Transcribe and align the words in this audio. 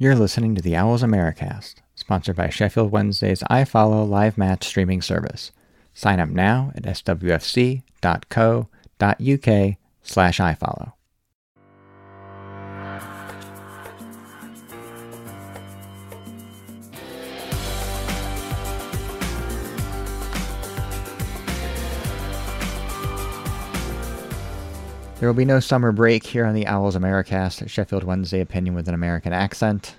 You're 0.00 0.14
listening 0.14 0.54
to 0.54 0.62
the 0.62 0.76
Owls 0.76 1.02
Americast, 1.02 1.74
sponsored 1.96 2.36
by 2.36 2.50
Sheffield 2.50 2.92
Wednesday's 2.92 3.42
iFollow 3.50 4.08
live 4.08 4.38
match 4.38 4.64
streaming 4.64 5.02
service. 5.02 5.50
Sign 5.92 6.20
up 6.20 6.28
now 6.28 6.70
at 6.76 6.84
swfc.co.uk 6.84 7.82
slash 10.04 10.38
iFollow. 10.38 10.92
There 25.18 25.28
will 25.28 25.34
be 25.34 25.44
no 25.44 25.58
summer 25.58 25.90
break 25.90 26.24
here 26.24 26.44
on 26.44 26.54
the 26.54 26.68
Owls 26.68 26.94
Americast, 26.94 27.68
Sheffield 27.68 28.04
Wednesday 28.04 28.40
opinion 28.40 28.76
with 28.76 28.86
an 28.86 28.94
American 28.94 29.32
accent. 29.32 29.96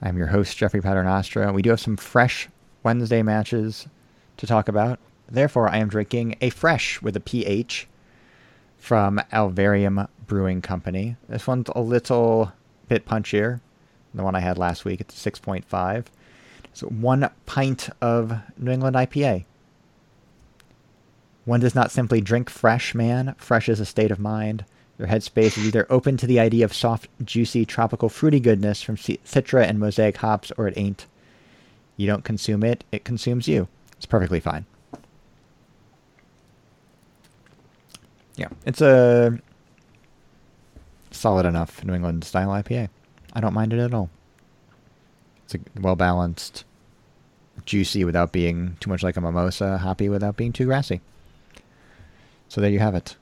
I'm 0.00 0.16
your 0.16 0.28
host, 0.28 0.56
Jeffrey 0.56 0.80
Paternostro. 0.80 1.52
We 1.52 1.60
do 1.60 1.68
have 1.68 1.80
some 1.80 1.98
fresh 1.98 2.48
Wednesday 2.82 3.22
matches 3.22 3.86
to 4.38 4.46
talk 4.46 4.68
about. 4.68 5.00
Therefore, 5.30 5.68
I 5.68 5.76
am 5.76 5.88
drinking 5.88 6.36
a 6.40 6.48
fresh 6.48 7.02
with 7.02 7.14
a 7.14 7.20
PH 7.20 7.88
from 8.78 9.20
Alvarium 9.34 10.08
Brewing 10.26 10.62
Company. 10.62 11.16
This 11.28 11.46
one's 11.46 11.68
a 11.76 11.82
little 11.82 12.52
bit 12.88 13.04
punchier 13.04 13.60
than 14.12 14.16
the 14.16 14.24
one 14.24 14.34
I 14.34 14.40
had 14.40 14.56
last 14.56 14.86
week. 14.86 15.02
It's 15.02 15.22
6.5. 15.22 16.06
So 16.72 16.86
one 16.86 17.28
pint 17.44 17.90
of 18.00 18.32
New 18.56 18.70
England 18.70 18.96
IPA. 18.96 19.44
One 21.44 21.60
does 21.60 21.74
not 21.74 21.90
simply 21.90 22.20
drink 22.20 22.50
fresh, 22.50 22.94
man. 22.94 23.34
Fresh 23.38 23.68
is 23.68 23.80
a 23.80 23.86
state 23.86 24.10
of 24.10 24.18
mind. 24.18 24.64
Your 24.98 25.08
headspace 25.08 25.56
is 25.56 25.66
either 25.66 25.86
open 25.88 26.18
to 26.18 26.26
the 26.26 26.38
idea 26.38 26.64
of 26.64 26.74
soft, 26.74 27.08
juicy, 27.24 27.64
tropical, 27.64 28.10
fruity 28.10 28.38
goodness 28.38 28.82
from 28.82 28.96
Citra 28.96 29.66
and 29.66 29.78
Mosaic 29.78 30.18
hops, 30.18 30.52
or 30.58 30.68
it 30.68 30.76
ain't. 30.76 31.06
You 31.96 32.06
don't 32.06 32.24
consume 32.24 32.62
it, 32.62 32.84
it 32.92 33.04
consumes 33.04 33.48
you. 33.48 33.68
It's 33.96 34.06
perfectly 34.06 34.40
fine. 34.40 34.66
Yeah, 38.36 38.48
it's 38.64 38.80
a 38.80 39.38
solid 41.10 41.46
enough 41.46 41.84
New 41.84 41.94
England 41.94 42.24
style 42.24 42.48
IPA. 42.48 42.88
I 43.32 43.40
don't 43.40 43.54
mind 43.54 43.72
it 43.72 43.78
at 43.78 43.94
all. 43.94 44.10
It's 45.44 45.54
a 45.54 45.58
well 45.80 45.96
balanced, 45.96 46.64
juicy 47.64 48.04
without 48.04 48.32
being 48.32 48.76
too 48.80 48.90
much 48.90 49.02
like 49.02 49.16
a 49.16 49.20
mimosa, 49.20 49.78
hoppy 49.78 50.08
without 50.08 50.36
being 50.36 50.52
too 50.52 50.66
grassy. 50.66 51.00
So 52.50 52.60
there 52.60 52.70
you 52.70 52.80
have 52.80 52.96
it. 52.96 53.16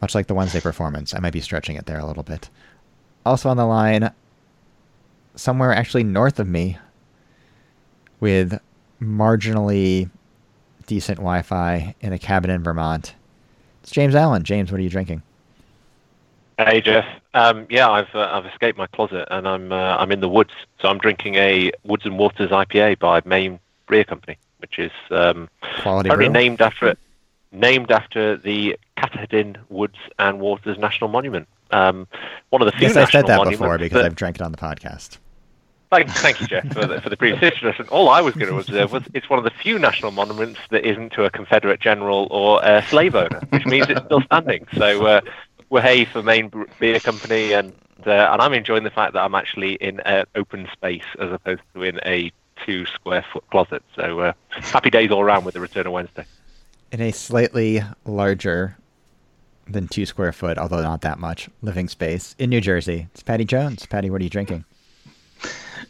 Much 0.00 0.14
like 0.14 0.28
the 0.28 0.34
Wednesday 0.34 0.60
performance. 0.60 1.12
I 1.12 1.18
might 1.18 1.32
be 1.32 1.40
stretching 1.40 1.74
it 1.74 1.86
there 1.86 1.98
a 1.98 2.06
little 2.06 2.22
bit. 2.22 2.48
Also 3.26 3.48
on 3.48 3.56
the 3.56 3.66
line, 3.66 4.12
somewhere 5.34 5.72
actually 5.72 6.04
north 6.04 6.38
of 6.38 6.46
me, 6.46 6.78
with 8.20 8.60
marginally 9.02 10.08
decent 10.86 11.18
Wi 11.18 11.42
Fi 11.42 11.96
in 12.00 12.12
a 12.12 12.18
cabin 12.18 12.50
in 12.52 12.62
Vermont. 12.62 13.14
It's 13.82 13.90
James 13.90 14.14
Allen. 14.14 14.44
James, 14.44 14.70
what 14.70 14.78
are 14.78 14.84
you 14.84 14.90
drinking? 14.90 15.22
Hey 16.56 16.80
Jeff. 16.80 17.04
Um, 17.34 17.66
yeah, 17.68 17.90
I've 17.90 18.14
uh, 18.14 18.30
I've 18.32 18.46
escaped 18.46 18.78
my 18.78 18.86
closet 18.86 19.26
and 19.32 19.48
I'm 19.48 19.72
uh, 19.72 19.96
I'm 19.96 20.12
in 20.12 20.20
the 20.20 20.28
woods. 20.28 20.52
So 20.80 20.88
I'm 20.88 20.98
drinking 20.98 21.34
a 21.34 21.72
Woods 21.82 22.06
and 22.06 22.16
Waters 22.16 22.50
IPA 22.50 23.00
by 23.00 23.22
Maine 23.24 23.58
Beer 23.88 24.04
Company, 24.04 24.38
which 24.58 24.78
is 24.78 24.92
um, 25.10 25.48
Quality 25.82 26.28
named 26.28 26.60
after 26.60 26.96
named 27.52 27.90
after 27.90 28.36
the 28.36 28.78
Katahdin 28.96 29.56
Woods 29.68 29.98
and 30.18 30.40
Waters 30.40 30.78
National 30.78 31.08
Monument. 31.08 31.48
Um, 31.70 32.06
one 32.50 32.62
of 32.62 32.66
the 32.66 32.72
few 32.72 32.88
Yes, 32.88 32.96
I 32.96 33.00
national 33.00 33.22
said 33.22 33.26
that 33.28 33.50
before 33.50 33.78
because 33.78 33.96
that- 33.96 34.06
I've 34.06 34.16
drank 34.16 34.36
it 34.36 34.42
on 34.42 34.52
the 34.52 34.58
podcast. 34.58 35.18
Thank, 35.90 36.10
thank 36.10 36.40
you, 36.42 36.46
Jeff, 36.46 36.70
for 36.70 36.84
the, 36.84 37.00
for 37.00 37.08
the 37.08 37.16
previous 37.16 37.42
introduction. 37.42 37.88
All 37.88 38.10
I 38.10 38.20
was 38.20 38.34
going 38.34 38.52
to 38.52 38.58
observe 38.58 38.92
was 38.92 39.04
it's 39.14 39.30
one 39.30 39.38
of 39.38 39.44
the 39.44 39.50
few 39.50 39.78
national 39.78 40.10
monuments 40.10 40.60
that 40.70 40.84
isn't 40.84 41.12
to 41.14 41.24
a 41.24 41.30
Confederate 41.30 41.80
general 41.80 42.28
or 42.30 42.60
a 42.62 42.82
slave 42.88 43.14
owner, 43.14 43.40
which 43.48 43.64
means 43.64 43.86
it's 43.88 44.04
still 44.04 44.20
standing. 44.20 44.66
So, 44.76 45.06
uh, 45.06 45.20
we're 45.70 45.80
hey 45.80 46.04
for 46.04 46.22
Maine 46.22 46.52
Beer 46.78 47.00
Company, 47.00 47.52
and 47.54 47.72
uh, 48.06 48.10
and 48.10 48.42
I'm 48.42 48.52
enjoying 48.52 48.84
the 48.84 48.90
fact 48.90 49.14
that 49.14 49.20
I'm 49.20 49.34
actually 49.34 49.74
in 49.74 50.00
an 50.00 50.26
open 50.34 50.68
space 50.74 51.04
as 51.18 51.32
opposed 51.32 51.62
to 51.74 51.82
in 51.82 52.00
a 52.04 52.32
two 52.66 52.84
square 52.84 53.24
foot 53.32 53.44
closet. 53.50 53.82
So, 53.96 54.20
uh, 54.20 54.32
happy 54.50 54.90
days 54.90 55.10
all 55.10 55.22
around 55.22 55.44
with 55.44 55.54
the 55.54 55.60
return 55.60 55.86
of 55.86 55.92
Wednesday. 55.94 56.26
In 56.90 57.02
a 57.02 57.12
slightly 57.12 57.82
larger 58.06 58.78
than 59.68 59.88
two 59.88 60.06
square 60.06 60.32
foot, 60.32 60.56
although 60.56 60.80
not 60.80 61.02
that 61.02 61.18
much, 61.18 61.50
living 61.60 61.86
space 61.86 62.34
in 62.38 62.48
New 62.48 62.62
Jersey. 62.62 63.08
It's 63.12 63.22
Patty 63.22 63.44
Jones. 63.44 63.84
Patty, 63.84 64.08
what 64.08 64.22
are 64.22 64.24
you 64.24 64.30
drinking? 64.30 64.64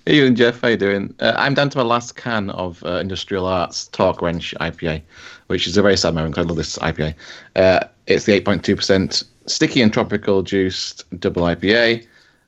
Hey, 0.05 0.17
you 0.17 0.27
and 0.27 0.37
Jeff, 0.37 0.61
how 0.61 0.69
you 0.69 0.77
doing? 0.77 1.15
Uh, 1.21 1.35
I'm 1.37 1.55
down 1.55 1.71
to 1.71 1.79
my 1.79 1.85
last 1.85 2.17
can 2.17 2.51
of 2.51 2.83
uh, 2.85 2.95
Industrial 2.95 3.47
Arts 3.47 3.87
Torque 3.89 4.21
Wrench 4.21 4.55
IPA, 4.61 5.01
which 5.47 5.69
is 5.69 5.77
a 5.77 5.83
very 5.83 5.97
sad 5.97 6.15
moment 6.15 6.37
I 6.37 6.43
love 6.43 6.57
this 6.57 6.77
IPA. 6.79 7.15
Uh, 7.55 7.81
it's 8.09 8.25
the 8.25 8.41
8.2% 8.41 9.25
sticky 9.47 9.83
and 9.83 9.93
tropical 9.93 10.43
juiced 10.43 11.05
double 11.21 11.43
IPA. 11.43 12.07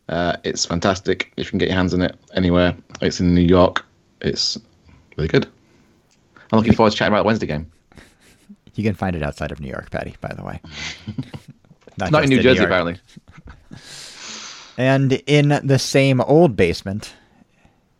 Uh, 0.08 0.36
it's 0.42 0.66
fantastic. 0.66 1.32
If 1.36 1.46
you 1.46 1.50
can 1.50 1.58
get 1.58 1.68
your 1.68 1.76
hands 1.76 1.94
on 1.94 2.02
it 2.02 2.18
anywhere, 2.34 2.76
it's 3.00 3.20
in 3.20 3.32
New 3.32 3.42
York. 3.42 3.86
It's 4.22 4.58
really 5.16 5.28
good. 5.28 5.46
I'm 6.50 6.58
looking 6.58 6.74
forward 6.74 6.90
to 6.90 6.96
chatting 6.96 7.12
about 7.12 7.22
the 7.22 7.26
Wednesday 7.26 7.46
game. 7.46 7.70
You 8.80 8.84
can 8.88 8.94
find 8.94 9.14
it 9.14 9.22
outside 9.22 9.52
of 9.52 9.60
New 9.60 9.68
York, 9.68 9.90
Patty, 9.90 10.16
by 10.22 10.32
the 10.32 10.42
way. 10.42 10.58
Not 11.98 12.10
just 12.12 12.24
in 12.24 12.30
New 12.30 12.40
Jersey, 12.40 12.60
York. 12.60 12.70
apparently. 12.70 12.96
And 14.78 15.12
in 15.26 15.60
the 15.62 15.78
same 15.78 16.22
old 16.22 16.56
basement 16.56 17.12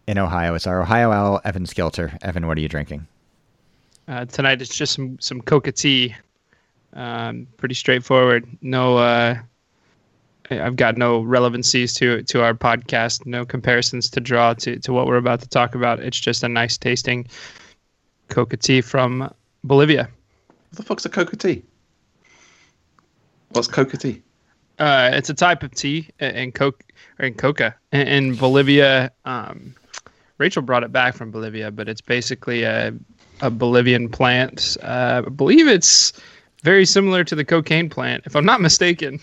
in 0.07 0.17
Ohio, 0.17 0.55
it's 0.55 0.67
our 0.67 0.81
Ohio 0.81 1.13
Owl, 1.13 1.41
Evan 1.45 1.65
Skilter. 1.67 2.17
Evan, 2.23 2.47
what 2.47 2.57
are 2.57 2.63
you 2.63 2.69
drinking? 2.69 3.07
Uh, 4.09 4.25
tonight 4.25 4.63
it's 4.63 4.75
just 4.75 4.95
some 4.95 5.19
some 5.21 5.43
coca 5.43 5.71
tea. 5.71 6.15
Um, 6.95 7.47
pretty 7.59 7.75
straightforward. 7.75 8.49
No, 8.63 8.97
uh, 8.97 9.37
I- 10.51 10.61
I've 10.63 10.77
got 10.77 10.97
no 10.97 11.21
relevancies 11.21 11.93
to 11.95 12.23
to 12.23 12.43
our 12.43 12.55
podcast. 12.55 13.27
No 13.27 13.45
comparisons 13.45 14.09
to 14.11 14.21
draw 14.21 14.55
to 14.55 14.79
to 14.79 14.93
what 14.95 15.07
we're 15.07 15.17
about 15.17 15.41
to 15.43 15.49
talk 15.51 15.75
about. 15.75 16.01
It's 16.01 16.19
just 16.19 16.43
a 16.43 16.49
nice 16.49 16.79
tasting 16.79 17.27
coca 18.29 18.57
tea 18.57 18.81
from 18.81 19.31
Bolivia. 19.65 20.09
What 20.71 20.77
the 20.77 20.83
fuck's 20.83 21.05
a 21.05 21.09
coca 21.09 21.37
tea? 21.37 21.63
What's 23.51 23.69
coca 23.69 23.97
tea? 23.97 24.23
Uh, 24.79 25.11
it's 25.13 25.29
a 25.29 25.35
type 25.35 25.63
of 25.63 25.73
tea 25.75 26.09
in 26.21 26.53
coke 26.53 26.83
coca 27.37 27.75
in, 27.93 28.07
in 28.07 28.35
Bolivia. 28.37 29.11
Um, 29.25 29.75
Rachel 30.39 30.63
brought 30.63 30.85
it 30.85 30.93
back 30.93 31.15
from 31.15 31.31
Bolivia, 31.31 31.71
but 31.71 31.89
it's 31.89 32.01
basically 32.01 32.63
a 32.63 32.95
a 33.43 33.51
Bolivian 33.51 34.09
plant. 34.09 34.77
Uh, 34.83 35.23
I 35.27 35.29
believe 35.29 35.67
it's 35.67 36.13
very 36.63 36.87
similar 36.87 37.25
to 37.25 37.35
the 37.35 37.45
cocaine 37.45 37.89
plant, 37.91 38.23
if 38.27 38.37
I'm 38.37 38.45
not 38.45 38.61
mistaken. 38.61 39.19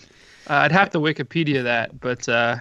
Uh, 0.48 0.54
I'd 0.54 0.72
have 0.72 0.90
to 0.90 0.98
Wikipedia 0.98 1.62
that, 1.62 1.98
but 2.00 2.28
uh, 2.28 2.56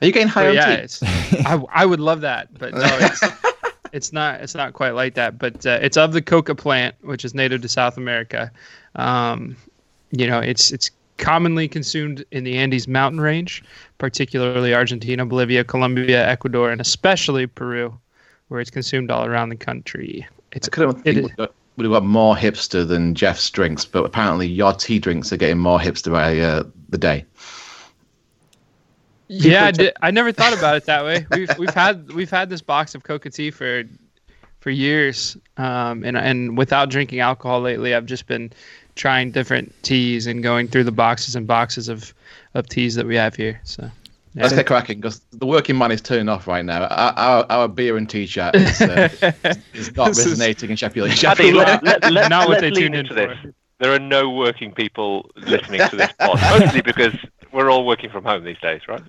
Are 0.00 0.06
you 0.06 0.12
getting 0.12 0.28
high 0.28 0.48
on 0.48 0.54
yeah, 0.54 0.86
tea? 0.86 1.06
I 1.44 1.62
I 1.72 1.86
would 1.86 2.00
love 2.00 2.20
that, 2.22 2.56
but 2.58 2.72
no, 2.74 2.80
it's 2.84 3.20
it's 3.96 4.12
not 4.12 4.40
it's 4.40 4.54
not 4.54 4.74
quite 4.74 4.90
like 4.94 5.14
that. 5.14 5.38
But 5.38 5.64
uh, 5.66 5.78
it's 5.82 5.96
of 5.96 6.12
the 6.12 6.22
coca 6.22 6.54
plant, 6.54 6.94
which 7.00 7.24
is 7.24 7.34
native 7.34 7.62
to 7.62 7.68
South 7.68 7.96
America. 7.96 8.52
Um, 8.94 9.56
you 10.12 10.26
know, 10.26 10.38
it's 10.38 10.70
it's 10.70 10.90
commonly 11.16 11.66
consumed 11.66 12.24
in 12.30 12.44
the 12.44 12.58
Andes 12.58 12.86
mountain 12.86 13.20
range, 13.20 13.64
particularly 13.98 14.74
Argentina, 14.74 15.24
Bolivia, 15.24 15.64
Colombia, 15.64 16.28
Ecuador, 16.28 16.70
and 16.70 16.80
especially 16.80 17.46
Peru, 17.46 17.98
where 18.48 18.60
it's 18.60 18.70
consumed 18.70 19.10
all 19.10 19.24
around 19.24 19.48
the 19.48 19.56
country. 19.56 20.26
It's 20.52 20.68
I 20.68 20.70
couldn't 20.70 20.98
it 20.98 21.14
think 21.14 21.16
is- 21.30 21.36
would 21.38 21.48
would 21.76 21.84
have 21.84 21.92
got 21.92 22.04
more 22.04 22.34
hipster 22.34 22.86
than 22.86 23.14
Jeff's 23.14 23.50
drinks, 23.50 23.84
but 23.84 24.04
apparently 24.04 24.46
your 24.46 24.72
tea 24.72 24.98
drinks 24.98 25.30
are 25.32 25.36
getting 25.36 25.58
more 25.58 25.78
hipster 25.78 26.10
by 26.12 26.38
uh, 26.38 26.62
the 26.88 26.98
day. 26.98 27.24
Yeah, 29.28 29.66
I, 29.66 29.70
did, 29.72 29.92
I 30.00 30.10
never 30.10 30.32
thought 30.32 30.56
about 30.56 30.76
it 30.76 30.84
that 30.86 31.04
way. 31.04 31.26
We've 31.30 31.58
we've 31.58 31.74
had 31.74 32.12
we've 32.12 32.30
had 32.30 32.48
this 32.48 32.62
box 32.62 32.94
of 32.94 33.02
Coca 33.02 33.30
tea 33.30 33.50
for 33.50 33.82
for 34.60 34.70
years, 34.70 35.36
um, 35.56 36.04
and 36.04 36.16
and 36.16 36.56
without 36.56 36.90
drinking 36.90 37.20
alcohol 37.20 37.60
lately, 37.60 37.94
I've 37.94 38.06
just 38.06 38.26
been 38.26 38.52
trying 38.94 39.30
different 39.30 39.74
teas 39.82 40.26
and 40.26 40.42
going 40.42 40.68
through 40.68 40.84
the 40.84 40.92
boxes 40.92 41.34
and 41.36 41.46
boxes 41.46 41.88
of 41.88 42.14
of 42.54 42.68
teas 42.68 42.94
that 42.94 43.06
we 43.06 43.16
have 43.16 43.34
here. 43.34 43.60
So 43.64 43.90
yeah. 44.34 44.42
Let's 44.42 44.54
get 44.54 44.66
cracking 44.66 45.00
because 45.00 45.20
the 45.32 45.46
working 45.46 45.78
man 45.78 45.90
is 45.92 46.02
turning 46.02 46.28
off 46.28 46.46
right 46.46 46.64
now. 46.64 46.84
Our, 46.84 47.12
our, 47.16 47.46
our 47.48 47.68
beer 47.68 47.96
and 47.96 48.08
tea 48.08 48.26
chat 48.26 48.54
is, 48.54 48.80
uh, 48.82 49.08
is 49.72 49.96
not 49.96 50.08
This 50.08 50.18
is- 50.18 50.26
resonating 50.32 50.70
in 50.70 50.76
Sheffield. 50.76 51.08
Paddy, 51.08 51.18
Sheffield 51.18 51.54
let, 51.54 51.82
let, 51.82 52.12
let, 52.12 52.28
Not 52.28 52.46
what 52.46 52.60
they 52.60 52.70
lean 52.70 52.92
tuned 52.92 52.94
in 52.96 53.00
into 53.00 53.14
this. 53.14 53.38
for. 53.40 53.52
There 53.78 53.94
are 53.94 53.98
no 53.98 54.28
working 54.30 54.72
people 54.72 55.30
listening 55.36 55.86
to 55.88 55.96
this 55.96 56.12
pod, 56.18 56.38
mostly 56.60 56.82
because 56.82 57.14
we're 57.56 57.70
all 57.70 57.86
working 57.86 58.10
from 58.10 58.22
home 58.22 58.44
these 58.44 58.58
days, 58.58 58.82
right? 58.86 59.02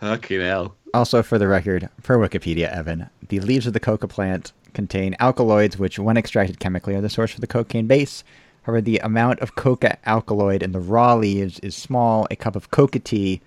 Fucking 0.00 0.40
hell. 0.40 0.74
Also, 0.92 1.22
for 1.22 1.38
the 1.38 1.46
record, 1.46 1.88
per 2.02 2.18
Wikipedia, 2.18 2.68
Evan, 2.70 3.08
the 3.28 3.38
leaves 3.40 3.66
of 3.66 3.72
the 3.72 3.80
coca 3.80 4.08
plant 4.08 4.52
contain 4.74 5.14
alkaloids, 5.20 5.78
which, 5.78 5.98
when 5.98 6.16
extracted 6.16 6.58
chemically, 6.58 6.94
are 6.96 7.00
the 7.00 7.08
source 7.08 7.30
for 7.30 7.40
the 7.40 7.46
cocaine 7.46 7.86
base. 7.86 8.24
However, 8.62 8.80
the 8.80 8.98
amount 8.98 9.40
of 9.40 9.54
coca 9.54 9.96
alkaloid 10.04 10.62
in 10.62 10.72
the 10.72 10.80
raw 10.80 11.14
leaves 11.14 11.60
is 11.60 11.76
small. 11.76 12.26
A 12.30 12.36
cup 12.36 12.56
of 12.56 12.72
coca 12.72 12.98
tea 12.98 13.40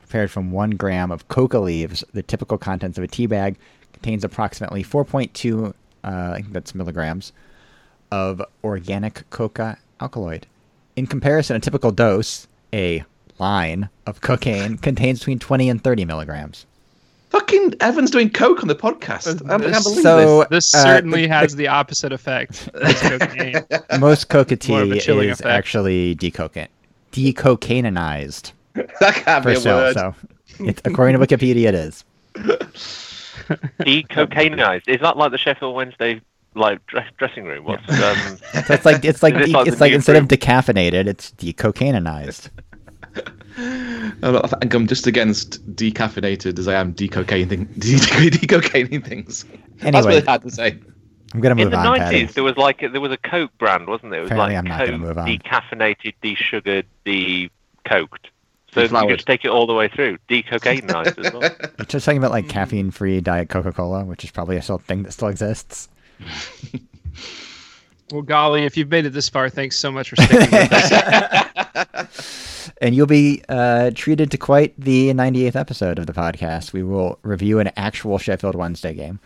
prepared 0.00 0.32
from 0.32 0.50
one 0.50 0.70
gram 0.70 1.12
of 1.12 1.28
coca 1.28 1.60
leaves. 1.60 2.02
The 2.12 2.24
typical 2.24 2.58
contents 2.58 2.98
of 2.98 3.04
a 3.04 3.08
tea 3.08 3.26
bag 3.26 3.56
contains 3.92 4.24
approximately 4.24 4.82
4.2, 4.82 5.68
uh, 5.68 5.72
I 6.02 6.40
think 6.40 6.52
that's 6.52 6.74
milligrams, 6.74 7.32
of 8.10 8.42
organic 8.64 9.30
coca 9.30 9.78
alkaloid. 10.00 10.46
In 10.96 11.06
comparison, 11.06 11.54
a 11.54 11.60
typical 11.60 11.92
dose, 11.92 12.48
a 12.72 13.04
line 13.40 13.88
of 14.06 14.20
cocaine, 14.20 14.76
contains 14.78 15.18
between 15.20 15.38
20 15.38 15.68
and 15.68 15.82
30 15.82 16.04
milligrams. 16.04 16.66
Fucking 17.30 17.74
Evan's 17.80 18.10
doing 18.10 18.28
coke 18.30 18.60
on 18.62 18.68
the 18.68 18.74
podcast. 18.74 19.28
I 19.50 19.58
can't 19.58 19.62
believe 19.84 20.02
So- 20.02 20.44
This 20.50 20.74
Uh, 20.74 20.82
certainly 20.82 21.22
the- 21.22 21.28
has 21.28 21.56
the 21.56 21.68
opposite 21.68 22.12
effect. 22.12 22.68
cocaine. 22.74 23.64
Most 24.00 24.28
coca 24.28 24.56
More 24.68 24.82
of 24.82 24.90
a 24.92 24.98
tea 25.00 25.12
is 25.28 25.40
effect. 25.40 25.46
actually 25.46 26.16
decocaine, 26.16 26.68
decocaininized 27.12 28.52
this. 28.74 28.86
That 29.00 29.14
can't 29.14 29.44
be 29.44 29.52
for 29.54 29.58
a 29.58 29.60
sale. 29.60 29.76
word. 29.76 29.94
So, 29.94 30.14
it's, 30.60 30.82
according 30.84 31.18
to 31.18 31.26
Wikipedia, 31.26 31.66
it 31.66 31.74
is. 31.74 32.04
Decocainized. 33.80 34.88
Is 34.88 35.00
that 35.00 35.16
like 35.16 35.30
the 35.32 35.38
Sheffield 35.38 35.74
Wednesday 35.74 36.20
like 36.54 36.84
dress, 36.86 37.08
dressing 37.16 37.44
room? 37.44 37.64
What's 37.64 37.88
um, 37.88 38.38
So 38.66 38.74
it's 38.74 38.84
like 38.84 39.04
it's 39.04 39.22
like 39.22 39.34
de- 39.34 39.46
like 39.46 39.66
it's 39.68 39.80
like 39.80 39.90
new 39.90 39.96
instead 39.96 40.16
of 40.16 40.26
decaffeinated, 40.28 41.06
it's 41.06 41.30
decocaininized. 41.32 42.50
Um, 44.22 44.36
I 44.42 44.46
think 44.46 44.74
I'm 44.74 44.86
just 44.86 45.06
against 45.06 45.64
decaffeinated 45.76 46.58
as 46.58 46.68
I 46.68 46.74
am 46.74 46.94
decocaining, 46.94 47.66
decocaining 47.78 49.04
things. 49.06 49.44
That's 49.78 49.84
Anyway. 49.96 50.06
really 50.14 50.26
hard 50.26 50.42
to 50.42 50.50
say. 50.50 50.78
I'm 51.32 51.40
gonna 51.40 51.52
in 51.52 51.58
move 51.64 51.70
the 51.70 51.76
on, 51.78 51.96
Patty. 51.98 52.16
nineties? 52.16 52.34
There 52.34 52.42
was 52.44 52.56
like 52.56 52.80
there 52.80 53.00
was 53.00 53.12
a 53.12 53.16
Coke 53.16 53.56
brand, 53.58 53.86
wasn't 53.86 54.10
there? 54.10 54.20
It 54.20 54.24
was 54.24 54.30
Apparently 54.32 54.56
like 54.56 54.64
I'm 54.64 54.68
not 54.68 54.78
Coke 54.78 54.86
gonna 54.88 54.98
move 54.98 55.18
on. 55.18 55.26
decaffeinated, 55.28 56.14
desugared, 56.22 56.86
de-coked. 57.04 58.26
So 58.72 58.80
you 58.82 58.86
Deflowered. 58.88 59.16
just 59.16 59.26
take 59.26 59.44
it 59.44 59.48
all 59.48 59.66
the 59.66 59.74
way 59.74 59.88
through, 59.88 60.18
decocainized 60.28 61.24
as 61.24 61.32
well. 61.32 61.42
You're 61.78 61.86
just 61.86 62.04
talking 62.04 62.18
about 62.18 62.30
like 62.30 62.48
caffeine-free 62.48 63.20
diet 63.20 63.48
Coca-Cola, 63.48 64.04
which 64.04 64.22
is 64.24 64.30
probably 64.30 64.56
a 64.56 64.62
still 64.62 64.78
thing 64.78 65.02
that 65.04 65.12
still 65.12 65.28
exists. 65.28 65.88
Well, 68.12 68.22
golly, 68.22 68.64
if 68.64 68.76
you've 68.76 68.90
made 68.90 69.06
it 69.06 69.10
this 69.10 69.28
far, 69.28 69.48
thanks 69.48 69.78
so 69.78 69.92
much 69.92 70.10
for 70.10 70.16
sticking 70.16 70.50
with 70.50 70.72
us. 70.72 71.46
And 72.80 72.94
you'll 72.94 73.06
be 73.06 73.42
uh, 73.48 73.90
treated 73.94 74.30
to 74.30 74.38
quite 74.38 74.78
the 74.78 75.08
98th 75.10 75.56
episode 75.56 75.98
of 75.98 76.06
the 76.06 76.12
podcast. 76.12 76.72
We 76.72 76.82
will 76.82 77.18
review 77.22 77.58
an 77.58 77.70
actual 77.76 78.18
Sheffield 78.18 78.54
Wednesday 78.54 78.94
game. 78.94 79.18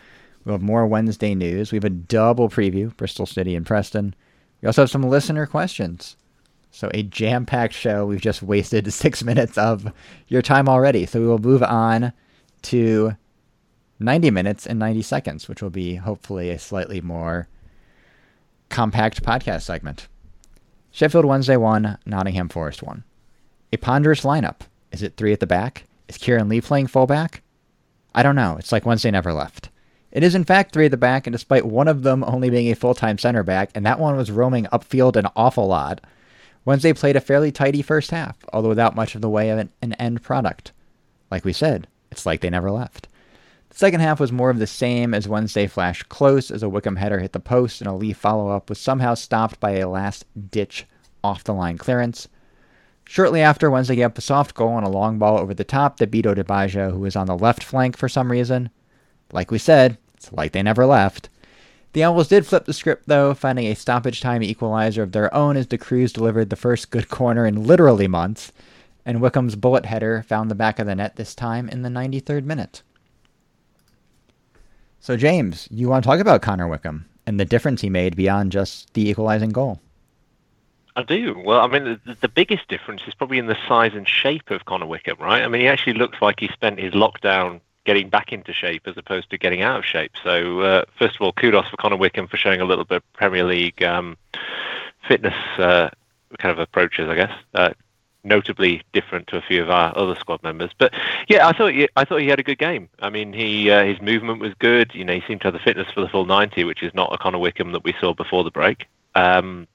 We'll 0.43 0.55
have 0.55 0.61
more 0.61 0.85
Wednesday 0.85 1.35
news. 1.35 1.71
We 1.71 1.77
have 1.77 1.85
a 1.85 1.89
double 1.89 2.49
preview, 2.49 2.95
Bristol 2.95 3.25
City 3.25 3.55
and 3.55 3.65
Preston. 3.65 4.15
We 4.61 4.67
also 4.67 4.83
have 4.83 4.89
some 4.89 5.03
listener 5.03 5.45
questions. 5.45 6.15
So 6.71 6.89
a 6.93 7.03
jam-packed 7.03 7.73
show. 7.73 8.05
We've 8.05 8.21
just 8.21 8.43
wasted 8.43 8.91
six 8.93 9.23
minutes 9.23 9.57
of 9.57 9.91
your 10.27 10.41
time 10.41 10.67
already. 10.67 11.05
So 11.05 11.19
we 11.19 11.27
will 11.27 11.39
move 11.39 11.63
on 11.63 12.13
to 12.63 13.15
90 13.99 14.31
minutes 14.31 14.67
and 14.67 14.79
90 14.79 15.01
seconds, 15.01 15.47
which 15.47 15.61
will 15.61 15.69
be 15.69 15.95
hopefully 15.95 16.49
a 16.49 16.59
slightly 16.59 17.01
more 17.01 17.47
compact 18.69 19.23
podcast 19.23 19.61
segment. 19.61 20.07
Sheffield 20.95 21.25
Wednesday 21.25 21.57
1, 21.57 21.97
Nottingham 22.05 22.47
Forest 22.47 22.81
1. 22.81 23.03
A 23.73 23.77
ponderous 23.77 24.21
lineup. 24.21 24.61
Is 24.93 25.03
it 25.03 25.17
three 25.17 25.33
at 25.33 25.41
the 25.41 25.45
back? 25.45 25.83
Is 26.07 26.17
Kieran 26.17 26.47
Lee 26.47 26.61
playing 26.61 26.87
fullback? 26.87 27.41
I 28.13 28.23
don't 28.23 28.37
know. 28.37 28.55
It's 28.57 28.71
like 28.71 28.85
Wednesday 28.85 29.11
never 29.11 29.33
left. 29.33 29.67
It 30.13 30.23
is 30.23 30.35
in 30.35 30.45
fact 30.45 30.71
three 30.71 30.85
at 30.85 30.91
the 30.91 30.95
back, 30.95 31.27
and 31.27 31.33
despite 31.33 31.65
one 31.65 31.89
of 31.89 32.03
them 32.03 32.23
only 32.23 32.49
being 32.49 32.71
a 32.71 32.75
full-time 32.75 33.17
center 33.17 33.43
back, 33.43 33.71
and 33.75 33.85
that 33.85 33.99
one 33.99 34.15
was 34.15 34.31
roaming 34.31 34.67
upfield 34.71 35.17
an 35.17 35.27
awful 35.35 35.67
lot, 35.67 35.99
Wednesday 36.63 36.93
played 36.93 37.17
a 37.17 37.19
fairly 37.19 37.51
tidy 37.51 37.81
first 37.81 38.11
half, 38.11 38.37
although 38.53 38.69
without 38.69 38.95
much 38.95 39.15
of 39.15 39.21
the 39.21 39.29
way 39.29 39.49
of 39.49 39.59
an, 39.59 39.73
an 39.81 39.91
end 39.95 40.23
product. 40.23 40.71
Like 41.29 41.43
we 41.43 41.51
said, 41.51 41.87
it's 42.09 42.25
like 42.25 42.39
they 42.39 42.49
never 42.49 42.71
left. 42.71 43.09
The 43.75 43.79
second 43.79 43.99
half 43.99 44.21
was 44.21 44.31
more 44.31 44.49
of 44.49 44.57
the 44.57 44.67
same 44.67 45.13
as 45.13 45.27
Wednesday 45.27 45.67
flashed 45.67 46.07
close 46.07 46.49
as 46.49 46.63
a 46.63 46.69
Wickham 46.69 46.95
header 46.95 47.19
hit 47.19 47.33
the 47.33 47.41
post 47.41 47.81
and 47.81 47.89
a 47.89 47.93
Lee 47.93 48.13
follow-up 48.13 48.69
was 48.69 48.79
somehow 48.79 49.15
stopped 49.15 49.59
by 49.59 49.71
a 49.71 49.89
last-ditch 49.89 50.85
off-the-line 51.21 51.77
clearance. 51.77 52.29
Shortly 53.03 53.41
after, 53.41 53.69
Wednesday 53.69 53.97
gave 53.97 54.05
up 54.05 54.17
a 54.17 54.21
soft 54.21 54.55
goal 54.55 54.69
on 54.69 54.85
a 54.85 54.89
long 54.89 55.19
ball 55.19 55.37
over 55.37 55.53
the 55.53 55.65
top 55.65 55.97
that 55.97 56.09
beat 56.09 56.23
Odubajo, 56.23 56.91
who 56.91 56.99
was 56.99 57.17
on 57.17 57.27
the 57.27 57.37
left 57.37 57.61
flank 57.65 57.97
for 57.97 58.07
some 58.07 58.31
reason. 58.31 58.69
Like 59.33 59.51
we 59.51 59.57
said, 59.57 59.97
it's 60.13 60.31
like 60.31 60.53
they 60.53 60.63
never 60.63 60.85
left. 60.85 61.27
The 61.91 62.05
Owls 62.05 62.29
did 62.29 62.45
flip 62.45 62.63
the 62.63 62.71
script, 62.71 63.09
though, 63.09 63.33
finding 63.33 63.65
a 63.65 63.75
stoppage 63.75 64.21
time 64.21 64.41
equalizer 64.41 65.03
of 65.03 65.11
their 65.11 65.33
own 65.33 65.57
as 65.57 65.67
the 65.67 65.77
Cruz 65.77 66.13
delivered 66.13 66.49
the 66.49 66.55
first 66.55 66.91
good 66.91 67.09
corner 67.09 67.45
in 67.45 67.65
literally 67.65 68.07
months, 68.07 68.53
and 69.05 69.19
Wickham's 69.19 69.57
bullet 69.57 69.85
header 69.85 70.23
found 70.23 70.49
the 70.49 70.55
back 70.55 70.79
of 70.79 70.87
the 70.87 70.95
net 70.95 71.17
this 71.17 71.35
time 71.35 71.67
in 71.67 71.81
the 71.81 71.89
93rd 71.89 72.45
minute. 72.45 72.81
So, 75.05 75.15
James, 75.15 75.67
you 75.69 75.87
want 75.87 76.03
to 76.03 76.09
talk 76.09 76.19
about 76.19 76.41
Connor 76.41 76.67
Wickham 76.67 77.05
and 77.27 77.39
the 77.39 77.45
difference 77.45 77.81
he 77.81 77.91
made 77.91 78.15
beyond 78.15 78.51
just 78.51 78.91
the 78.95 79.07
equalizing 79.07 79.51
goal? 79.51 79.79
I 80.95 81.03
do. 81.03 81.39
Well, 81.45 81.59
I 81.59 81.67
mean, 81.67 81.99
the, 82.07 82.15
the 82.21 82.27
biggest 82.27 82.67
difference 82.69 83.03
is 83.07 83.13
probably 83.13 83.37
in 83.37 83.45
the 83.45 83.55
size 83.67 83.93
and 83.93 84.09
shape 84.09 84.49
of 84.49 84.65
Connor 84.65 84.87
Wickham, 84.87 85.17
right? 85.19 85.43
I 85.43 85.47
mean, 85.47 85.61
he 85.61 85.67
actually 85.67 85.93
looks 85.93 86.23
like 86.23 86.39
he 86.39 86.47
spent 86.47 86.79
his 86.79 86.95
lockdown 86.95 87.61
getting 87.83 88.09
back 88.09 88.33
into 88.33 88.51
shape 88.51 88.87
as 88.87 88.97
opposed 88.97 89.29
to 89.29 89.37
getting 89.37 89.61
out 89.61 89.77
of 89.77 89.85
shape. 89.85 90.13
So, 90.23 90.61
uh, 90.61 90.85
first 90.97 91.13
of 91.13 91.21
all, 91.21 91.33
kudos 91.33 91.69
for 91.69 91.77
Connor 91.77 91.97
Wickham 91.97 92.27
for 92.27 92.37
showing 92.37 92.59
a 92.59 92.65
little 92.65 92.83
bit 92.83 92.95
of 92.95 93.13
Premier 93.13 93.43
League 93.43 93.83
um, 93.83 94.17
fitness 95.07 95.35
uh, 95.59 95.91
kind 96.39 96.51
of 96.51 96.57
approaches, 96.57 97.07
I 97.07 97.13
guess. 97.13 97.31
Uh, 97.53 97.73
notably 98.25 98.81
different 98.91 99.27
to 99.27 99.37
a 99.37 99.41
few 99.41 99.61
of 99.61 99.69
our 99.69 99.97
other 99.97 100.15
squad 100.15 100.41
members. 100.43 100.71
But 100.77 100.93
yeah, 101.27 101.47
I 101.47 101.53
thought 101.53 101.73
he, 101.73 101.87
I 101.95 102.03
thought 102.03 102.21
he 102.21 102.27
had 102.27 102.39
a 102.39 102.43
good 102.43 102.57
game. 102.57 102.89
I 102.99 103.09
mean, 103.09 103.31
he 103.31 103.69
uh, 103.69 103.85
his 103.85 104.01
movement 104.01 104.39
was 104.39 104.53
good. 104.55 104.93
You 104.93 105.05
know, 105.05 105.13
he 105.13 105.23
seemed 105.27 105.41
to 105.41 105.47
have 105.47 105.53
the 105.53 105.59
fitness 105.59 105.91
for 105.93 106.01
the 106.01 106.09
full 106.09 106.25
90, 106.25 106.63
which 106.63 106.83
is 106.83 106.93
not 106.93 107.13
a 107.13 107.17
Connor 107.17 107.39
Wickham 107.39 107.71
that 107.71 107.83
we 107.83 107.93
saw 107.99 108.13
before 108.13 108.43
the 108.43 108.51
break. 108.51 108.87
Um, 109.13 109.67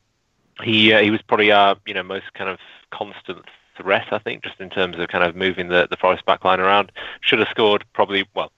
he 0.63 0.93
uh, 0.93 1.01
he 1.01 1.11
was 1.11 1.23
probably 1.23 1.53
our 1.53 1.77
you 1.87 1.95
know 1.95 2.03
most 2.03 2.33
kind 2.35 2.51
of 2.51 2.59
constant 2.91 3.45
threat, 3.77 4.13
I 4.13 4.19
think, 4.19 4.43
just 4.43 4.61
in 4.61 4.71
terms 4.71 4.99
of 4.99 5.09
kind 5.09 5.25
of 5.25 5.35
moving 5.37 5.69
the 5.69 5.87
the 5.89 5.97
Forest 5.97 6.27
backline 6.27 6.59
around. 6.59 6.93
Should 7.21 7.39
have 7.39 7.49
scored 7.49 7.85
probably 7.93 8.27
well, 8.35 8.53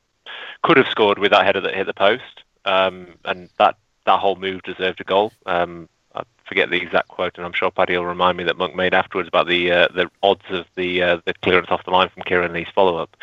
could 0.63 0.77
have 0.77 0.89
scored 0.89 1.19
with 1.19 1.31
that 1.31 1.45
header 1.45 1.61
that 1.61 1.75
hit 1.75 1.87
the 1.87 1.95
post, 1.95 2.43
um, 2.65 3.07
and 3.25 3.49
that 3.59 3.77
that 4.07 4.19
whole 4.19 4.37
move 4.37 4.63
deserved 4.63 5.01
a 5.01 5.05
goal. 5.05 5.33
Um, 5.47 5.89
forget 6.53 6.69
the 6.69 6.77
exact 6.77 7.09
quote, 7.09 7.39
and 7.39 7.47
I'm 7.47 7.55
sure 7.55 7.71
Paddy 7.71 7.97
will 7.97 8.05
remind 8.05 8.37
me 8.37 8.45
that 8.45 8.59
Monk 8.59 8.77
made 8.77 8.93
afterwards 8.93 9.27
about 9.27 9.47
the 9.47 9.73
uh, 9.73 9.89
the 9.95 10.11
odds 10.23 10.45
of 10.51 10.67
the 10.77 11.03
uh, 11.03 11.17
the 11.25 11.33
clearance 11.33 11.69
off 11.71 11.83
the 11.87 11.91
line 11.91 12.11
from 12.11 12.25
Kieran 12.25 12.53
Lee's 12.53 12.67
follow 12.75 12.99
up. 12.99 13.17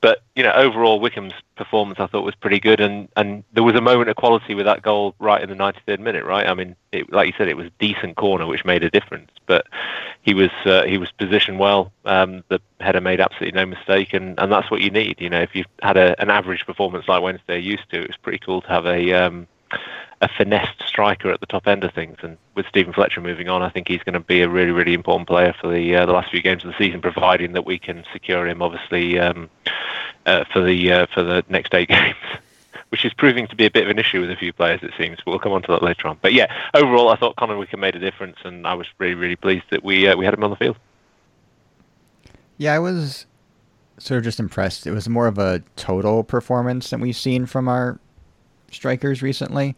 But 0.00 0.22
you 0.36 0.44
know, 0.44 0.52
overall, 0.52 1.00
Wickham's 1.00 1.34
performance 1.56 1.98
I 1.98 2.06
thought 2.06 2.22
was 2.22 2.36
pretty 2.36 2.60
good, 2.60 2.80
and, 2.80 3.08
and 3.16 3.42
there 3.52 3.64
was 3.64 3.74
a 3.74 3.80
moment 3.80 4.08
of 4.08 4.14
quality 4.14 4.54
with 4.54 4.66
that 4.66 4.82
goal 4.82 5.16
right 5.18 5.42
in 5.42 5.50
the 5.50 5.56
93rd 5.56 5.98
minute, 5.98 6.24
right? 6.24 6.46
I 6.46 6.54
mean, 6.54 6.76
it, 6.92 7.12
like 7.12 7.26
you 7.26 7.32
said, 7.36 7.48
it 7.48 7.56
was 7.56 7.66
a 7.66 7.72
decent 7.80 8.16
corner, 8.16 8.46
which 8.46 8.64
made 8.64 8.84
a 8.84 8.90
difference. 8.90 9.32
But 9.46 9.66
he 10.22 10.32
was 10.32 10.50
uh, 10.64 10.84
he 10.84 10.96
was 10.96 11.10
positioned 11.10 11.58
well. 11.58 11.90
Um, 12.04 12.44
the 12.50 12.60
header 12.78 13.00
made 13.00 13.20
absolutely 13.20 13.58
no 13.58 13.66
mistake, 13.66 14.14
and, 14.14 14.38
and 14.38 14.52
that's 14.52 14.70
what 14.70 14.80
you 14.80 14.90
need. 14.90 15.20
You 15.20 15.28
know, 15.28 15.40
if 15.40 15.56
you've 15.56 15.66
had 15.82 15.96
a, 15.96 16.14
an 16.22 16.30
average 16.30 16.64
performance 16.66 17.08
like 17.08 17.20
Wednesday 17.20 17.58
used 17.58 17.90
to, 17.90 18.00
it 18.00 18.06
was 18.06 18.16
pretty 18.16 18.38
cool 18.38 18.60
to 18.62 18.68
have 18.68 18.86
a 18.86 19.12
um, 19.12 19.48
a 20.20 20.28
finessed 20.28 20.82
striker 20.86 21.30
at 21.30 21.40
the 21.40 21.46
top 21.46 21.66
end 21.66 21.82
of 21.82 21.92
things. 21.94 22.18
And 22.22 22.36
with 22.54 22.66
Steven 22.66 22.92
Fletcher 22.92 23.20
moving 23.20 23.48
on, 23.48 23.62
I 23.62 23.70
think 23.70 23.88
he's 23.88 24.02
going 24.02 24.14
to 24.14 24.20
be 24.20 24.42
a 24.42 24.48
really, 24.48 24.70
really 24.70 24.94
important 24.94 25.28
player 25.28 25.54
for 25.58 25.72
the 25.72 25.96
uh, 25.96 26.06
the 26.06 26.12
last 26.12 26.30
few 26.30 26.42
games 26.42 26.64
of 26.64 26.70
the 26.70 26.78
season, 26.78 27.00
providing 27.00 27.52
that 27.52 27.64
we 27.64 27.78
can 27.78 28.04
secure 28.12 28.46
him, 28.46 28.62
obviously, 28.62 29.18
um, 29.18 29.48
uh, 30.26 30.44
for 30.52 30.60
the 30.62 30.92
uh, 30.92 31.06
for 31.14 31.22
the 31.22 31.44
next 31.48 31.74
eight 31.74 31.88
games. 31.88 32.16
Which 32.90 33.04
is 33.04 33.14
proving 33.14 33.46
to 33.46 33.54
be 33.54 33.66
a 33.66 33.70
bit 33.70 33.84
of 33.84 33.90
an 33.90 34.00
issue 34.00 34.20
with 34.20 34.32
a 34.32 34.36
few 34.36 34.52
players, 34.52 34.80
it 34.82 34.90
seems. 34.98 35.18
But 35.18 35.28
we'll 35.28 35.38
come 35.38 35.52
on 35.52 35.62
to 35.62 35.70
that 35.70 35.82
later 35.82 36.08
on. 36.08 36.18
But 36.20 36.32
yeah, 36.32 36.52
overall, 36.74 37.10
I 37.10 37.16
thought 37.16 37.36
Connor 37.36 37.56
Wickham 37.56 37.78
made 37.78 37.94
a 37.94 38.00
difference, 38.00 38.38
and 38.42 38.66
I 38.66 38.74
was 38.74 38.88
really, 38.98 39.14
really 39.14 39.36
pleased 39.36 39.66
that 39.70 39.84
we 39.84 40.08
uh, 40.08 40.16
we 40.16 40.24
had 40.24 40.34
him 40.34 40.42
on 40.42 40.50
the 40.50 40.56
field. 40.56 40.76
Yeah, 42.58 42.74
I 42.74 42.80
was 42.80 43.26
sort 43.98 44.18
of 44.18 44.24
just 44.24 44.40
impressed. 44.40 44.86
It 44.86 44.90
was 44.90 45.08
more 45.08 45.28
of 45.28 45.38
a 45.38 45.62
total 45.76 46.24
performance 46.24 46.90
than 46.90 47.00
we've 47.00 47.16
seen 47.16 47.46
from 47.46 47.68
our 47.68 48.00
strikers 48.72 49.22
recently. 49.22 49.76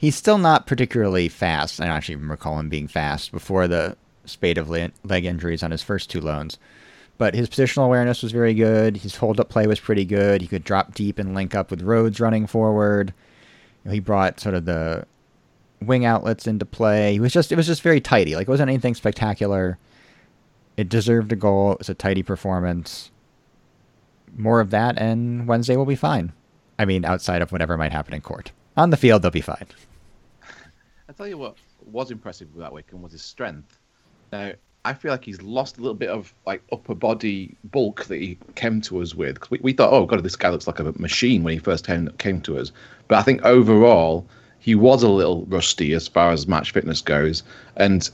He's 0.00 0.16
still 0.16 0.38
not 0.38 0.66
particularly 0.66 1.28
fast. 1.28 1.78
I 1.78 1.84
don't 1.84 1.94
actually 1.94 2.14
even 2.14 2.30
recall 2.30 2.58
him 2.58 2.70
being 2.70 2.88
fast 2.88 3.32
before 3.32 3.68
the 3.68 3.98
spate 4.24 4.56
of 4.56 4.70
leg 4.70 4.92
injuries 5.26 5.62
on 5.62 5.72
his 5.72 5.82
first 5.82 6.08
two 6.08 6.22
loans. 6.22 6.58
But 7.18 7.34
his 7.34 7.50
positional 7.50 7.84
awareness 7.84 8.22
was 8.22 8.32
very 8.32 8.54
good. 8.54 8.96
His 8.96 9.16
hold-up 9.16 9.50
play 9.50 9.66
was 9.66 9.78
pretty 9.78 10.06
good. 10.06 10.40
He 10.40 10.48
could 10.48 10.64
drop 10.64 10.94
deep 10.94 11.18
and 11.18 11.34
link 11.34 11.54
up 11.54 11.70
with 11.70 11.82
Rhodes 11.82 12.18
running 12.18 12.46
forward. 12.46 13.12
He 13.86 14.00
brought 14.00 14.40
sort 14.40 14.54
of 14.54 14.64
the 14.64 15.06
wing 15.82 16.06
outlets 16.06 16.46
into 16.46 16.64
play. 16.64 17.12
He 17.12 17.20
was 17.20 17.34
just 17.34 17.52
it 17.52 17.56
was 17.56 17.66
just 17.66 17.82
very 17.82 18.00
tidy. 18.00 18.36
Like 18.36 18.48
it 18.48 18.50
wasn't 18.50 18.70
anything 18.70 18.94
spectacular. 18.94 19.76
It 20.78 20.88
deserved 20.88 21.30
a 21.30 21.36
goal. 21.36 21.72
It 21.72 21.78
was 21.80 21.90
a 21.90 21.94
tidy 21.94 22.22
performance. 22.22 23.10
More 24.34 24.60
of 24.60 24.70
that, 24.70 24.98
and 24.98 25.46
Wednesday 25.46 25.76
will 25.76 25.84
be 25.84 25.94
fine. 25.94 26.32
I 26.78 26.86
mean, 26.86 27.04
outside 27.04 27.42
of 27.42 27.52
whatever 27.52 27.76
might 27.76 27.92
happen 27.92 28.14
in 28.14 28.22
court. 28.22 28.52
On 28.78 28.88
the 28.88 28.96
field, 28.96 29.20
they'll 29.20 29.30
be 29.30 29.42
fine. 29.42 29.66
I 31.10 31.12
tell 31.12 31.26
you 31.26 31.38
what 31.38 31.56
was 31.84 32.12
impressive 32.12 32.54
with 32.54 32.62
that 32.62 32.72
Wickham 32.72 33.02
was 33.02 33.10
his 33.10 33.22
strength. 33.22 33.80
Now, 34.30 34.52
I 34.84 34.94
feel 34.94 35.10
like 35.10 35.24
he's 35.24 35.42
lost 35.42 35.76
a 35.76 35.80
little 35.80 35.96
bit 35.96 36.08
of 36.08 36.32
like 36.46 36.62
upper 36.70 36.94
body 36.94 37.56
bulk 37.64 38.04
that 38.04 38.20
he 38.20 38.38
came 38.54 38.80
to 38.82 39.02
us 39.02 39.12
with. 39.12 39.50
We, 39.50 39.58
we 39.60 39.72
thought, 39.72 39.92
oh 39.92 40.06
god, 40.06 40.22
this 40.22 40.36
guy 40.36 40.50
looks 40.50 40.68
like 40.68 40.78
a 40.78 40.92
machine 41.00 41.42
when 41.42 41.54
he 41.54 41.58
first 41.58 41.84
came, 41.84 42.10
came 42.18 42.40
to 42.42 42.58
us. 42.58 42.70
But 43.08 43.18
I 43.18 43.22
think 43.22 43.44
overall 43.44 44.24
he 44.60 44.76
was 44.76 45.02
a 45.02 45.08
little 45.08 45.46
rusty 45.46 45.94
as 45.94 46.06
far 46.06 46.30
as 46.30 46.46
match 46.46 46.70
fitness 46.70 47.00
goes. 47.00 47.42
And 47.74 48.08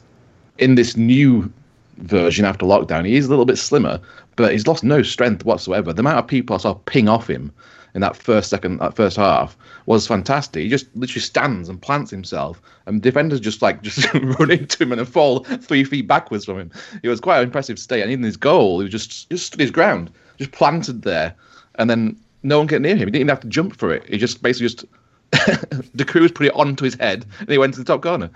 in 0.57 0.77
this 0.77 0.97
new 0.97 1.53
version 1.99 2.47
after 2.47 2.65
lockdown, 2.65 3.05
he 3.05 3.17
is 3.17 3.27
a 3.27 3.29
little 3.29 3.45
bit 3.45 3.59
slimmer, 3.59 4.01
but 4.37 4.53
he's 4.53 4.67
lost 4.67 4.83
no 4.83 5.03
strength 5.03 5.45
whatsoever. 5.45 5.93
The 5.93 6.01
amount 6.01 6.21
of 6.21 6.27
people 6.27 6.57
I 6.57 6.61
saw 6.61 6.73
ping 6.87 7.11
off 7.11 7.29
him 7.29 7.53
in 7.97 8.03
that 8.03 8.15
first 8.15 8.51
second, 8.51 8.77
that 8.79 8.95
first 8.95 9.17
half 9.17 9.57
was 9.87 10.07
fantastic. 10.07 10.63
He 10.63 10.69
just 10.69 10.95
literally 10.95 11.23
stands 11.23 11.71
and 11.71 11.81
plants 11.81 12.11
himself, 12.11 12.61
and 12.85 13.01
defenders 13.01 13.41
just 13.41 13.63
like 13.63 13.81
just 13.89 14.13
run 14.13 14.51
into 14.51 14.83
him 14.83 14.93
and 14.93 15.09
fall 15.09 15.41
three 15.41 15.83
feet 15.83 16.07
backwards 16.07 16.45
from 16.45 16.61
him. 16.61 16.71
It 17.03 17.09
was 17.09 17.21
quite 17.21 17.39
an 17.39 17.45
impressive 17.45 17.79
state. 17.79 18.03
And 18.03 18.11
even 18.11 18.23
his 18.23 18.37
goal, 18.37 18.81
he 18.81 18.85
was 18.85 18.93
just 18.93 19.31
just 19.31 19.47
stood 19.47 19.61
his 19.61 19.71
ground, 19.71 20.11
just 20.37 20.53
planted 20.53 21.03
there, 21.03 21.35
and 21.77 21.89
then 21.89 22.21
no 22.43 22.59
one 22.59 22.67
get 22.67 22.83
near 22.83 22.93
him. 22.93 22.99
He 22.99 23.05
didn't 23.07 23.17
even 23.17 23.29
have 23.29 23.41
to 23.41 23.49
jump 23.49 23.75
for 23.75 23.95
it. 23.95 24.07
He 24.07 24.19
just 24.19 24.43
basically 24.43 24.69
just 24.69 24.85
the 25.95 26.05
crew 26.05 26.21
Cruz 26.21 26.33
put 26.33 26.47
it 26.47 26.55
onto 26.55 26.85
his 26.85 26.97
head, 26.97 27.25
and 27.41 27.49
he 27.49 27.57
went 27.57 27.73
to 27.75 27.81
the 27.81 27.87
top 27.87 28.03
corner. 28.03 28.29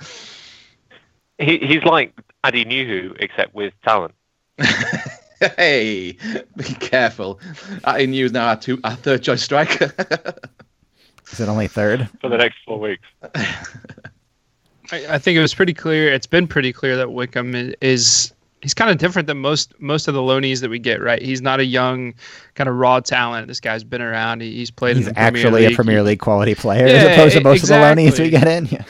He, 1.39 1.59
he's 1.59 1.85
like 1.85 2.19
Atdhe 2.45 2.67
Nuhiu, 2.67 3.15
except 3.21 3.55
with 3.55 3.75
talent. 3.85 4.15
hey, 5.57 6.17
be 6.57 6.65
careful. 6.81 7.41
Nuhiu 7.85 8.25
is 8.25 8.33
now 8.33 8.49
our, 8.49 8.57
two, 8.57 8.79
our 8.85 8.95
third 8.97 9.23
choice 9.23 9.43
striker. 9.43 9.93
Is 11.33 11.41
it 11.41 11.49
only 11.49 11.69
third? 11.69 12.09
for 12.21 12.29
the 12.29 12.37
next 12.37 12.59
four 12.67 12.81
weeks. 12.81 13.07
I, 14.93 15.15
I 15.15 15.19
think 15.19 15.37
it 15.37 15.41
was 15.41 15.55
pretty 15.55 15.73
clear. 15.73 16.13
It's 16.13 16.27
been 16.27 16.49
pretty 16.49 16.73
clear 16.73 16.97
that 16.97 17.13
Wickham 17.13 17.55
is, 17.55 17.75
is 17.81 18.33
he's 18.61 18.75
kind 18.75 18.91
of 18.91 18.99
different 18.99 19.29
than 19.29 19.39
most 19.39 19.73
most 19.81 20.09
of 20.09 20.15
the 20.15 20.21
loanies 20.21 20.61
that 20.61 20.71
we 20.71 20.81
get. 20.81 21.01
Right, 21.01 21.23
he's 21.23 21.41
not 21.41 21.61
a 21.61 21.65
young 21.65 22.15
kind 22.57 22.69
of 22.69 22.75
raw 22.75 22.99
talent. 22.99 23.47
This 23.47 23.61
guy's 23.61 23.85
been 23.85 24.03
around. 24.03 24.43
He, 24.43 24.57
he's 24.57 24.73
played. 24.73 24.97
He's 24.97 25.07
in 25.07 25.15
the 25.15 25.21
Premier 25.21 25.41
actually 25.41 25.67
a 25.67 25.71
Premier 25.71 26.03
League 26.03 26.19
quality 26.19 26.57
player 26.57 26.89
Yeah, 26.89 26.95
as 26.95 27.13
opposed 27.13 27.37
to 27.37 27.45
most 27.45 27.63
of 27.63 27.69
the 27.69 27.75
loanies 27.77 28.19
we 28.19 28.31
get 28.31 28.49
in. 28.49 28.67
Yeah. 28.67 28.85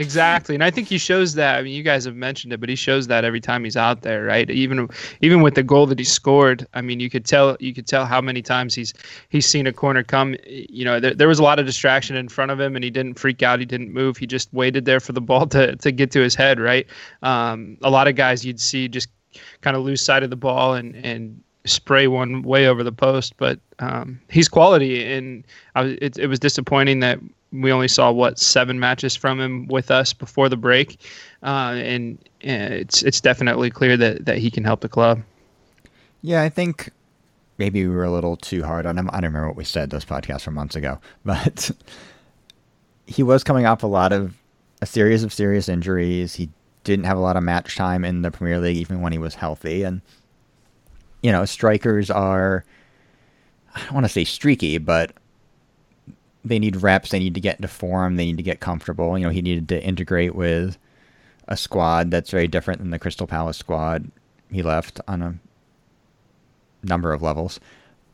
Exactly, 0.00 0.54
and 0.54 0.62
I 0.62 0.70
think 0.70 0.86
he 0.86 0.96
shows 0.96 1.34
that. 1.34 1.58
I 1.58 1.62
mean, 1.62 1.72
you 1.74 1.82
guys 1.82 2.04
have 2.04 2.14
mentioned 2.14 2.52
it, 2.52 2.60
but 2.60 2.68
he 2.68 2.76
shows 2.76 3.08
that 3.08 3.24
every 3.24 3.40
time 3.40 3.64
he's 3.64 3.76
out 3.76 4.02
there, 4.02 4.22
right? 4.24 4.48
Even 4.48 4.88
even 5.22 5.42
with 5.42 5.56
the 5.56 5.64
goal 5.64 5.86
that 5.86 5.98
he 5.98 6.04
scored, 6.04 6.64
I 6.72 6.82
mean, 6.82 7.00
you 7.00 7.10
could 7.10 7.24
tell 7.24 7.56
you 7.58 7.74
could 7.74 7.88
tell 7.88 8.06
how 8.06 8.20
many 8.20 8.40
times 8.40 8.76
he's 8.76 8.94
he's 9.30 9.44
seen 9.44 9.66
a 9.66 9.72
corner 9.72 10.04
come. 10.04 10.36
You 10.46 10.84
know, 10.84 11.00
there, 11.00 11.14
there 11.14 11.26
was 11.26 11.40
a 11.40 11.42
lot 11.42 11.58
of 11.58 11.66
distraction 11.66 12.14
in 12.14 12.28
front 12.28 12.52
of 12.52 12.60
him, 12.60 12.76
and 12.76 12.84
he 12.84 12.90
didn't 12.90 13.14
freak 13.18 13.42
out. 13.42 13.58
He 13.58 13.66
didn't 13.66 13.92
move. 13.92 14.16
He 14.16 14.26
just 14.28 14.52
waited 14.54 14.84
there 14.84 15.00
for 15.00 15.10
the 15.10 15.20
ball 15.20 15.48
to 15.48 15.74
to 15.74 15.90
get 15.90 16.12
to 16.12 16.20
his 16.20 16.36
head, 16.36 16.60
right? 16.60 16.86
Um, 17.22 17.76
a 17.82 17.90
lot 17.90 18.06
of 18.06 18.14
guys 18.14 18.44
you'd 18.46 18.60
see 18.60 18.86
just 18.86 19.08
kind 19.62 19.76
of 19.76 19.82
lose 19.82 20.00
sight 20.00 20.22
of 20.22 20.30
the 20.30 20.36
ball 20.36 20.74
and 20.74 20.94
and 21.04 21.42
spray 21.68 22.06
one 22.06 22.42
way 22.42 22.66
over 22.66 22.82
the 22.82 22.92
post, 22.92 23.36
but 23.36 23.58
um, 23.78 24.20
he's 24.30 24.48
quality, 24.48 25.04
and 25.04 25.44
I 25.74 25.82
was, 25.82 25.92
it, 26.00 26.18
it 26.18 26.26
was 26.26 26.38
disappointing 26.38 27.00
that 27.00 27.18
we 27.52 27.72
only 27.72 27.88
saw 27.88 28.10
what 28.10 28.38
seven 28.38 28.78
matches 28.78 29.16
from 29.16 29.40
him 29.40 29.66
with 29.68 29.90
us 29.90 30.12
before 30.12 30.48
the 30.48 30.56
break, 30.56 31.00
uh, 31.42 31.74
and, 31.76 32.18
and 32.42 32.74
it's 32.74 33.02
it's 33.02 33.20
definitely 33.20 33.70
clear 33.70 33.96
that 33.96 34.24
that 34.24 34.38
he 34.38 34.50
can 34.50 34.64
help 34.64 34.80
the 34.80 34.88
club. 34.88 35.22
Yeah, 36.22 36.42
I 36.42 36.48
think 36.48 36.90
maybe 37.58 37.86
we 37.86 37.94
were 37.94 38.04
a 38.04 38.10
little 38.10 38.36
too 38.36 38.64
hard 38.64 38.86
on 38.86 38.98
him. 38.98 39.08
I 39.10 39.20
don't 39.20 39.30
remember 39.30 39.48
what 39.48 39.56
we 39.56 39.64
said 39.64 39.90
those 39.90 40.04
podcasts 40.04 40.42
from 40.42 40.54
months 40.54 40.76
ago, 40.76 40.98
but 41.24 41.70
he 43.06 43.22
was 43.22 43.44
coming 43.44 43.66
off 43.66 43.82
a 43.82 43.86
lot 43.86 44.12
of 44.12 44.34
a 44.82 44.86
series 44.86 45.24
of 45.24 45.32
serious 45.32 45.68
injuries. 45.68 46.34
He 46.34 46.50
didn't 46.84 47.04
have 47.04 47.18
a 47.18 47.20
lot 47.20 47.36
of 47.36 47.42
match 47.42 47.76
time 47.76 48.04
in 48.04 48.22
the 48.22 48.30
Premier 48.30 48.58
League, 48.58 48.76
even 48.76 49.00
when 49.00 49.12
he 49.12 49.18
was 49.18 49.34
healthy. 49.34 49.82
And 49.82 50.00
you 51.22 51.32
know, 51.32 51.44
strikers 51.44 52.10
are 52.10 52.64
I 53.74 53.80
don't 53.80 53.92
want 53.92 54.06
to 54.06 54.12
say 54.12 54.24
streaky, 54.24 54.78
but 54.78 55.12
they 56.44 56.58
need 56.58 56.82
reps. 56.82 57.10
They 57.10 57.18
need 57.18 57.34
to 57.34 57.40
get 57.40 57.56
into 57.56 57.68
form. 57.68 58.16
They 58.16 58.26
need 58.26 58.38
to 58.38 58.42
get 58.42 58.60
comfortable. 58.60 59.18
You 59.18 59.24
know, 59.26 59.30
he 59.30 59.42
needed 59.42 59.68
to 59.68 59.82
integrate 59.82 60.34
with 60.34 60.78
a 61.46 61.56
squad 61.56 62.10
that's 62.10 62.30
very 62.30 62.48
different 62.48 62.80
than 62.80 62.90
the 62.90 62.98
Crystal 62.98 63.26
Palace 63.26 63.56
squad 63.56 64.10
he 64.50 64.62
left 64.62 65.00
on 65.06 65.22
a 65.22 65.38
number 66.82 67.12
of 67.12 67.22
levels. 67.22 67.60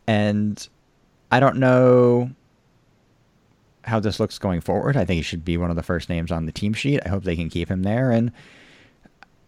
And 0.06 0.66
I 1.30 1.40
don't 1.40 1.56
know 1.56 2.30
how 3.84 4.00
this 4.00 4.18
looks 4.18 4.38
going 4.38 4.60
forward. 4.60 4.96
I 4.96 5.04
think 5.04 5.16
he 5.16 5.22
should 5.22 5.44
be 5.44 5.56
one 5.56 5.70
of 5.70 5.76
the 5.76 5.82
first 5.82 6.08
names 6.08 6.32
on 6.32 6.46
the 6.46 6.52
team 6.52 6.72
sheet. 6.72 7.00
I 7.04 7.08
hope 7.08 7.24
they 7.24 7.36
can 7.36 7.50
keep 7.50 7.68
him 7.70 7.82
there. 7.82 8.10
And 8.10 8.32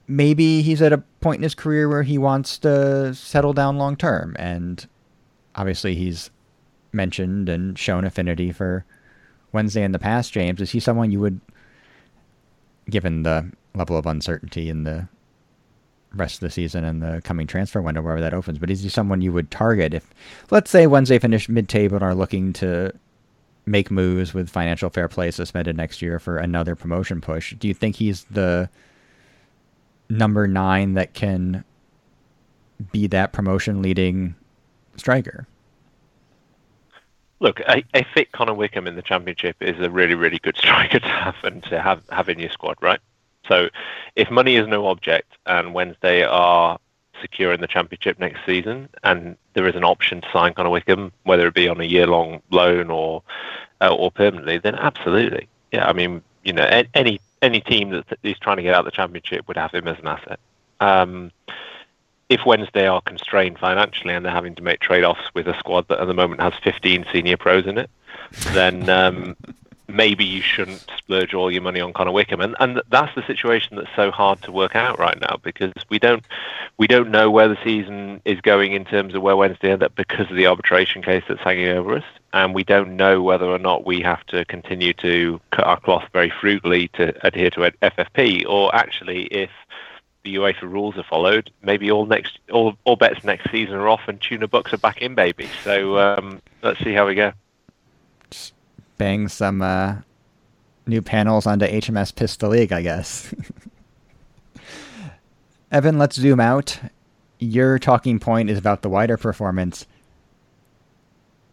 maybe 0.08 0.62
he's 0.62 0.82
at 0.82 0.92
a 0.92 0.98
point 1.20 1.38
in 1.38 1.42
his 1.42 1.54
career 1.54 1.88
where 1.88 2.02
he 2.02 2.18
wants 2.18 2.58
to 2.58 3.14
settle 3.14 3.52
down 3.52 3.78
long 3.78 3.96
term. 3.96 4.36
And 4.38 4.86
obviously, 5.54 5.94
he's 5.94 6.30
mentioned 6.92 7.48
and 7.48 7.78
shown 7.78 8.04
affinity 8.04 8.52
for 8.52 8.84
Wednesday 9.52 9.82
in 9.82 9.92
the 9.92 9.98
past. 9.98 10.32
James, 10.32 10.60
is 10.60 10.70
he 10.70 10.80
someone 10.80 11.10
you 11.10 11.20
would, 11.20 11.40
given 12.88 13.22
the 13.22 13.50
level 13.74 13.96
of 13.96 14.06
uncertainty 14.06 14.70
in 14.70 14.84
the 14.84 15.08
rest 16.14 16.36
of 16.36 16.40
the 16.40 16.50
season 16.50 16.84
and 16.84 17.02
the 17.02 17.20
coming 17.24 17.46
transfer 17.46 17.82
window, 17.82 18.00
wherever 18.00 18.20
that 18.20 18.34
opens. 18.34 18.58
But 18.58 18.70
is 18.70 18.82
he 18.82 18.88
someone 18.88 19.20
you 19.20 19.32
would 19.32 19.50
target 19.50 19.92
if, 19.92 20.14
let's 20.50 20.70
say, 20.70 20.86
Wednesday 20.86 21.18
finish 21.18 21.48
mid-table 21.48 21.96
and 21.96 22.04
are 22.04 22.14
looking 22.14 22.52
to 22.54 22.92
make 23.66 23.90
moves 23.90 24.32
with 24.32 24.48
financial 24.48 24.88
fair 24.88 25.08
play 25.08 25.30
suspended 25.30 25.76
next 25.76 26.00
year 26.00 26.18
for 26.18 26.38
another 26.38 26.74
promotion 26.74 27.20
push? 27.20 27.54
Do 27.54 27.68
you 27.68 27.74
think 27.74 27.96
he's 27.96 28.24
the 28.30 28.70
number 30.08 30.46
nine 30.46 30.94
that 30.94 31.14
can 31.14 31.64
be 32.92 33.06
that 33.08 33.32
promotion 33.32 33.82
leading 33.82 34.34
striker? 34.96 35.46
Look, 37.38 37.60
a 37.60 38.04
fit 38.14 38.32
Connor 38.32 38.54
Wickham 38.54 38.86
in 38.86 38.96
the 38.96 39.02
championship 39.02 39.56
is 39.60 39.78
a 39.78 39.90
really, 39.90 40.14
really 40.14 40.38
good 40.38 40.56
striker 40.58 41.00
to 41.00 41.08
have 41.08 41.36
and 41.42 41.62
to 41.64 41.80
have 41.80 42.02
have 42.10 42.28
in 42.28 42.38
your 42.38 42.50
squad, 42.50 42.76
right? 42.80 43.00
So, 43.46 43.68
if 44.16 44.30
money 44.30 44.56
is 44.56 44.66
no 44.66 44.86
object 44.86 45.36
and 45.44 45.74
Wednesday 45.74 46.24
are 46.24 46.78
secure 47.20 47.52
in 47.52 47.60
the 47.60 47.66
championship 47.66 48.18
next 48.18 48.40
season, 48.44 48.88
and 49.04 49.36
there 49.54 49.68
is 49.68 49.74
an 49.74 49.84
option 49.84 50.20
to 50.22 50.28
sign 50.32 50.54
Connor 50.54 50.70
Wickham, 50.70 51.12
whether 51.24 51.46
it 51.46 51.54
be 51.54 51.68
on 51.68 51.80
a 51.80 51.84
year-long 51.84 52.42
loan 52.50 52.90
or 52.90 53.22
uh, 53.80 53.94
or 53.94 54.10
permanently, 54.10 54.58
then 54.58 54.74
absolutely, 54.74 55.48
yeah. 55.72 55.86
I 55.86 55.92
mean, 55.92 56.22
you 56.42 56.54
know, 56.54 56.64
any 56.94 57.20
any 57.42 57.60
team 57.60 57.90
that 57.90 58.18
is 58.22 58.38
trying 58.38 58.56
to 58.56 58.62
get 58.62 58.74
out 58.74 58.80
of 58.80 58.84
the 58.86 58.90
championship 58.90 59.46
would 59.48 59.56
have 59.56 59.72
him 59.72 59.86
as 59.86 59.98
an 59.98 60.06
asset. 60.06 60.40
Um, 60.80 61.32
if 62.28 62.44
Wednesday 62.44 62.86
are 62.86 63.00
constrained 63.02 63.58
financially 63.58 64.14
and 64.14 64.24
they're 64.24 64.32
having 64.32 64.54
to 64.56 64.62
make 64.62 64.80
trade-offs 64.80 65.30
with 65.34 65.46
a 65.46 65.56
squad 65.58 65.86
that 65.88 66.00
at 66.00 66.06
the 66.06 66.14
moment 66.14 66.40
has 66.40 66.54
15 66.62 67.06
senior 67.12 67.36
pros 67.36 67.66
in 67.66 67.78
it, 67.78 67.90
then 68.52 68.88
um, 68.88 69.36
maybe 69.88 70.24
you 70.24 70.40
shouldn't 70.40 70.84
splurge 70.96 71.34
all 71.34 71.50
your 71.50 71.62
money 71.62 71.80
on 71.80 71.92
Connor 71.92 72.12
Wickham. 72.12 72.40
And, 72.40 72.56
and 72.60 72.82
that's 72.90 73.14
the 73.14 73.26
situation 73.26 73.76
that's 73.76 73.94
so 73.94 74.10
hard 74.10 74.42
to 74.42 74.52
work 74.52 74.74
out 74.74 74.98
right 74.98 75.18
now 75.20 75.38
because 75.42 75.72
we 75.88 75.98
don't 75.98 76.24
we 76.78 76.86
don't 76.86 77.10
know 77.10 77.30
where 77.30 77.48
the 77.48 77.58
season 77.64 78.20
is 78.24 78.40
going 78.40 78.72
in 78.72 78.84
terms 78.84 79.14
of 79.14 79.22
where 79.22 79.36
Wednesday 79.36 79.70
end 79.70 79.82
up 79.82 79.94
because 79.94 80.30
of 80.30 80.36
the 80.36 80.46
arbitration 80.46 81.02
case 81.02 81.24
that's 81.28 81.40
hanging 81.40 81.68
over 81.68 81.96
us. 81.96 82.04
And 82.32 82.54
we 82.54 82.64
don't 82.64 82.96
know 82.96 83.22
whether 83.22 83.46
or 83.46 83.58
not 83.58 83.86
we 83.86 84.00
have 84.02 84.24
to 84.26 84.44
continue 84.44 84.92
to 84.94 85.40
cut 85.52 85.66
our 85.66 85.80
cloth 85.80 86.04
very 86.12 86.30
frugally 86.30 86.88
to 86.88 87.14
adhere 87.26 87.50
to 87.50 87.72
FFP, 87.82 88.46
or 88.46 88.74
actually 88.74 89.24
if 89.26 89.50
the 90.22 90.34
UEFA 90.34 90.62
rules 90.62 90.98
are 90.98 91.04
followed, 91.04 91.50
maybe 91.62 91.90
all 91.90 92.04
next 92.04 92.38
all, 92.50 92.76
all 92.84 92.96
bets 92.96 93.24
next 93.24 93.50
season 93.50 93.76
are 93.76 93.88
off 93.88 94.08
and 94.08 94.20
tuna 94.20 94.48
bucks 94.48 94.72
are 94.72 94.78
back 94.78 95.00
in, 95.00 95.14
baby. 95.14 95.48
So 95.62 95.98
um, 95.98 96.42
let's 96.62 96.80
see 96.80 96.92
how 96.92 97.06
we 97.06 97.14
go. 97.14 97.32
Bang 98.98 99.28
some 99.28 99.62
uh, 99.62 99.96
new 100.86 101.02
panels 101.02 101.46
onto 101.46 101.66
HMS 101.66 102.14
Pistol 102.14 102.50
League, 102.50 102.72
I 102.72 102.82
guess. 102.82 103.34
Evan, 105.72 105.98
let's 105.98 106.16
zoom 106.16 106.40
out. 106.40 106.78
Your 107.38 107.78
talking 107.78 108.18
point 108.18 108.48
is 108.48 108.58
about 108.58 108.82
the 108.82 108.88
wider 108.88 109.16
performance. 109.16 109.86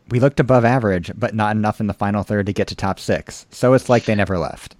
We 0.10 0.20
looked 0.20 0.40
above 0.40 0.66
average, 0.66 1.12
but 1.16 1.34
not 1.34 1.56
enough 1.56 1.80
in 1.80 1.88
the 1.88 1.94
final 1.94 2.24
third 2.24 2.46
to 2.46 2.54
get 2.54 2.68
to 2.68 2.76
top 2.76 3.00
six. 3.00 3.46
So 3.52 3.74
it's 3.74 3.90
like 3.90 4.06
they 4.06 4.16
never 4.16 4.38
left. 4.38 4.76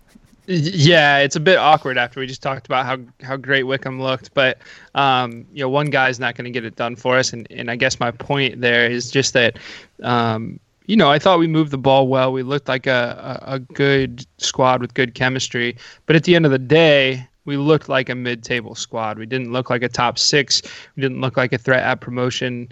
Yeah, 0.46 1.20
it's 1.20 1.38
a 1.38 1.40
bit 1.40 1.58
awkward 1.58 1.98
after 1.98 2.20
we 2.20 2.28
just 2.28 2.42
talked 2.42 2.66
about 2.66 2.86
how 2.86 2.98
how 3.26 3.38
great 3.38 3.64
Wickham 3.64 4.02
looked, 4.02 4.34
but 4.34 4.58
um, 4.94 5.46
you 5.54 5.62
know, 5.62 5.70
one 5.70 5.90
guy's 5.90 6.20
not 6.20 6.36
going 6.36 6.44
to 6.44 6.52
get 6.52 6.66
it 6.66 6.76
done 6.76 6.98
for 6.98 7.18
us, 7.18 7.32
and 7.32 7.48
and 7.50 7.72
I 7.72 7.78
guess 7.78 7.98
my 7.98 8.12
point 8.12 8.60
there 8.60 8.86
is 8.92 9.10
just 9.10 9.32
that, 9.34 9.58
um, 10.02 10.60
you 10.86 10.96
know, 10.96 11.10
I 11.10 11.20
thought 11.20 11.40
we 11.40 11.48
moved 11.48 11.72
the 11.72 11.78
ball 11.78 12.08
well. 12.08 12.32
We 12.34 12.44
looked 12.44 12.68
like 12.68 12.88
a, 12.88 13.40
a 13.44 13.56
a 13.56 13.60
good 13.60 14.26
squad 14.38 14.82
with 14.82 14.94
good 14.94 15.14
chemistry, 15.14 15.78
but 16.06 16.16
at 16.16 16.24
the 16.24 16.36
end 16.36 16.46
of 16.46 16.52
the 16.52 16.60
day, 16.60 17.28
we 17.46 17.58
looked 17.58 17.90
like 17.90 18.10
a 18.10 18.16
mid-table 18.16 18.76
squad. 18.76 19.18
We 19.18 19.26
didn't 19.26 19.52
look 19.52 19.70
like 19.70 19.84
a 19.84 19.90
top 19.90 20.18
six. 20.18 20.62
We 20.96 21.02
didn't 21.02 21.22
look 21.22 21.38
like 21.38 21.54
a 21.54 21.58
threat 21.58 21.84
at 21.84 22.02
promotion. 22.02 22.72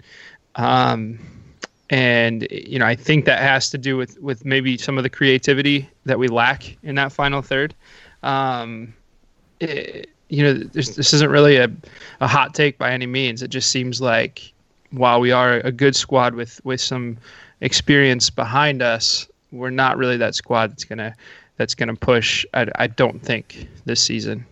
Um, 0.56 1.18
and 1.90 2.46
you 2.50 2.78
know, 2.78 2.86
I 2.86 2.94
think 2.94 3.26
that 3.26 3.40
has 3.40 3.70
to 3.70 3.78
do 3.78 3.96
with 3.96 4.18
with 4.20 4.44
maybe 4.44 4.78
some 4.78 4.96
of 4.96 5.04
the 5.04 5.10
creativity 5.10 5.88
that 6.04 6.18
we 6.18 6.28
lack 6.28 6.76
in 6.82 6.94
that 6.96 7.12
final 7.12 7.42
third. 7.42 7.74
Um, 8.22 8.94
it, 9.60 10.08
you 10.28 10.42
know, 10.42 10.54
this, 10.54 10.96
this 10.96 11.12
isn't 11.12 11.30
really 11.30 11.56
a, 11.56 11.70
a 12.22 12.26
hot 12.26 12.54
take 12.54 12.78
by 12.78 12.90
any 12.92 13.04
means. 13.04 13.42
It 13.42 13.48
just 13.48 13.70
seems 13.70 14.00
like 14.00 14.54
while 14.90 15.20
we 15.20 15.32
are 15.32 15.56
a 15.64 15.70
good 15.70 15.94
squad 15.94 16.34
with 16.34 16.64
with 16.64 16.80
some 16.80 17.18
experience 17.62 18.28
behind 18.28 18.82
us, 18.82 19.26
we're 19.50 19.70
not 19.70 19.96
really 19.96 20.18
that 20.18 20.34
squad 20.34 20.72
that's 20.72 20.84
gonna 20.84 21.14
that's 21.56 21.74
gonna 21.74 21.96
push. 21.96 22.44
I, 22.52 22.66
I 22.76 22.86
don't 22.88 23.22
think 23.22 23.68
this 23.86 24.02
season. 24.02 24.44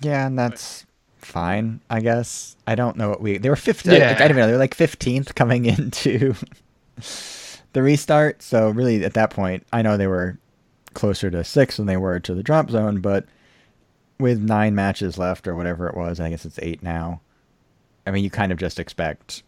Yeah, 0.00 0.26
and 0.26 0.38
that's 0.38 0.84
fine, 1.18 1.80
I 1.88 2.00
guess. 2.00 2.56
I 2.66 2.74
don't 2.74 2.96
know 2.96 3.08
what 3.08 3.20
we 3.20 3.38
they 3.38 3.48
were 3.48 3.54
15th. 3.54 3.92
I, 3.92 3.96
Yeah. 3.98 4.16
I 4.18 4.28
don't 4.28 4.36
know. 4.36 4.46
They 4.46 4.52
were 4.52 4.58
like 4.58 4.76
15th 4.76 5.34
coming 5.34 5.64
into 5.66 6.34
the 7.72 7.82
restart. 7.82 8.42
So 8.42 8.70
really 8.70 9.04
at 9.04 9.14
that 9.14 9.30
point, 9.30 9.66
I 9.72 9.82
know 9.82 9.96
they 9.96 10.06
were 10.06 10.38
closer 10.94 11.30
to 11.30 11.42
6 11.42 11.76
than 11.76 11.86
they 11.86 11.96
were 11.96 12.20
to 12.20 12.34
the 12.34 12.42
drop 12.42 12.70
zone, 12.70 13.00
but 13.00 13.26
with 14.20 14.40
9 14.40 14.74
matches 14.74 15.18
left 15.18 15.48
or 15.48 15.56
whatever 15.56 15.88
it 15.88 15.96
was, 15.96 16.20
I 16.20 16.30
guess 16.30 16.44
it's 16.44 16.58
8 16.62 16.82
now. 16.82 17.20
I 18.06 18.10
mean, 18.10 18.24
you 18.24 18.30
kind 18.30 18.52
of 18.52 18.58
just 18.58 18.78
expect 18.78 19.42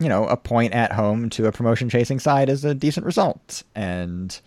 you 0.00 0.08
know, 0.08 0.26
a 0.26 0.36
point 0.36 0.74
at 0.74 0.92
home 0.92 1.30
to 1.30 1.46
a 1.46 1.52
promotion 1.52 1.88
chasing 1.88 2.18
side 2.18 2.48
is 2.48 2.64
a 2.64 2.74
decent 2.74 3.06
result 3.06 3.62
and 3.74 4.40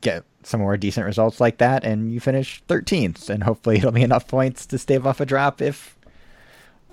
get 0.00 0.24
some 0.42 0.60
more 0.60 0.76
decent 0.76 1.04
results 1.04 1.40
like 1.40 1.58
that 1.58 1.82
and 1.84 2.12
you 2.12 2.20
finish 2.20 2.62
13th 2.68 3.28
and 3.28 3.42
hopefully 3.42 3.78
it'll 3.78 3.90
be 3.90 4.02
enough 4.02 4.28
points 4.28 4.66
to 4.66 4.78
stave 4.78 5.06
off 5.06 5.20
a 5.20 5.26
drop 5.26 5.60
if 5.60 5.98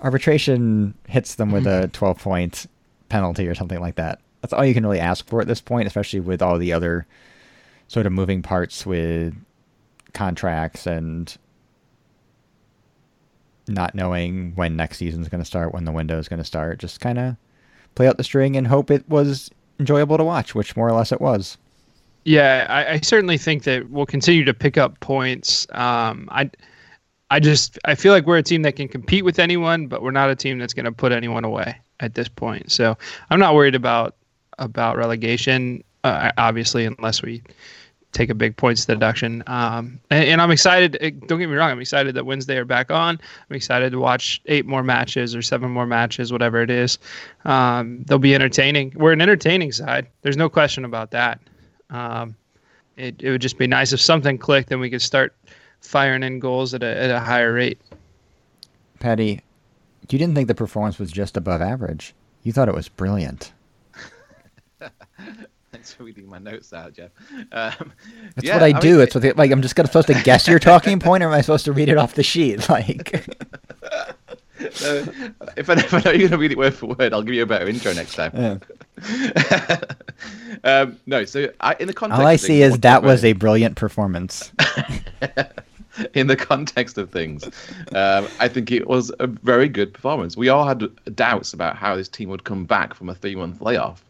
arbitration 0.02 0.94
hits 1.06 1.36
them 1.36 1.52
with 1.52 1.66
a 1.66 1.82
mm-hmm. 1.82 1.90
12 1.90 2.18
point 2.18 2.66
penalty 3.08 3.46
or 3.46 3.54
something 3.54 3.80
like 3.80 3.94
that. 3.94 4.20
That's 4.40 4.52
all 4.52 4.64
you 4.64 4.74
can 4.74 4.84
really 4.84 5.00
ask 5.00 5.26
for 5.28 5.40
at 5.40 5.46
this 5.46 5.60
point 5.60 5.86
especially 5.86 6.20
with 6.20 6.42
all 6.42 6.58
the 6.58 6.72
other 6.72 7.06
sort 7.86 8.06
of 8.06 8.12
moving 8.12 8.42
parts 8.42 8.84
with 8.84 9.34
contracts 10.12 10.86
and 10.86 11.36
not 13.66 13.94
knowing 13.94 14.52
when 14.54 14.76
next 14.76 14.98
season's 14.98 15.28
going 15.28 15.40
to 15.40 15.44
start 15.44 15.72
when 15.72 15.84
the 15.84 15.92
window 15.92 16.18
is 16.18 16.28
going 16.28 16.38
to 16.38 16.44
start 16.44 16.78
just 16.78 17.00
kind 17.00 17.18
of 17.18 17.36
play 17.94 18.06
out 18.06 18.16
the 18.16 18.24
string 18.24 18.56
and 18.56 18.66
hope 18.66 18.90
it 18.90 19.08
was 19.08 19.50
enjoyable 19.80 20.16
to 20.16 20.24
watch 20.24 20.54
which 20.54 20.76
more 20.76 20.88
or 20.88 20.92
less 20.92 21.12
it 21.12 21.20
was 21.20 21.56
Yeah, 22.24 22.66
I, 22.68 22.92
I 22.94 23.00
certainly 23.00 23.38
think 23.38 23.64
that 23.64 23.90
we'll 23.90 24.06
continue 24.06 24.44
to 24.44 24.54
pick 24.54 24.78
up 24.78 24.98
points. 25.00 25.66
Um, 25.72 26.28
I, 26.32 26.50
I 27.30 27.40
just 27.40 27.78
I 27.84 27.94
feel 27.94 28.12
like 28.12 28.26
we're 28.26 28.38
a 28.38 28.42
team 28.42 28.62
that 28.62 28.76
can 28.76 28.88
compete 28.88 29.24
with 29.24 29.38
anyone, 29.38 29.88
but 29.88 30.02
we're 30.02 30.10
not 30.10 30.30
a 30.30 30.36
team 30.36 30.58
that's 30.58 30.72
going 30.74 30.84
to 30.84 30.92
put 30.92 31.12
anyone 31.12 31.44
away 31.44 31.76
at 32.00 32.14
this 32.14 32.28
point. 32.28 32.70
So 32.70 32.96
I'm 33.30 33.40
not 33.40 33.54
worried 33.54 33.74
about 33.74 34.16
about 34.58 34.96
relegation, 34.96 35.82
uh, 36.04 36.32
obviously, 36.38 36.84
unless 36.84 37.22
we 37.22 37.42
take 38.14 38.30
a 38.30 38.34
big 38.34 38.56
points 38.56 38.86
deduction. 38.86 39.42
Um, 39.46 40.00
and, 40.10 40.24
and 40.24 40.40
I'm 40.40 40.50
excited. 40.50 40.96
eh, 41.00 41.10
Don't 41.26 41.38
get 41.38 41.48
me 41.50 41.56
wrong. 41.56 41.70
I'm 41.70 41.80
excited 41.80 42.14
that 42.14 42.24
Wednesday 42.24 42.56
are 42.56 42.64
back 42.64 42.90
on. 42.90 43.20
I'm 43.50 43.56
excited 43.56 43.92
to 43.92 43.98
watch 43.98 44.40
eight 44.46 44.64
more 44.64 44.82
matches 44.82 45.36
or 45.36 45.42
seven 45.42 45.70
more 45.70 45.84
matches, 45.84 46.32
whatever 46.32 46.62
it 46.62 46.70
is. 46.70 46.98
Um, 47.44 48.04
they'll 48.04 48.18
be 48.18 48.34
entertaining. 48.34 48.92
We're 48.96 49.12
an 49.12 49.20
entertaining 49.20 49.72
side. 49.72 50.06
There's 50.22 50.36
no 50.38 50.48
question 50.48 50.84
about 50.86 51.10
that. 51.10 51.40
Um, 51.90 52.34
it, 52.96 53.20
it 53.20 53.30
would 53.30 53.42
just 53.42 53.58
be 53.58 53.66
nice 53.66 53.92
if 53.92 54.00
something 54.00 54.38
clicked 54.38 54.70
and 54.72 54.80
we 54.80 54.88
could 54.88 55.02
start 55.02 55.34
firing 55.80 56.22
in 56.22 56.38
goals 56.38 56.72
at 56.72 56.82
a, 56.82 56.96
at 57.02 57.10
a 57.10 57.20
higher 57.20 57.52
rate. 57.52 57.78
Patty, 59.00 59.42
you 60.08 60.18
didn't 60.18 60.34
think 60.34 60.48
the 60.48 60.54
performance 60.54 60.98
was 60.98 61.10
just 61.12 61.36
above 61.36 61.60
average. 61.60 62.14
You 62.42 62.52
thought 62.52 62.68
it 62.68 62.74
was 62.74 62.88
brilliant. 62.88 63.52
Thanks 65.74 65.92
for 65.92 66.04
reading 66.04 66.28
my 66.28 66.38
notes 66.38 66.72
out, 66.72 66.92
Jeff. 66.92 67.10
Um, 67.32 67.42
That's 67.50 67.82
yeah, 68.42 68.54
what 68.54 68.62
I, 68.62 68.72
mean, 68.74 68.80
do. 68.80 69.00
it's 69.00 69.12
what 69.12 69.22
they, 69.22 69.32
like 69.32 69.50
I'm 69.50 69.60
just 69.60 69.74
gonna 69.74 69.88
supposed 69.88 70.06
to 70.06 70.22
guess 70.22 70.46
your 70.46 70.60
talking 70.60 71.00
point, 71.00 71.24
or 71.24 71.26
am 71.26 71.32
I 71.32 71.40
supposed 71.40 71.64
to 71.64 71.72
read 71.72 71.88
it 71.88 71.98
off 71.98 72.14
the 72.14 72.22
sheet? 72.22 72.68
Like, 72.74 73.12
uh, 73.82 74.12
if, 75.56 75.68
I, 75.68 75.72
if 75.74 75.92
I 75.92 76.00
know 76.00 76.12
you're 76.12 76.28
going 76.28 76.30
to 76.30 76.38
read 76.38 76.52
it 76.52 76.58
word 76.58 76.74
for 76.74 76.86
word, 76.86 77.12
I'll 77.12 77.22
give 77.22 77.34
you 77.34 77.42
a 77.42 77.46
better 77.46 77.68
intro 77.68 77.92
next 77.92 78.14
time. 78.14 78.60
yeah. 79.02 79.80
um, 80.64 80.96
no, 81.06 81.24
so 81.24 81.50
I, 81.60 81.74
in 81.80 81.88
the 81.88 81.92
context, 81.92 82.20
all 82.20 82.26
I 82.26 82.36
see 82.36 82.60
things, 82.60 82.74
is 82.74 82.80
that 82.80 83.02
was 83.02 83.24
a 83.24 83.32
brilliant 83.32 83.76
performance. 83.76 84.52
in 86.14 86.28
the 86.28 86.36
context 86.36 86.98
of 86.98 87.10
things, 87.10 87.44
um, 87.94 88.28
I 88.38 88.46
think 88.46 88.70
it 88.70 88.86
was 88.86 89.12
a 89.18 89.26
very 89.26 89.68
good 89.68 89.92
performance. 89.92 90.36
We 90.36 90.48
all 90.48 90.66
had 90.66 90.84
doubts 91.16 91.52
about 91.52 91.76
how 91.76 91.96
this 91.96 92.08
team 92.08 92.28
would 92.28 92.44
come 92.44 92.64
back 92.64 92.94
from 92.94 93.08
a 93.08 93.14
three-month 93.14 93.60
layoff. 93.60 94.04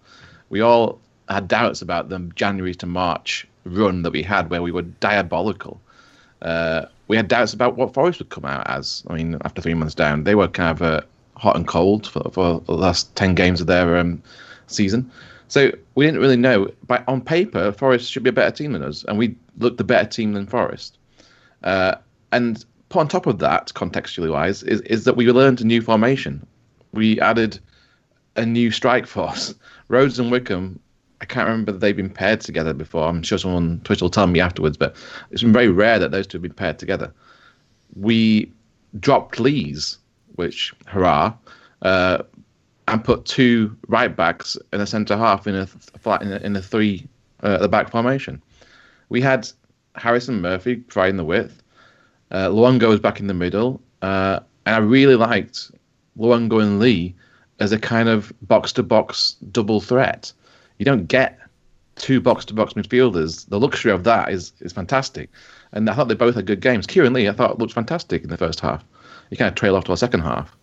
We 0.51 0.61
all 0.61 1.01
had 1.29 1.49
doubts 1.49 1.83
about 1.83 2.09
the 2.09 2.19
January 2.35 2.75
to 2.77 2.87
March 2.87 3.47
run 3.65 4.03
that 4.03 4.13
we 4.13 4.23
had, 4.23 4.51
where 4.51 4.63
we 4.63 4.73
were 4.73 4.83
diabolical. 4.83 5.81
Uh, 6.43 6.87
we 7.09 7.17
had 7.17 7.29
doubts 7.29 7.53
about 7.53 7.77
what 7.77 7.95
Forest 7.95 8.19
would 8.19 8.31
come 8.31 8.45
out 8.45 8.69
as. 8.69 9.03
I 9.09 9.15
mean, 9.15 9.39
after 9.45 9.63
three 9.63 9.75
months 9.75 9.95
down, 9.95 10.25
they 10.25 10.35
were 10.35 10.49
kind 10.49 10.71
of 10.71 10.83
uh, 10.83 11.01
hot 11.37 11.57
and 11.57 11.67
cold 11.67 12.07
for, 12.07 12.31
for 12.31 12.61
the 12.61 12.73
last 12.73 13.15
ten 13.17 13.35
games 13.35 13.61
of 13.61 13.67
their 13.67 13.97
um, 13.97 14.23
season. 14.67 15.11
So 15.49 15.71
we 15.95 16.05
didn't 16.05 16.21
really 16.21 16.37
know. 16.37 16.71
But 16.87 17.05
on 17.09 17.21
paper, 17.21 17.73
Forest 17.73 18.11
should 18.11 18.23
be 18.23 18.31
a 18.31 18.35
better 18.35 18.55
team 18.55 18.73
than 18.73 18.83
us, 18.83 19.05
and 19.05 19.19
we 19.19 19.37
looked 19.59 19.79
the 19.79 19.85
better 19.85 20.09
team 20.09 20.33
than 20.33 20.47
Forest. 20.47 20.99
Uh, 21.63 21.97
and 22.33 22.65
put 22.89 23.01
on 23.01 23.09
top 23.09 23.27
of 23.27 23.39
that, 23.39 23.73
contextually 23.75 24.31
wise, 24.31 24.63
is, 24.63 24.81
is 24.83 25.05
that 25.05 25.17
we 25.17 25.31
learned 25.31 25.61
a 25.61 25.65
new 25.65 25.81
formation. 25.81 26.47
We 26.93 27.21
added 27.21 27.59
a 28.37 28.45
new 28.45 28.71
strike 28.71 29.07
force. 29.07 29.55
Rhodes 29.89 30.19
and 30.19 30.31
Wickham, 30.31 30.81
I 31.25 31.27
can't 31.27 31.49
remember 31.49 31.73
that 31.73 31.79
they've 31.79 31.97
been 31.97 32.11
paired 32.11 32.43
together 32.43 32.75
before. 32.75 33.09
I'm 33.09 33.23
sure 33.23 33.39
someone 33.39 33.63
on 33.63 33.81
Twitter 33.81 34.05
will 34.05 34.11
tell 34.11 34.27
me 34.27 34.41
afterwards, 34.41 34.77
but 34.77 34.95
it's 35.31 35.41
been 35.41 35.55
very 35.55 35.69
rare 35.69 35.99
that 35.99 36.11
those 36.11 36.27
two 36.27 36.37
have 36.37 36.43
been 36.43 36.53
paired 36.53 36.79
together. 36.79 37.11
We 37.97 38.53
dropped 39.01 39.41
Lees, 39.41 39.97
which, 40.35 40.75
hurrah, 40.85 41.33
uh, 41.81 42.25
and 42.89 43.03
put 43.03 43.25
two 43.25 43.75
right 43.89 44.15
backs 44.15 44.59
and 44.73 44.83
a 44.83 44.87
centre 44.87 45.17
half 45.17 45.47
in 45.47 45.55
a 45.55 45.67
flat 45.67 46.21
in 46.21 46.31
a, 46.31 46.37
in 46.41 46.55
a 46.57 46.61
three 46.61 47.09
uh, 47.43 47.55
at 47.55 47.61
the 47.63 47.71
back 47.71 47.91
formation. 47.91 48.43
We 49.09 49.23
had 49.23 49.49
Harrison 49.95 50.43
Murphy 50.43 50.77
providing 50.77 51.17
the 51.17 51.25
width. 51.25 51.63
Uh, 52.33 52.49
Luongo 52.49 52.91
was 52.91 53.01
back 53.01 53.19
in 53.19 53.29
the 53.29 53.35
middle, 53.35 53.81
uh, 54.03 54.41
and 54.67 54.75
I 54.75 54.79
really 54.79 55.17
liked 55.17 55.71
Luongo 56.19 56.61
and 56.61 56.81
Lee 56.81 57.15
as 57.61 57.73
a 57.73 57.79
kind 57.79 58.11
of 58.11 58.31
box 58.43 58.75
to 58.75 58.83
box 58.83 59.37
double 59.53 59.81
threat. 59.81 60.31
You 60.79 60.85
don't 60.85 61.07
get 61.07 61.39
two 61.97 62.21
box 62.21 62.45
to 62.47 62.55
box 62.55 62.75
midfielders. 62.75 63.49
The 63.49 63.61
luxury 63.61 63.93
of 63.93 64.05
that 64.05 64.31
is 64.31 64.53
is 64.61 64.73
fantastic, 64.73 65.31
and 65.73 65.89
I 65.89 65.95
thought 65.95 66.09
they 66.09 66.15
both 66.15 66.35
had 66.35 66.47
good 66.47 66.61
games. 66.61 66.87
Kieran 66.87 67.13
Lee, 67.13 67.29
I 67.29 67.33
thought 67.33 67.59
looked 67.59 67.75
fantastic 67.75 68.23
in 68.23 68.31
the 68.31 68.37
first 68.37 68.61
half. 68.61 68.85
He 69.31 69.37
kind 69.37 69.49
of 69.49 69.55
trailed 69.55 69.77
off 69.77 69.85
to 69.85 69.93
the 69.93 69.97
second 69.97 70.21
half. 70.21 70.55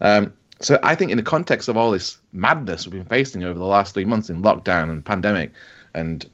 Um, 0.00 0.32
so 0.60 0.78
I 0.82 0.94
think 0.94 1.10
in 1.10 1.16
the 1.16 1.22
context 1.22 1.68
of 1.68 1.76
all 1.76 1.90
this 1.90 2.18
madness 2.32 2.86
we've 2.86 2.92
been 2.92 3.04
facing 3.04 3.44
over 3.44 3.58
the 3.58 3.64
last 3.64 3.94
three 3.94 4.04
months 4.04 4.30
in 4.30 4.42
lockdown 4.42 4.90
and 4.90 5.04
pandemic, 5.04 5.52
and 5.94 6.28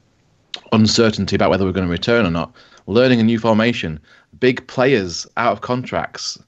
uncertainty 0.71 1.35
about 1.35 1.49
whether 1.49 1.65
we're 1.65 1.71
going 1.71 1.87
to 1.87 1.91
return 1.91 2.25
or 2.25 2.31
not, 2.31 2.53
learning 2.87 3.19
a 3.19 3.23
new 3.23 3.39
formation, 3.39 3.99
big 4.39 4.65
players 4.67 5.27
out 5.37 5.51
of 5.51 5.61
contracts. 5.61 6.41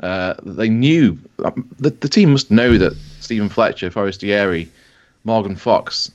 Uh, 0.00 0.34
they 0.44 0.68
knew 0.68 1.18
um, 1.44 1.68
the, 1.78 1.90
the 1.90 2.08
team 2.08 2.32
must 2.32 2.50
know 2.50 2.78
that 2.78 2.96
Steven 3.20 3.48
Fletcher, 3.48 3.90
Forestieri, 3.90 4.70
Morgan 5.24 5.56
Fox 5.56 6.10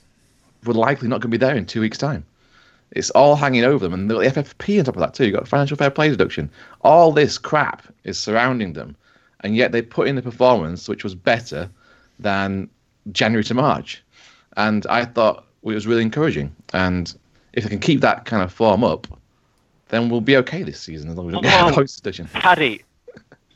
were 0.63 0.73
likely 0.73 1.07
not 1.07 1.21
going 1.21 1.31
to 1.31 1.37
be 1.37 1.45
there 1.45 1.55
in 1.55 1.65
two 1.65 1.81
weeks' 1.81 1.97
time. 1.97 2.25
It's 2.91 3.09
all 3.11 3.35
hanging 3.35 3.63
over 3.63 3.79
them, 3.79 3.93
and 3.93 4.09
the 4.09 4.15
FFP 4.15 4.79
on 4.79 4.85
top 4.85 4.95
of 4.95 5.01
that 5.01 5.13
too. 5.13 5.25
You've 5.25 5.35
got 5.35 5.47
financial 5.47 5.77
fair 5.77 5.89
play 5.89 6.09
deduction. 6.09 6.49
All 6.81 7.11
this 7.11 7.37
crap 7.37 7.83
is 8.03 8.17
surrounding 8.17 8.73
them, 8.73 8.95
and 9.41 9.55
yet 9.55 9.71
they 9.71 9.81
put 9.81 10.07
in 10.07 10.17
a 10.17 10.21
performance 10.21 10.87
which 10.87 11.03
was 11.03 11.15
better 11.15 11.69
than 12.19 12.69
January 13.11 13.43
to 13.45 13.53
March. 13.53 14.03
And 14.57 14.85
I 14.87 15.05
thought 15.05 15.45
it 15.63 15.73
was 15.73 15.87
really 15.87 16.03
encouraging. 16.03 16.55
And 16.73 17.13
if 17.53 17.63
they 17.63 17.69
can 17.69 17.79
keep 17.79 18.01
that 18.01 18.25
kind 18.25 18.43
of 18.43 18.53
form 18.53 18.83
up, 18.83 19.07
then 19.89 20.09
we'll 20.09 20.21
be 20.21 20.37
okay 20.37 20.63
this 20.63 20.79
season 20.79 21.09
as 21.09 21.17
long 21.17 21.25
as 21.25 21.27
we 21.27 21.33
don't 21.33 21.43
get 21.43 21.71
a 21.71 21.75
post. 21.75 22.07
Paddy, 22.33 22.83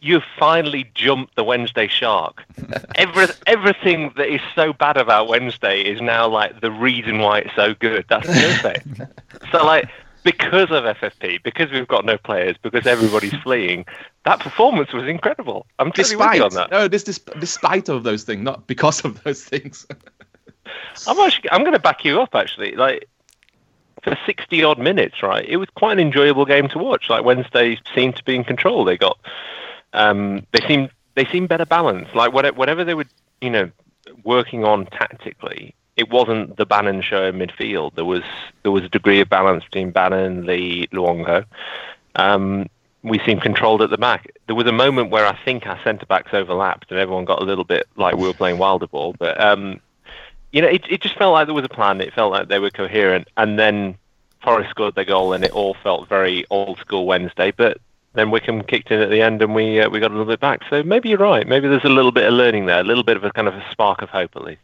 you've 0.02 0.24
finally 0.38 0.90
jumped 0.94 1.36
the 1.36 1.44
Wednesday 1.44 1.88
shark. 1.88 2.44
Every, 2.96 3.28
everything 3.48 4.14
that 4.18 4.28
is 4.28 4.42
so 4.56 4.74
bad 4.74 4.98
about 4.98 5.28
Wednesday 5.28 5.82
is 5.82 6.02
now 6.02 6.28
like 6.28 6.62
the 6.62 6.72
reason 6.72 7.20
why 7.20 7.40
it's 7.40 7.56
so 7.56 7.74
good. 7.74 8.06
That's 8.10 8.28
perfect. 8.28 8.88
so 9.52 9.66
like 9.66 9.90
because 10.24 10.70
of 10.72 10.84
FFP, 10.84 11.42
because 11.44 11.72
we've 11.72 11.88
got 11.88 12.06
no 12.06 12.18
players, 12.18 12.58
because 12.62 12.86
everybody's 12.86 13.34
fleeing, 13.44 13.86
that 14.26 14.40
performance 14.40 14.92
was 14.94 15.08
incredible. 15.08 15.66
I'm 15.80 15.92
totally 15.92 16.16
with 16.18 16.26
you 16.26 16.32
Despite 16.34 16.42
on 16.42 16.54
that. 16.56 16.72
no, 16.72 16.88
this, 16.88 17.04
this 17.04 17.20
despite 17.40 17.90
of 17.90 18.04
those 18.04 18.24
things, 18.24 18.42
not 18.44 18.68
because 18.68 19.04
of 19.06 19.24
those 19.24 19.44
things. 19.44 19.86
I'm 21.08 21.20
actually 21.20 21.50
I'm 21.52 21.62
going 21.62 21.74
to 21.74 21.80
back 21.80 22.06
you 22.06 22.22
up 22.22 22.36
actually. 22.36 22.76
Like 22.76 23.08
for 24.04 24.18
60 24.26 24.64
odd 24.64 24.80
minutes, 24.80 25.22
right? 25.24 25.46
It 25.48 25.58
was 25.58 25.68
quite 25.76 25.94
an 25.94 26.00
enjoyable 26.00 26.46
game 26.46 26.70
to 26.70 26.78
watch. 26.78 27.10
Like 27.10 27.24
Wednesday 27.24 27.78
seemed 27.94 28.16
to 28.18 28.24
be 28.24 28.36
in 28.36 28.44
control. 28.44 28.86
They 28.86 28.98
got 28.98 29.18
um 29.94 30.46
they 30.52 30.66
seemed 30.68 30.90
they 31.16 31.26
seemed 31.26 31.50
better 31.50 31.66
balanced. 31.66 32.16
Like 32.16 32.34
whatever 32.34 32.84
they 32.84 32.94
were, 32.94 33.06
you 33.42 33.50
know, 33.50 33.72
working 34.24 34.64
on 34.64 34.86
tactically, 34.88 35.76
it 35.98 36.10
wasn't 36.10 36.56
the 36.56 36.66
Bannan 36.66 37.02
show 37.02 37.26
in 37.26 37.36
midfield. 37.36 37.96
There 37.96 38.06
was 38.06 38.24
there 38.64 38.72
was 38.72 38.84
a 38.84 38.90
degree 38.90 39.20
of 39.20 39.30
balance 39.30 39.66
between 39.66 39.92
Bannan, 39.92 40.46
Lee, 40.46 40.88
Luongo. 40.94 41.46
Um, 42.16 42.68
we 43.04 43.20
seemed 43.20 43.42
controlled 43.42 43.82
at 43.82 43.90
the 43.90 43.98
back. 43.98 44.32
There 44.48 44.56
was 44.56 44.68
a 44.68 44.72
moment 44.72 45.10
where 45.10 45.26
I 45.26 45.38
think 45.44 45.66
our 45.66 45.80
centre 45.84 46.06
backs 46.06 46.34
overlapped 46.34 46.92
and 46.92 47.00
everyone 47.00 47.26
got 47.26 47.42
a 47.42 47.46
little 47.46 47.64
bit 47.64 47.88
like 47.96 48.16
we 48.16 48.28
were 48.28 48.34
playing 48.34 48.58
wilder 48.58 48.88
ball. 48.88 49.16
But 49.18 49.40
um, 49.42 49.80
you 50.52 50.62
know, 50.62 50.68
it 50.68 50.84
it 50.90 51.02
just 51.02 51.18
felt 51.18 51.34
like 51.34 51.48
there 51.48 51.54
was 51.54 51.66
a 51.66 51.70
plan. 51.70 52.02
It 52.02 52.14
felt 52.14 52.32
like 52.32 52.48
they 52.48 52.60
were 52.60 52.72
coherent. 52.72 53.28
And 53.36 53.60
then 53.60 53.98
Forest 54.42 54.70
scored 54.70 54.96
their 54.96 55.06
goal, 55.06 55.34
and 55.34 55.44
it 55.44 55.52
all 55.52 55.76
felt 55.84 56.08
very 56.08 56.46
old 56.50 56.80
school 56.80 57.06
Wednesday. 57.06 57.52
But 57.52 57.78
then 58.14 58.32
Wickham 58.32 58.64
kicked 58.64 58.92
in 58.92 59.00
at 59.02 59.10
the 59.10 59.22
end, 59.22 59.42
and 59.42 59.54
we 59.54 59.80
uh, 59.80 59.90
we 59.90 60.00
got 60.00 60.12
a 60.12 60.16
little 60.16 60.26
bit 60.32 60.40
back. 60.40 60.62
So 60.70 60.84
maybe 60.84 61.10
you're 61.10 61.18
right. 61.20 61.48
Maybe 61.48 61.68
there's 61.68 61.84
a 61.86 61.90
little 61.90 62.12
bit 62.12 62.26
of 62.26 62.34
learning 62.34 62.66
there, 62.66 62.80
a 62.80 62.84
little 62.84 63.04
bit 63.04 63.18
of 63.18 63.24
a 63.24 63.32
kind 63.32 63.48
of 63.48 63.54
a 63.56 63.64
spark 63.72 64.02
of 64.02 64.10
hope 64.10 64.36
at 64.36 64.44
least. 64.44 64.62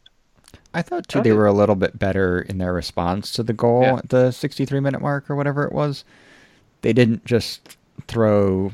I 0.73 0.81
thought 0.81 1.08
too 1.08 1.21
they 1.21 1.31
were 1.31 1.45
a 1.45 1.53
little 1.53 1.75
bit 1.75 1.97
better 1.97 2.41
in 2.41 2.58
their 2.58 2.73
response 2.73 3.31
to 3.34 3.43
the 3.43 3.53
goal 3.53 3.84
Yeah. 3.84 3.95
at 3.97 4.10
the 4.10 4.31
63 4.31 4.79
minute 4.81 5.01
mark 5.01 5.29
or 5.29 5.36
whatever 5.36 5.63
it 5.63 5.71
was. 5.71 6.03
They 6.81 6.91
didn't 6.91 7.23
just 7.23 7.77
throw 8.08 8.71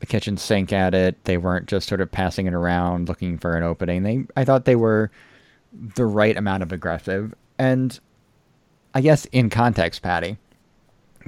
the 0.00 0.06
kitchen 0.06 0.36
sink 0.36 0.70
at 0.72 0.92
it. 0.92 1.24
They 1.24 1.38
weren't 1.38 1.66
just 1.66 1.88
sort 1.88 2.02
of 2.02 2.12
passing 2.12 2.46
it 2.46 2.52
around 2.52 3.08
looking 3.08 3.38
for 3.38 3.56
an 3.56 3.62
opening. 3.62 4.02
They 4.02 4.24
I 4.36 4.44
thought 4.44 4.66
they 4.66 4.76
were 4.76 5.10
the 5.72 6.04
right 6.04 6.36
amount 6.36 6.62
of 6.62 6.72
aggressive. 6.72 7.34
And 7.58 7.98
I 8.94 9.00
guess 9.00 9.24
in 9.26 9.48
context, 9.50 10.02
Patty, 10.02 10.36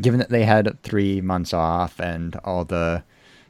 given 0.01 0.19
that 0.19 0.31
they 0.31 0.45
had 0.45 0.81
3 0.83 1.21
months 1.21 1.53
off 1.53 1.99
and 2.01 2.37
all 2.45 2.65
the 2.65 3.03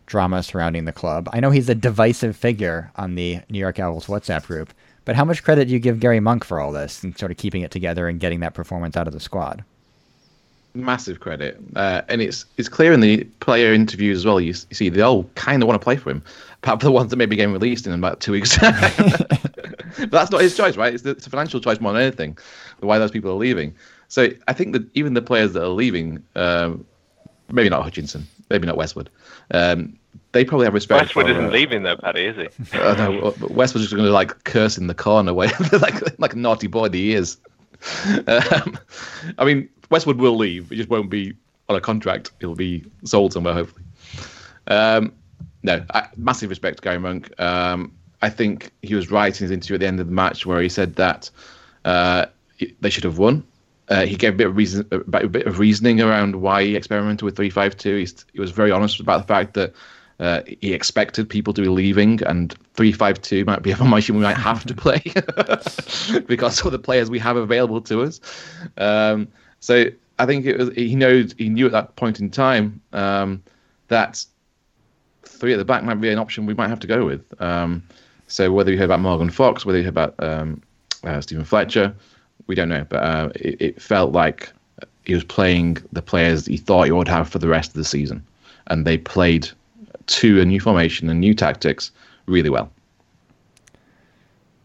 drama 0.07 0.43
surrounding 0.43 0.85
the 0.85 0.93
club. 0.93 1.29
I 1.33 1.41
know 1.41 1.51
he's 1.51 1.69
a 1.69 1.75
divisive 1.75 2.37
figure 2.37 2.91
on 2.97 3.17
the 3.17 3.41
New 3.51 3.59
York 3.59 3.79
Owls 3.79 4.07
WhatsApp 4.07 4.47
group, 4.47 4.73
but 5.05 5.17
how 5.17 5.25
much 5.25 5.43
credit 5.43 5.67
do 5.67 5.75
you 5.75 5.81
give 5.81 6.01
Gary 6.01 6.21
Monk 6.21 6.45
for 6.45 6.61
all 6.61 6.73
this 6.73 7.03
and 7.03 7.17
sort 7.19 7.31
of 7.31 7.37
keeping 7.37 7.63
it 7.63 7.71
together 7.71 8.09
and 8.09 8.21
getting 8.21 8.41
that 8.41 8.55
performance 8.55 8.97
out 8.97 9.07
of 9.07 9.13
the 9.13 9.21
squad? 9.21 9.65
massive 10.77 11.21
credit, 11.21 11.59
uh, 11.75 12.03
and 12.09 12.21
it's 12.21 12.45
it's 12.57 12.69
clear 12.69 12.93
in 12.93 13.01
the 13.01 13.25
player 13.41 13.73
interviews 13.73 14.19
as 14.19 14.27
well. 14.27 14.41
You, 14.41 14.49
you 14.49 14.75
see, 14.75 14.89
they 14.89 15.01
all 15.01 15.25
kind 15.35 15.63
of 15.63 15.67
want 15.67 15.81
to 15.81 15.85
play 15.85 15.97
for 15.97 16.11
him, 16.11 16.23
apart 16.63 16.81
from 16.81 16.89
the 16.89 16.93
ones 16.93 17.11
that 17.11 17.17
may 17.17 17.27
be 17.27 17.37
getting 17.37 17.53
released 17.53 17.87
in 17.87 17.93
about 17.93 18.21
two 18.21 18.33
weeks. 18.33 18.57
but 18.61 20.11
that's 20.11 20.31
not 20.31 20.41
his 20.41 20.57
choice, 20.57 20.77
right? 20.77 20.95
It's, 20.95 21.03
the, 21.03 21.11
it's 21.11 21.27
a 21.27 21.31
financial 21.31 21.61
choice 21.61 21.81
more 21.81 21.93
than 21.93 22.03
anything. 22.03 22.39
Why 22.81 22.99
those 22.99 23.11
people 23.11 23.31
are 23.31 23.35
leaving. 23.35 23.75
So 24.09 24.29
I 24.49 24.53
think 24.53 24.73
that 24.73 24.87
even 24.95 25.15
the 25.15 25.23
players 25.23 25.53
that 25.55 25.63
are 25.63 25.69
leaving, 25.69 26.23
um, 26.35 26.87
maybe 27.51 27.69
not 27.69 27.83
Hutchinson, 27.83 28.27
maybe 28.51 28.67
not 28.67 28.77
Westwood, 28.77 29.11
um, 29.51 29.99
they 30.33 30.45
probably 30.45 30.67
have 30.67 30.75
respect. 30.75 31.07
Westwood 31.07 31.27
for, 31.27 31.33
isn't 31.33 31.47
uh, 31.47 31.51
leaving 31.51 31.83
though, 31.83 31.97
Paddy, 31.97 32.27
is 32.27 32.37
he? 32.37 32.79
uh, 32.79 32.95
no, 32.95 33.35
Westwood's 33.49 33.87
just 33.87 33.95
going 33.95 34.07
to 34.07 34.13
like 34.13 34.45
curse 34.45 34.79
in 34.79 34.87
the 34.87 34.95
corner, 34.95 35.33
way 35.33 35.51
like 35.73 36.19
like 36.19 36.35
a 36.35 36.39
naughty 36.39 36.67
boy 36.67 36.89
that 36.89 36.97
he 36.97 37.15
is. 37.15 37.39
Um, 38.27 38.79
I 39.39 39.45
mean, 39.45 39.69
Westwood 39.91 40.17
will 40.17 40.37
leave. 40.37 40.73
It 40.73 40.77
just 40.77 40.89
won't 40.89 41.11
be 41.11 41.35
on 41.69 41.77
a 41.77 41.81
contract. 41.81 42.33
It'll 42.41 42.55
be 42.55 42.85
sold 43.05 43.33
somewhere, 43.33 43.55
hopefully. 43.55 43.85
Um, 44.67 45.13
no, 45.63 45.85
I, 45.93 46.09
massive 46.17 46.51
respect 46.51 46.79
to 46.79 46.83
Gary 46.83 46.99
Monk. 46.99 47.39
Um, 47.41 47.93
I 48.23 48.31
think 48.31 48.73
he 48.83 48.95
was 48.95 49.11
right 49.11 49.39
in 49.39 49.45
his 49.45 49.51
interview 49.51 49.75
at 49.75 49.81
the 49.81 49.87
end 49.87 50.01
of 50.01 50.07
the 50.07 50.13
match 50.13 50.47
where 50.47 50.61
he 50.61 50.69
said 50.69 50.97
that 50.97 51.31
uh, 51.85 52.27
they 52.81 52.91
should 52.91 53.05
have 53.05 53.19
won. 53.19 53.45
Uh, 53.89 54.05
he 54.05 54.17
gave 54.17 54.35
a 54.35 54.37
bit 54.37 54.47
of 54.49 54.57
reason, 54.57 54.87
a 54.91 55.29
bit 55.29 55.47
of 55.47 55.59
reasoning 55.59 56.01
around 56.01 56.37
why 56.37 56.65
he 56.65 56.77
experimented 56.77 57.23
with 57.23 57.37
three 57.37 57.51
five 57.51 57.77
two. 57.77 58.05
He 58.33 58.41
was 58.41 58.51
very 58.51 58.71
honest 58.71 59.01
about 59.01 59.19
the 59.19 59.27
fact 59.27 59.55
that 59.55 59.73
uh, 60.19 60.43
he 60.61 60.73
expected 60.73 61.29
people 61.29 61.53
to 61.53 61.63
be 61.63 61.69
leaving, 61.69 62.23
and 62.25 62.53
three 62.75 62.93
five 62.93 63.21
two 63.23 63.45
might 63.45 63.63
be 63.63 63.71
a 63.71 63.77
formation 63.83 64.17
we 64.17 64.23
might 64.23 64.37
have 64.37 64.65
to 64.65 64.75
play 64.87 65.03
because 66.27 66.65
of 66.65 66.73
the 66.73 66.79
players 66.79 67.11
we 67.11 67.19
have 67.19 67.37
available 67.37 67.81
to 67.83 68.03
us. 68.03 68.21
Um, 68.77 69.29
so 69.61 69.87
I 70.19 70.27
think 70.27 70.47
it 70.47 70.59
was 70.59 70.71
he 70.75 70.97
knows 70.97 71.35
he 71.39 71.49
knew 71.49 71.67
at 71.67 71.73
that 71.73 71.97
point 71.97 72.21
in 72.21 72.31
time 72.31 72.81
um, 72.93 73.43
that 73.89 74.25
three 75.25 75.53
at 75.53 75.59
the 75.59 75.65
back 75.65 75.85
might 75.85 76.01
be 76.01 76.11
an 76.11 76.19
option 76.19 76.47
we 76.47 76.55
might 76.55 76.69
have 76.69 76.81
to 76.81 76.87
go 76.87 77.05
with. 77.05 77.41
Um, 77.41 77.83
so 78.27 78.51
whether 78.51 78.73
you 78.73 78.79
heard 78.79 78.87
about 78.87 79.01
Morgan 79.01 79.31
Fox, 79.31 79.65
whether 79.65 79.79
you 79.79 79.85
heard 79.85 79.91
about 79.91 80.15
um, 80.19 80.63
uh, 81.05 81.21
Steven 81.21 81.45
Fletcher, 81.45 81.95
we 82.47 82.55
don't 82.55 82.69
know, 82.69 82.87
but 82.89 83.03
uh, 83.03 83.31
it, 83.35 83.61
it 83.61 83.83
felt 83.83 84.13
like 84.13 84.53
he 85.05 85.15
was 85.15 85.25
playing 85.25 85.79
the 85.93 86.03
players 86.03 86.47
he 86.47 86.57
thought 86.57 86.85
he 86.85 86.93
would 86.93 87.09
have 87.09 87.29
for 87.29 87.39
the 87.39 87.49
rest 87.49 87.71
of 87.71 87.75
the 87.75 87.85
season, 87.85 88.25
and 88.67 88.87
they 88.87 88.99
played 88.99 89.49
to 90.07 90.41
a 90.41 90.45
new 90.45 90.61
formation 90.61 91.09
and 91.09 91.21
new 91.21 91.35
tactics 91.35 91.91
really 92.27 92.51
well. 92.51 92.71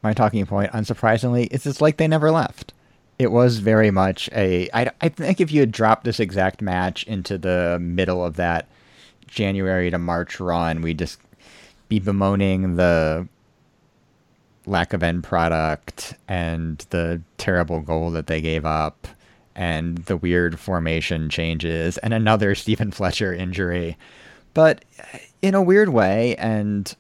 My 0.04 0.13
talking 0.13 0.46
point, 0.46 0.72
unsurprisingly, 0.72 1.52
is 1.52 1.65
it's 1.65 1.82
like 1.82 1.98
they 1.98 2.08
never 2.08 2.32
left. 2.32 2.74
It 3.20 3.32
was 3.32 3.60
very 3.60 3.91
much 3.91 4.30
a. 4.34 4.67
I, 4.74 4.89
I 5.00 5.10
think 5.10 5.39
if 5.39 5.52
you 5.52 5.60
had 5.60 5.72
dropped 5.72 6.06
this 6.06 6.20
exact 6.20 6.62
match 6.62 7.04
into 7.04 7.38
the 7.38 7.78
middle 7.80 8.26
of 8.26 8.36
that 8.38 8.67
January 9.28 9.91
to 9.91 10.00
March 10.00 10.39
run, 10.39 10.82
we'd 10.82 10.98
just 10.98 11.20
be 11.88 12.00
bemoaning 12.00 12.78
the 12.78 13.28
lack 14.65 14.93
of 14.93 15.04
end 15.04 15.24
product 15.24 16.13
and 16.28 16.86
the 16.89 17.21
terrible 17.38 17.80
goal 17.80 18.12
that 18.12 18.28
they 18.28 18.41
gave 18.41 18.65
up 18.65 19.08
and 19.56 19.97
the 20.00 20.17
weird 20.17 20.60
formation 20.60 21.30
changes 21.30 21.97
and 22.00 22.13
another 22.13 22.56
Steven 22.56 22.91
Fletcher 22.91 23.34
injury. 23.34 23.97
But 24.54 24.86
uh, 25.00 25.17
in 25.41 25.56
a 25.56 25.62
weird 25.62 25.89
way, 25.89 26.36
and 26.36 26.93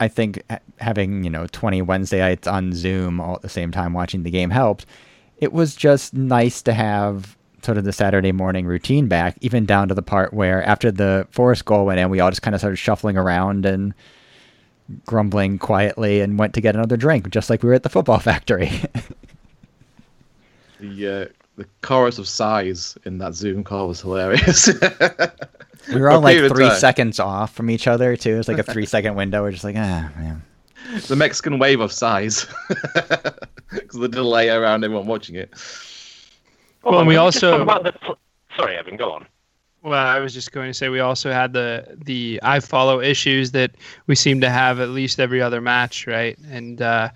I 0.00 0.08
think 0.08 0.42
having, 0.80 1.24
you 1.24 1.30
know, 1.30 1.46
20 1.50 1.82
Wednesday 1.82 2.20
nights 2.20 2.46
on 2.46 2.72
Zoom 2.72 3.20
all 3.20 3.36
at 3.36 3.42
the 3.42 3.48
same 3.48 3.70
time 3.70 3.92
watching 3.92 4.22
the 4.22 4.30
game 4.30 4.50
helped. 4.50 4.86
It 5.38 5.52
was 5.52 5.76
just 5.76 6.14
nice 6.14 6.62
to 6.62 6.72
have 6.72 7.36
sort 7.62 7.78
of 7.78 7.84
the 7.84 7.92
Saturday 7.92 8.32
morning 8.32 8.66
routine 8.66 9.08
back, 9.08 9.36
even 9.40 9.66
down 9.66 9.88
to 9.88 9.94
the 9.94 10.02
part 10.02 10.32
where 10.32 10.62
after 10.62 10.90
the 10.90 11.26
Forest 11.30 11.64
goal 11.64 11.86
went 11.86 12.00
in, 12.00 12.10
we 12.10 12.20
all 12.20 12.30
just 12.30 12.42
kind 12.42 12.54
of 12.54 12.60
started 12.60 12.76
shuffling 12.76 13.16
around 13.16 13.66
and 13.66 13.94
grumbling 15.06 15.58
quietly 15.58 16.20
and 16.20 16.38
went 16.38 16.54
to 16.54 16.60
get 16.60 16.74
another 16.74 16.96
drink, 16.96 17.28
just 17.30 17.50
like 17.50 17.62
we 17.62 17.68
were 17.68 17.74
at 17.74 17.82
the 17.82 17.88
football 17.88 18.18
factory. 18.20 18.70
The 20.80 21.06
uh, 21.06 21.32
the 21.56 21.66
chorus 21.82 22.18
of 22.18 22.28
sighs 22.28 22.96
in 23.04 23.18
that 23.18 23.34
Zoom 23.34 23.64
call 23.64 23.88
was 23.88 24.00
hilarious. 24.00 24.68
we 25.92 26.00
were 26.00 26.10
all 26.10 26.20
like 26.20 26.38
three 26.52 26.68
time. 26.68 26.76
seconds 26.78 27.18
off 27.18 27.52
from 27.54 27.68
each 27.70 27.86
other, 27.88 28.16
too. 28.16 28.34
It 28.34 28.38
was 28.38 28.48
like 28.48 28.58
a 28.58 28.62
three 28.62 28.86
second 28.96 29.16
window. 29.16 29.42
We're 29.42 29.50
just 29.52 29.64
like, 29.64 29.76
ah, 29.76 30.10
man. 30.16 30.42
the 31.08 31.16
Mexican 31.16 31.58
wave 31.58 31.80
of 31.80 31.90
sighs 31.92 32.46
because 32.68 33.98
the 34.00 34.08
delay 34.08 34.50
around 34.50 34.84
everyone 34.84 35.06
watching 35.06 35.34
it. 35.34 35.50
Hold 36.82 36.92
Well, 36.92 37.00
on, 37.00 37.06
we 37.08 37.14
can 37.14 37.22
also- 37.22 37.50
talk 37.52 37.60
about 37.62 37.82
the 37.82 37.92
pl- 37.92 38.18
Sorry, 38.56 38.76
Evan, 38.76 38.96
go 38.96 39.12
on. 39.12 39.26
Well, 39.82 40.06
I 40.06 40.18
was 40.18 40.34
just 40.34 40.52
going 40.52 40.68
to 40.68 40.74
say 40.74 40.88
we 40.88 41.00
also 41.00 41.30
had 41.30 41.52
the 41.52 41.96
the 42.04 42.40
iFollow 42.42 43.04
issues 43.04 43.52
that 43.52 43.70
we 44.06 44.14
seem 44.16 44.40
to 44.40 44.50
have 44.50 44.80
at 44.80 44.88
least 44.88 45.20
every 45.20 45.40
other 45.40 45.60
match, 45.60 46.06
right? 46.06 46.36
And 46.50 46.82
uh, 46.82 47.10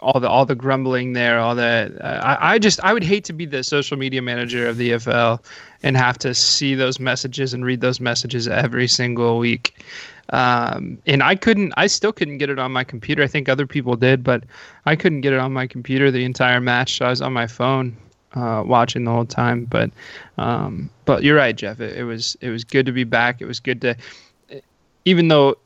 all 0.00 0.18
the 0.18 0.28
all 0.28 0.44
the 0.44 0.56
grumbling 0.56 1.12
there, 1.12 1.38
all 1.38 1.54
the 1.54 1.96
uh, 2.00 2.20
I, 2.22 2.54
I 2.54 2.58
just 2.58 2.80
I 2.82 2.92
would 2.92 3.04
hate 3.04 3.24
to 3.24 3.32
be 3.32 3.46
the 3.46 3.62
social 3.62 3.96
media 3.96 4.22
manager 4.22 4.66
of 4.66 4.76
the 4.76 4.90
EFL 4.90 5.42
and 5.82 5.96
have 5.96 6.18
to 6.18 6.34
see 6.34 6.74
those 6.74 6.98
messages 6.98 7.54
and 7.54 7.64
read 7.64 7.80
those 7.80 8.00
messages 8.00 8.48
every 8.48 8.88
single 8.88 9.38
week. 9.38 9.84
Um, 10.30 10.98
and 11.06 11.22
I 11.22 11.34
couldn't, 11.34 11.72
I 11.76 11.88
still 11.88 12.12
couldn't 12.12 12.38
get 12.38 12.50
it 12.50 12.58
on 12.58 12.70
my 12.70 12.84
computer. 12.84 13.22
I 13.22 13.26
think 13.26 13.48
other 13.48 13.66
people 13.66 13.96
did, 13.96 14.22
but 14.22 14.44
I 14.86 14.94
couldn't 14.94 15.22
get 15.22 15.32
it 15.32 15.40
on 15.40 15.52
my 15.52 15.66
computer 15.66 16.10
the 16.10 16.24
entire 16.24 16.60
match. 16.60 16.98
So 16.98 17.06
I 17.06 17.10
was 17.10 17.20
on 17.20 17.32
my 17.32 17.48
phone 17.48 17.96
uh, 18.34 18.62
watching 18.66 19.04
the 19.04 19.10
whole 19.10 19.24
time. 19.24 19.64
But 19.64 19.90
um, 20.38 20.90
but 21.04 21.22
you're 21.22 21.36
right, 21.36 21.56
Jeff. 21.56 21.80
It, 21.80 21.96
it 21.98 22.04
was 22.04 22.36
it 22.40 22.50
was 22.50 22.64
good 22.64 22.86
to 22.86 22.92
be 22.92 23.04
back. 23.04 23.40
It 23.40 23.46
was 23.46 23.60
good 23.60 23.80
to, 23.82 23.96
even 25.04 25.28
though 25.28 25.56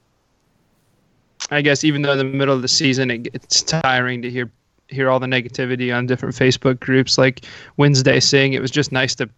I 1.50 1.62
guess 1.62 1.85
even 1.85 2.03
though 2.03 2.12
in 2.12 2.18
the 2.18 2.24
middle 2.24 2.55
of 2.55 2.62
the 2.62 2.68
season 2.68 3.11
it, 3.11 3.29
it's 3.33 3.62
tiring 3.62 4.22
to 4.22 4.31
hear 4.31 4.50
hear 4.88 5.11
all 5.11 5.18
the 5.18 5.27
negativity 5.27 5.94
on 5.94 6.07
different 6.07 6.35
Facebook 6.35 6.79
groups 6.81 7.16
like 7.18 7.44
Wednesday 7.77 8.20
saying 8.20 8.53
it 8.53 8.61
was 8.61 8.70
just 8.70 8.92
nice 8.92 9.14
to 9.16 9.29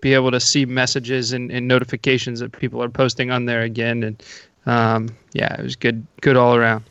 be 0.00 0.14
able 0.14 0.30
to 0.30 0.40
see 0.40 0.64
messages 0.64 1.32
and, 1.32 1.50
and 1.50 1.66
notifications 1.66 2.40
that 2.40 2.52
people 2.52 2.82
are 2.82 2.88
posting 2.88 3.30
on 3.30 3.46
there 3.46 3.62
again 3.62 4.02
and 4.02 4.22
um, 4.66 5.08
yeah 5.32 5.54
it 5.58 5.62
was 5.62 5.76
good 5.76 6.06
good 6.20 6.36
all 6.36 6.54
around 6.54 6.84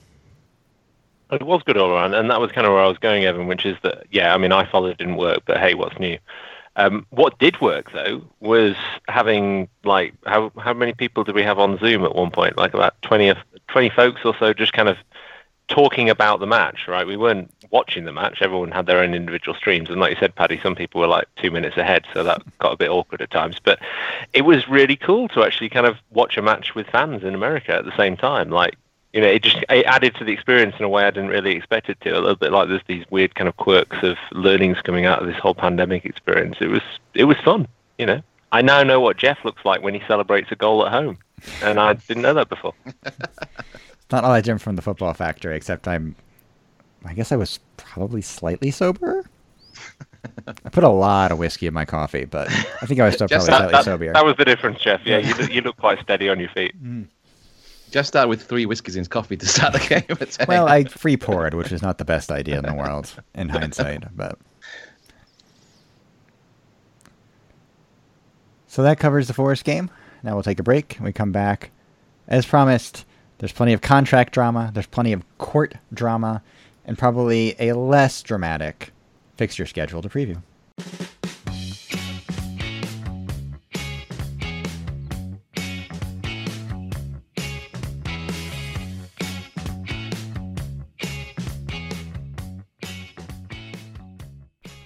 It 1.31 1.43
was 1.43 1.63
good 1.63 1.77
all 1.77 1.91
around, 1.91 2.13
and 2.13 2.29
that 2.29 2.41
was 2.41 2.51
kind 2.51 2.67
of 2.67 2.73
where 2.73 2.81
I 2.81 2.87
was 2.87 2.97
going, 2.97 3.23
Evan, 3.23 3.47
which 3.47 3.65
is 3.65 3.77
that, 3.83 4.03
yeah, 4.11 4.33
I 4.33 4.37
mean, 4.37 4.51
I 4.51 4.65
followed 4.65 4.97
didn't 4.97 5.15
work, 5.15 5.43
but 5.45 5.57
hey, 5.57 5.73
what's 5.75 5.97
new? 5.97 6.17
Um, 6.75 7.05
what 7.09 7.37
did 7.39 7.59
work 7.59 7.91
though 7.91 8.23
was 8.39 8.75
having 9.09 9.67
like 9.83 10.13
how 10.25 10.53
how 10.57 10.73
many 10.73 10.93
people 10.93 11.25
did 11.25 11.35
we 11.35 11.43
have 11.43 11.59
on 11.59 11.77
Zoom 11.79 12.05
at 12.05 12.15
one 12.15 12.31
point? 12.31 12.57
Like 12.57 12.73
about 12.73 13.01
20, 13.01 13.29
of- 13.29 13.37
20 13.67 13.89
folks 13.89 14.21
or 14.23 14.33
so, 14.39 14.53
just 14.53 14.71
kind 14.71 14.87
of 14.87 14.97
talking 15.67 16.09
about 16.09 16.39
the 16.39 16.47
match. 16.47 16.87
Right? 16.87 17.05
We 17.05 17.17
weren't 17.17 17.51
watching 17.71 18.05
the 18.05 18.13
match. 18.13 18.41
Everyone 18.41 18.71
had 18.71 18.85
their 18.85 18.99
own 18.99 19.13
individual 19.13 19.55
streams, 19.57 19.89
and 19.89 19.99
like 19.99 20.11
you 20.11 20.19
said, 20.19 20.35
Paddy, 20.35 20.59
some 20.63 20.75
people 20.75 21.01
were 21.01 21.07
like 21.07 21.27
two 21.35 21.51
minutes 21.51 21.75
ahead, 21.75 22.05
so 22.13 22.23
that 22.23 22.41
got 22.59 22.73
a 22.73 22.77
bit 22.77 22.89
awkward 22.89 23.21
at 23.21 23.31
times. 23.31 23.57
But 23.61 23.79
it 24.33 24.43
was 24.43 24.69
really 24.69 24.95
cool 24.95 25.27
to 25.29 25.43
actually 25.43 25.69
kind 25.69 25.85
of 25.85 25.97
watch 26.09 26.37
a 26.37 26.41
match 26.41 26.73
with 26.73 26.87
fans 26.87 27.23
in 27.23 27.35
America 27.35 27.73
at 27.73 27.83
the 27.83 27.95
same 27.97 28.15
time. 28.15 28.49
Like 28.49 28.75
you 29.13 29.21
know, 29.21 29.27
it 29.27 29.43
just 29.43 29.57
it 29.69 29.85
added 29.85 30.15
to 30.15 30.23
the 30.23 30.31
experience 30.31 30.75
in 30.79 30.85
a 30.85 30.89
way 30.89 31.03
I 31.03 31.11
didn't 31.11 31.29
really 31.29 31.55
expect 31.55 31.89
it 31.89 31.99
to. 32.01 32.11
A 32.11 32.19
little 32.19 32.35
bit 32.35 32.51
like 32.51 32.69
there's 32.69 32.81
these 32.87 33.05
weird 33.09 33.35
kind 33.35 33.47
of 33.47 33.57
quirks 33.57 33.97
of 34.03 34.17
learnings 34.31 34.77
coming 34.81 35.05
out 35.05 35.21
of 35.21 35.27
this 35.27 35.37
whole 35.37 35.55
pandemic 35.55 36.05
experience. 36.05 36.57
It 36.61 36.67
was 36.67 36.81
it 37.13 37.25
was 37.25 37.37
fun, 37.43 37.67
you 37.97 38.05
know. 38.05 38.21
I 38.53 38.61
now 38.61 38.83
know 38.83 38.99
what 38.99 39.17
Jeff 39.17 39.43
looks 39.45 39.63
like 39.63 39.81
when 39.81 39.93
he 39.93 40.01
celebrates 40.07 40.51
a 40.51 40.55
goal 40.55 40.85
at 40.85 40.91
home, 40.91 41.17
and 41.63 41.79
I 41.79 41.93
didn't 41.93 42.23
know 42.23 42.33
that 42.33 42.49
before. 42.49 42.73
It's 43.05 44.13
not 44.13 44.25
all 44.25 44.33
that 44.33 44.43
different 44.43 44.61
from 44.61 44.75
the 44.75 44.81
football 44.81 45.13
factory, 45.13 45.55
except 45.55 45.87
I'm. 45.87 46.17
I 47.05 47.13
guess 47.13 47.31
I 47.31 47.37
was 47.37 47.61
probably 47.77 48.21
slightly 48.21 48.69
sober. 48.69 49.23
I 50.47 50.69
put 50.69 50.83
a 50.83 50.89
lot 50.89 51.31
of 51.31 51.37
whiskey 51.39 51.65
in 51.67 51.73
my 51.73 51.85
coffee, 51.85 52.25
but 52.25 52.49
I 52.49 52.85
think 52.87 52.99
I 52.99 53.05
was 53.05 53.15
still 53.15 53.27
Just 53.29 53.47
probably 53.47 53.71
That, 53.71 53.71
slightly 53.71 53.71
that, 53.71 53.85
sober. 53.85 54.13
that 54.13 54.25
was 54.25 54.35
the 54.35 54.43
difference, 54.43 54.79
Jeff. 54.81 54.99
Yeah, 55.05 55.19
you, 55.19 55.33
you 55.51 55.61
look 55.61 55.77
quite 55.77 55.99
steady 56.01 56.27
on 56.27 56.41
your 56.41 56.49
feet. 56.49 56.75
Mm. 56.83 57.07
Just 57.91 58.07
start 58.07 58.29
with 58.29 58.41
three 58.41 58.65
whiskeys 58.65 58.95
in 58.95 59.01
his 59.01 59.09
coffee 59.09 59.35
to 59.35 59.45
start 59.45 59.73
the 59.73 59.79
game. 60.39 60.47
Well, 60.47 60.67
I 60.67 60.85
free 60.85 61.17
poured, 61.17 61.53
which 61.53 61.73
is 61.73 61.81
not 61.81 61.97
the 61.97 62.05
best 62.05 62.31
idea 62.31 62.57
in 62.57 62.65
the 62.65 62.73
world 62.73 63.13
in 63.35 63.49
hindsight, 63.49 64.15
but. 64.15 64.39
So 68.67 68.83
that 68.83 68.97
covers 68.97 69.27
the 69.27 69.33
Forest 69.33 69.65
game. 69.65 69.91
Now 70.23 70.35
we'll 70.35 70.43
take 70.43 70.59
a 70.59 70.63
break. 70.63 70.97
We 71.01 71.11
come 71.11 71.33
back. 71.33 71.71
As 72.29 72.45
promised, 72.45 73.03
there's 73.39 73.51
plenty 73.51 73.73
of 73.73 73.81
contract 73.81 74.33
drama, 74.33 74.71
there's 74.73 74.87
plenty 74.87 75.11
of 75.11 75.23
court 75.37 75.73
drama, 75.93 76.41
and 76.85 76.97
probably 76.97 77.55
a 77.59 77.73
less 77.73 78.23
dramatic 78.23 78.93
fixture 79.35 79.65
schedule 79.65 80.01
to 80.01 80.07
preview. 80.07 80.41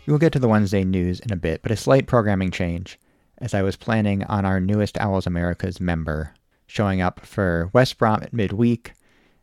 We 0.06 0.12
will 0.12 0.20
get 0.20 0.34
to 0.34 0.40
the 0.40 0.48
Wednesday 0.48 0.84
news 0.84 1.20
in 1.20 1.34
a 1.34 1.36
bit, 1.36 1.64
but 1.64 1.72
a 1.72 1.76
slight 1.76 2.06
programming 2.06 2.52
change 2.52 3.00
as 3.40 3.56
I 3.56 3.64
was 3.64 3.76
planning 3.76 4.24
on 4.26 4.46
our 4.46 4.60
newest 4.60 5.00
Owls 5.00 5.26
Americas 5.26 5.82
member 5.82 6.32
showing 6.68 7.02
up 7.02 7.26
for 7.26 7.72
West 7.74 7.98
Brom 7.98 8.22
at 8.22 8.32
midweek. 8.32 8.94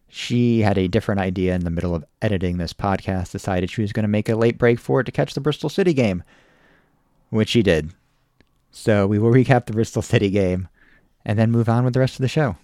She 0.09 0.61
had 0.61 0.79
a 0.79 0.87
different 0.87 1.21
idea 1.21 1.57
in 1.57 1.65
the 1.65 1.71
middle 1.71 1.97
of 1.97 2.05
editing 2.21 2.59
this 2.59 2.73
podcast, 2.73 3.33
decided 3.33 3.71
she 3.71 3.83
was 3.83 3.93
going 3.93 4.05
to 4.05 4.09
make 4.09 4.29
a 4.29 4.37
late 4.37 4.57
break 4.57 4.79
for 4.79 5.01
it 5.01 5.05
to 5.05 5.13
catch 5.13 5.35
the 5.35 5.41
Bristol 5.41 5.69
City 5.69 5.93
game, 5.93 6.23
which 7.31 7.49
she 7.49 7.63
did. 7.65 7.93
So 8.71 9.09
we 9.09 9.19
will 9.19 9.33
recap 9.33 9.67
the 9.67 9.73
Bristol 9.73 10.03
City 10.03 10.31
game 10.31 10.69
and 11.25 11.37
then 11.39 11.51
move 11.51 11.69
on 11.69 11.85
with 11.85 11.95
the 11.95 12.01
rest 12.01 12.15
of 12.15 12.23
the 12.23 12.29
show. 12.29 12.57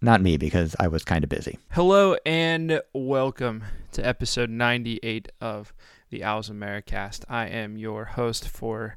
Not 0.00 0.22
me, 0.22 0.36
because 0.36 0.76
I 0.78 0.86
was 0.86 1.04
kind 1.04 1.24
of 1.24 1.30
busy. 1.30 1.58
Hello 1.72 2.16
and 2.24 2.80
welcome 2.94 3.64
to 3.92 4.06
episode 4.06 4.50
98 4.50 5.32
of 5.40 5.74
the 6.10 6.24
Owls 6.24 6.50
Americast. 6.50 7.24
I 7.28 7.46
am 7.46 7.78
your 7.78 8.04
host 8.04 8.48
for 8.48 8.96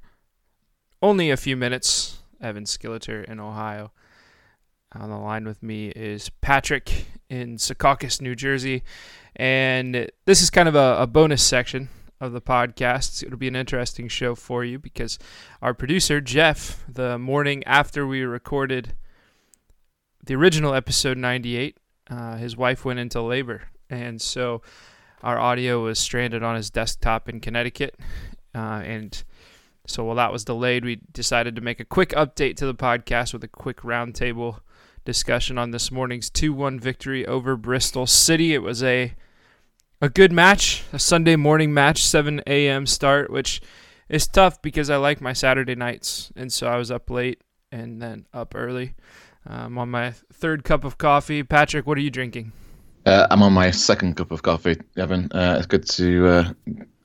only 1.02 1.30
a 1.30 1.38
few 1.38 1.56
minutes, 1.56 2.19
Evan 2.41 2.65
Skilleter 2.65 3.23
in 3.26 3.39
Ohio. 3.39 3.91
On 4.93 5.10
the 5.10 5.17
line 5.17 5.45
with 5.45 5.62
me 5.63 5.89
is 5.89 6.30
Patrick 6.41 7.06
in 7.30 7.58
Secaucus, 7.58 8.21
New 8.21 8.36
Jersey. 8.36 8.84
And 9.36 10.10
this 10.26 10.41
is 10.41 10.49
kind 10.49 10.67
of 10.67 10.76
a, 10.76 10.97
a 10.99 11.08
bonus 11.08 11.43
section 11.43 11.89
of 12.19 12.32
the 12.32 12.41
podcast. 12.41 13.23
It'll 13.23 13.38
be 13.38 13.47
an 13.47 13.56
interesting 13.56 14.08
show 14.08 14.36
for 14.36 14.63
you 14.63 14.80
because 14.80 15.17
our 15.62 15.73
producer, 15.73 16.21
Jeff, 16.21 16.84
the 16.88 17.17
morning 17.17 17.63
after 17.65 18.08
we 18.08 18.21
recorded 18.21 18.95
the 20.23 20.36
original 20.36 20.73
episode 20.73 21.17
98, 21.17 21.78
uh, 22.10 22.38
his 22.38 22.56
wife 22.56 22.86
went 22.86 22.99
into 22.99 23.21
labor. 23.21 23.63
And 23.89 24.21
so 24.21 24.62
our 25.24 25.40
audio 25.40 25.84
was 25.84 25.98
stranded 25.98 26.44
on 26.44 26.56
his 26.56 26.70
desktop 26.70 27.30
in 27.30 27.40
Connecticut. 27.40 27.98
Uh, 28.54 28.82
and 28.84 29.24
so 29.88 30.04
while 30.04 30.18
that 30.18 30.32
was 30.32 30.46
delayed, 30.46 30.86
we 30.86 31.00
decided 31.12 31.56
to 31.56 31.62
make 31.62 31.80
a 31.80 31.86
quick 31.86 32.10
update 32.10 32.58
to 32.58 32.66
the 32.66 32.76
podcast 32.76 33.34
with 33.34 33.44
a 33.44 33.48
quick 33.48 33.78
roundtable 33.78 34.60
discussion 35.06 35.58
on 35.58 35.72
this 35.72 35.92
morning's 35.92 36.30
2-1 36.30 36.80
victory 36.80 37.26
over 37.26 37.56
Bristol 37.56 38.06
City. 38.06 38.54
It 38.54 38.62
was 38.62 38.84
a 38.84 39.16
a 40.02 40.10
good 40.10 40.34
match, 40.34 40.84
a 40.92 41.00
Sunday 41.00 41.38
morning 41.38 41.74
match, 41.74 42.04
7 42.04 42.42
a.m. 42.46 42.86
start, 42.86 43.32
which 43.32 43.62
is 44.10 44.28
tough 44.28 44.62
because 44.62 44.90
I 44.90 44.98
like 44.98 45.22
my 45.22 45.32
Saturday 45.32 45.76
nights, 45.76 46.30
and 46.36 46.52
so 46.52 46.68
I 46.68 46.76
was 46.76 46.92
up 46.92 47.10
late 47.10 47.40
and 47.72 48.02
then 48.02 48.26
up 48.34 48.54
early. 48.54 48.96
I'm 49.46 49.78
on 49.78 49.90
my 49.90 50.12
third 50.12 50.66
cup 50.66 50.84
of 50.84 50.98
coffee. 50.98 51.42
Patrick, 51.42 51.88
what 51.88 51.98
are 51.98 52.02
you 52.02 52.12
drinking? 52.12 52.52
Uh, 53.06 53.28
I'm 53.30 53.42
on 53.44 53.52
my 53.54 53.72
second 53.72 54.16
cup 54.16 54.32
of 54.32 54.44
coffee, 54.44 54.78
Evan. 54.96 55.30
Uh, 55.32 55.56
it's 55.58 55.66
good 55.68 55.86
to 55.89 56.28
uh, 56.28 56.54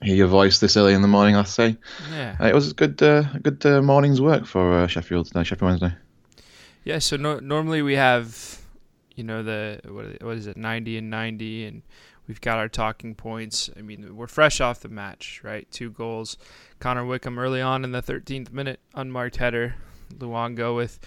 hear 0.03 0.15
your 0.15 0.29
voice 0.29 0.61
this 0.61 0.77
early 0.77 0.95
in 0.95 1.03
the 1.03 1.09
morning. 1.09 1.35
I 1.35 1.43
say 1.43 1.77
Yeah. 2.13 2.37
uh, 2.41 2.47
it 2.47 2.55
was 2.55 2.71
a 2.71 2.75
good, 2.75 3.03
uh, 3.03 3.23
good 3.43 3.65
uh, 3.67 3.83
morning's 3.83 4.21
work 4.21 4.47
for 4.47 4.81
uh, 4.81 4.87
Sheffield 4.87 5.27
today, 5.27 5.43
Sheffield 5.43 5.69
Wednesday. 5.71 5.97
Yeah, 6.85 7.01
so 7.01 7.17
no, 7.17 7.41
normally 7.41 7.83
we 7.83 7.97
have, 7.97 8.61
you 9.17 9.25
know, 9.25 9.43
the 9.43 9.81
what, 9.89 10.05
is- 10.05 10.19
what 10.21 10.37
is 10.37 10.47
it, 10.47 10.57
90 10.57 10.99
and 10.99 11.11
90, 11.11 11.65
and 11.67 11.83
we've 12.29 12.41
got 12.41 12.59
our 12.59 12.69
talking 12.69 13.17
points. 13.17 13.69
I 13.77 13.83
mean, 13.83 14.15
we're 14.17 14.29
fresh 14.29 14.61
off 14.61 14.79
the 14.81 14.89
match, 14.89 15.41
right? 15.43 15.69
Two 15.73 15.91
goals. 15.91 16.37
Connor 16.79 17.05
Wickham 17.05 17.41
early 17.41 17.61
on 17.61 17.83
in 17.83 17.91
the 17.91 18.03
13th 18.03 18.53
minute, 18.53 18.79
unmarked 18.95 19.37
header. 19.37 19.75
Luongo 20.17 20.77
with 20.77 21.01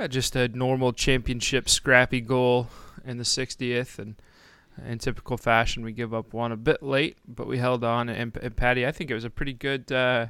uh, 0.00 0.08
just 0.08 0.34
a 0.34 0.48
normal 0.48 0.92
championship 0.94 1.68
scrappy 1.68 2.20
goal 2.22 2.68
in 3.04 3.18
the 3.18 3.24
60th, 3.24 3.98
and 3.98 4.16
in 4.86 4.98
typical 4.98 5.36
fashion, 5.36 5.84
we 5.84 5.92
give 5.92 6.14
up 6.14 6.32
one 6.32 6.52
a 6.52 6.56
bit 6.56 6.82
late, 6.82 7.18
but 7.26 7.46
we 7.46 7.58
held 7.58 7.84
on. 7.84 8.08
And, 8.08 8.36
and 8.36 8.56
Patty, 8.56 8.86
I 8.86 8.92
think 8.92 9.10
it 9.10 9.14
was 9.14 9.24
a 9.24 9.30
pretty 9.30 9.54
good. 9.54 9.90
Uh, 9.90 10.26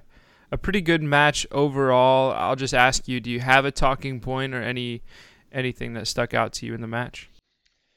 a 0.50 0.58
pretty 0.58 0.82
good 0.82 1.02
match 1.02 1.46
overall. 1.50 2.32
I'll 2.32 2.56
just 2.56 2.74
ask 2.74 3.08
you: 3.08 3.20
Do 3.20 3.30
you 3.30 3.40
have 3.40 3.64
a 3.64 3.70
talking 3.70 4.20
point 4.20 4.52
or 4.52 4.62
any 4.62 5.02
anything 5.50 5.94
that 5.94 6.06
stuck 6.06 6.34
out 6.34 6.52
to 6.54 6.66
you 6.66 6.74
in 6.74 6.82
the 6.82 6.86
match? 6.86 7.30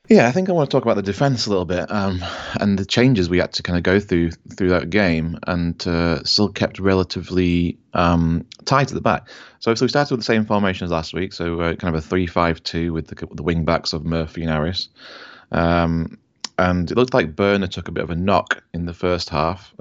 Yeah, 0.07 0.27
I 0.27 0.31
think 0.31 0.49
I 0.49 0.51
want 0.51 0.69
to 0.69 0.75
talk 0.75 0.83
about 0.83 0.97
the 0.97 1.01
defence 1.01 1.47
a 1.47 1.49
little 1.49 1.65
bit 1.65 1.91
um, 1.91 2.23
and 2.59 2.77
the 2.77 2.85
changes 2.85 3.27
we 3.27 3.39
had 3.39 3.53
to 3.53 3.63
kind 3.63 3.75
of 3.75 3.83
go 3.83 3.99
through 3.99 4.31
through 4.55 4.69
that 4.69 4.91
game, 4.91 5.39
and 5.47 5.85
uh, 5.87 6.23
still 6.23 6.49
kept 6.49 6.77
relatively 6.79 7.79
um, 7.93 8.45
tight 8.65 8.89
at 8.89 8.93
the 8.93 9.01
back. 9.01 9.27
So, 9.59 9.73
so 9.73 9.85
we 9.85 9.89
started 9.89 10.11
with 10.11 10.19
the 10.19 10.25
same 10.25 10.45
formation 10.45 10.85
as 10.85 10.91
last 10.91 11.13
week, 11.15 11.33
so 11.33 11.59
uh, 11.59 11.75
kind 11.75 11.95
of 11.95 12.03
a 12.03 12.07
three-five-two 12.07 12.93
with 12.93 13.07
the 13.07 13.27
the 13.31 13.41
wing 13.41 13.65
backs 13.65 13.93
of 13.93 14.05
Murphy 14.05 14.41
and 14.41 14.51
Harris. 14.51 14.89
Um, 15.51 16.19
and 16.59 16.89
it 16.89 16.97
looked 16.97 17.15
like 17.15 17.35
Börner 17.35 17.69
took 17.69 17.87
a 17.87 17.91
bit 17.91 18.03
of 18.03 18.11
a 18.11 18.15
knock 18.15 18.63
in 18.73 18.85
the 18.85 18.93
first 18.93 19.29
half, 19.29 19.73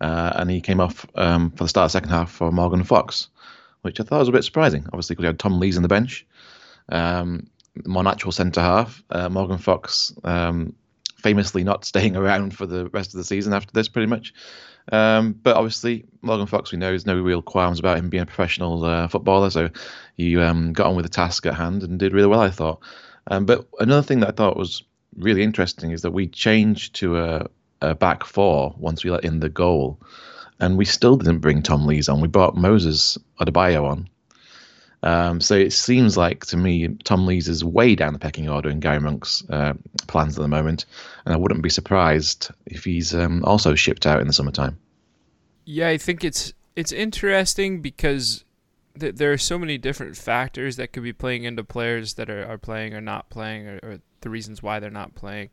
uh, 0.00 0.32
and 0.34 0.50
he 0.50 0.60
came 0.60 0.80
off 0.80 1.06
um, 1.14 1.52
for 1.52 1.64
the 1.64 1.68
start 1.68 1.84
of 1.84 1.92
the 1.92 1.98
second 1.98 2.10
half 2.10 2.32
for 2.32 2.50
Morgan 2.50 2.82
Fox, 2.82 3.28
which 3.82 4.00
I 4.00 4.02
thought 4.02 4.18
was 4.18 4.28
a 4.28 4.32
bit 4.32 4.44
surprising. 4.44 4.86
Obviously, 4.86 5.14
because 5.14 5.22
we 5.22 5.28
had 5.28 5.38
Tom 5.38 5.60
Lees 5.60 5.76
on 5.76 5.82
the 5.82 5.88
bench. 5.88 6.26
Um, 6.88 7.46
more 7.86 8.02
natural 8.02 8.32
centre 8.32 8.60
half. 8.60 9.02
Uh, 9.10 9.28
Morgan 9.28 9.58
Fox, 9.58 10.12
um, 10.24 10.74
famously 11.18 11.64
not 11.64 11.84
staying 11.92 12.16
around 12.16 12.56
for 12.56 12.66
the 12.66 12.88
rest 12.88 13.14
of 13.14 13.18
the 13.18 13.24
season 13.24 13.52
after 13.52 13.72
this, 13.72 13.88
pretty 13.88 14.06
much. 14.06 14.34
Um, 14.92 15.32
but 15.32 15.56
obviously, 15.56 16.04
Morgan 16.22 16.46
Fox, 16.46 16.72
we 16.72 16.78
know, 16.78 16.88
there's 16.88 17.06
no 17.06 17.20
real 17.20 17.42
qualms 17.42 17.78
about 17.78 17.98
him 17.98 18.08
being 18.08 18.22
a 18.22 18.26
professional 18.26 18.84
uh, 18.84 19.08
footballer. 19.08 19.50
So 19.50 19.70
he 20.16 20.36
um, 20.38 20.72
got 20.72 20.86
on 20.86 20.96
with 20.96 21.04
the 21.04 21.10
task 21.10 21.46
at 21.46 21.54
hand 21.54 21.82
and 21.82 21.98
did 21.98 22.12
really 22.12 22.28
well, 22.28 22.40
I 22.40 22.50
thought. 22.50 22.80
Um, 23.28 23.46
but 23.46 23.68
another 23.78 24.02
thing 24.02 24.20
that 24.20 24.28
I 24.28 24.32
thought 24.32 24.56
was 24.56 24.82
really 25.16 25.42
interesting 25.42 25.92
is 25.92 26.02
that 26.02 26.12
we 26.12 26.26
changed 26.26 26.94
to 26.96 27.18
a, 27.18 27.46
a 27.80 27.94
back 27.94 28.24
four 28.24 28.74
once 28.78 29.04
we 29.04 29.10
let 29.10 29.24
in 29.24 29.40
the 29.40 29.48
goal. 29.48 30.00
And 30.58 30.76
we 30.76 30.84
still 30.84 31.16
didn't 31.16 31.38
bring 31.38 31.62
Tom 31.62 31.86
Lees 31.86 32.08
on. 32.08 32.20
We 32.20 32.28
brought 32.28 32.54
Moses 32.56 33.16
Odubajo 33.40 33.84
on. 33.84 34.08
Um, 35.02 35.40
so 35.40 35.54
it 35.54 35.72
seems 35.72 36.16
like 36.16 36.44
to 36.46 36.56
me 36.56 36.88
Tom 37.04 37.26
Lees 37.26 37.48
is 37.48 37.64
way 37.64 37.94
down 37.94 38.12
the 38.12 38.18
pecking 38.18 38.48
order 38.48 38.68
in 38.68 38.80
Gary 38.80 39.00
Monk's 39.00 39.42
uh, 39.48 39.72
plans 40.06 40.38
at 40.38 40.42
the 40.42 40.48
moment, 40.48 40.84
and 41.24 41.32
I 41.32 41.38
wouldn't 41.38 41.62
be 41.62 41.70
surprised 41.70 42.50
if 42.66 42.84
he's 42.84 43.14
um, 43.14 43.44
also 43.44 43.74
shipped 43.74 44.06
out 44.06 44.20
in 44.20 44.26
the 44.26 44.32
summertime. 44.32 44.78
Yeah, 45.64 45.88
I 45.88 45.96
think 45.96 46.22
it's 46.22 46.52
it's 46.76 46.92
interesting 46.92 47.80
because 47.80 48.44
th- 48.98 49.14
there 49.16 49.32
are 49.32 49.38
so 49.38 49.58
many 49.58 49.78
different 49.78 50.16
factors 50.16 50.76
that 50.76 50.92
could 50.92 51.02
be 51.02 51.12
playing 51.12 51.44
into 51.44 51.64
players 51.64 52.14
that 52.14 52.28
are, 52.28 52.44
are 52.44 52.58
playing 52.58 52.94
or 52.94 53.00
not 53.00 53.30
playing, 53.30 53.66
or, 53.66 53.80
or 53.82 54.00
the 54.20 54.30
reasons 54.30 54.62
why 54.62 54.80
they're 54.80 54.90
not 54.90 55.14
playing. 55.14 55.50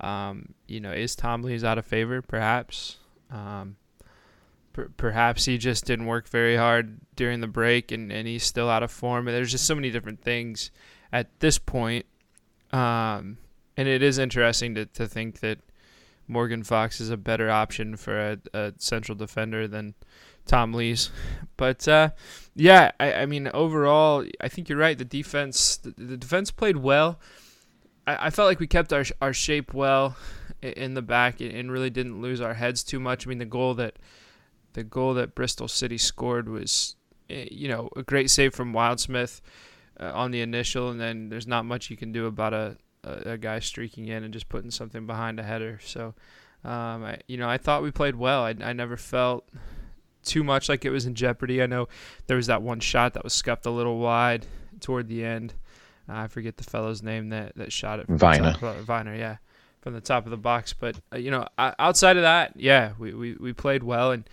Um, 0.00 0.54
you 0.68 0.78
know, 0.78 0.92
is 0.92 1.16
Tom 1.16 1.42
Lees 1.42 1.64
out 1.64 1.78
of 1.78 1.86
favor? 1.86 2.22
Perhaps. 2.22 2.98
Um, 3.30 3.76
per- 4.76 4.90
perhaps 4.96 5.46
he 5.46 5.56
just 5.56 5.86
didn't 5.86 6.06
work 6.06 6.28
very 6.28 6.56
hard 6.56 7.00
during 7.16 7.40
the 7.40 7.46
break, 7.46 7.90
and, 7.90 8.12
and 8.12 8.28
he's 8.28 8.44
still 8.44 8.68
out 8.68 8.82
of 8.82 8.90
form. 8.90 9.26
And 9.26 9.34
there's 9.34 9.50
just 9.50 9.66
so 9.66 9.74
many 9.74 9.90
different 9.90 10.20
things 10.20 10.70
at 11.10 11.40
this 11.40 11.58
point. 11.58 12.04
Um, 12.72 13.38
and 13.76 13.88
it 13.88 14.02
is 14.02 14.18
interesting 14.18 14.74
to, 14.74 14.84
to 14.86 15.08
think 15.08 15.40
that 15.40 15.58
Morgan 16.28 16.62
Fox 16.62 17.00
is 17.00 17.08
a 17.10 17.16
better 17.16 17.50
option 17.50 17.96
for 17.96 18.18
a, 18.32 18.38
a 18.52 18.72
central 18.76 19.16
defender 19.16 19.66
than 19.66 19.94
Tom 20.44 20.72
Lees. 20.72 21.10
But 21.58 21.88
uh, 21.88 22.10
yeah, 22.54 22.92
I, 23.00 23.14
I 23.14 23.26
mean 23.26 23.48
overall, 23.54 24.26
I 24.42 24.48
think 24.48 24.68
you're 24.68 24.76
right. 24.76 24.98
The 24.98 25.06
defense, 25.06 25.78
the, 25.78 25.94
the 25.96 26.18
defense 26.18 26.50
played 26.50 26.76
well. 26.76 27.18
I, 28.06 28.26
I 28.26 28.30
felt 28.30 28.46
like 28.46 28.60
we 28.60 28.66
kept 28.66 28.92
our 28.92 29.04
our 29.22 29.32
shape 29.32 29.72
well 29.72 30.18
in 30.60 30.92
the 30.92 31.00
back 31.00 31.40
and 31.40 31.72
really 31.72 31.88
didn't 31.88 32.20
lose 32.20 32.42
our 32.42 32.52
heads 32.52 32.84
too 32.84 33.00
much. 33.00 33.26
I 33.26 33.30
mean, 33.30 33.38
the 33.38 33.46
goal 33.46 33.72
that 33.76 33.98
the 34.76 34.84
goal 34.84 35.14
that 35.14 35.34
Bristol 35.34 35.68
City 35.68 35.96
scored 35.96 36.50
was, 36.50 36.96
eh, 37.30 37.48
you 37.50 37.66
know, 37.66 37.88
a 37.96 38.02
great 38.02 38.30
save 38.30 38.54
from 38.54 38.74
Wildsmith 38.74 39.40
uh, 39.98 40.12
on 40.14 40.30
the 40.30 40.42
initial, 40.42 40.90
and 40.90 41.00
then 41.00 41.30
there's 41.30 41.46
not 41.46 41.64
much 41.64 41.88
you 41.88 41.96
can 41.96 42.12
do 42.12 42.26
about 42.26 42.52
a, 42.52 42.76
a, 43.02 43.32
a 43.32 43.38
guy 43.38 43.58
streaking 43.58 44.06
in 44.06 44.22
and 44.22 44.34
just 44.34 44.50
putting 44.50 44.70
something 44.70 45.06
behind 45.06 45.40
a 45.40 45.42
header. 45.42 45.80
So, 45.82 46.14
um, 46.62 47.04
I, 47.04 47.18
you 47.26 47.38
know, 47.38 47.48
I 47.48 47.56
thought 47.56 47.82
we 47.82 47.90
played 47.90 48.16
well. 48.16 48.42
I, 48.42 48.54
I 48.60 48.74
never 48.74 48.98
felt 48.98 49.48
too 50.22 50.44
much 50.44 50.68
like 50.68 50.84
it 50.84 50.90
was 50.90 51.06
in 51.06 51.14
jeopardy. 51.14 51.62
I 51.62 51.66
know 51.66 51.88
there 52.26 52.36
was 52.36 52.48
that 52.48 52.60
one 52.60 52.80
shot 52.80 53.14
that 53.14 53.24
was 53.24 53.32
scuffed 53.32 53.64
a 53.64 53.70
little 53.70 53.98
wide 53.98 54.44
toward 54.80 55.08
the 55.08 55.24
end. 55.24 55.54
Uh, 56.06 56.16
I 56.16 56.26
forget 56.28 56.58
the 56.58 56.64
fellow's 56.64 57.02
name 57.02 57.30
that, 57.30 57.56
that 57.56 57.72
shot 57.72 57.98
it. 57.98 58.08
Viner. 58.08 58.54
Viner, 58.82 59.16
yeah, 59.16 59.36
from 59.80 59.94
the 59.94 60.02
top 60.02 60.26
of 60.26 60.30
the 60.30 60.36
box. 60.36 60.74
But 60.74 61.00
uh, 61.14 61.16
you 61.16 61.30
know, 61.30 61.48
outside 61.56 62.18
of 62.18 62.24
that, 62.24 62.52
yeah, 62.56 62.92
we, 62.98 63.14
we, 63.14 63.36
we 63.40 63.54
played 63.54 63.82
well, 63.82 64.12
and 64.12 64.28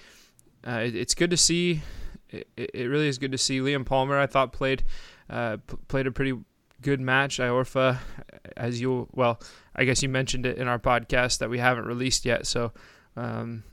uh, 0.67 0.81
it, 0.83 0.95
it's 0.95 1.15
good 1.15 1.31
to 1.31 1.37
see. 1.37 1.81
It, 2.29 2.47
it 2.55 2.89
really 2.89 3.07
is 3.07 3.17
good 3.17 3.31
to 3.31 3.37
see 3.37 3.59
Liam 3.59 3.85
Palmer. 3.85 4.17
I 4.17 4.25
thought 4.25 4.53
played 4.53 4.83
uh, 5.29 5.57
p- 5.67 5.77
played 5.87 6.07
a 6.07 6.11
pretty 6.11 6.37
good 6.81 6.99
match. 6.99 7.37
Iorfa, 7.37 7.99
as 8.55 8.79
you 8.79 9.07
well, 9.11 9.39
I 9.75 9.85
guess 9.85 10.03
you 10.03 10.09
mentioned 10.09 10.45
it 10.45 10.57
in 10.57 10.67
our 10.67 10.79
podcast 10.79 11.39
that 11.39 11.49
we 11.49 11.59
haven't 11.59 11.85
released 11.85 12.25
yet, 12.25 12.45
so 12.45 12.71
um, 13.15 13.63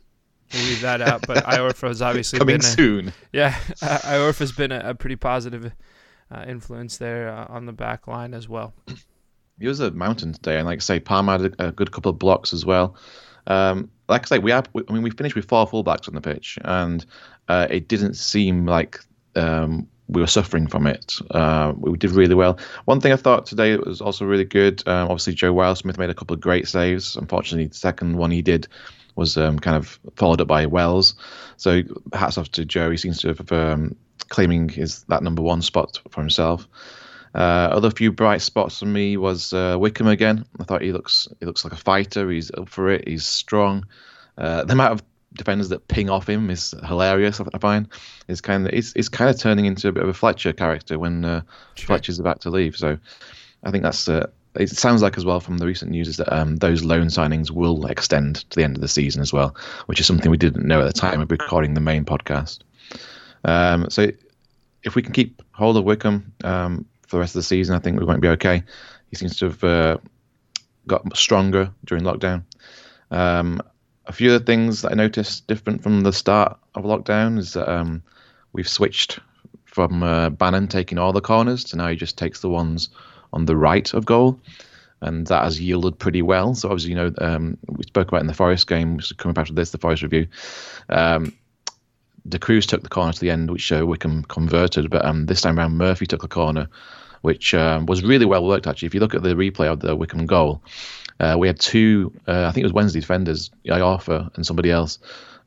we'll 0.52 0.64
leave 0.64 0.80
that 0.82 1.00
out. 1.00 1.26
But 1.26 1.44
Iorfa 1.44 1.88
has 1.88 2.02
obviously 2.02 2.38
coming 2.38 2.54
been 2.54 2.64
a, 2.64 2.68
soon. 2.68 3.12
Yeah, 3.32 3.58
uh, 3.82 3.98
Iorfa's 3.98 4.52
been 4.52 4.72
a, 4.72 4.80
a 4.90 4.94
pretty 4.94 5.16
positive 5.16 5.72
uh, 6.30 6.44
influence 6.46 6.98
there 6.98 7.28
uh, 7.28 7.46
on 7.48 7.66
the 7.66 7.72
back 7.72 8.06
line 8.06 8.34
as 8.34 8.48
well. 8.48 8.72
It 9.58 9.68
was 9.68 9.80
a 9.80 9.90
mountain 9.90 10.32
today, 10.32 10.56
and 10.56 10.66
like 10.66 10.78
I 10.78 10.80
say, 10.80 11.00
Palmer 11.00 11.38
had 11.38 11.54
a, 11.58 11.68
a 11.68 11.72
good 11.72 11.92
couple 11.92 12.10
of 12.10 12.18
blocks 12.18 12.52
as 12.52 12.64
well. 12.64 12.96
Um, 13.46 13.90
like 14.10 14.22
I 14.22 14.26
say, 14.26 14.38
we 14.38 14.50
have. 14.50 14.68
I 14.76 14.92
mean, 14.92 15.02
we 15.02 15.10
finished 15.10 15.36
with 15.36 15.46
four 15.46 15.66
fullbacks 15.66 16.08
on 16.08 16.14
the 16.14 16.20
pitch, 16.20 16.58
and 16.62 17.04
uh, 17.48 17.66
it 17.70 17.88
didn't 17.88 18.14
seem 18.14 18.66
like 18.66 19.00
um, 19.36 19.86
we 20.08 20.20
were 20.20 20.26
suffering 20.26 20.66
from 20.66 20.86
it. 20.86 21.14
Uh, 21.30 21.72
we 21.76 21.96
did 21.96 22.10
really 22.10 22.34
well. 22.34 22.58
One 22.84 23.00
thing 23.00 23.12
I 23.12 23.16
thought 23.16 23.46
today 23.46 23.76
was 23.76 24.00
also 24.00 24.24
really 24.24 24.44
good. 24.44 24.82
Um, 24.86 25.04
obviously, 25.04 25.34
Joe 25.34 25.54
Wildsmith 25.54 25.98
made 25.98 26.10
a 26.10 26.14
couple 26.14 26.34
of 26.34 26.40
great 26.40 26.68
saves. 26.68 27.16
Unfortunately, 27.16 27.66
the 27.66 27.74
second 27.74 28.16
one 28.16 28.30
he 28.30 28.42
did 28.42 28.66
was 29.14 29.36
um, 29.36 29.58
kind 29.58 29.76
of 29.76 29.98
followed 30.16 30.40
up 30.40 30.48
by 30.48 30.66
Wells. 30.66 31.14
So 31.56 31.82
hats 32.12 32.38
off 32.38 32.50
to 32.52 32.64
Joe. 32.64 32.90
He 32.90 32.96
seems 32.96 33.20
to 33.20 33.28
have 33.28 33.52
um, 33.52 33.96
claiming 34.28 34.68
his 34.68 35.04
that 35.04 35.22
number 35.22 35.42
one 35.42 35.62
spot 35.62 36.00
for 36.10 36.20
himself. 36.20 36.66
Uh, 37.34 37.68
other 37.72 37.90
few 37.90 38.10
bright 38.10 38.42
spots 38.42 38.80
for 38.80 38.86
me 38.86 39.16
was 39.16 39.52
uh, 39.52 39.76
Wickham 39.78 40.08
again. 40.08 40.44
I 40.58 40.64
thought 40.64 40.82
he 40.82 40.92
looks 40.92 41.28
he 41.38 41.46
looks 41.46 41.64
like 41.64 41.72
a 41.72 41.76
fighter. 41.76 42.28
He's 42.30 42.50
up 42.52 42.68
for 42.68 42.90
it. 42.90 43.06
He's 43.06 43.24
strong. 43.24 43.86
Uh, 44.36 44.64
the 44.64 44.72
amount 44.72 44.94
of 44.94 45.02
defenders 45.34 45.68
that 45.68 45.86
ping 45.88 46.10
off 46.10 46.28
him 46.28 46.50
is 46.50 46.74
hilarious. 46.86 47.40
I 47.40 47.58
find 47.58 47.88
it's 48.28 48.40
kind 48.40 48.66
of 48.66 48.72
it's, 48.72 48.92
it's 48.96 49.08
kind 49.08 49.30
of 49.30 49.38
turning 49.38 49.66
into 49.66 49.88
a 49.88 49.92
bit 49.92 50.02
of 50.02 50.08
a 50.08 50.14
Fletcher 50.14 50.52
character 50.52 50.98
when 50.98 51.24
uh, 51.24 51.42
Fletcher's 51.76 52.18
about 52.18 52.40
to 52.42 52.50
leave. 52.50 52.76
So 52.76 52.98
I 53.62 53.70
think 53.70 53.84
that's 53.84 54.08
uh, 54.08 54.26
it. 54.56 54.70
Sounds 54.70 55.02
like 55.02 55.16
as 55.16 55.24
well 55.24 55.38
from 55.38 55.58
the 55.58 55.66
recent 55.66 55.92
news 55.92 56.08
is 56.08 56.16
that 56.16 56.34
um, 56.34 56.56
those 56.56 56.82
loan 56.82 57.06
signings 57.06 57.50
will 57.50 57.86
extend 57.86 58.48
to 58.50 58.56
the 58.56 58.64
end 58.64 58.76
of 58.76 58.80
the 58.80 58.88
season 58.88 59.22
as 59.22 59.32
well, 59.32 59.54
which 59.86 60.00
is 60.00 60.06
something 60.06 60.30
we 60.30 60.36
didn't 60.36 60.66
know 60.66 60.80
at 60.80 60.86
the 60.86 60.92
time 60.92 61.20
of 61.20 61.30
recording 61.30 61.74
the 61.74 61.80
main 61.80 62.04
podcast. 62.04 62.60
Um, 63.44 63.88
so 63.88 64.10
if 64.82 64.96
we 64.96 65.02
can 65.02 65.12
keep 65.12 65.42
hold 65.52 65.76
of 65.76 65.84
Wickham 65.84 66.32
um, 66.42 66.86
for 67.10 67.16
the 67.16 67.20
rest 67.20 67.34
of 67.34 67.40
the 67.40 67.44
season, 67.44 67.74
I 67.74 67.80
think 67.80 67.98
we 67.98 68.06
won't 68.06 68.22
be 68.22 68.28
okay. 68.28 68.62
He 69.10 69.16
seems 69.16 69.36
to 69.38 69.46
have 69.46 69.64
uh, 69.64 69.98
got 70.86 71.16
stronger 71.16 71.72
during 71.84 72.04
lockdown. 72.04 72.44
Um, 73.10 73.60
a 74.06 74.12
few 74.12 74.32
of 74.32 74.38
the 74.38 74.46
things 74.46 74.82
that 74.82 74.92
I 74.92 74.94
noticed 74.94 75.48
different 75.48 75.82
from 75.82 76.02
the 76.02 76.12
start 76.12 76.56
of 76.76 76.84
lockdown 76.84 77.36
is 77.36 77.54
that 77.54 77.68
um, 77.68 78.00
we've 78.52 78.68
switched 78.68 79.18
from 79.64 80.04
uh, 80.04 80.30
Bannon 80.30 80.68
taking 80.68 80.98
all 80.98 81.12
the 81.12 81.20
corners 81.20 81.64
to 81.64 81.76
now 81.76 81.88
he 81.88 81.96
just 81.96 82.16
takes 82.16 82.40
the 82.40 82.48
ones 82.48 82.90
on 83.32 83.44
the 83.44 83.56
right 83.56 83.92
of 83.92 84.06
goal. 84.06 84.40
And 85.00 85.26
that 85.26 85.42
has 85.42 85.60
yielded 85.60 85.98
pretty 85.98 86.22
well. 86.22 86.54
So 86.54 86.68
obviously, 86.68 86.90
you 86.90 86.96
know, 86.96 87.12
um, 87.18 87.58
we 87.68 87.82
spoke 87.84 88.08
about 88.08 88.20
in 88.20 88.26
the 88.28 88.34
Forest 88.34 88.68
game, 88.68 88.96
which 88.96 89.06
is 89.06 89.12
coming 89.12 89.34
back 89.34 89.46
to 89.46 89.52
this, 89.52 89.70
the 89.70 89.78
Forest 89.78 90.02
review. 90.02 90.28
Um, 90.90 91.32
Da 92.28 92.38
Cruz 92.38 92.66
took 92.66 92.82
the 92.82 92.88
corner 92.88 93.12
to 93.12 93.20
the 93.20 93.30
end, 93.30 93.50
which 93.50 93.72
uh, 93.72 93.86
Wickham 93.86 94.24
converted, 94.24 94.90
but 94.90 95.04
um, 95.04 95.26
this 95.26 95.40
time 95.40 95.58
around 95.58 95.78
Murphy 95.78 96.06
took 96.06 96.22
the 96.22 96.28
corner, 96.28 96.68
which 97.22 97.54
um, 97.54 97.86
was 97.86 98.02
really 98.02 98.26
well 98.26 98.46
worked 98.46 98.66
actually. 98.66 98.86
If 98.86 98.94
you 98.94 99.00
look 99.00 99.14
at 99.14 99.22
the 99.22 99.34
replay 99.34 99.70
of 99.70 99.80
the 99.80 99.96
Wickham 99.96 100.26
goal, 100.26 100.62
uh, 101.20 101.36
we 101.38 101.46
had 101.46 101.60
two, 101.60 102.12
uh, 102.26 102.46
I 102.46 102.52
think 102.52 102.62
it 102.62 102.66
was 102.66 102.72
Wednesday 102.72 103.00
defenders, 103.00 103.50
Iorfa 103.66 104.34
and 104.36 104.46
somebody 104.46 104.70
else, 104.70 104.98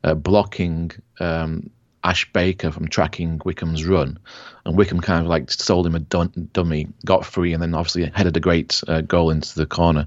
uh, 0.04 0.14
blocking 0.14 0.92
um, 1.20 1.70
Ash 2.04 2.30
Baker 2.32 2.70
from 2.70 2.88
tracking 2.88 3.40
Wickham's 3.44 3.84
run, 3.84 4.18
and 4.64 4.76
Wickham 4.76 5.00
kind 5.00 5.22
of 5.22 5.26
like 5.26 5.50
sold 5.50 5.86
him 5.86 5.94
a 5.94 6.00
dun- 6.00 6.50
dummy, 6.52 6.86
got 7.06 7.24
free, 7.24 7.52
and 7.54 7.62
then 7.62 7.74
obviously 7.74 8.10
headed 8.14 8.36
a 8.36 8.40
great 8.40 8.82
uh, 8.88 9.00
goal 9.00 9.30
into 9.30 9.54
the 9.54 9.66
corner. 9.66 10.06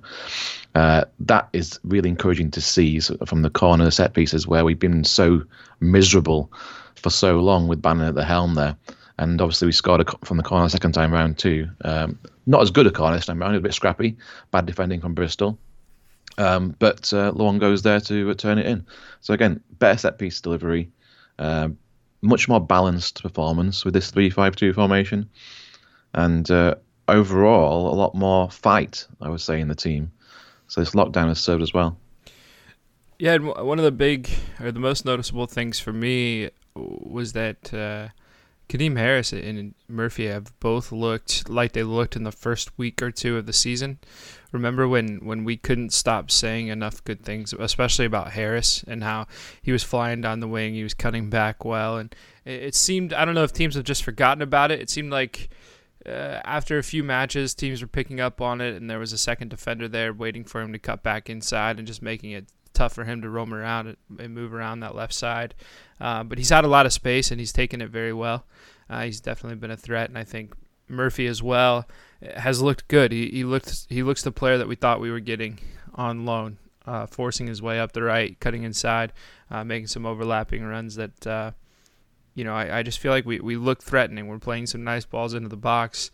Uh, 0.76 1.06
that 1.20 1.50
is 1.54 1.80
really 1.84 2.10
encouraging 2.10 2.52
to 2.52 2.62
see 2.62 3.00
from 3.00 3.42
the 3.42 3.50
corner 3.50 3.90
set 3.90 4.14
pieces 4.14 4.48
where 4.48 4.64
we've 4.64 4.80
been 4.80 5.04
so 5.04 5.42
miserable 5.80 6.52
for 6.96 7.10
so 7.10 7.40
long 7.40 7.68
with 7.68 7.82
Bannon 7.82 8.08
at 8.08 8.16
the 8.16 8.24
helm 8.24 8.54
there. 8.54 8.76
And 9.20 9.42
obviously, 9.42 9.66
we 9.66 9.72
scored 9.72 10.02
a, 10.02 10.26
from 10.26 10.38
the 10.38 10.44
corner 10.44 10.70
second 10.70 10.92
time 10.92 11.12
round 11.12 11.38
too. 11.38 11.68
Um, 11.84 12.20
not 12.46 12.62
as 12.62 12.72
good 12.72 12.88
a 12.88 12.92
corner 12.92 13.16
this 13.16 13.26
time 13.26 13.40
round, 13.40 13.56
a 13.56 13.60
bit 13.60 13.74
scrappy, 13.74 14.16
bad 14.52 14.66
defending 14.66 15.02
from 15.02 15.14
Bristol. 15.14 15.58
Um, 16.38 16.76
but 16.78 17.12
uh, 17.14 17.32
goes 17.32 17.82
there 17.82 18.00
to 18.02 18.30
uh, 18.30 18.34
turn 18.36 18.60
it 18.60 18.68
in. 18.68 18.86
So 19.22 19.34
again, 19.34 19.60
better 19.80 19.98
set 19.98 20.20
piece 20.20 20.40
delivery, 20.40 20.92
uh, 21.40 21.70
much 22.22 22.48
more 22.48 22.62
balanced 22.62 23.24
performance 23.24 23.84
with 23.84 23.96
this 23.96 24.12
three-five-two 24.12 24.74
formation, 24.74 25.28
and 26.14 26.50
uh, 26.52 26.76
overall 27.08 27.92
a 27.92 27.96
lot 27.96 28.14
more 28.14 28.52
fight. 28.52 29.08
I 29.20 29.30
would 29.30 29.42
say 29.42 29.60
in 29.60 29.68
the 29.68 29.76
team. 29.76 30.12
So 30.68 30.82
this 30.82 30.92
lockdown 30.92 31.28
has 31.30 31.40
served 31.40 31.64
as 31.64 31.74
well. 31.74 31.98
Yeah, 33.18 33.38
one 33.38 33.80
of 33.80 33.86
the 33.86 33.92
big 33.92 34.30
or 34.60 34.72
the 34.72 34.80
most 34.80 35.06
noticeable 35.06 35.48
things 35.48 35.80
for 35.80 35.92
me 35.92 36.52
was 36.76 37.34
that 37.34 37.74
uh, 37.74 38.10
Kadeem 38.70 38.98
Harris 38.98 39.32
and 39.32 39.76
Murphy 39.88 40.28
have 40.28 40.58
both 40.60 40.92
looked 40.92 41.50
like 41.50 41.72
they 41.72 41.84
looked 41.84 42.18
in 42.18 42.24
the 42.24 42.34
first 42.34 42.78
week 42.78 43.02
or 43.02 43.12
two 43.12 43.38
of 43.38 43.46
the 43.46 43.54
season. 43.54 43.98
Remember 44.52 44.88
when, 44.88 45.26
when 45.26 45.46
we 45.46 45.56
couldn't 45.56 45.94
stop 45.94 46.30
saying 46.30 46.68
enough 46.68 47.04
good 47.04 47.24
things, 47.24 47.54
especially 47.54 48.06
about 48.06 48.32
Harris 48.32 48.84
and 48.88 49.04
how 49.04 49.28
he 49.62 49.72
was 49.72 49.84
flying 49.84 50.20
down 50.20 50.42
the 50.42 50.48
wing, 50.48 50.74
he 50.74 50.84
was 50.84 50.94
cutting 50.94 51.30
back 51.30 51.64
well, 51.64 51.98
and 51.98 52.14
it, 52.44 52.76
seemed 52.76 53.14
I 53.14 53.24
don't 53.24 53.36
know 53.36 53.44
if 53.44 53.54
teams 53.54 53.76
have 53.76 53.86
just 53.86 54.04
forgotten 54.04 54.42
about 54.42 54.72
it. 54.72 54.82
It 54.82 54.90
seemed 54.90 55.12
like 55.12 55.50
uh, 56.06 56.42
after 56.44 56.78
a 56.78 56.84
few 56.84 57.04
matches, 57.04 57.54
teams 57.54 57.82
were 57.82 57.88
picking 57.88 58.20
up 58.20 58.42
on 58.42 58.62
it, 58.62 58.76
and 58.76 58.90
there 58.90 59.00
was 59.00 59.14
a 59.14 59.18
second 59.18 59.50
defender 59.50 59.88
there 59.88 60.14
waiting 60.14 60.44
for 60.44 60.62
him 60.62 60.74
to 60.74 60.80
cut 60.80 61.04
back 61.04 61.30
inside 61.30 61.78
and 61.78 61.88
just 61.88 62.02
making 62.02 62.32
it 62.32 62.48
tough 62.68 62.94
for 62.94 63.04
him 63.04 63.22
to 63.22 63.30
roam 63.30 63.54
around 63.54 63.98
and 64.20 64.34
move 64.34 64.54
around 64.54 64.80
that 64.80 64.96
left 64.96 65.14
side. 65.14 65.56
Uh, 66.00 66.24
but 66.24 66.38
he's 66.38 66.50
had 66.50 66.66
a 66.66 66.68
lot 66.68 66.86
of 66.86 66.94
space 66.94 67.32
and 67.32 67.40
he's 67.40 67.54
taken 67.54 67.82
it 67.82 67.90
very 67.90 68.14
well. 68.14 68.46
Uh, 68.90 69.04
he's 69.04 69.20
definitely 69.20 69.58
been 69.58 69.72
a 69.72 69.78
threat, 69.78 70.08
and 70.08 70.18
I 70.18 70.24
think 70.24 70.54
Murphy 70.88 71.28
as 71.28 71.44
well 71.44 71.88
has 72.22 72.62
looked 72.62 72.88
good. 72.88 73.12
He, 73.12 73.30
he 73.30 73.44
looked 73.44 73.88
he 73.90 74.02
looks 74.02 74.22
the 74.22 74.32
player 74.32 74.58
that 74.58 74.68
we 74.68 74.76
thought 74.76 75.02
we 75.02 75.12
were 75.12 75.20
getting 75.20 75.60
on 75.96 76.26
loan, 76.26 76.58
uh, 76.86 77.06
forcing 77.06 77.48
his 77.48 77.62
way 77.62 77.80
up 77.80 77.92
the 77.92 78.04
right, 78.04 78.40
cutting 78.40 78.64
inside, 78.64 79.12
uh, 79.52 79.64
making 79.64 79.88
some 79.88 80.06
overlapping 80.06 80.64
runs 80.64 80.96
that 80.96 81.28
uh, 81.28 81.52
you 82.38 82.44
know, 82.44 82.54
I, 82.54 82.80
I 82.80 82.84
just 82.84 83.00
feel 83.00 83.12
like 83.12 83.26
we, 83.26 83.40
we 83.40 83.56
look 83.56 83.82
threatening. 83.82 84.28
We're 84.28 84.38
playing 84.38 84.68
some 84.68 84.84
nice 84.84 85.06
balls 85.06 85.34
into 85.34 85.50
the 85.50 85.58
box. 85.58 86.12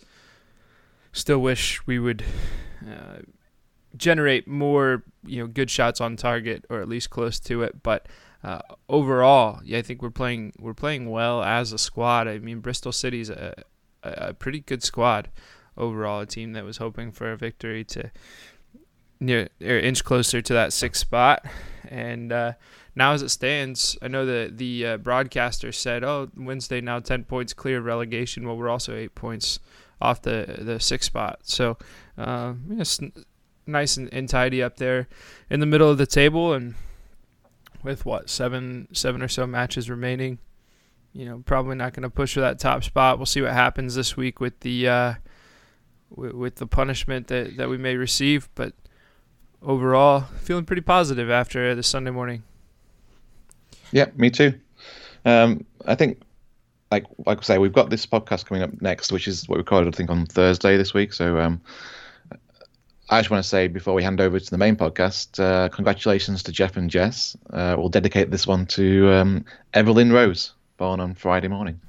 Still 1.12 1.40
wish 1.40 1.86
we 1.86 2.00
would 2.00 2.24
uh, 2.82 3.24
generate 3.96 4.48
more, 4.48 5.04
you 5.26 5.42
know, 5.42 5.48
good 5.48 5.70
shots 5.70 6.02
on 6.02 6.16
target 6.16 6.66
or 6.70 6.82
at 6.82 6.90
least 6.90 7.10
close 7.10 7.40
to 7.42 7.64
it. 7.64 7.84
But 7.84 8.08
uh, 8.44 8.60
overall, 8.90 9.62
yeah, 9.64 9.78
I 9.78 9.82
think 9.82 10.02
we're 10.02 10.10
playing 10.10 10.54
we're 10.60 10.74
playing 10.74 11.10
well 11.10 11.44
as 11.44 11.72
a 11.72 11.78
squad. 11.78 12.28
I 12.28 12.40
mean, 12.40 12.60
Bristol 12.60 12.92
City's 12.92 13.30
a, 13.30 13.54
a 14.04 14.34
pretty 14.34 14.60
good 14.60 14.84
squad 14.84 15.30
overall. 15.78 16.22
A 16.22 16.26
team 16.26 16.54
that 16.54 16.66
was 16.66 16.78
hoping 16.78 17.12
for 17.12 17.32
a 17.32 17.38
victory 17.38 17.84
to 17.86 18.12
near 19.20 19.50
or 19.62 19.78
inch 19.80 20.04
closer 20.04 20.42
to 20.42 20.54
that 20.54 20.74
sixth 20.74 21.00
spot, 21.02 21.46
and 21.88 22.34
uh, 22.34 22.54
now 22.96 23.14
as 23.14 23.22
it 23.22 23.30
stands, 23.30 23.98
I 24.02 24.10
know 24.10 24.26
that 24.26 24.58
the 24.58 24.86
uh, 24.86 24.98
broadcaster 24.98 25.72
said, 25.72 26.04
"Oh, 26.04 26.30
Wednesday 26.36 26.82
now 26.82 27.00
ten 27.00 27.24
points 27.24 27.54
clear 27.54 27.78
of 27.78 27.86
relegation." 27.86 28.46
Well, 28.46 28.58
we're 28.58 28.70
also 28.70 28.96
eight 28.96 29.16
points 29.16 29.60
off 30.02 30.22
the 30.22 30.58
the 30.60 30.80
sixth 30.82 31.08
spot, 31.08 31.40
so 31.44 31.78
uh, 32.18 32.56
it's 32.72 33.00
nice 33.66 33.98
and, 33.98 34.14
and 34.14 34.28
tidy 34.28 34.62
up 34.62 34.78
there 34.78 35.08
in 35.50 35.60
the 35.60 35.66
middle 35.66 35.90
of 35.90 35.98
the 35.98 36.06
table, 36.06 36.54
and 36.54 36.76
with 37.84 38.06
what 38.06 38.30
seven 38.30 38.88
seven 38.94 39.22
or 39.22 39.28
so 39.28 39.46
matches 39.46 39.90
remaining, 39.90 40.40
you 41.12 41.26
know, 41.26 41.44
probably 41.46 41.76
not 41.76 41.94
going 41.94 42.04
to 42.04 42.10
push 42.10 42.34
for 42.34 42.42
that 42.42 42.60
top 42.60 42.84
spot. 42.84 43.18
We'll 43.18 43.26
see 43.26 43.42
what 43.42 43.54
happens 43.54 43.96
this 43.96 44.16
week 44.18 44.40
with 44.40 44.60
the 44.62 44.88
uh, 44.88 45.14
with, 46.10 46.34
with 46.34 46.56
the 46.56 46.68
punishment 46.68 47.28
that, 47.28 47.58
that 47.58 47.70
we 47.70 47.78
may 47.78 47.96
receive. 47.96 48.50
But 48.56 48.74
overall, 49.62 50.22
feeling 50.42 50.66
pretty 50.66 50.82
positive 50.82 51.30
after 51.30 51.76
the 51.76 51.84
Sunday 51.84 52.12
morning. 52.12 52.44
Yeah, 53.92 54.08
me 54.16 54.30
too. 54.30 54.54
Um, 55.26 55.66
I 55.86 55.96
think, 55.96 56.22
like 56.92 57.06
like 57.26 57.40
I 57.40 57.42
say, 57.42 57.58
we've 57.58 57.74
got 57.74 57.90
this 57.90 58.06
podcast 58.06 58.46
coming 58.46 58.64
up 58.64 58.82
next, 58.82 59.12
which 59.12 59.28
is 59.28 59.48
what 59.48 59.58
we 59.58 59.60
recorded, 59.60 59.94
I 59.94 59.98
think, 59.98 60.10
on 60.10 60.26
Thursday 60.26 60.78
this 60.78 60.94
week. 60.94 61.14
So 61.14 61.38
um, 61.38 61.62
I 63.10 63.20
just 63.20 63.30
want 63.30 63.44
to 63.44 63.50
say 63.50 63.68
before 63.68 63.94
we 63.94 64.04
hand 64.04 64.22
over 64.22 64.40
to 64.40 64.50
the 64.50 64.58
main 64.58 64.76
podcast, 64.76 65.40
uh, 65.40 65.70
congratulations 65.70 66.42
to 66.44 66.52
Jeff 66.52 66.78
and 66.78 66.90
Jess. 66.90 67.36
Uh, 67.52 67.76
we'll 67.78 67.90
dedicate 67.90 68.32
this 68.32 68.48
one 68.48 68.66
to 68.68 69.12
um, 69.12 69.46
Evelyn 69.74 70.12
Rose, 70.12 70.54
born 70.78 71.00
on 71.00 71.14
Friday 71.14 71.50
morning. 71.50 71.82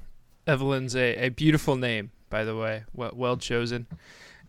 Evelyn's 0.45 0.95
a, 0.95 1.15
a 1.25 1.29
beautiful 1.29 1.75
name, 1.75 2.11
by 2.29 2.43
the 2.43 2.55
way. 2.55 2.83
Well, 2.93 3.11
well 3.13 3.37
chosen. 3.37 3.87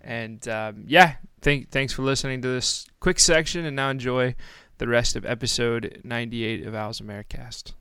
And 0.00 0.46
um, 0.48 0.84
yeah, 0.86 1.16
thank, 1.40 1.70
thanks 1.70 1.92
for 1.92 2.02
listening 2.02 2.42
to 2.42 2.48
this 2.48 2.86
quick 3.00 3.20
section, 3.20 3.64
and 3.64 3.76
now 3.76 3.90
enjoy 3.90 4.34
the 4.78 4.88
rest 4.88 5.16
of 5.16 5.24
episode 5.24 6.00
98 6.04 6.66
of 6.66 6.74
Owls 6.74 7.00
Americast. 7.00 7.72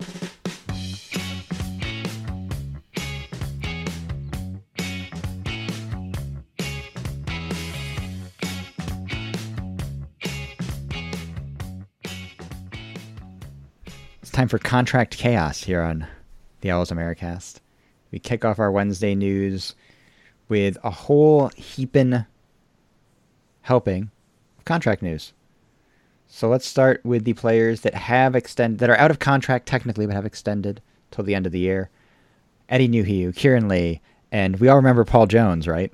Time 14.35 14.49
for 14.49 14.59
contract 14.59 15.17
chaos 15.17 15.63
here 15.63 15.81
on 15.81 16.05
the 16.59 16.69
Owls 16.69 16.91
Americast. 16.91 17.61
We 18.11 18.19
kick 18.19 18.43
off 18.43 18.59
our 18.59 18.69
Wednesday 18.69 19.15
news 19.15 19.75
with 20.49 20.77
a 20.83 20.89
whole 20.89 21.51
heaping 21.55 22.25
helping 23.61 24.11
of 24.57 24.65
contract 24.65 25.01
news. 25.01 25.31
So 26.27 26.49
let's 26.49 26.67
start 26.67 26.99
with 27.05 27.23
the 27.23 27.31
players 27.31 27.79
that 27.79 27.93
have 27.93 28.35
extended 28.35 28.79
that 28.79 28.89
are 28.89 28.97
out 28.97 29.09
of 29.09 29.19
contract 29.19 29.67
technically 29.67 30.05
but 30.05 30.17
have 30.17 30.25
extended 30.25 30.81
till 31.11 31.23
the 31.23 31.33
end 31.33 31.45
of 31.45 31.53
the 31.53 31.59
year. 31.59 31.89
Atdhe 32.69 32.89
Nuhiu, 32.89 33.33
Kieran 33.33 33.69
Lee, 33.69 34.01
and 34.33 34.59
we 34.59 34.67
all 34.67 34.75
remember 34.75 35.05
Paul 35.05 35.27
Jones, 35.27 35.65
right? 35.65 35.93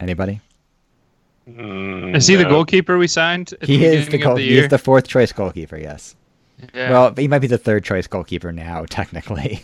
Anybody? 0.00 0.40
Mm, 1.48 2.14
Is 2.16 2.26
he 2.28 2.36
the 2.36 2.44
goalkeeper 2.44 2.98
we 2.98 3.08
signed? 3.08 3.52
At 3.60 3.68
He 3.68 3.78
the 3.78 3.84
is 3.86 4.04
the 4.06 4.12
beginning 4.12 4.22
of 4.22 4.28
goal. 4.28 4.36
the 4.36 4.42
he 4.48 4.58
is 4.58 4.68
the 4.68 4.78
fourth 4.78 5.08
choice 5.08 5.32
goalkeeper. 5.32 5.76
Yes. 5.76 6.14
Yeah. 6.72 6.90
Well, 6.90 7.14
he 7.16 7.26
might 7.26 7.40
be 7.40 7.48
the 7.48 7.58
third 7.58 7.82
choice 7.84 8.06
goalkeeper 8.06 8.52
now, 8.52 8.84
technically. 8.90 9.62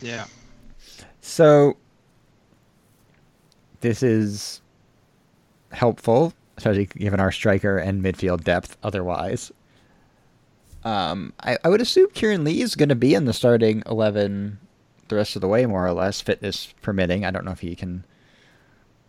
yeah. 0.00 0.26
So 1.20 1.76
this 3.80 4.02
is 4.02 4.60
helpful, 5.72 6.32
especially 6.56 6.86
given 6.86 7.20
our 7.20 7.30
striker 7.32 7.78
and 7.78 8.02
midfield 8.02 8.44
depth. 8.44 8.76
Otherwise, 8.82 9.52
um, 10.84 11.32
I, 11.40 11.58
I 11.64 11.68
would 11.68 11.80
assume 11.80 12.08
Kieran 12.14 12.44
Lee 12.44 12.62
is 12.62 12.74
going 12.74 12.88
to 12.88 12.94
be 12.94 13.14
in 13.14 13.24
the 13.24 13.32
starting 13.32 13.82
eleven 13.86 14.58
the 15.08 15.14
rest 15.16 15.36
of 15.36 15.40
the 15.42 15.48
way, 15.48 15.66
more 15.66 15.86
or 15.86 15.92
less, 15.92 16.20
fitness 16.20 16.74
permitting. 16.82 17.24
I 17.24 17.30
don't 17.30 17.44
know 17.44 17.52
if 17.52 17.60
he 17.60 17.76
can 17.76 18.04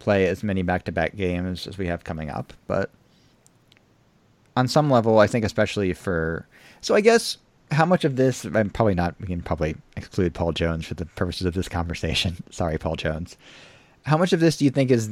play 0.08 0.26
as 0.28 0.42
many 0.42 0.62
back-to-back 0.62 1.18
games 1.18 1.68
as 1.68 1.78
we 1.78 1.86
have 1.86 2.06
coming 2.06 2.30
up, 2.30 2.54
but 2.66 2.90
on 4.56 4.66
some 4.66 4.90
level, 4.90 5.20
I 5.20 5.28
think 5.28 5.44
especially 5.44 5.92
for 5.92 6.48
so 6.80 6.96
I 6.96 7.02
guess 7.02 7.38
how 7.72 7.86
much 7.86 8.06
of 8.06 8.16
this 8.16 8.46
I'm 8.46 8.70
probably 8.70 8.96
not 8.96 9.16
we 9.20 9.28
can 9.28 9.42
probably 9.42 9.76
exclude 9.98 10.34
Paul 10.34 10.54
Jones 10.54 10.86
for 10.86 10.94
the 10.94 11.06
purposes 11.06 11.46
of 11.46 11.56
this 11.56 11.68
conversation. 11.68 12.38
Sorry, 12.52 12.78
Paul 12.78 12.96
Jones. 12.96 13.36
How 14.06 14.16
much 14.16 14.32
of 14.32 14.40
this 14.40 14.56
do 14.56 14.64
you 14.64 14.72
think 14.72 14.92
is 14.92 15.10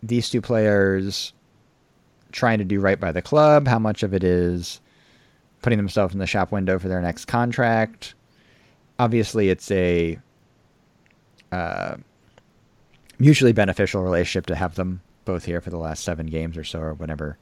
these 0.00 0.30
two 0.30 0.40
players 0.40 1.32
trying 2.30 2.58
to 2.58 2.64
do 2.64 2.78
right 2.78 3.00
by 3.00 3.10
the 3.10 3.20
club? 3.20 3.66
How 3.66 3.80
much 3.80 4.04
of 4.04 4.14
it 4.14 4.22
is 4.22 4.80
putting 5.60 5.76
themselves 5.76 6.14
in 6.14 6.20
the 6.20 6.26
shop 6.28 6.52
window 6.52 6.78
for 6.78 6.86
their 6.86 7.02
next 7.02 7.24
contract? 7.24 8.14
Obviously, 9.00 9.48
it's 9.48 9.72
a 9.72 10.20
uh, 11.50 11.96
mutually 13.18 13.52
beneficial 13.52 14.02
relationship 14.02 14.46
to 14.46 14.54
have 14.54 14.74
them 14.74 15.00
both 15.24 15.44
here 15.44 15.60
for 15.60 15.70
the 15.70 15.78
last 15.78 16.04
seven 16.04 16.26
games 16.26 16.56
or 16.56 16.64
so, 16.64 16.80
or 16.80 16.94
whenever 16.94 17.38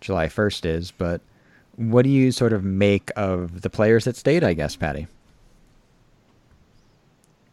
July 0.00 0.26
1st 0.26 0.66
is. 0.66 0.90
But 0.90 1.20
what 1.76 2.02
do 2.02 2.10
you 2.10 2.32
sort 2.32 2.52
of 2.52 2.64
make 2.64 3.10
of 3.16 3.62
the 3.62 3.70
players 3.70 4.04
that 4.04 4.16
stayed, 4.16 4.42
I 4.42 4.54
guess, 4.54 4.76
Patty? 4.76 5.06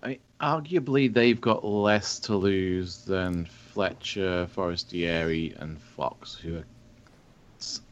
I 0.01 0.07
mean, 0.07 0.19
arguably, 0.41 1.13
they've 1.13 1.39
got 1.39 1.63
less 1.63 2.19
to 2.19 2.35
lose 2.35 3.05
than 3.05 3.45
Fletcher, 3.45 4.47
Forestieri, 4.47 5.55
and 5.59 5.79
Fox, 5.79 6.35
who 6.35 6.57
are 6.57 6.65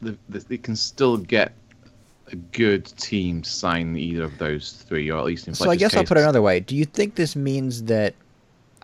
they, 0.02 0.16
they 0.28 0.58
can 0.58 0.76
still 0.76 1.16
get 1.16 1.52
a 2.30 2.36
good 2.36 2.84
team 2.84 3.42
to 3.42 3.50
sign 3.50 3.96
either 3.96 4.24
of 4.24 4.36
those 4.38 4.72
three, 4.72 5.10
or 5.10 5.18
at 5.18 5.24
least 5.24 5.48
in 5.48 5.54
So 5.54 5.64
I 5.64 5.66
Fletcher's 5.68 5.80
guess 5.80 5.96
I'll 5.96 6.04
put 6.04 6.18
it 6.18 6.20
another 6.20 6.42
way. 6.42 6.60
Do 6.60 6.76
you 6.76 6.84
think 6.84 7.14
this 7.14 7.34
means 7.34 7.84
that 7.84 8.14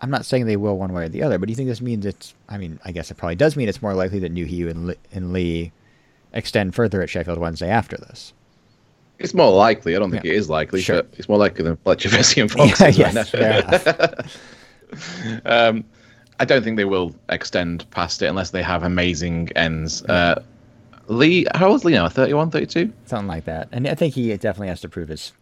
I'm 0.01 0.09
not 0.09 0.25
saying 0.25 0.45
they 0.45 0.55
will 0.57 0.77
one 0.77 0.93
way 0.93 1.05
or 1.05 1.09
the 1.09 1.23
other, 1.23 1.37
but 1.37 1.47
do 1.47 1.51
you 1.51 1.55
think 1.55 1.67
this 1.69 1.81
means 1.81 2.05
it's 2.05 2.33
I 2.47 2.57
mean, 2.57 2.79
I 2.85 2.91
guess 2.91 3.11
it 3.11 3.15
probably 3.17 3.35
does 3.35 3.55
mean 3.55 3.67
it's 3.69 3.81
more 3.81 3.93
likely 3.93 4.19
that 4.19 4.33
Nuhiu 4.33 4.69
and, 4.69 4.95
and 5.11 5.33
Lee 5.33 5.71
extend 6.33 6.75
further 6.75 7.01
at 7.01 7.09
Sheffield 7.09 7.37
Wednesday 7.37 7.69
after 7.69 7.97
this. 7.97 8.33
It's 9.17 9.33
more 9.33 9.51
likely. 9.51 9.95
I 9.95 9.99
don't 9.99 10.11
think 10.11 10.23
Yeah. 10.23 10.31
it 10.31 10.37
is 10.37 10.49
likely, 10.49 10.81
Sure. 10.81 11.03
but 11.03 11.13
it's 11.17 11.27
more 11.27 11.37
likely 11.37 11.63
than 11.65 11.75
Fletcher, 11.77 12.07
Fessy, 12.09 12.41
and 12.41 12.49
Fox. 12.51 12.79
Yeah, 12.97 13.09
is 13.19 13.33
right 13.33 14.25
um, 15.45 15.83
I 16.39 16.45
don't 16.45 16.63
think 16.63 16.77
they 16.77 16.85
will 16.85 17.13
extend 17.27 17.89
past 17.91 18.21
it 18.21 18.27
unless 18.27 18.51
they 18.51 18.63
have 18.63 18.83
amazing 18.83 19.49
ends. 19.55 20.03
Uh, 20.05 20.41
Lee, 21.07 21.45
how 21.55 21.67
old 21.67 21.77
is 21.77 21.85
Lee 21.85 21.93
now? 21.93 22.07
31, 22.07 22.51
32? 22.51 22.93
Something 23.05 23.27
like 23.27 23.45
that. 23.45 23.67
And 23.71 23.87
I 23.87 23.95
think 23.95 24.13
he 24.13 24.29
definitely 24.37 24.67
has 24.69 24.79
to 24.81 24.89
prove 24.89 25.09
his 25.09 25.33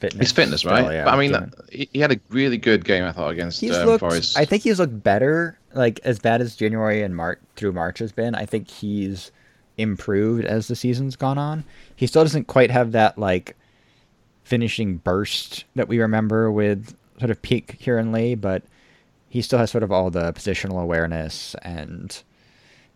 fitness. 0.00 0.28
His 0.28 0.32
fitness, 0.32 0.60
still, 0.60 0.72
right? 0.72 0.92
yeah, 0.92 1.04
but 1.04 1.14
I 1.14 1.18
mean, 1.18 1.32
given- 1.32 1.52
he, 1.70 1.88
he 1.92 2.00
had 2.00 2.12
a 2.12 2.20
really 2.30 2.58
good 2.58 2.84
game, 2.84 3.04
I 3.04 3.12
thought, 3.12 3.30
against 3.30 3.60
He's 3.60 3.76
um, 3.76 3.86
looked. 3.86 4.00
Forest. 4.00 4.38
I 4.38 4.44
think 4.44 4.62
he's 4.62 4.78
looked 4.78 5.02
better. 5.02 5.58
Like 5.74 6.00
as 6.04 6.18
bad 6.18 6.40
as 6.40 6.56
January 6.56 7.02
and 7.02 7.14
March 7.14 7.40
through 7.56 7.72
March 7.72 7.98
has 7.98 8.12
been. 8.12 8.34
I 8.34 8.46
think 8.46 8.70
he's 8.70 9.30
improved 9.76 10.44
as 10.44 10.68
the 10.68 10.76
season's 10.76 11.14
gone 11.16 11.38
on. 11.38 11.64
He 11.94 12.06
still 12.06 12.22
doesn't 12.22 12.46
quite 12.46 12.70
have 12.70 12.92
that 12.92 13.18
like 13.18 13.56
finishing 14.44 14.96
burst 14.96 15.64
that 15.76 15.88
we 15.88 15.98
remember 16.00 16.50
with 16.50 16.96
sort 17.18 17.30
of 17.30 17.42
peak 17.42 17.78
Kieran 17.78 18.12
Lee, 18.12 18.34
but 18.34 18.62
he 19.28 19.42
still 19.42 19.58
has 19.58 19.70
sort 19.70 19.84
of 19.84 19.92
all 19.92 20.10
the 20.10 20.32
positional 20.32 20.82
awareness 20.82 21.54
and 21.62 22.22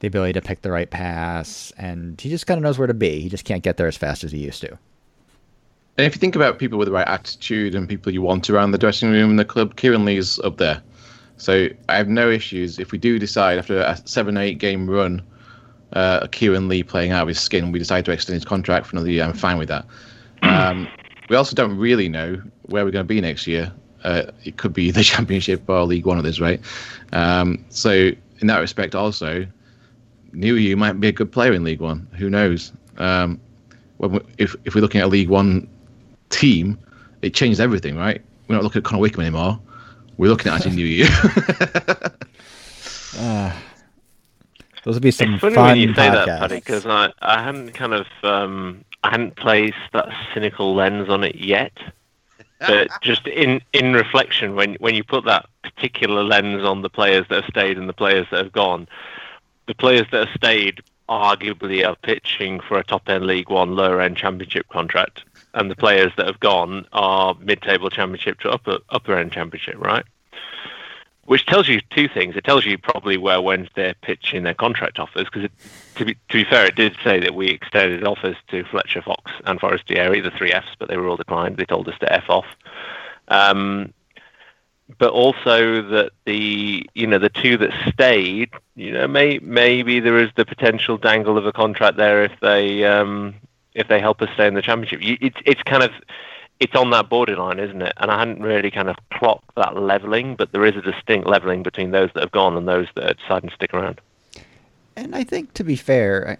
the 0.00 0.08
ability 0.08 0.32
to 0.32 0.40
pick 0.42 0.62
the 0.62 0.70
right 0.70 0.90
pass, 0.90 1.72
and 1.76 2.20
he 2.20 2.28
just 2.28 2.46
kind 2.46 2.58
of 2.58 2.62
knows 2.62 2.78
where 2.78 2.88
to 2.88 2.94
be. 2.94 3.20
He 3.20 3.28
just 3.28 3.44
can't 3.44 3.62
get 3.62 3.76
there 3.76 3.86
as 3.86 3.96
fast 3.96 4.24
as 4.24 4.32
he 4.32 4.38
used 4.38 4.60
to. 4.62 4.78
And 5.98 6.06
if 6.06 6.14
you 6.14 6.20
think 6.20 6.34
about 6.34 6.58
people 6.58 6.78
with 6.78 6.86
the 6.86 6.92
right 6.92 7.06
attitude 7.06 7.74
and 7.74 7.88
people 7.88 8.12
you 8.12 8.22
want 8.22 8.48
around 8.48 8.70
the 8.70 8.78
dressing 8.78 9.10
room 9.10 9.30
and 9.30 9.38
the 9.38 9.44
club, 9.44 9.76
Kieran 9.76 10.04
Lee's 10.04 10.38
up 10.40 10.56
there. 10.56 10.82
So 11.36 11.68
I 11.88 11.96
have 11.96 12.08
no 12.08 12.30
issues 12.30 12.78
if 12.78 12.92
we 12.92 12.98
do 12.98 13.18
decide 13.18 13.58
after 13.58 13.80
a 13.80 13.96
seven, 14.04 14.36
eight 14.36 14.58
game 14.58 14.88
run, 14.88 15.22
uh, 15.92 16.26
Kieran 16.28 16.68
Lee 16.68 16.82
playing 16.82 17.10
out 17.10 17.22
of 17.22 17.28
his 17.28 17.40
skin, 17.40 17.72
we 17.72 17.78
decide 17.78 18.04
to 18.06 18.12
extend 18.12 18.34
his 18.34 18.44
contract 18.44 18.86
for 18.86 18.96
another 18.96 19.10
year. 19.10 19.24
I'm 19.24 19.34
fine 19.34 19.58
with 19.58 19.68
that. 19.68 19.84
Um, 20.42 20.88
we 21.28 21.36
also 21.36 21.54
don't 21.54 21.76
really 21.76 22.08
know 22.08 22.40
where 22.62 22.84
we're 22.84 22.90
going 22.90 23.04
to 23.04 23.08
be 23.08 23.20
next 23.20 23.46
year. 23.46 23.72
Uh, 24.04 24.24
it 24.44 24.56
could 24.56 24.72
be 24.72 24.90
the 24.90 25.02
Championship 25.02 25.68
or 25.68 25.84
League 25.84 26.06
One 26.06 26.16
at 26.16 26.24
this 26.24 26.40
rate. 26.40 26.60
Um, 27.12 27.64
so 27.68 28.10
in 28.40 28.46
that 28.46 28.58
respect, 28.58 28.94
also, 28.94 29.46
Nuhiu 30.32 30.76
might 30.76 30.94
be 30.94 31.08
a 31.08 31.12
good 31.12 31.30
player 31.30 31.52
in 31.52 31.64
League 31.64 31.80
One. 31.80 32.08
Who 32.18 32.30
knows? 32.30 32.72
Um, 32.96 33.40
we, 33.98 34.20
if 34.38 34.56
if 34.64 34.74
we're 34.74 34.80
looking 34.80 35.00
at 35.00 35.06
a 35.06 35.10
League 35.10 35.28
One 35.28 35.68
team, 36.32 36.78
it 37.22 37.34
changes 37.34 37.60
everything, 37.60 37.96
right? 37.96 38.20
We're 38.48 38.56
not 38.56 38.64
looking 38.64 38.80
at 38.80 38.84
Connor 38.84 39.00
Wickham 39.00 39.20
anymore. 39.20 39.60
We're 40.16 40.28
looking 40.28 40.52
at 40.52 40.56
actually 40.56 40.76
Nuhiu. 40.76 42.12
Those 44.84 44.96
would 44.96 45.02
be 45.02 45.10
some 45.10 45.34
It's 45.34 45.40
funny 45.40 45.54
fun 45.54 45.66
when 45.66 45.76
you 45.76 45.94
say 45.94 46.10
that, 46.10 46.26
podcasts. 46.26 46.38
Paddy, 46.40 46.54
because 46.56 46.86
I, 46.86 47.12
I 47.20 47.42
hadn't 47.42 47.72
kind 47.72 47.94
of 47.94 48.06
um, 48.24 48.84
I 49.04 49.10
hadn't 49.10 49.36
placed 49.36 49.76
that 49.92 50.08
cynical 50.34 50.74
lens 50.74 51.08
on 51.08 51.22
it 51.24 51.36
yet. 51.36 51.72
But 52.58 52.88
just 53.02 53.26
in, 53.26 53.60
in 53.72 53.92
reflection, 53.92 54.54
when 54.56 54.74
when 54.74 54.94
you 54.94 55.04
put 55.04 55.24
that 55.26 55.46
particular 55.62 56.24
lens 56.24 56.64
on 56.64 56.82
the 56.82 56.90
players 56.90 57.26
that 57.28 57.42
have 57.42 57.50
stayed 57.50 57.78
and 57.78 57.88
the 57.88 57.92
players 57.92 58.26
that 58.30 58.42
have 58.42 58.52
gone, 58.52 58.88
the 59.66 59.74
players 59.74 60.06
that 60.10 60.26
have 60.26 60.36
stayed 60.36 60.80
arguably 61.08 61.86
are 61.86 61.96
pitching 61.96 62.58
for 62.60 62.78
a 62.78 62.84
top 62.84 63.08
end 63.08 63.26
League 63.26 63.50
One 63.50 63.76
lower 63.76 64.00
end 64.00 64.16
Championship 64.16 64.68
contract, 64.68 65.24
and 65.54 65.70
the 65.70 65.76
players 65.76 66.12
that 66.16 66.26
have 66.26 66.40
gone 66.40 66.86
are 66.92 67.34
mid 67.40 67.62
table 67.62 67.90
Championship 67.90 68.40
to 68.40 68.50
upper 68.50 68.78
upper 68.90 69.16
end 69.16 69.32
Championship, 69.32 69.76
right? 69.78 70.04
which 71.26 71.46
tells 71.46 71.68
you 71.68 71.80
two 71.90 72.08
things. 72.08 72.36
It 72.36 72.44
tells 72.44 72.66
you 72.66 72.76
probably 72.76 73.16
where 73.16 73.40
Wednesday 73.40 73.90
are 73.90 73.94
pitching 74.02 74.42
their 74.42 74.54
contract 74.54 74.98
offers, 74.98 75.26
because 75.32 75.48
to 75.94 76.04
be, 76.04 76.14
to 76.14 76.32
be 76.32 76.44
fair, 76.44 76.66
it 76.66 76.74
did 76.74 76.96
say 77.04 77.20
that 77.20 77.34
we 77.34 77.48
extended 77.48 78.04
offers 78.04 78.36
to 78.48 78.64
Fletcher, 78.64 79.02
Fox, 79.02 79.30
and 79.46 79.60
Forestieri, 79.60 80.20
the 80.20 80.30
three 80.32 80.52
Fs, 80.52 80.74
but 80.78 80.88
they 80.88 80.96
were 80.96 81.08
all 81.08 81.16
declined. 81.16 81.56
They 81.56 81.64
told 81.64 81.88
us 81.88 81.98
to 82.00 82.12
F 82.12 82.28
off. 82.28 82.46
Um, 83.28 83.92
but 84.98 85.10
also 85.10 85.80
that 85.80 86.10
the 86.26 86.86
you 86.92 87.06
know 87.06 87.18
the 87.18 87.30
two 87.30 87.56
that 87.56 87.70
stayed, 87.88 88.50
you 88.74 88.92
know, 88.92 89.06
may 89.06 89.38
maybe 89.38 90.00
there 90.00 90.18
is 90.18 90.28
the 90.36 90.44
potential 90.44 90.98
dangle 90.98 91.38
of 91.38 91.46
a 91.46 91.52
contract 91.52 91.96
there 91.96 92.24
if 92.24 92.32
they 92.40 92.84
um, 92.84 93.34
if 93.74 93.88
they 93.88 94.00
help 94.00 94.20
us 94.22 94.28
stay 94.34 94.46
in 94.46 94.54
the 94.54 94.62
championship. 94.62 95.00
It's 95.02 95.36
it's 95.44 95.62
kind 95.62 95.82
of 95.82 95.90
it's 96.60 96.76
on 96.76 96.90
that 96.90 97.08
borderline, 97.08 97.58
isn't 97.58 97.82
it? 97.82 97.92
And 97.96 98.10
I 98.10 98.18
hadn't 98.18 98.40
really 98.40 98.70
kind 98.70 98.88
of 98.88 98.96
clocked 99.12 99.54
that 99.56 99.76
leveling, 99.76 100.36
but 100.36 100.52
there 100.52 100.64
is 100.64 100.76
a 100.76 100.82
distinct 100.82 101.26
leveling 101.26 101.62
between 101.62 101.90
those 101.90 102.10
that 102.14 102.20
have 102.20 102.30
gone 102.32 102.56
and 102.56 102.68
those 102.68 102.86
that 102.94 103.04
are 103.04 103.14
deciding 103.14 103.50
to 103.50 103.56
stick 103.56 103.74
around. 103.74 104.00
And 104.94 105.14
I 105.16 105.24
think, 105.24 105.54
to 105.54 105.64
be 105.64 105.74
fair, 105.74 106.38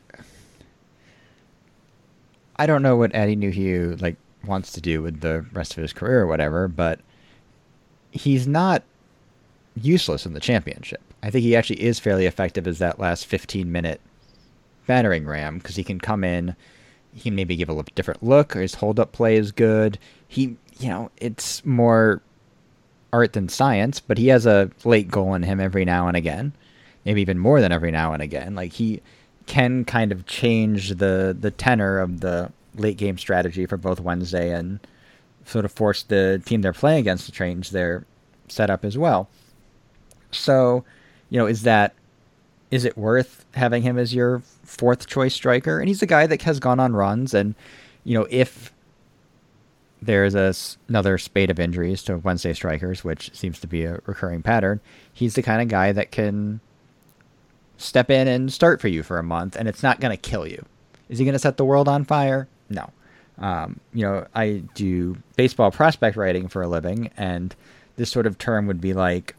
I, 2.59 2.63
I 2.63 2.67
don't 2.67 2.83
know 2.83 2.97
what 2.97 3.13
Atdhe 3.13 3.37
Nuhiu 3.37 4.01
like 4.01 4.17
wants 4.45 4.73
to 4.73 4.81
do 4.81 5.03
with 5.03 5.21
the 5.21 5.45
rest 5.53 5.77
of 5.77 5.83
his 5.83 5.93
career 5.93 6.21
or 6.21 6.27
whatever, 6.27 6.69
but 6.69 7.01
he's 8.13 8.47
not 8.47 8.83
useless 9.75 10.27
in 10.27 10.35
the 10.35 10.41
championship. 10.41 11.01
I 11.23 11.31
think 11.31 11.43
he 11.43 11.57
actually 11.57 11.83
is 11.83 11.99
fairly 11.99 12.27
effective 12.27 12.67
as 12.67 12.79
that 12.79 12.99
last 12.99 13.27
15 13.27 13.73
minute 13.73 14.01
battering 14.87 15.27
ram 15.27 15.59
because 15.59 15.77
he 15.77 15.85
can 15.85 15.99
come 15.99 16.25
in, 16.25 16.55
he 17.15 17.21
can 17.23 17.35
maybe 17.35 17.57
give 17.57 17.69
a 17.69 17.83
different 17.95 18.23
look, 18.23 18.57
or 18.57 18.61
his 18.63 18.75
hold 18.75 18.99
up 18.99 19.13
play 19.13 19.37
is 19.37 19.53
good. 19.53 19.99
He, 20.29 20.57
you 20.79 20.89
know, 20.89 21.11
it's 21.19 21.65
more 21.65 22.23
art 23.13 23.35
than 23.35 23.49
science, 23.49 24.01
but 24.01 24.19
he 24.19 24.29
has 24.29 24.47
a 24.47 24.71
late 24.85 25.11
goal 25.11 25.35
in 25.35 25.43
him 25.43 25.61
every 25.61 25.85
now 25.85 26.09
and 26.09 26.17
again, 26.17 26.53
maybe 27.05 27.21
even 27.21 27.39
more 27.39 27.61
than 27.61 27.73
every 27.73 27.91
now 27.91 28.13
and 28.13 28.23
again. 28.23 28.55
Like 28.55 28.73
he 28.73 29.03
can 29.47 29.85
kind 29.85 30.13
of 30.13 30.27
change 30.27 30.91
the 30.97 31.37
the 31.39 31.51
tenor 31.51 31.99
of 31.99 32.21
the 32.21 32.51
late 32.77 32.97
game 32.97 33.19
strategy 33.19 33.67
for 33.67 33.77
both 33.77 34.01
Wednesday 34.01 34.53
and 34.53 34.81
sort 35.45 35.65
of 35.65 35.73
force 35.73 36.05
the 36.05 36.41
team 36.45 36.63
they're 36.63 36.73
playing 36.73 37.01
against 37.01 37.27
to 37.27 37.33
change 37.33 37.71
their 37.71 38.07
setup 38.49 38.85
as 38.85 38.97
well. 38.97 39.29
So, 40.31 40.85
you 41.29 41.39
know, 41.39 41.47
is 41.47 41.63
that 41.63 41.95
is 42.73 42.87
it 42.87 42.97
worth 42.97 43.45
having 43.55 43.83
him 43.83 43.99
as 43.99 44.15
your 44.15 44.41
fourth 44.65 45.07
choice 45.07 45.35
striker? 45.35 45.79
And 45.79 45.89
he's 45.89 46.03
a 46.03 46.07
guy 46.07 46.27
that 46.27 46.43
has 46.43 46.59
gone 46.59 46.81
on 46.81 46.95
runs, 46.95 47.35
and 47.35 47.55
you 48.03 48.19
know, 48.19 48.27
if 48.31 48.73
there's 50.01 50.35
a, 50.35 50.53
another 50.89 51.19
spate 51.19 51.51
of 51.51 51.61
injuries 51.61 52.03
to 52.05 52.17
Wednesday 52.17 52.55
strikers, 52.55 53.05
which 53.05 53.33
seems 53.37 53.61
to 53.61 53.69
be 53.69 53.85
a 53.85 54.01
recurring 54.07 54.43
pattern, 54.43 54.81
he's 55.13 55.35
the 55.35 55.43
kind 55.43 55.63
of 55.63 55.69
guy 55.69 55.93
that 55.93 56.11
can 56.11 56.61
step 57.77 58.11
in 58.11 58.27
and 58.27 58.53
start 58.53 58.81
for 58.81 58.89
you 58.89 59.03
for 59.03 59.19
a 59.19 59.23
month, 59.23 59.55
and 59.55 59.69
it's 59.69 59.83
not 59.83 60.01
going 60.01 60.11
to 60.11 60.17
kill 60.31 60.47
you. 60.47 60.65
Is 61.11 61.19
he 61.19 61.27
going 61.27 61.35
to 61.35 61.39
set 61.39 61.59
the 61.59 61.65
world 61.65 61.89
on 61.89 62.05
fire? 62.05 62.49
No. 62.71 62.91
Um, 63.39 63.81
you 63.93 64.03
know, 64.03 64.27
I 64.35 64.63
do 64.75 65.19
baseball 65.37 65.71
prospect 65.71 66.17
writing 66.17 66.49
for 66.49 66.63
a 66.63 66.69
living, 66.69 67.11
and 67.19 67.55
this 67.97 68.11
sort 68.11 68.27
of 68.27 68.39
term 68.39 68.67
would 68.67 68.81
be 68.81 68.95
like 68.95 69.35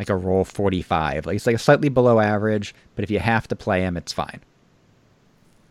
like 0.00 0.08
a 0.08 0.16
roll 0.16 0.46
45. 0.46 1.26
Like 1.26 1.36
it's 1.36 1.46
like 1.46 1.56
a 1.56 1.58
slightly 1.58 1.90
below 1.90 2.20
average, 2.20 2.74
but 2.96 3.02
if 3.02 3.10
you 3.10 3.18
have 3.18 3.46
to 3.48 3.54
play 3.54 3.82
him, 3.82 3.98
it's 3.98 4.14
fine. 4.14 4.40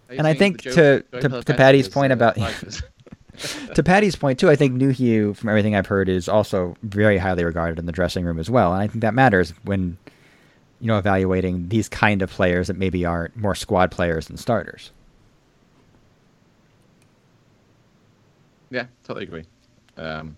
And 0.08 0.28
I 0.28 0.36
think 0.36 0.62
to, 0.62 1.02
to, 1.02 1.42
to 1.42 1.54
Patty's 1.56 1.90
point 1.90 2.12
uh, 2.12 2.16
about 2.16 2.36
to 3.74 3.84
Patty's 3.84 4.16
point 4.16 4.38
too, 4.38 4.48
I 4.48 4.56
think 4.56 4.80
Nuhiu, 4.80 5.36
from 5.36 5.50
everything 5.50 5.76
I've 5.76 5.88
heard, 5.88 6.10
is 6.10 6.30
also 6.30 6.76
very 6.84 7.18
highly 7.18 7.44
regarded 7.44 7.80
in 7.80 7.88
the 7.88 7.92
dressing 7.92 8.24
room 8.24 8.38
as 8.38 8.52
well, 8.52 8.72
and 8.72 8.84
I 8.84 8.88
think 8.88 9.02
that 9.02 9.16
matters 9.16 9.52
when 9.64 9.98
you 10.80 10.88
know 10.88 11.00
evaluating 11.00 11.70
these 11.70 11.90
kind 11.90 12.22
of 12.22 12.30
players 12.30 12.68
that 12.68 12.78
maybe 12.78 13.06
aren't 13.06 13.36
more 13.36 13.56
squad 13.56 13.90
players 13.90 14.28
than 14.28 14.38
starters. 14.38 14.92
Yeah, 18.70 18.86
totally 19.04 19.26
agree. 19.26 19.46
Um, 19.98 20.38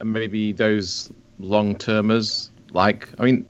and 0.00 0.12
maybe 0.12 0.52
those 0.52 1.10
long 1.38 1.76
termers, 1.76 2.50
like 2.74 3.08
I 3.18 3.24
mean, 3.24 3.46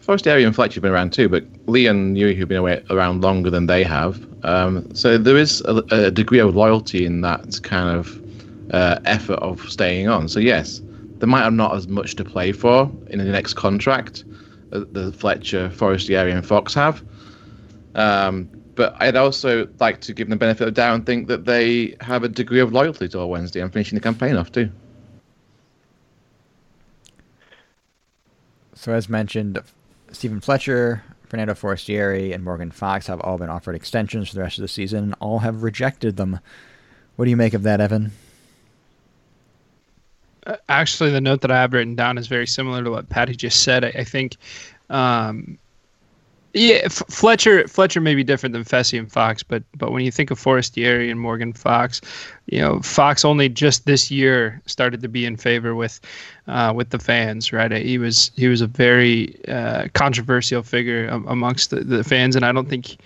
Forestieri 0.00 0.44
and 0.44 0.54
Fletcher 0.54 0.74
have 0.74 0.82
been 0.82 0.92
around 0.92 1.12
too, 1.12 1.28
but 1.28 1.44
Lee 1.66 1.88
and 1.88 2.16
Nuhiu 2.16 2.38
have 2.38 2.48
been 2.48 2.58
away, 2.58 2.82
around 2.90 3.22
longer 3.22 3.50
than 3.50 3.66
they 3.66 3.82
have. 3.82 4.24
Um, 4.44 4.94
so 4.94 5.18
there 5.18 5.36
is 5.36 5.60
a, 5.62 5.82
a, 5.90 6.10
degree 6.12 6.38
of 6.38 6.54
loyalty 6.54 7.04
in 7.04 7.22
that 7.22 7.60
kind 7.64 7.98
of 7.98 8.22
uh, 8.72 9.00
effort 9.04 9.40
of 9.40 9.68
staying 9.68 10.08
on. 10.08 10.28
So 10.28 10.38
yes, 10.38 10.80
they 11.18 11.26
might 11.26 11.42
have 11.42 11.54
not 11.54 11.74
as 11.74 11.88
much 11.88 12.14
to 12.16 12.24
play 12.24 12.52
for 12.52 12.90
in 13.08 13.18
the 13.18 13.24
next 13.24 13.54
contract 13.54 14.24
that 14.70 14.94
the 14.94 15.12
Fletcher, 15.12 15.70
Forestieri, 15.70 16.30
and 16.30 16.46
Fox 16.46 16.74
have. 16.74 17.02
Um, 17.96 18.48
but 18.76 18.94
I'd 19.00 19.16
also 19.16 19.66
like 19.80 20.00
to 20.02 20.12
give 20.12 20.28
them 20.28 20.38
the 20.38 20.40
benefit 20.44 20.68
of 20.68 20.74
doubt 20.74 20.94
and 20.94 21.06
think 21.06 21.28
that 21.28 21.46
they 21.46 21.96
have 22.00 22.22
a 22.22 22.28
degree 22.28 22.60
of 22.60 22.72
loyalty 22.72 23.08
to 23.08 23.26
Wednesday 23.26 23.60
and 23.60 23.72
finishing 23.72 23.96
the 23.96 24.02
campaign 24.02 24.36
off 24.36 24.52
too. 24.52 24.70
So, 28.86 28.92
as 28.92 29.08
mentioned, 29.08 29.60
Steven 30.12 30.38
Fletcher, 30.40 31.02
Fernando 31.26 31.56
Forestieri, 31.56 32.32
and 32.32 32.44
Morgan 32.44 32.70
Fox 32.70 33.08
have 33.08 33.20
all 33.22 33.36
been 33.36 33.50
offered 33.50 33.74
extensions 33.74 34.28
for 34.28 34.36
the 34.36 34.42
rest 34.42 34.58
of 34.58 34.62
the 34.62 34.68
season, 34.68 35.02
and 35.02 35.14
all 35.18 35.40
have 35.40 35.64
rejected 35.64 36.16
them. 36.16 36.38
What 37.16 37.24
do 37.24 37.30
you 37.32 37.36
make 37.36 37.52
of 37.52 37.64
that, 37.64 37.80
Evan? 37.80 38.12
Uh, 40.46 40.58
actually, 40.68 41.10
the 41.10 41.20
note 41.20 41.40
that 41.40 41.50
I 41.50 41.60
have 41.60 41.72
written 41.72 41.96
down 41.96 42.16
is 42.16 42.28
very 42.28 42.46
similar 42.46 42.84
to 42.84 42.92
what 42.92 43.08
Patty 43.08 43.34
just 43.34 43.64
said. 43.64 43.84
I, 43.84 43.88
I 43.88 44.04
think 44.04 44.36
um, 44.88 45.58
yeah, 46.56 46.80
F- 46.84 47.02
Fletcher 47.10 47.68
Fletcher 47.68 48.00
may 48.00 48.14
be 48.14 48.24
different 48.24 48.54
than 48.54 48.64
Fessy 48.64 48.98
and 48.98 49.12
Fox, 49.12 49.42
but 49.42 49.62
but 49.76 49.92
when 49.92 50.04
you 50.06 50.10
think 50.10 50.30
of 50.30 50.38
Forestieri 50.38 51.10
and 51.10 51.20
Morgan 51.20 51.52
Fox, 51.52 52.00
you 52.46 52.58
know 52.58 52.80
Fox 52.80 53.26
only 53.26 53.50
just 53.50 53.84
this 53.84 54.10
year 54.10 54.62
started 54.64 55.02
to 55.02 55.08
be 55.08 55.26
in 55.26 55.36
favor 55.36 55.74
with 55.74 56.00
uh, 56.48 56.72
with 56.74 56.90
the 56.90 56.98
fans, 56.98 57.52
right? 57.52 57.70
He 57.72 57.98
was 57.98 58.30
he 58.36 58.48
was 58.48 58.62
a 58.62 58.66
very 58.66 59.38
uh, 59.48 59.88
controversial 59.92 60.62
figure 60.62 61.06
amongst 61.08 61.70
the, 61.70 61.80
the 61.80 62.02
fans, 62.02 62.34
and 62.36 62.44
I 62.44 62.52
don't 62.52 62.68
think. 62.68 62.96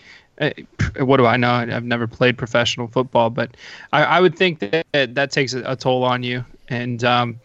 Uh, 0.40 0.52
what 1.00 1.18
do 1.18 1.26
I 1.26 1.36
know? 1.36 1.50
I've 1.50 1.84
never 1.84 2.06
played 2.06 2.38
professional 2.38 2.86
football, 2.86 3.28
but 3.28 3.58
I, 3.92 4.04
I 4.04 4.20
would 4.20 4.34
think 4.34 4.60
that 4.60 4.86
that 4.92 5.32
takes 5.32 5.52
a, 5.52 5.62
a 5.70 5.76
toll 5.76 6.02
on 6.02 6.22
you. 6.22 6.42
And 6.68 7.04
um, 7.04 7.38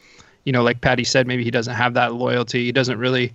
you 0.45 0.53
know, 0.53 0.63
like 0.63 0.79
Patty 0.79 1.03
said, 1.03 1.27
maybe 1.27 1.43
he 1.43 1.51
doesn't 1.51 1.73
have 1.73 1.93
that 1.95 2.13
loyalty. 2.13 2.63
He 2.63 2.71
doesn't 2.71 2.97
really 2.97 3.33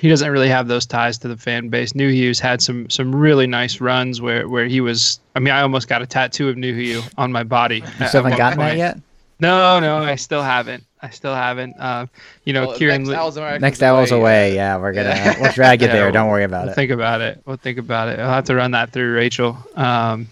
he 0.00 0.08
doesn't 0.08 0.30
really 0.30 0.48
have 0.48 0.68
those 0.68 0.86
ties 0.86 1.18
to 1.18 1.28
the 1.28 1.36
fan 1.36 1.68
base. 1.68 1.92
Nuhiu's 1.92 2.40
had 2.40 2.60
some 2.60 2.90
some 2.90 3.14
really 3.14 3.46
nice 3.46 3.80
runs 3.80 4.20
where 4.20 4.48
where 4.48 4.66
he 4.66 4.80
was. 4.80 5.20
I 5.36 5.40
mean, 5.40 5.54
I 5.54 5.62
almost 5.62 5.88
got 5.88 6.02
a 6.02 6.06
tattoo 6.06 6.48
of 6.48 6.56
New 6.56 6.74
Nuhiu 6.74 7.12
on 7.16 7.32
my 7.32 7.42
body. 7.42 7.76
You 8.00 8.08
still 8.08 8.22
haven't 8.22 8.38
gotten 8.38 8.58
that 8.58 8.76
yet? 8.76 8.98
No, 9.40 9.80
no, 9.80 9.98
I 9.98 10.14
still 10.14 10.42
haven't. 10.42 10.84
I 11.00 11.10
still 11.10 11.34
haven't. 11.34 11.74
Uh, 11.76 12.06
you 12.44 12.52
know, 12.52 12.68
well, 12.68 12.76
Kieran. 12.76 13.02
Next 13.02 13.36
hour's, 13.36 13.60
next 13.60 13.82
hour's 13.82 14.12
away. 14.12 14.54
Yeah, 14.54 14.76
we're 14.76 14.92
gonna 14.92 15.08
yeah. 15.08 15.40
we'll 15.40 15.52
drag 15.52 15.80
you 15.80 15.86
yeah, 15.88 15.94
there. 15.94 16.12
Don't 16.12 16.28
worry 16.28 16.44
about 16.44 16.64
we'll 16.64 16.72
it. 16.72 16.76
Think 16.76 16.90
about 16.92 17.20
it. 17.20 17.42
We'll 17.44 17.56
think 17.56 17.78
about 17.78 18.08
it. 18.08 18.20
I'll 18.20 18.32
have 18.32 18.44
to 18.44 18.54
run 18.54 18.70
that 18.70 18.92
through 18.92 19.14
Rachel. 19.14 19.58
Um, 19.74 20.28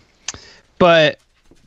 but 0.79 1.19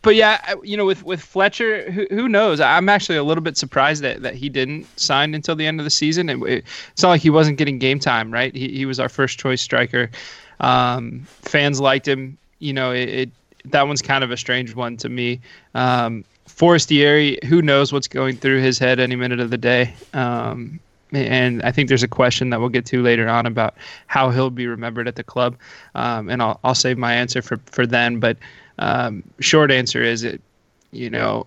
but 0.04 0.16
yeah, 0.16 0.54
you 0.64 0.78
know, 0.78 0.86
with 0.86 1.04
with 1.04 1.22
Fletcher, 1.22 1.90
who, 1.92 2.06
who 2.12 2.30
knows? 2.30 2.60
I'm 2.60 2.90
actually 2.90 3.18
a 3.18 3.24
little 3.24 3.42
bit 3.42 3.58
surprised 3.58 4.04
that, 4.04 4.22
that 4.22 4.36
he 4.36 4.50
didn't 4.50 4.86
sign 5.00 5.34
until 5.34 5.56
the 5.56 5.66
end 5.66 5.80
of 5.80 5.86
the 5.86 5.90
season. 5.90 6.30
It, 6.30 6.38
it, 6.44 6.66
it's 6.92 7.02
not 7.02 7.10
like 7.10 7.22
he 7.22 7.30
wasn't 7.30 7.58
getting 7.58 7.80
game 7.80 8.00
time, 8.00 8.32
right? 8.32 8.54
He 8.54 8.68
he 8.68 8.86
was 8.86 9.00
our 9.00 9.10
first 9.10 9.40
choice 9.40 9.62
striker. 9.62 10.12
Um, 10.60 11.26
fans 11.42 11.80
liked 11.80 12.08
him. 12.08 12.38
You 12.60 12.74
know, 12.74 12.92
it, 12.92 13.10
it, 13.10 13.30
that 13.66 13.88
one's 13.88 14.02
kind 14.02 14.24
of 14.24 14.32
a 14.32 14.38
strange 14.38 14.76
one 14.76 14.98
to 14.98 15.10
me. 15.10 15.40
Um, 15.74 16.24
Forestieri, 16.48 17.40
who 17.46 17.62
knows 17.62 17.92
what's 17.92 18.08
going 18.08 18.36
through 18.36 18.62
his 18.62 18.78
head 18.78 19.00
any 19.00 19.16
minute 19.16 19.40
of 19.40 19.50
the 19.50 19.58
day. 19.58 19.94
Um, 20.14 20.80
and 21.14 21.62
I 21.64 21.72
think 21.72 21.90
there's 21.90 22.04
a 22.04 22.08
question 22.08 22.50
that 22.50 22.60
we'll 22.60 22.70
get 22.70 22.86
to 22.88 23.02
later 23.02 23.30
on 23.30 23.46
about 23.46 23.76
how 24.08 24.30
he'll 24.32 24.50
be 24.50 24.68
remembered 24.68 25.08
at 25.08 25.16
the 25.16 25.24
club. 25.24 25.56
Um, 25.96 26.30
and 26.30 26.42
I'll, 26.42 26.60
I'll 26.64 26.76
save 26.76 26.98
my 26.98 27.14
answer 27.14 27.42
for, 27.42 27.58
for 27.68 27.86
then. 27.86 28.20
But 28.20 28.38
um, 28.80 29.24
short 29.40 29.72
answer 29.72 30.02
is 30.02 30.24
it, 30.24 30.42
you 30.92 31.10
know, 31.10 31.46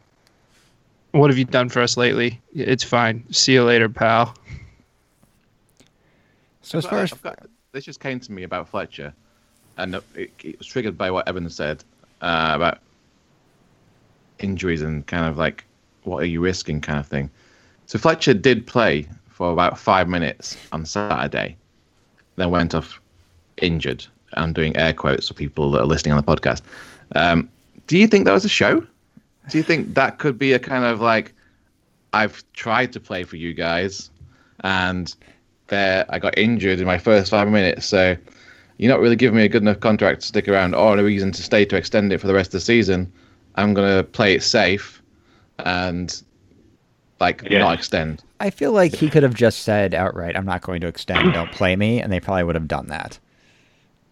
what 1.12 1.30
have 1.30 1.38
you 1.38 1.44
done 1.44 1.68
for 1.68 1.80
us 1.80 1.96
lately? 1.96 2.40
It's 2.54 2.84
fine. 2.84 3.24
See 3.32 3.54
you 3.54 3.64
later, 3.64 3.88
pal. 3.88 4.34
So 6.62 6.78
as 6.78 6.84
far 6.86 7.00
as 7.00 7.12
got, 7.12 7.46
this 7.72 7.84
just 7.84 8.00
came 8.00 8.20
to 8.20 8.32
me 8.32 8.42
about 8.42 8.68
Fletcher, 8.68 9.12
and 9.76 9.94
it, 9.94 10.32
it 10.42 10.58
was 10.58 10.66
triggered 10.66 10.98
by 10.98 11.10
what 11.10 11.28
Evan 11.28 11.48
said 11.48 11.84
uh, 12.20 12.52
about 12.54 12.78
injuries 14.38 14.82
and 14.82 15.06
kind 15.06 15.26
of 15.26 15.38
like 15.38 15.64
what 16.02 16.22
are 16.22 16.26
you 16.26 16.40
risking 16.40 16.80
kind 16.80 16.98
of 16.98 17.06
thing. 17.06 17.30
So 17.86 17.98
Fletcher 17.98 18.34
did 18.34 18.66
play 18.66 19.08
for 19.28 19.52
about 19.52 19.78
five 19.78 20.08
minutes 20.08 20.56
on 20.72 20.84
Saturday, 20.84 21.56
then 22.36 22.50
went 22.50 22.74
off 22.74 23.00
injured. 23.58 24.04
I'm 24.34 24.52
doing 24.52 24.76
air 24.76 24.92
quotes 24.92 25.28
for 25.28 25.34
people 25.34 25.70
that 25.70 25.82
are 25.82 25.86
listening 25.86 26.12
on 26.12 26.22
the 26.22 26.26
podcast. 26.36 26.62
Um, 27.14 27.48
do 27.86 27.98
you 27.98 28.06
think 28.06 28.24
that 28.24 28.32
was 28.32 28.44
a 28.44 28.48
show? 28.48 28.80
Do 29.48 29.58
you 29.58 29.62
think 29.64 29.94
that 29.94 30.18
could 30.18 30.38
be 30.38 30.52
a 30.52 30.58
kind 30.58 30.84
of 30.84 31.00
like, 31.00 31.32
I've 32.12 32.42
tried 32.52 32.92
to 32.94 33.00
play 33.00 33.24
for 33.24 33.36
you 33.36 33.54
guys, 33.54 34.10
and 34.60 35.14
there 35.68 36.04
I 36.08 36.18
got 36.18 36.36
injured 36.36 36.80
in 36.80 36.86
my 36.86 36.98
first 36.98 37.30
five 37.30 37.48
minutes, 37.48 37.86
so 37.86 38.16
you're 38.78 38.90
not 38.90 39.00
really 39.00 39.16
giving 39.16 39.36
me 39.36 39.44
a 39.44 39.48
good 39.48 39.62
enough 39.62 39.80
contract 39.80 40.22
to 40.22 40.26
stick 40.26 40.48
around 40.48 40.74
or 40.74 40.98
a 40.98 41.02
reason 41.04 41.32
to 41.32 41.42
stay 41.42 41.64
to 41.66 41.76
extend 41.76 42.12
it 42.12 42.18
for 42.20 42.26
the 42.26 42.34
rest 42.34 42.48
of 42.48 42.52
the 42.52 42.60
season. 42.60 43.12
I'm 43.54 43.72
gonna 43.72 44.02
play 44.02 44.34
it 44.34 44.42
safe 44.42 45.02
and 45.60 46.22
like 47.20 47.42
Yes. 47.48 47.60
not 47.60 47.74
extend. 47.74 48.22
I 48.40 48.50
feel 48.50 48.72
like 48.72 48.94
he 48.94 49.08
could 49.08 49.22
have 49.22 49.34
just 49.34 49.60
said 49.60 49.94
outright, 49.94 50.36
"I'm 50.36 50.44
not 50.44 50.60
going 50.60 50.82
to 50.82 50.86
extend. 50.86 51.32
Don't 51.32 51.50
play 51.52 51.74
me," 51.76 52.02
and 52.02 52.12
they 52.12 52.20
probably 52.20 52.44
would 52.44 52.54
have 52.54 52.68
done 52.68 52.88
that. 52.88 53.18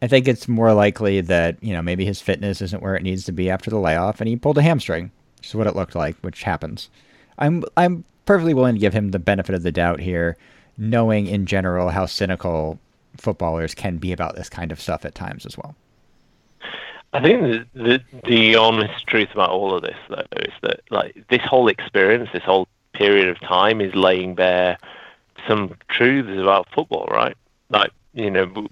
I 0.03 0.07
think 0.07 0.29
it's 0.29 0.49
more 0.49 0.73
likely 0.73 1.21
that 1.23 1.63
you 1.63 1.73
know 1.73 1.83
maybe 1.83 2.05
his 2.05 2.21
fitness 2.21 2.61
isn't 2.61 2.83
where 2.83 2.97
it 2.97 3.03
needs 3.03 3.25
to 3.25 3.33
be 3.33 3.51
after 3.51 3.71
the 3.71 3.79
layoff, 3.79 4.21
and 4.21 4.29
he 4.29 4.37
pulled 4.37 4.59
a 4.59 4.63
hamstring, 4.63 5.11
which 5.39 5.49
is 5.49 5.55
what 5.55 5.67
it 5.67 5.77
looked 5.77 5.95
like, 5.95 6.17
which 6.21 6.43
happens. 6.43 6.91
I'm 7.39 7.65
I'm 7.77 8.05
perfectly 8.27 8.55
willing 8.55 8.75
to 8.75 8.81
give 8.81 8.95
him 8.95 9.11
the 9.11 9.19
benefit 9.19 9.55
of 9.55 9.63
the 9.63 9.73
doubt 9.73 10.01
here, 10.01 10.37
knowing 10.77 11.27
in 11.27 11.47
general 11.47 11.91
how 11.91 12.07
cynical 12.07 12.79
footballers 13.17 13.75
can 13.75 13.99
be 13.99 14.13
about 14.13 14.37
this 14.37 14.49
kind 14.49 14.73
of 14.73 14.81
stuff 14.81 15.05
at 15.05 15.15
times 15.15 15.47
as 15.47 15.57
well. 15.57 15.75
I 17.13 17.23
think 17.23 17.43
the, 17.43 17.67
the 17.75 18.03
the 18.25 18.57
honest 18.57 19.07
truth 19.07 19.29
about 19.33 19.51
all 19.51 19.75
of 19.75 19.83
this, 19.83 19.97
though, 20.09 20.27
is 20.37 20.53
that 20.63 20.81
like 20.91 21.25
this 21.31 21.43
whole 21.43 21.69
experience, 21.69 22.29
this 22.33 22.43
whole 22.43 22.67
period 22.93 23.29
of 23.29 23.39
time, 23.41 23.81
is 23.81 23.95
laying 23.95 24.35
bare 24.35 24.79
some 25.47 25.75
truths 25.89 26.41
about 26.41 26.69
football, 26.75 27.07
right? 27.11 27.37
Like 27.71 27.93
you 28.15 28.31
know, 28.31 28.69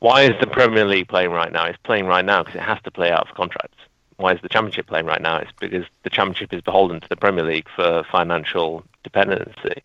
why 0.00 0.22
is 0.22 0.34
the 0.40 0.46
Premier 0.46 0.84
League 0.84 1.08
playing 1.08 1.30
right 1.30 1.52
now? 1.52 1.64
It's 1.64 1.78
playing 1.84 2.06
right 2.06 2.24
now 2.24 2.42
because 2.42 2.56
it 2.56 2.62
has 2.62 2.80
to 2.82 2.90
play 2.90 3.10
out 3.10 3.28
for 3.28 3.34
contracts. 3.34 3.78
Why 4.16 4.32
is 4.32 4.40
the 4.42 4.48
Championship 4.48 4.86
playing 4.86 5.06
right 5.06 5.22
now? 5.22 5.38
It's 5.38 5.52
because 5.58 5.86
the 6.02 6.10
Championship 6.10 6.52
is 6.52 6.60
beholden 6.60 7.00
to 7.00 7.08
the 7.08 7.16
Premier 7.16 7.44
League 7.44 7.68
for 7.74 8.04
financial 8.10 8.84
dependency. 9.02 9.82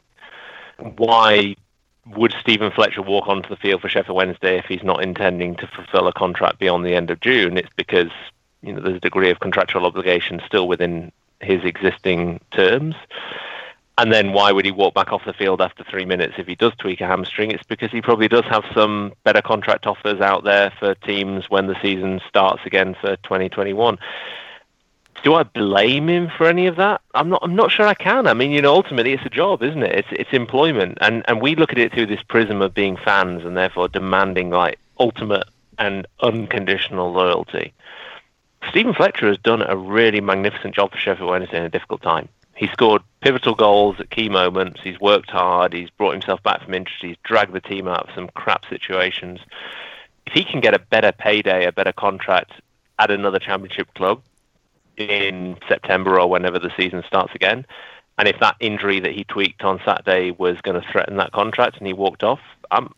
Why 0.97 1.55
would 2.05 2.33
Steven 2.39 2.71
Fletcher 2.71 3.01
walk 3.01 3.27
onto 3.27 3.49
the 3.49 3.55
field 3.55 3.81
for 3.81 3.89
Sheffield 3.89 4.15
Wednesday 4.15 4.57
if 4.57 4.65
he's 4.65 4.83
not 4.83 5.03
intending 5.03 5.55
to 5.55 5.67
fulfil 5.67 6.07
a 6.07 6.13
contract 6.13 6.59
beyond 6.59 6.85
the 6.85 6.95
end 6.95 7.09
of 7.09 7.19
June? 7.19 7.57
It's 7.57 7.73
because 7.75 8.11
you 8.61 8.73
know 8.73 8.81
there's 8.81 8.97
a 8.97 9.01
degree 9.01 9.29
of 9.29 9.39
contractual 9.39 9.85
obligation 9.85 10.41
still 10.45 10.67
within 10.67 11.11
his 11.41 11.63
existing 11.63 12.39
terms. 12.51 12.95
And 13.99 14.13
then 14.13 14.31
why 14.31 14.53
would 14.53 14.63
he 14.63 14.71
walk 14.71 14.93
back 14.93 15.11
off 15.11 15.25
the 15.25 15.33
field 15.33 15.59
after 15.59 15.83
three 15.83 16.05
minutes 16.05 16.35
if 16.37 16.47
he 16.47 16.55
does 16.55 16.71
tweak 16.77 17.01
a 17.01 17.05
hamstring? 17.05 17.51
It's 17.51 17.63
because 17.63 17.91
he 17.91 18.01
probably 18.01 18.29
does 18.29 18.45
have 18.45 18.63
some 18.73 19.11
better 19.25 19.41
contract 19.41 19.85
offers 19.85 20.21
out 20.21 20.45
there 20.45 20.71
for 20.79 20.95
teams 20.95 21.49
when 21.49 21.67
the 21.67 21.75
season 21.81 22.21
starts 22.25 22.61
again 22.65 22.95
for 23.01 23.17
2021 23.17 23.99
do 25.21 25.33
I 25.33 25.43
blame 25.43 26.07
him 26.07 26.31
for 26.37 26.47
any 26.47 26.67
of 26.67 26.77
that? 26.77 27.01
I'm 27.13 27.27
not. 27.27 27.41
I'm 27.43 27.53
not 27.53 27.71
sure 27.71 27.85
I 27.85 27.93
can. 27.93 28.25
I 28.25 28.33
mean, 28.33 28.51
you 28.51 28.61
know, 28.61 28.73
ultimately 28.73 29.11
it's 29.11 29.25
a 29.25 29.29
job, 29.29 29.61
isn't 29.61 29.83
it? 29.83 29.93
It's 29.93 30.07
it's 30.11 30.29
employment, 30.31 30.97
and 31.01 31.25
and 31.27 31.41
we 31.41 31.55
look 31.55 31.73
at 31.73 31.77
it 31.77 31.91
through 31.91 32.05
this 32.05 32.23
prism 32.23 32.61
of 32.61 32.73
being 32.73 32.95
fans 32.95 33.43
and 33.43 33.57
therefore 33.57 33.89
demanding 33.89 34.49
like 34.49 34.79
ultimate 34.97 35.43
and 35.77 36.07
unconditional 36.21 37.11
loyalty. 37.11 37.73
Steven 38.69 38.93
Fletcher 38.93 39.27
has 39.27 39.37
done 39.37 39.61
a 39.61 39.75
really 39.75 40.21
magnificent 40.21 40.73
job 40.73 40.91
for 40.91 40.97
Sheffield 40.97 41.29
Wednesday 41.29 41.57
in 41.57 41.63
a 41.63 41.69
difficult 41.69 42.01
time. 42.01 42.29
He 42.59 42.67
scored 42.67 43.01
pivotal 43.21 43.55
goals 43.55 43.99
at 43.99 44.09
key 44.09 44.27
moments. 44.27 44.81
He's 44.83 44.99
worked 44.99 45.29
hard. 45.29 45.71
He's 45.71 45.89
brought 45.89 46.11
himself 46.11 46.43
back 46.43 46.63
from 46.63 46.73
injury. 46.73 46.93
He's 47.01 47.17
dragged 47.23 47.53
the 47.53 47.61
team 47.61 47.87
out 47.87 48.09
of 48.09 48.13
some 48.13 48.27
crap 48.35 48.65
situations. 48.69 49.39
If 50.27 50.33
he 50.33 50.43
can 50.43 50.59
get 50.59 50.73
a 50.73 50.79
better 50.79 51.13
payday, 51.13 51.65
a 51.65 51.71
better 51.71 51.93
contract 51.93 52.51
at 52.99 53.11
another 53.11 53.39
championship 53.39 53.93
club, 53.93 54.21
in 54.99 55.57
September 55.67 56.19
or 56.19 56.29
whenever 56.29 56.59
the 56.59 56.71
season 56.77 57.03
starts 57.07 57.33
again. 57.33 57.65
And 58.17 58.27
if 58.27 58.37
that 58.41 58.57
injury 58.59 58.99
that 58.99 59.13
he 59.13 59.23
tweaked 59.23 59.63
on 59.63 59.79
Saturday 59.85 60.31
was 60.31 60.59
going 60.61 60.79
to 60.79 60.85
threaten 60.91 61.15
that 61.17 61.31
contract 61.31 61.77
and 61.77 61.87
he 61.87 61.93
walked 61.93 62.23
off, 62.23 62.41
I'm, 62.69 62.93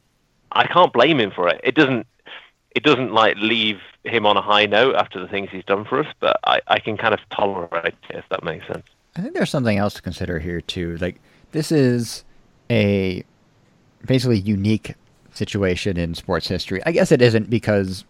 I 0.51 0.65
can't 0.65 0.91
blame 0.91 1.19
him 1.19 1.31
for 1.31 1.47
it. 1.47 1.61
It 1.63 1.75
doesn't 1.75 2.07
it 2.73 2.83
doesn't 2.83 3.13
like 3.13 3.35
leave 3.37 3.81
him 4.05 4.25
on 4.25 4.37
a 4.37 4.41
high 4.41 4.65
note 4.65 4.95
after 4.95 5.19
the 5.19 5.27
things 5.27 5.49
he's 5.51 5.65
done 5.65 5.83
for 5.83 5.99
us, 5.99 6.07
but 6.21 6.39
I, 6.45 6.61
I 6.67 6.79
can 6.79 6.95
kind 6.95 7.13
of 7.13 7.19
tolerate 7.29 7.95
it 8.09 8.15
if 8.15 8.27
that 8.29 8.43
makes 8.43 8.65
sense. 8.65 8.85
I 9.15 9.21
think 9.21 9.33
there's 9.33 9.49
something 9.49 9.77
else 9.77 9.95
to 9.95 10.01
consider 10.01 10.39
here 10.39 10.61
too. 10.61 10.97
Like 10.97 11.19
this 11.51 11.71
is 11.71 12.23
a 12.69 13.23
basically 14.05 14.39
unique 14.39 14.95
situation 15.33 15.97
in 15.97 16.15
sports 16.15 16.47
history. 16.47 16.81
I 16.85 16.91
guess 16.91 17.11
it 17.11 17.21
isn't 17.21 17.49
because 17.49 18.05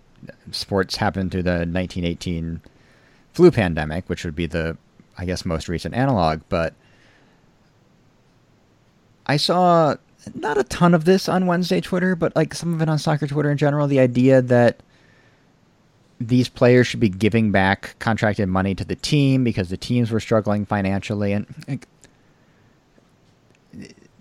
sports 0.52 0.96
happened 0.96 1.32
through 1.32 1.44
the 1.44 1.52
1918 1.52 2.62
flu 3.34 3.52
pandemic, 3.52 4.08
which 4.10 4.24
would 4.24 4.36
be 4.36 4.46
the 4.46 4.78
I 5.18 5.26
guess 5.26 5.46
most 5.46 5.68
recent 5.68 5.96
analog, 5.96 6.42
but 6.50 6.74
I 9.26 9.38
saw 9.38 9.96
not 10.36 10.58
a 10.58 10.64
ton 10.64 10.94
of 10.94 11.06
this 11.06 11.28
on 11.28 11.48
Wednesday 11.48 11.82
Twitter, 11.82 12.16
but 12.16 12.36
like 12.36 12.54
some 12.54 12.74
of 12.74 12.82
it 12.82 12.90
on 12.90 13.00
soccer 13.00 13.28
Twitter 13.28 13.52
in 13.52 13.58
general, 13.58 13.88
the 13.88 14.00
idea 14.00 14.42
that 14.42 14.82
these 16.28 16.50
players 16.50 16.88
should 16.88 17.00
be 17.00 17.10
giving 17.10 17.52
back 17.52 17.96
contracted 18.00 18.48
money 18.48 18.76
to 18.76 18.86
the 18.86 18.96
team 18.96 19.44
because 19.44 19.70
the 19.70 19.78
teams 19.78 20.12
were 20.12 20.20
struggling 20.20 20.66
financially 20.66 21.34
and 21.34 21.86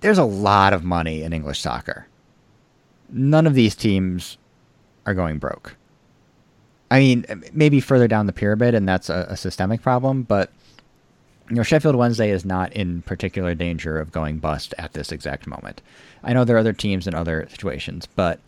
there's 0.00 0.18
a 0.18 0.24
lot 0.24 0.72
of 0.72 0.84
money 0.84 1.22
in 1.22 1.32
English 1.32 1.60
soccer. 1.60 2.06
None 3.10 3.46
of 3.46 3.54
these 3.54 3.74
teams 3.74 4.38
are 5.06 5.14
going 5.14 5.38
broke. 5.38 5.76
I 6.90 6.98
mean, 6.98 7.44
maybe 7.52 7.80
further 7.80 8.08
down 8.08 8.26
the 8.26 8.32
pyramid, 8.32 8.74
and 8.74 8.88
that's 8.88 9.08
a, 9.08 9.26
a 9.28 9.36
systemic 9.36 9.82
problem, 9.82 10.22
but 10.22 10.50
you 11.48 11.56
know, 11.56 11.62
Sheffield 11.62 11.96
Wednesday 11.96 12.30
is 12.30 12.44
not 12.44 12.72
in 12.72 13.02
particular 13.02 13.54
danger 13.54 13.98
of 13.98 14.12
going 14.12 14.38
bust 14.38 14.72
at 14.78 14.92
this 14.92 15.10
exact 15.10 15.46
moment. 15.46 15.82
I 16.22 16.32
know 16.32 16.44
there 16.44 16.56
are 16.56 16.60
other 16.60 16.72
teams 16.72 17.06
in 17.08 17.14
other 17.14 17.46
situations, 17.50 18.06
but 18.06 18.40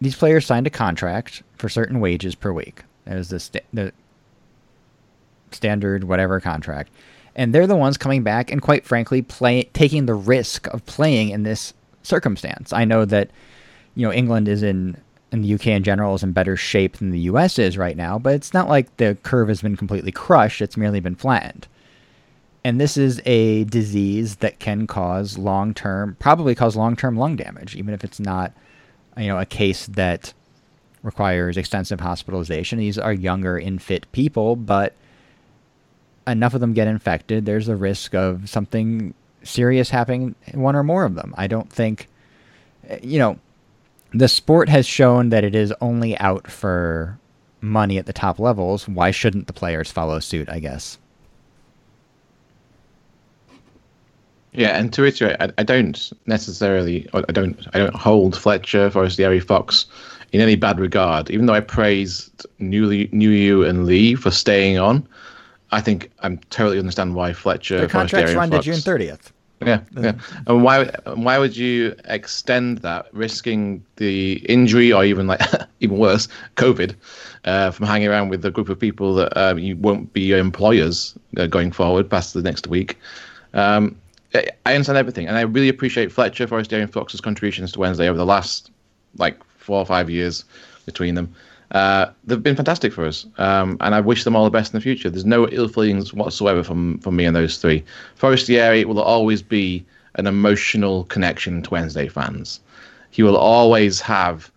these 0.00 0.16
players 0.16 0.46
signed 0.46 0.66
a 0.66 0.70
contract 0.70 1.42
for 1.56 1.68
certain 1.68 2.00
wages 2.00 2.34
per 2.34 2.52
week. 2.52 2.82
There's 3.04 3.28
the, 3.28 3.40
sta- 3.40 3.64
the 3.72 3.92
standard 5.52 6.04
whatever 6.04 6.40
contract, 6.40 6.90
and 7.34 7.54
they're 7.54 7.66
the 7.66 7.76
ones 7.76 7.96
coming 7.96 8.22
back 8.22 8.50
and, 8.50 8.60
quite 8.60 8.84
frankly, 8.84 9.22
play 9.22 9.64
taking 9.72 10.06
the 10.06 10.14
risk 10.14 10.66
of 10.68 10.84
playing 10.86 11.30
in 11.30 11.42
this 11.42 11.72
circumstance. 12.02 12.72
I 12.72 12.84
know 12.84 13.04
that 13.04 13.30
you 13.94 14.06
know 14.06 14.12
England 14.12 14.48
is 14.48 14.62
in 14.62 14.96
and 15.32 15.44
the 15.44 15.54
UK 15.54 15.68
in 15.68 15.82
general 15.82 16.14
is 16.14 16.22
in 16.22 16.32
better 16.32 16.56
shape 16.56 16.98
than 16.98 17.10
the 17.10 17.20
US 17.20 17.58
is 17.58 17.76
right 17.76 17.96
now, 17.96 18.18
but 18.18 18.34
it's 18.34 18.54
not 18.54 18.68
like 18.68 18.96
the 18.96 19.16
curve 19.22 19.48
has 19.48 19.62
been 19.62 19.76
completely 19.76 20.12
crushed, 20.12 20.62
it's 20.62 20.76
merely 20.76 21.00
been 21.00 21.16
flattened. 21.16 21.66
And 22.64 22.80
this 22.80 22.96
is 22.96 23.20
a 23.26 23.64
disease 23.64 24.36
that 24.36 24.58
can 24.58 24.86
cause 24.86 25.38
long 25.38 25.74
term, 25.74 26.16
probably 26.18 26.54
cause 26.54 26.74
long 26.76 26.96
term 26.96 27.16
lung 27.16 27.36
damage, 27.36 27.76
even 27.76 27.94
if 27.94 28.02
it's 28.02 28.18
not, 28.18 28.52
you 29.16 29.28
know, 29.28 29.38
a 29.38 29.46
case 29.46 29.86
that 29.86 30.32
requires 31.02 31.56
extensive 31.56 32.00
hospitalization. 32.00 32.78
These 32.78 32.98
are 32.98 33.12
younger, 33.12 33.60
infit 33.60 34.04
people, 34.12 34.56
but 34.56 34.94
enough 36.26 36.54
of 36.54 36.60
them 36.60 36.72
get 36.74 36.88
infected, 36.88 37.46
there's 37.46 37.68
a 37.68 37.76
risk 37.76 38.14
of 38.14 38.48
something 38.48 39.14
serious 39.42 39.90
happening 39.90 40.34
in 40.46 40.60
one 40.60 40.74
or 40.74 40.82
more 40.82 41.04
of 41.04 41.14
them. 41.14 41.32
I 41.36 41.46
don't 41.46 41.70
think, 41.70 42.08
you 43.02 43.18
know, 43.18 43.38
the 44.12 44.28
sport 44.28 44.68
has 44.68 44.86
shown 44.86 45.28
that 45.30 45.44
it 45.44 45.54
is 45.54 45.72
only 45.80 46.18
out 46.18 46.50
for 46.50 47.18
money 47.60 47.98
at 47.98 48.06
the 48.06 48.12
top 48.12 48.38
levels. 48.38 48.88
Why 48.88 49.10
shouldn't 49.10 49.46
the 49.46 49.52
players 49.52 49.90
follow 49.90 50.18
suit? 50.20 50.48
I 50.48 50.58
guess. 50.58 50.98
Yeah, 54.56 54.78
and 54.78 54.92
to 54.94 55.02
reiterate, 55.02 55.36
I, 55.38 55.50
I 55.58 55.62
don't 55.62 56.12
necessarily, 56.26 57.08
I 57.12 57.32
don't, 57.32 57.66
I 57.74 57.78
don't 57.78 57.94
hold 57.94 58.36
Fletcher, 58.36 58.90
Forestieri, 58.90 59.38
Fox 59.38 59.86
in 60.32 60.40
any 60.40 60.56
bad 60.56 60.80
regard. 60.80 61.30
Even 61.30 61.46
though 61.46 61.54
I 61.54 61.60
praised 61.60 62.46
New 62.58 62.88
Nuhiu 63.08 63.68
and 63.68 63.86
Lee 63.86 64.14
for 64.14 64.30
staying 64.30 64.78
on, 64.78 65.06
I 65.72 65.80
think 65.80 66.10
I'm 66.20 66.38
totally 66.50 66.78
understand 66.78 67.14
why 67.14 67.32
Fletcher. 67.32 67.78
Their 67.78 67.88
contracts 67.88 68.34
run 68.34 68.50
to 68.50 68.60
June 68.60 68.76
thirtieth. 68.76 69.32
Yeah, 69.60 69.80
yeah. 69.96 70.12
And 70.46 70.62
why 70.62 70.90
why 71.14 71.38
would 71.38 71.56
you 71.56 71.94
extend 72.04 72.78
that, 72.78 73.06
risking 73.12 73.84
the 73.96 74.34
injury 74.50 74.92
or 74.92 75.04
even 75.04 75.26
like 75.26 75.40
even 75.80 75.98
worse, 75.98 76.28
COVID, 76.56 76.94
uh, 77.44 77.70
from 77.70 77.86
hanging 77.86 78.08
around 78.08 78.28
with 78.28 78.44
a 78.44 78.50
group 78.50 78.68
of 78.68 78.78
people 78.78 79.14
that 79.14 79.36
um, 79.36 79.58
you 79.58 79.76
won't 79.76 80.12
be 80.12 80.22
your 80.22 80.38
employers 80.38 81.14
uh, 81.36 81.46
going 81.46 81.72
forward 81.72 82.08
past 82.08 82.34
the 82.34 82.42
next 82.42 82.66
week? 82.66 82.98
Um, 83.54 83.96
I 84.64 84.74
understand 84.74 84.98
everything, 84.98 85.26
and 85.26 85.36
I 85.36 85.42
really 85.42 85.68
appreciate 85.68 86.12
Fletcher, 86.12 86.46
Forestieri, 86.46 86.82
and 86.82 86.92
Fox's 86.92 87.20
contributions 87.20 87.72
to 87.72 87.80
Wednesday 87.80 88.08
over 88.08 88.18
the 88.18 88.26
last 88.26 88.70
like 89.18 89.42
four 89.58 89.78
or 89.78 89.86
five 89.86 90.10
years 90.10 90.44
between 90.84 91.14
them. 91.14 91.34
Uh, 91.72 92.06
they've 92.24 92.42
been 92.42 92.56
fantastic 92.56 92.92
for 92.92 93.04
us, 93.04 93.26
um, 93.38 93.76
and 93.80 93.94
I 93.94 94.00
wish 94.00 94.24
them 94.24 94.36
all 94.36 94.44
the 94.44 94.50
best 94.50 94.72
in 94.72 94.78
the 94.78 94.82
future. 94.82 95.10
There's 95.10 95.24
no 95.24 95.48
ill 95.48 95.68
feelings 95.68 96.14
whatsoever 96.14 96.62
from 96.62 96.98
from 96.98 97.16
me 97.16 97.24
and 97.24 97.34
those 97.34 97.58
three. 97.58 97.84
Forestieri 98.14 98.84
will 98.84 99.00
always 99.00 99.42
be 99.42 99.84
an 100.14 100.26
emotional 100.26 101.04
connection 101.04 101.62
to 101.62 101.70
Wednesday 101.70 102.08
fans. 102.08 102.60
He 103.10 103.22
will 103.22 103.36
always 103.36 104.00
have. 104.00 104.50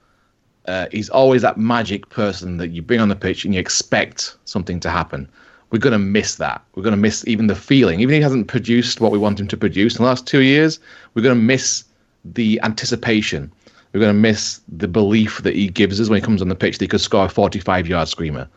Uh, 0.68 0.86
he's 0.92 1.10
always 1.10 1.42
that 1.42 1.58
magic 1.58 2.10
person 2.10 2.58
that 2.58 2.68
you 2.68 2.84
bring 2.84 3.00
on 3.00 3.10
the 3.10 3.16
pitch 3.16 3.44
and 3.44 3.56
you 3.56 3.60
expect 3.60 4.36
something 4.46 4.80
to 4.80 4.90
happen. 4.90 5.28
We're 5.72 5.80
going 5.80 5.94
to 5.94 6.00
miss 6.00 6.36
that. 6.36 6.64
We're 6.76 6.84
going 6.84 6.94
to 6.94 6.98
miss 6.98 7.28
even 7.28 7.48
the 7.48 7.56
feeling. 7.56 8.00
Even 8.00 8.16
if 8.16 8.18
he 8.18 8.24
hasn't 8.24 8.48
produced 8.48 9.02
what 9.02 9.12
we 9.12 9.18
want 9.18 9.40
him 9.40 9.48
to 9.48 9.58
produce 9.58 9.96
in 9.96 10.04
the 10.04 10.10
last 10.10 10.26
two 10.26 10.42
years, 10.42 10.80
we're 11.14 11.22
going 11.22 11.38
to 11.38 11.42
miss 11.42 11.84
the 12.26 12.60
anticipation. 12.64 13.52
We're 13.94 14.00
going 14.00 14.16
to 14.16 14.20
miss 14.20 14.62
the 14.68 14.88
belief 14.88 15.42
that 15.44 15.56
he 15.56 15.68
gives 15.68 16.00
us 16.00 16.10
when 16.10 16.18
he 16.18 16.26
comes 16.26 16.42
on 16.42 16.50
the 16.50 16.56
pitch 16.56 16.78
that 16.78 16.86
he 16.86 16.88
could 16.88 17.02
score 17.02 17.26
a 17.26 17.30
45 17.30 17.88
yard 17.88 18.08
screamer. 18.08 18.48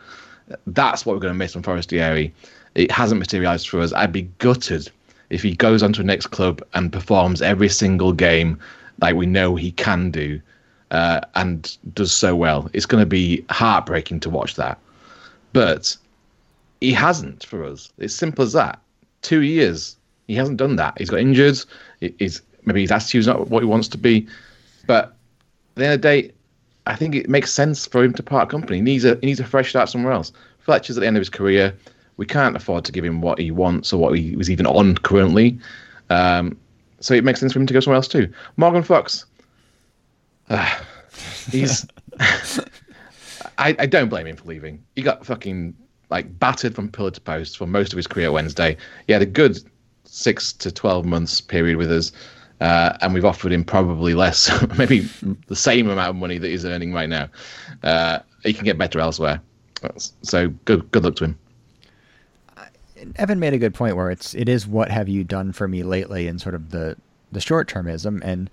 That's 0.67 1.05
what 1.05 1.15
we're 1.15 1.21
going 1.21 1.35
to 1.35 1.39
miss 1.39 1.53
from 1.53 1.63
Forestieri. 1.63 2.33
It 2.75 2.91
hasn't 2.91 3.19
materialised 3.19 3.69
for 3.69 3.81
us. 3.81 3.93
I'd 3.93 4.13
be 4.13 4.29
gutted 4.39 4.91
if 5.31 5.43
he 5.43 5.55
goes 5.55 5.83
on 5.83 5.93
to 5.95 6.01
a 6.01 6.05
next 6.05 6.29
club 6.29 6.63
and 6.75 6.93
performs 6.93 7.41
every 7.43 7.69
single 7.69 8.13
game 8.13 8.59
like 9.01 9.15
we 9.15 9.27
know 9.27 9.57
he 9.57 9.73
can 9.73 10.11
do 10.11 10.41
uh, 10.91 11.21
and 11.35 11.77
does 11.95 12.13
so 12.13 12.37
well. 12.37 12.71
It's 12.73 12.87
going 12.87 13.03
to 13.03 13.07
be 13.07 13.45
heartbreaking 13.51 14.21
to 14.21 14.31
watch 14.31 14.57
that. 14.57 14.79
But 15.53 15.97
he 16.83 16.93
hasn't 16.93 17.45
for 17.45 17.65
us. 17.65 17.93
It's 17.99 18.15
simple 18.15 18.45
as 18.45 18.53
that. 18.55 18.81
Two 19.23 19.43
years, 19.43 19.97
he 20.27 20.35
hasn't 20.35 20.57
done 20.57 20.77
that. 20.77 20.99
He's 20.99 21.11
got 21.11 21.21
injured. 21.21 21.59
He's 22.01 22.43
maybe 22.65 22.81
his 22.81 22.91
attitude's 22.91 23.29
not 23.29 23.49
what 23.49 23.63
he 23.63 23.69
wants 23.69 23.89
to 23.89 23.99
be. 23.99 24.27
But 24.87 25.05
at 25.05 25.15
the 25.77 25.85
end 25.85 25.95
of 25.95 26.03
the 26.03 26.09
day, 26.09 26.33
I 26.87 26.97
think 26.97 27.15
it 27.15 27.29
makes 27.29 27.53
sense 27.53 27.87
for 27.87 28.03
him 28.03 28.13
to 28.15 28.23
part 28.23 28.51
company. 28.51 28.79
He 28.79 28.83
needs 28.83 29.05
a 29.05 29.15
he 29.21 29.27
needs 29.27 29.39
a 29.39 29.45
fresh 29.45 29.71
start 29.71 29.89
somewhere 29.89 30.13
else. 30.13 30.33
Fletcher's 30.59 30.97
at 30.97 31.03
the 31.03 31.07
end 31.07 31.17
of 31.17 31.21
his 31.21 31.31
career. 31.31 31.75
We 32.17 32.27
can't 32.27 32.57
afford 32.57 32.85
to 32.87 32.93
give 32.93 33.05
him 33.05 33.21
what 33.21 33.39
he 33.39 33.51
wants 33.51 33.93
or 33.93 33.99
what 33.99 34.19
he 34.19 34.37
was 34.37 34.51
even 34.51 34.67
on 34.67 34.97
currently. 34.97 35.59
Um, 36.11 36.59
so 37.01 37.15
it 37.15 37.25
makes 37.25 37.41
sense 37.41 37.53
for 37.53 37.61
him 37.61 37.67
to 37.67 37.75
go 37.75 37.81
somewhere 37.81 37.97
else 37.97 38.09
too. 38.09 38.33
Morgan 38.57 38.83
Fox. 38.83 39.25
Uh, 40.51 40.69
he's. 41.51 41.87
I, 43.59 43.77
I 43.79 43.87
don't 43.87 44.09
blame 44.09 44.27
him 44.27 44.37
for 44.37 44.49
leaving. 44.49 44.85
He 44.97 45.03
got 45.03 45.25
fucking 45.25 45.75
like 46.13 46.39
battered 46.39 46.75
from 46.75 46.91
pillar 46.91 47.11
to 47.11 47.21
post 47.21 47.57
for 47.57 47.67
most 47.67 47.93
of 47.93 47.97
his 47.97 48.07
career 48.07 48.31
Wednesday. 48.31 48.77
He 49.07 49.15
had 49.15 49.23
a 49.23 49.27
good 49.27 49.59
six 50.05 50.53
to 50.53 50.71
twelve 50.71 51.07
months 51.07 51.41
period 51.41 51.79
with 51.79 51.91
us, 51.91 52.13
uh, 52.61 52.97
and 53.01 53.15
we've 53.15 53.25
offered 53.25 53.51
him 53.51 53.65
probably 53.65 54.13
less, 54.15 54.51
maybe 54.79 55.01
the 55.49 55.57
same 55.57 55.89
amount 55.89 56.11
of 56.11 56.17
money 56.17 56.37
that 56.37 56.49
he's 56.49 56.67
earning 56.67 56.93
right 56.93 57.09
now. 57.09 57.29
Uh, 57.83 58.19
he 58.43 58.53
can 58.53 58.65
get 58.65 58.77
better 58.77 59.01
elsewhere. 59.01 59.41
So 60.23 60.49
good 60.67 60.89
good 60.93 61.03
luck 61.03 61.17
to 61.17 61.25
him. 61.25 61.39
Evan 63.17 63.41
made 63.41 63.55
a 63.55 63.59
good 63.59 63.75
point 63.75 63.97
where 63.97 64.11
it's 64.11 64.35
it 64.35 64.49
is 64.49 64.67
what 64.67 64.91
have 64.91 65.09
you 65.09 65.25
done 65.25 65.53
for 65.53 65.67
me 65.67 65.83
lately 65.83 66.29
in 66.29 66.39
sort 66.39 66.55
of 66.55 66.71
the 66.71 66.97
the 67.33 67.41
short 67.41 67.69
termism, 67.69 68.21
and 68.23 68.51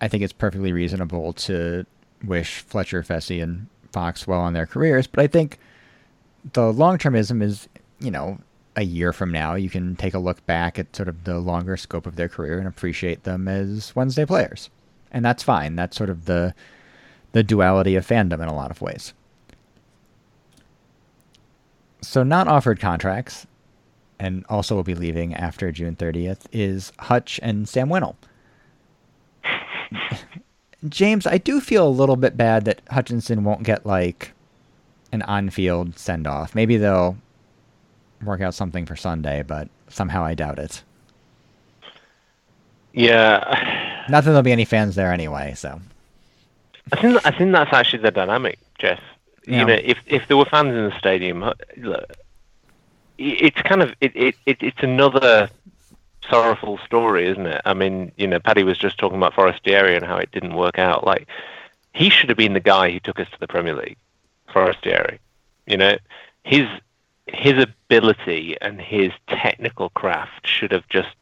I 0.00 0.08
think 0.08 0.24
it's 0.24 0.32
perfectly 0.32 0.72
reasonable 0.72 1.32
to 1.34 1.86
wish 2.24 2.58
Fletcher, 2.58 3.04
Fessy, 3.04 3.40
and 3.40 3.68
Fox 3.92 4.26
well 4.26 4.40
on 4.40 4.54
their 4.54 4.66
careers. 4.66 5.06
But 5.06 5.22
I 5.22 5.28
think 5.28 5.58
the 6.52 6.72
long 6.72 6.98
termism 6.98 7.42
is, 7.42 7.68
you 7.98 8.10
know, 8.10 8.38
a 8.76 8.82
year 8.82 9.12
from 9.12 9.30
now, 9.30 9.54
you 9.54 9.68
can 9.68 9.96
take 9.96 10.14
a 10.14 10.18
look 10.18 10.44
back 10.46 10.78
at 10.78 10.94
sort 10.94 11.08
of 11.08 11.24
the 11.24 11.38
longer 11.38 11.76
scope 11.76 12.06
of 12.06 12.16
their 12.16 12.28
career 12.28 12.58
and 12.58 12.68
appreciate 12.68 13.24
them 13.24 13.48
as 13.48 13.94
Wednesday 13.94 14.24
players, 14.24 14.70
and 15.10 15.24
that's 15.24 15.42
fine. 15.42 15.76
That's 15.76 15.96
sort 15.96 16.10
of 16.10 16.26
the 16.26 16.54
the 17.32 17.42
duality 17.42 17.94
of 17.94 18.06
fandom 18.06 18.42
in 18.42 18.48
a 18.48 18.54
lot 18.54 18.70
of 18.70 18.80
ways. 18.80 19.12
So, 22.02 22.22
not 22.22 22.48
offered 22.48 22.80
contracts, 22.80 23.46
and 24.18 24.44
also 24.48 24.74
will 24.74 24.82
be 24.82 24.94
leaving 24.94 25.34
after 25.34 25.70
June 25.70 25.96
30th, 25.96 26.46
is 26.52 26.92
Hutch 26.98 27.38
and 27.42 27.68
Sam 27.68 27.88
Winnall. 27.88 28.16
James, 30.88 31.26
I 31.26 31.38
do 31.38 31.60
feel 31.60 31.86
a 31.86 31.90
little 31.90 32.16
bit 32.16 32.36
bad 32.36 32.64
that 32.64 32.80
Hutchinson 32.90 33.44
won't 33.44 33.64
get 33.64 33.84
like 33.84 34.32
an 35.12 35.22
on-field 35.22 35.98
send-off. 35.98 36.54
Maybe 36.54 36.76
they'll 36.76 37.16
work 38.24 38.40
out 38.40 38.54
something 38.54 38.86
for 38.86 38.96
Sunday, 38.96 39.42
but 39.42 39.68
somehow 39.88 40.24
I 40.24 40.34
doubt 40.34 40.58
it. 40.58 40.82
Yeah. 42.92 44.04
Not 44.08 44.24
that 44.24 44.30
there'll 44.30 44.42
be 44.42 44.52
any 44.52 44.64
fans 44.64 44.94
there 44.94 45.12
anyway, 45.12 45.54
so. 45.56 45.80
I 46.92 47.00
think 47.00 47.24
I 47.24 47.30
think 47.30 47.52
that's 47.52 47.72
actually 47.72 48.02
the 48.02 48.10
dynamic, 48.10 48.58
Jeff. 48.78 49.00
Yeah. 49.46 49.60
You 49.60 49.64
know, 49.66 49.72
if 49.74 49.98
if 50.06 50.26
there 50.28 50.36
were 50.36 50.44
fans 50.44 50.70
in 50.70 50.90
the 50.90 50.98
stadium, 50.98 51.42
uh, 51.42 51.54
look, 51.76 52.12
it's 53.16 53.60
kind 53.62 53.82
of 53.82 53.94
it, 54.00 54.12
it, 54.16 54.34
it 54.46 54.56
it's 54.60 54.82
another 54.82 55.48
sorrowful 56.28 56.78
story, 56.78 57.28
isn't 57.28 57.46
it? 57.46 57.60
I 57.64 57.74
mean, 57.74 58.12
you 58.16 58.26
know, 58.26 58.40
Paddy 58.40 58.64
was 58.64 58.76
just 58.76 58.98
talking 58.98 59.18
about 59.18 59.34
Forestieri 59.34 59.94
and 59.94 60.04
how 60.04 60.16
it 60.16 60.30
didn't 60.32 60.54
work 60.54 60.78
out. 60.78 61.04
Like, 61.04 61.28
he 61.94 62.10
should 62.10 62.28
have 62.28 62.38
been 62.38 62.54
the 62.54 62.60
guy 62.60 62.90
who 62.90 63.00
took 63.00 63.20
us 63.20 63.28
to 63.30 63.40
the 63.40 63.48
Premier 63.48 63.74
League, 63.74 63.96
Forestieri. 64.52 65.18
You 65.66 65.76
know, 65.76 65.96
his 66.44 66.66
his 67.26 67.62
ability 67.62 68.56
and 68.60 68.80
his 68.80 69.12
technical 69.28 69.90
craft 69.90 70.46
should 70.46 70.72
have 70.72 70.88
just 70.88 71.14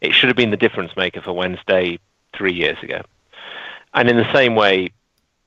it 0.00 0.12
should 0.12 0.28
have 0.28 0.36
been 0.36 0.50
the 0.50 0.56
difference 0.56 0.96
maker 0.96 1.20
for 1.20 1.32
Wednesday 1.32 1.98
three 2.36 2.52
years 2.52 2.78
ago. 2.82 3.02
And 3.94 4.08
in 4.08 4.16
the 4.16 4.32
same 4.32 4.54
way, 4.54 4.90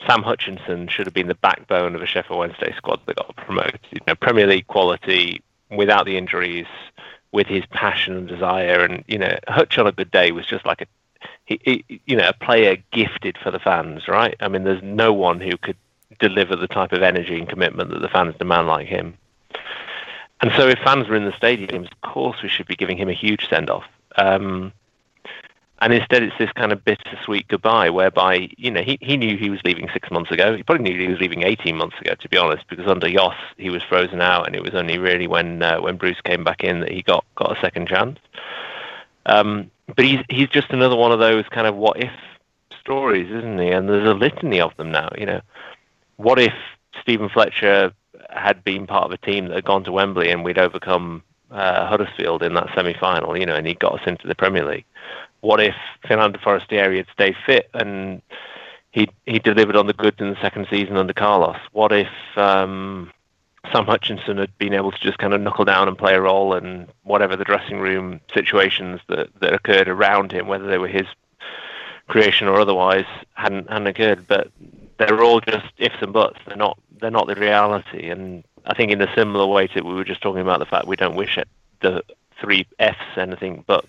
Sam 0.07 0.23
Hutchinson 0.23 0.87
should 0.87 1.05
have 1.05 1.13
been 1.13 1.27
the 1.27 1.35
backbone 1.35 1.95
of 1.95 2.01
a 2.01 2.05
Sheffield 2.05 2.39
Wednesday 2.39 2.73
squad 2.75 3.01
that 3.05 3.17
got 3.17 3.35
promoted. 3.35 3.79
You 3.91 3.99
know, 4.07 4.15
Premier 4.15 4.47
League 4.47 4.67
quality 4.67 5.41
without 5.69 6.05
the 6.05 6.17
injuries, 6.17 6.67
with 7.31 7.47
his 7.47 7.65
passion 7.67 8.15
and 8.15 8.27
desire. 8.27 8.83
And 8.83 9.03
you 9.07 9.17
know, 9.17 9.37
Hutch 9.47 9.77
on 9.77 9.87
a 9.87 9.91
good 9.91 10.11
day 10.11 10.31
was 10.31 10.45
just 10.45 10.65
like 10.65 10.81
a, 10.81 10.87
he, 11.45 11.59
he, 11.63 12.01
you 12.05 12.15
know, 12.15 12.29
a 12.29 12.33
player 12.33 12.77
gifted 12.91 13.37
for 13.37 13.51
the 13.51 13.59
fans, 13.59 14.07
right? 14.07 14.35
I 14.39 14.47
mean, 14.47 14.63
there's 14.63 14.83
no 14.83 15.13
one 15.13 15.39
who 15.39 15.57
could 15.57 15.77
deliver 16.19 16.55
the 16.55 16.67
type 16.67 16.91
of 16.91 17.01
energy 17.01 17.37
and 17.37 17.49
commitment 17.49 17.89
that 17.91 17.99
the 17.99 18.09
fans 18.09 18.35
demand 18.37 18.67
like 18.67 18.87
him. 18.87 19.15
And 20.41 20.51
so, 20.55 20.67
if 20.67 20.79
fans 20.79 21.07
were 21.07 21.15
in 21.15 21.25
the 21.25 21.31
stadiums, 21.31 21.91
of 21.91 22.01
course, 22.01 22.37
we 22.41 22.49
should 22.49 22.67
be 22.67 22.75
giving 22.75 22.97
him 22.97 23.09
a 23.09 23.13
huge 23.13 23.47
send 23.49 23.69
off. 23.69 23.83
Um, 24.15 24.71
and 25.81 25.93
instead, 25.93 26.23
it's 26.23 26.37
this 26.37 26.51
kind 26.53 26.71
of 26.71 26.83
bittersweet 26.83 27.47
goodbye, 27.47 27.89
whereby 27.89 28.49
you 28.57 28.69
know 28.69 28.81
he, 28.81 28.97
he 29.01 29.15
knew 29.15 29.37
he 29.37 29.49
was 29.49 29.61
leaving 29.63 29.89
six 29.93 30.11
months 30.11 30.31
ago. 30.31 30.55
He 30.55 30.63
probably 30.63 30.83
knew 30.83 30.99
he 30.99 31.07
was 31.07 31.19
leaving 31.19 31.43
eighteen 31.43 31.77
months 31.77 31.95
ago, 32.01 32.15
to 32.15 32.29
be 32.29 32.37
honest, 32.37 32.65
because 32.69 32.87
under 32.87 33.09
Jos 33.09 33.35
he 33.57 33.69
was 33.69 33.81
frozen 33.83 34.21
out, 34.21 34.45
and 34.45 34.55
it 34.55 34.63
was 34.63 34.75
only 34.75 34.97
really 34.97 35.27
when 35.27 35.61
uh, 35.63 35.79
when 35.79 35.97
Bruce 35.97 36.19
came 36.21 36.43
back 36.43 36.63
in 36.63 36.81
that 36.81 36.91
he 36.91 37.01
got 37.01 37.25
got 37.35 37.57
a 37.57 37.61
second 37.61 37.87
chance. 37.87 38.19
Um, 39.25 39.71
but 39.95 40.05
he's 40.05 40.19
he's 40.29 40.49
just 40.49 40.69
another 40.71 40.95
one 40.95 41.11
of 41.13 41.19
those 41.19 41.45
kind 41.49 41.67
of 41.67 41.75
what 41.75 42.01
if 42.01 42.11
stories, 42.79 43.29
isn't 43.31 43.59
he? 43.59 43.69
And 43.69 43.87
there's 43.87 44.07
a 44.07 44.13
litany 44.13 44.59
of 44.59 44.75
them 44.75 44.91
now. 44.91 45.09
You 45.17 45.25
know, 45.25 45.41
what 46.19 46.39
if 46.39 46.53
Steven 47.01 47.29
Fletcher 47.29 47.91
had 48.29 48.63
been 48.63 48.85
part 48.85 49.05
of 49.05 49.11
a 49.11 49.17
team 49.17 49.47
that 49.47 49.55
had 49.55 49.65
gone 49.65 49.83
to 49.85 49.91
Wembley 49.91 50.29
and 50.29 50.43
we'd 50.43 50.59
overcome 50.59 51.23
uh, 51.49 51.87
Huddersfield 51.87 52.43
in 52.43 52.53
that 52.53 52.69
semi-final, 52.75 53.37
you 53.37 53.45
know, 53.45 53.55
and 53.55 53.65
he 53.65 53.73
got 53.73 53.99
us 53.99 54.07
into 54.07 54.27
the 54.27 54.35
Premier 54.35 54.65
League 54.65 54.85
what 55.41 55.59
if 55.59 55.75
Fernando 56.07 56.39
Forestieri 56.39 56.97
had 56.97 57.07
stayed 57.13 57.35
fit 57.45 57.69
and 57.73 58.21
he 58.91 59.07
he 59.25 59.39
delivered 59.39 59.75
on 59.75 59.87
the 59.87 59.93
goods 59.93 60.17
in 60.19 60.29
the 60.29 60.41
second 60.41 60.67
season 60.69 60.97
under 60.97 61.13
Carlos? 61.13 61.57
What 61.71 61.91
if 61.91 62.09
um, 62.35 63.11
Sam 63.71 63.85
Hutchinson 63.85 64.37
had 64.37 64.57
been 64.57 64.73
able 64.73 64.91
to 64.91 64.99
just 64.99 65.17
kind 65.17 65.33
of 65.33 65.41
knuckle 65.41 65.65
down 65.65 65.87
and 65.87 65.97
play 65.97 66.15
a 66.15 66.21
role 66.21 66.53
and 66.53 66.87
whatever 67.03 67.35
the 67.35 67.43
dressing 67.43 67.79
room 67.79 68.19
situations 68.33 68.99
that, 69.07 69.29
that 69.39 69.53
occurred 69.53 69.87
around 69.87 70.31
him, 70.31 70.47
whether 70.47 70.67
they 70.67 70.77
were 70.77 70.87
his 70.87 71.07
creation 72.07 72.47
or 72.47 72.59
otherwise, 72.59 73.05
hadn't 73.33 73.69
hadn't 73.69 73.87
occurred. 73.87 74.27
But 74.27 74.51
they're 74.99 75.23
all 75.23 75.39
just 75.39 75.65
ifs 75.77 75.95
and 76.01 76.13
buts. 76.13 76.39
They're 76.45 76.57
not 76.57 76.77
they're 76.99 77.09
not 77.09 77.27
the 77.27 77.35
reality. 77.35 78.09
And 78.09 78.43
I 78.65 78.75
think 78.75 78.91
in 78.91 79.01
a 79.01 79.13
similar 79.15 79.47
way 79.47 79.67
to 79.67 79.81
we 79.81 79.93
were 79.93 80.03
just 80.03 80.21
talking 80.21 80.41
about 80.41 80.59
the 80.59 80.65
fact 80.65 80.87
we 80.87 80.97
don't 80.97 81.15
wish 81.15 81.37
it, 81.37 81.47
the 81.81 82.03
three 82.39 82.67
Fs 82.77 83.17
anything 83.17 83.63
but 83.65 83.85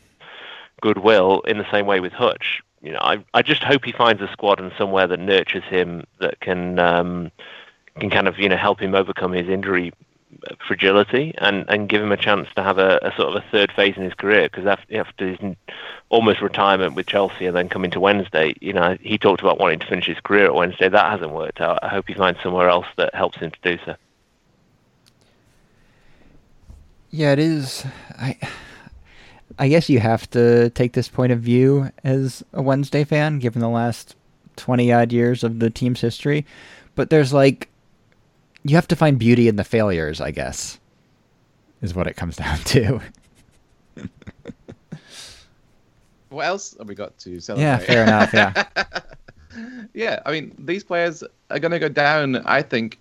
goodwill 0.80 1.40
in 1.42 1.58
the 1.58 1.70
same 1.70 1.86
way 1.86 2.00
with 2.00 2.12
Hutch. 2.12 2.62
You 2.80 2.92
know, 2.92 3.00
I 3.02 3.22
I 3.34 3.42
just 3.42 3.62
hope 3.62 3.84
he 3.84 3.92
finds 3.92 4.22
a 4.22 4.32
squad 4.32 4.60
and 4.60 4.72
somewhere 4.78 5.06
that 5.08 5.18
nurtures 5.18 5.64
him 5.64 6.04
that 6.20 6.40
can 6.40 6.78
um, 6.78 7.30
can 7.98 8.08
kind 8.08 8.28
of 8.28 8.38
you 8.38 8.48
know 8.48 8.56
help 8.56 8.80
him 8.80 8.94
overcome 8.94 9.32
his 9.32 9.48
injury 9.48 9.92
fragility 10.66 11.34
and, 11.38 11.64
and 11.68 11.88
give 11.88 12.02
him 12.02 12.12
a 12.12 12.16
chance 12.16 12.48
to 12.56 12.62
have 12.62 12.78
a, 12.78 12.98
a 13.02 13.12
sort 13.16 13.28
of 13.28 13.34
a 13.36 13.44
third 13.50 13.72
phase 13.72 13.96
in 13.96 14.02
his 14.02 14.14
career 14.14 14.48
because 14.48 14.66
after, 14.66 14.98
after 14.98 15.34
his 15.34 15.56
almost 16.08 16.40
retirement 16.40 16.94
with 16.94 17.06
Chelsea 17.06 17.46
and 17.46 17.56
then 17.56 17.68
coming 17.68 17.90
to 17.90 18.00
Wednesday, 18.00 18.54
you 18.60 18.72
know, 18.72 18.96
he 19.00 19.18
talked 19.18 19.40
about 19.40 19.58
wanting 19.58 19.78
to 19.78 19.86
finish 19.86 20.06
his 20.06 20.20
career 20.20 20.46
at 20.46 20.54
Wednesday. 20.54 20.88
That 20.88 21.10
hasn't 21.10 21.32
worked 21.32 21.60
out. 21.60 21.78
I 21.82 21.88
hope 21.88 22.06
he 22.08 22.14
finds 22.14 22.40
somewhere 22.42 22.68
else 22.68 22.86
that 22.96 23.14
helps 23.14 23.38
him 23.38 23.50
to 23.50 23.58
do 23.62 23.82
so. 23.84 23.96
Yeah, 27.10 27.32
it 27.32 27.40
is. 27.40 27.84
I 28.10 28.38
I 29.58 29.68
guess 29.68 29.88
you 29.88 30.00
have 30.00 30.30
to 30.30 30.70
take 30.70 30.92
this 30.92 31.08
point 31.08 31.32
of 31.32 31.40
view 31.40 31.90
as 32.04 32.42
a 32.52 32.62
Wednesday 32.62 33.04
fan, 33.04 33.40
given 33.40 33.60
the 33.60 33.68
last 33.68 34.16
20 34.56 34.92
odd 34.92 35.12
years 35.12 35.44
of 35.44 35.58
the 35.58 35.70
team's 35.70 36.00
history. 36.00 36.46
But 36.94 37.10
there's 37.10 37.32
like, 37.32 37.68
you 38.64 38.74
have 38.74 38.88
to 38.88 38.96
find 38.96 39.18
beauty 39.18 39.48
in 39.48 39.56
the 39.56 39.64
failures, 39.64 40.20
I 40.20 40.30
guess, 40.30 40.78
is 41.82 41.94
what 41.94 42.06
it 42.06 42.14
comes 42.14 42.36
down 42.44 42.58
to. 42.58 43.00
what 46.28 46.46
else 46.46 46.76
have 46.78 46.88
we 46.88 46.94
got 46.94 47.16
to 47.18 47.40
celebrate? 47.40 47.64
Yeah, 47.64 47.78
fair 47.78 48.02
enough. 48.02 48.32
Yeah. 48.32 48.64
yeah, 49.94 50.20
I 50.26 50.32
mean, 50.32 50.54
these 50.58 50.84
players 50.84 51.24
are 51.50 51.58
going 51.58 51.72
to 51.72 51.78
go 51.78 51.88
down, 51.88 52.36
I 52.36 52.62
think, 52.62 52.98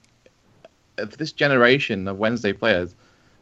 of 0.97 1.17
this 1.17 1.31
generation 1.31 2.07
of 2.07 2.17
Wednesday 2.17 2.53
players. 2.53 2.95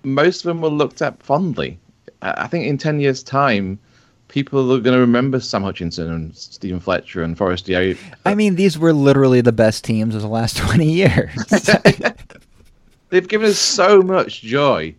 Most 0.04 0.42
of 0.42 0.48
them 0.50 0.62
were 0.62 0.70
looked 0.70 1.02
at 1.02 1.22
fondly 1.24 1.80
I 2.22 2.48
think 2.48 2.66
in 2.66 2.78
10 2.78 3.00
years' 3.00 3.24
time, 3.24 3.80
people 4.28 4.72
are 4.74 4.80
going 4.80 4.94
to 4.94 5.00
remember 5.00 5.40
Sam 5.40 5.64
Hutchinson 5.64 6.12
and 6.12 6.36
Steven 6.36 6.80
Fletcher 6.80 7.24
and 7.24 7.38
Forrest 7.38 7.66
Forestieri. 7.66 7.98
I 8.26 8.36
mean, 8.36 8.56
these 8.56 8.78
were 8.78 8.94
literally 8.94 9.42
the 9.42 9.52
best 9.52 9.84
teams 9.84 10.16
of 10.16 10.22
the 10.22 10.28
last 10.28 10.58
20 10.58 10.92
years. 10.92 11.34
they've 13.10 13.28
given 13.28 13.50
us 13.50 13.60
so 13.60 14.02
much 14.02 14.42
joy. 14.42 14.94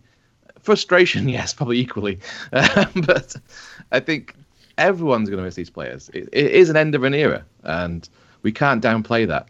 Frustration, 0.61 1.29
yes, 1.29 1.53
probably 1.53 1.79
equally. 1.79 2.19
Um, 2.51 3.03
but 3.05 3.35
I 3.91 3.99
think 3.99 4.35
everyone's 4.77 5.29
going 5.29 5.39
to 5.39 5.45
miss 5.45 5.55
these 5.55 5.69
players. 5.69 6.09
It, 6.13 6.29
it 6.31 6.51
is 6.51 6.69
an 6.69 6.75
end 6.75 6.95
of 6.95 7.03
an 7.03 7.13
era, 7.13 7.45
and 7.63 8.07
we 8.41 8.51
can't 8.51 8.83
downplay 8.83 9.27
that. 9.27 9.47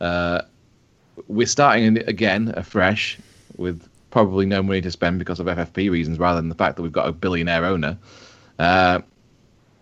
Uh, 0.00 0.42
we're 1.28 1.46
starting 1.46 1.98
again 1.98 2.52
afresh 2.56 3.18
with 3.56 3.88
probably 4.10 4.46
no 4.46 4.62
money 4.62 4.80
to 4.80 4.90
spend 4.90 5.18
because 5.18 5.40
of 5.40 5.46
FFP 5.46 5.90
reasons, 5.90 6.18
rather 6.18 6.40
than 6.40 6.48
the 6.48 6.54
fact 6.54 6.76
that 6.76 6.82
we've 6.82 6.92
got 6.92 7.08
a 7.08 7.12
billionaire 7.12 7.64
owner. 7.64 7.96
Uh, 8.58 9.00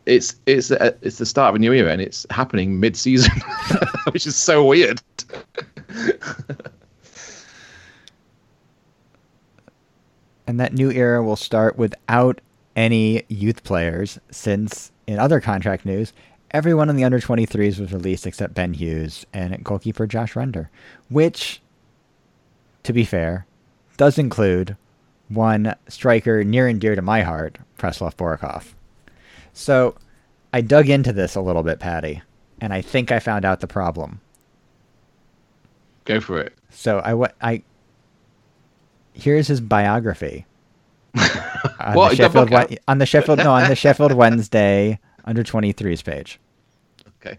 it's 0.06 0.36
it's 0.46 0.70
a, 0.70 0.94
it's 1.02 1.18
the 1.18 1.26
start 1.26 1.50
of 1.50 1.56
a 1.56 1.58
new 1.58 1.72
era, 1.72 1.92
and 1.92 2.00
it's 2.00 2.26
happening 2.30 2.80
mid-season, 2.80 3.32
which 4.12 4.26
is 4.26 4.36
so 4.36 4.64
weird. 4.64 5.00
and 10.46 10.58
that 10.58 10.72
new 10.72 10.90
era 10.90 11.22
will 11.22 11.36
start 11.36 11.76
without 11.76 12.40
any 12.76 13.22
youth 13.28 13.62
players, 13.62 14.18
since 14.30 14.90
in 15.06 15.18
other 15.18 15.40
contract 15.40 15.84
news, 15.84 16.12
everyone 16.50 16.88
in 16.88 16.96
the 16.96 17.04
under 17.04 17.20
23s 17.20 17.78
was 17.78 17.92
released 17.92 18.26
except 18.26 18.54
Ben 18.54 18.74
Hughes 18.74 19.26
and 19.32 19.62
goalkeeper 19.62 20.06
Josh 20.06 20.34
Render, 20.34 20.70
which, 21.08 21.60
to 22.82 22.92
be 22.92 23.04
fair, 23.04 23.46
does 23.96 24.18
include 24.18 24.76
one 25.28 25.74
striker 25.88 26.42
near 26.42 26.66
and 26.66 26.80
dear 26.80 26.96
to 26.96 27.02
my 27.02 27.22
heart, 27.22 27.58
Preslav 27.78 28.16
Borukov. 28.16 28.74
So 29.60 29.94
I 30.54 30.62
dug 30.62 30.88
into 30.88 31.12
this 31.12 31.34
a 31.34 31.40
little 31.40 31.62
bit, 31.62 31.78
Patty, 31.78 32.22
and 32.60 32.72
I 32.72 32.80
think 32.80 33.12
I 33.12 33.20
found 33.20 33.44
out 33.44 33.60
the 33.60 33.66
problem. 33.66 34.20
Go 36.06 36.18
for 36.20 36.40
it. 36.40 36.54
So 36.70 36.98
I 37.00 37.14
what 37.14 37.34
I 37.42 37.62
here's 39.12 39.46
his 39.46 39.60
biography. 39.60 40.46
on, 41.80 41.94
What? 41.94 42.10
the 42.10 42.16
Sheffield, 42.16 42.52
on 42.88 42.98
the 42.98 43.06
Sheffield 43.06 43.38
no 43.38 43.52
on 43.52 43.68
the 43.68 43.76
Sheffield 43.76 44.12
Wednesday 44.12 44.98
under 45.24 45.44
23s 45.44 46.02
page. 46.02 46.40
Okay. 47.20 47.36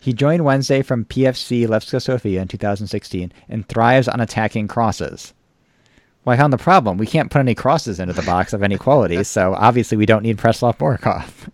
He 0.00 0.12
joined 0.12 0.44
Wednesday 0.44 0.82
from 0.82 1.04
PFC 1.04 1.66
Levski 1.66 2.00
Sofia 2.00 2.42
in 2.42 2.48
2016 2.48 3.32
and 3.48 3.66
thrives 3.68 4.06
on 4.06 4.20
attacking 4.20 4.68
crosses. 4.68 5.34
Well, 6.24 6.34
I 6.34 6.38
found 6.38 6.52
the 6.52 6.58
problem. 6.58 6.96
We 6.96 7.06
can't 7.06 7.30
put 7.30 7.40
any 7.40 7.54
crosses 7.54 8.00
into 8.00 8.14
the 8.14 8.22
box 8.22 8.52
of 8.52 8.62
any 8.62 8.78
quality, 8.78 9.22
so 9.24 9.54
obviously 9.58 9.96
we 9.98 10.06
don't 10.06 10.22
need 10.22 10.38
Preslav 10.38 10.78
Borukov. 10.78 11.50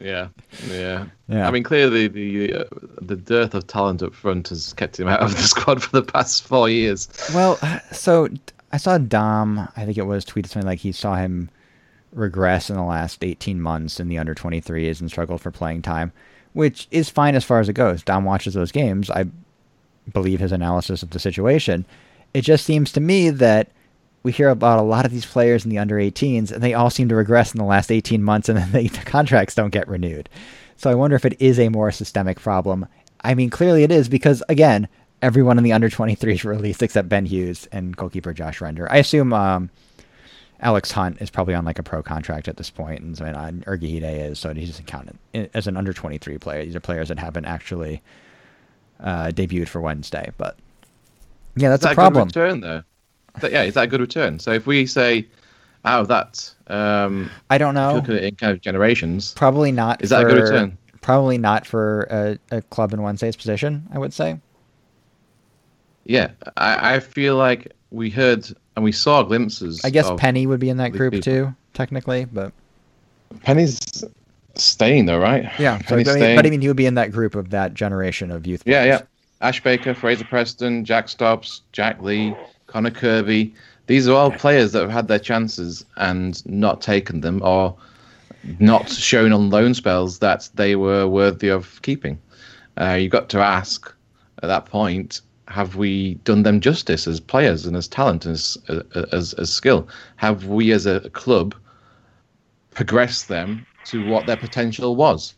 Yeah, 0.00 0.28
yeah. 0.68 1.06
Yeah. 1.28 1.46
I 1.46 1.50
mean, 1.52 1.62
clearly 1.62 2.08
the 2.08 2.54
uh, 2.54 2.64
the 3.00 3.14
dearth 3.14 3.54
of 3.54 3.66
talent 3.68 4.02
up 4.02 4.12
front 4.12 4.48
has 4.48 4.72
kept 4.72 4.98
him 4.98 5.08
out 5.08 5.20
of 5.20 5.30
the 5.30 5.42
squad 5.42 5.82
for 5.82 5.90
the 5.90 6.02
past 6.02 6.44
four 6.44 6.68
years. 6.68 7.08
Well, 7.32 7.56
so 7.92 8.28
I 8.72 8.78
saw 8.78 8.98
Dom, 8.98 9.68
I 9.76 9.84
think 9.84 9.98
it 9.98 10.06
was, 10.06 10.24
tweeted 10.24 10.48
something 10.48 10.66
like 10.66 10.80
he 10.80 10.92
saw 10.92 11.14
him 11.14 11.50
regress 12.12 12.68
in 12.68 12.76
the 12.76 12.82
last 12.82 13.22
18 13.24 13.60
months 13.60 14.00
in 14.00 14.08
the 14.08 14.18
under 14.18 14.34
23s 14.34 15.00
and 15.00 15.10
struggled 15.10 15.40
for 15.40 15.50
playing 15.50 15.82
time, 15.82 16.12
which 16.52 16.88
is 16.90 17.08
fine 17.08 17.34
as 17.34 17.44
far 17.44 17.60
as 17.60 17.68
it 17.68 17.74
goes. 17.74 18.02
Dom 18.02 18.24
watches 18.24 18.54
those 18.54 18.72
games. 18.72 19.10
I 19.10 19.26
believe 20.12 20.40
his 20.40 20.52
analysis 20.52 21.02
of 21.02 21.10
the 21.10 21.18
situation. 21.18 21.84
It 22.34 22.42
just 22.42 22.64
seems 22.64 22.92
to 22.92 23.00
me 23.00 23.30
that 23.30 23.70
we 24.22 24.32
hear 24.32 24.48
about 24.48 24.78
a 24.78 24.82
lot 24.82 25.04
of 25.04 25.12
these 25.12 25.26
players 25.26 25.64
in 25.64 25.70
the 25.70 25.78
under 25.78 25.96
18s, 25.96 26.52
and 26.52 26.62
they 26.62 26.74
all 26.74 26.90
seem 26.90 27.08
to 27.08 27.16
regress 27.16 27.52
in 27.52 27.58
the 27.58 27.64
last 27.64 27.90
18 27.90 28.22
months, 28.22 28.48
and 28.48 28.58
then 28.58 28.72
they, 28.72 28.86
the 28.88 29.04
contracts 29.04 29.54
don't 29.54 29.70
get 29.70 29.88
renewed. 29.88 30.28
So 30.76 30.90
I 30.90 30.94
wonder 30.94 31.16
if 31.16 31.24
it 31.24 31.40
is 31.40 31.58
a 31.58 31.68
more 31.68 31.90
systemic 31.92 32.40
problem. 32.40 32.86
I 33.22 33.34
mean, 33.34 33.50
clearly 33.50 33.82
it 33.84 33.92
is 33.92 34.08
because, 34.08 34.42
again, 34.48 34.88
everyone 35.20 35.58
in 35.58 35.64
the 35.64 35.72
under 35.72 35.88
23s 35.88 36.44
released 36.44 36.82
except 36.82 37.08
Ben 37.08 37.26
Hughes 37.26 37.68
and 37.72 37.96
goalkeeper 37.96 38.32
Josh 38.32 38.60
Render. 38.60 38.90
I 38.90 38.96
assume 38.96 39.32
um, 39.32 39.70
Alex 40.60 40.90
Hunt 40.92 41.20
is 41.20 41.30
probably 41.30 41.54
on 41.54 41.64
like 41.64 41.78
a 41.78 41.82
pro 41.82 42.02
contract 42.02 42.48
at 42.48 42.56
this 42.56 42.70
point, 42.70 43.00
and 43.00 43.16
so, 43.16 43.24
uh, 43.24 43.50
Urhoghide 43.50 44.30
is, 44.30 44.38
so 44.38 44.52
he 44.54 44.66
doesn't 44.66 44.86
count 44.86 45.16
as 45.54 45.66
an 45.66 45.76
under 45.76 45.92
23 45.92 46.38
player. 46.38 46.64
These 46.64 46.76
are 46.76 46.80
players 46.80 47.08
that 47.08 47.18
haven't 47.18 47.44
actually 47.44 48.02
uh, 49.00 49.26
debuted 49.26 49.68
for 49.68 49.80
Wednesday, 49.80 50.30
but 50.36 50.56
yeah, 51.56 51.68
that's 51.68 51.82
that 51.82 51.92
a 51.92 51.94
problem. 51.94 52.28
good 52.28 52.36
return 52.36 52.60
though? 52.60 52.82
That- 53.40 53.52
yeah, 53.52 53.62
is 53.62 53.74
that 53.74 53.84
a 53.84 53.86
good 53.86 54.00
return? 54.00 54.38
So 54.38 54.52
if 54.52 54.66
we 54.66 54.86
say 54.86 55.26
out 55.84 56.02
of 56.02 56.08
that, 56.08 56.52
um, 56.68 57.30
I 57.50 57.58
don't 57.58 57.74
know. 57.74 57.94
look 57.94 58.04
at 58.08 58.14
it 58.16 58.24
in 58.24 58.34
kind 58.36 58.52
of 58.52 58.60
generations, 58.60 59.32
Probably 59.34 59.72
not. 59.72 60.02
Is 60.02 60.10
that 60.10 60.22
a 60.22 60.24
good 60.26 60.42
return? 60.42 60.78
Probably 61.00 61.38
not 61.38 61.66
for 61.66 62.06
a, 62.10 62.38
a 62.56 62.62
club 62.62 62.92
in 62.92 63.02
Wednesday's 63.02 63.34
position. 63.36 63.88
I 63.92 63.98
would 63.98 64.12
say. 64.12 64.38
yeah, 66.04 66.30
I, 66.56 66.94
I 66.94 67.00
feel 67.00 67.36
like 67.36 67.72
we 67.90 68.10
heard 68.10 68.48
and 68.76 68.84
we 68.84 68.92
saw 68.92 69.22
glimpses. 69.22 69.80
I 69.84 69.90
guess 69.90 70.06
of 70.06 70.18
Penney 70.18 70.46
would 70.46 70.60
be 70.60 70.68
in 70.68 70.76
that 70.78 70.92
group 70.92 71.12
people. 71.12 71.24
too, 71.24 71.54
technically, 71.74 72.24
but 72.26 72.52
Penney's 73.42 74.04
staying 74.54 75.06
though, 75.06 75.18
right? 75.18 75.44
yeah. 75.58 75.78
So, 75.78 75.84
I 75.84 75.88
Penney's 75.88 76.06
mean, 76.06 76.16
staying. 76.16 76.36
but 76.36 76.46
I 76.46 76.50
mean, 76.50 76.60
he 76.60 76.68
would 76.68 76.76
be 76.76 76.86
in 76.86 76.94
that 76.94 77.12
group 77.12 77.34
of 77.34 77.50
that 77.50 77.74
generation 77.74 78.30
of 78.30 78.46
youth. 78.46 78.62
Yeah, 78.66 78.82
players. 78.82 79.00
yeah. 79.00 79.06
Ash 79.48 79.62
Baker, 79.62 79.92
Fraser 79.94 80.24
Preston, 80.24 80.84
Jack 80.84 81.08
Stobbs, 81.08 81.62
Jack 81.72 82.00
Lee, 82.00 82.34
Connor 82.72 82.90
Kirby. 82.90 83.54
These 83.86 84.08
are 84.08 84.14
all 84.14 84.30
players 84.30 84.72
that 84.72 84.80
have 84.80 84.90
had 84.90 85.08
their 85.08 85.18
chances 85.18 85.84
and 85.96 86.44
not 86.46 86.80
taken 86.80 87.20
them 87.20 87.42
or 87.42 87.76
not 88.58 88.88
shown 88.88 89.32
on 89.32 89.50
loan 89.50 89.74
spells 89.74 90.18
that 90.20 90.48
they 90.54 90.74
were 90.76 91.06
worthy 91.06 91.48
of 91.48 91.80
keeping. 91.82 92.18
Uh, 92.80 92.94
you've 92.94 93.12
got 93.12 93.28
to 93.28 93.38
ask 93.38 93.92
at 94.42 94.48
that 94.48 94.66
point 94.66 95.20
have 95.48 95.76
we 95.76 96.14
done 96.24 96.44
them 96.44 96.60
justice 96.60 97.06
as 97.06 97.20
players 97.20 97.66
and 97.66 97.76
as 97.76 97.86
talent 97.86 98.24
and 98.24 98.34
as, 98.34 98.56
as, 99.12 99.34
as 99.34 99.52
skill? 99.52 99.86
Have 100.16 100.46
we 100.46 100.72
as 100.72 100.86
a 100.86 101.10
club 101.10 101.54
progressed 102.70 103.28
them 103.28 103.66
to 103.86 104.06
what 104.08 104.26
their 104.26 104.36
potential 104.36 104.96
was? 104.96 105.34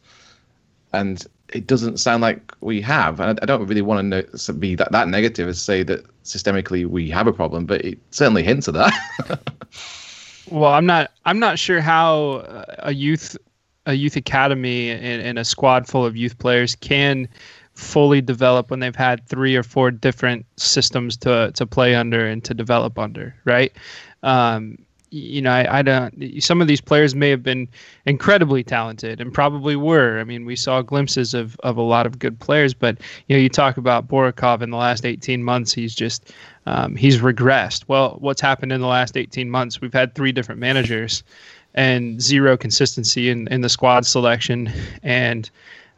and 0.94 1.26
it 1.52 1.66
doesn't 1.66 1.98
sound 1.98 2.22
like 2.22 2.52
we 2.60 2.80
have. 2.80 3.20
And 3.20 3.38
I, 3.38 3.42
I 3.42 3.46
don't 3.46 3.66
really 3.66 3.82
want 3.82 3.98
to 3.98 4.02
know, 4.02 4.52
be 4.54 4.74
that, 4.76 4.92
that 4.92 5.08
negative 5.08 5.48
as 5.48 5.60
say 5.60 5.82
that 5.82 6.04
systemically 6.24 6.86
we 6.86 7.10
have 7.10 7.26
a 7.26 7.32
problem, 7.32 7.66
but 7.66 7.84
it 7.84 7.98
certainly 8.10 8.42
hints 8.42 8.68
at 8.68 8.74
that. 8.74 9.40
Well, 10.50 10.72
I'm 10.72 10.86
not. 10.86 11.10
I'm 11.24 11.38
not 11.38 11.58
sure 11.58 11.80
how 11.80 12.64
a 12.78 12.92
youth, 12.92 13.36
a 13.86 13.94
youth 13.94 14.16
academy, 14.16 14.90
and, 14.90 15.22
and 15.22 15.38
a 15.38 15.44
squad 15.44 15.86
full 15.86 16.04
of 16.04 16.16
youth 16.16 16.38
players 16.38 16.76
can 16.76 17.28
fully 17.74 18.20
develop 18.20 18.70
when 18.70 18.80
they've 18.80 18.94
had 18.94 19.26
three 19.26 19.56
or 19.56 19.62
four 19.62 19.90
different 19.90 20.46
systems 20.56 21.16
to 21.18 21.50
to 21.54 21.66
play 21.66 21.94
under 21.94 22.26
and 22.26 22.44
to 22.44 22.54
develop 22.54 22.98
under. 22.98 23.34
Right. 23.44 23.72
Um, 24.22 24.78
you 25.14 25.40
know, 25.40 25.52
I, 25.52 25.78
I 25.78 25.82
don't. 25.82 26.42
Some 26.42 26.60
of 26.60 26.66
these 26.66 26.80
players 26.80 27.14
may 27.14 27.30
have 27.30 27.42
been 27.42 27.68
incredibly 28.04 28.64
talented 28.64 29.20
and 29.20 29.32
probably 29.32 29.76
were. 29.76 30.18
I 30.18 30.24
mean, 30.24 30.44
we 30.44 30.56
saw 30.56 30.82
glimpses 30.82 31.34
of 31.34 31.56
of 31.60 31.76
a 31.76 31.82
lot 31.82 32.04
of 32.04 32.18
good 32.18 32.40
players, 32.40 32.74
but 32.74 32.98
you 33.28 33.36
know, 33.36 33.40
you 33.40 33.48
talk 33.48 33.76
about 33.76 34.08
Borukov 34.08 34.60
in 34.60 34.70
the 34.70 34.76
last 34.76 35.06
18 35.06 35.44
months. 35.44 35.72
He's 35.72 35.94
just 35.94 36.32
um, 36.66 36.96
he's 36.96 37.18
regressed. 37.18 37.84
Well, 37.86 38.16
what's 38.18 38.40
happened 38.40 38.72
in 38.72 38.80
the 38.80 38.88
last 38.88 39.16
18 39.16 39.48
months? 39.48 39.80
We've 39.80 39.92
had 39.92 40.14
three 40.14 40.32
different 40.32 40.60
managers 40.60 41.22
and 41.74 42.20
zero 42.20 42.56
consistency 42.56 43.30
in, 43.30 43.48
in 43.48 43.60
the 43.60 43.68
squad 43.68 44.06
selection 44.06 44.70
and 45.02 45.48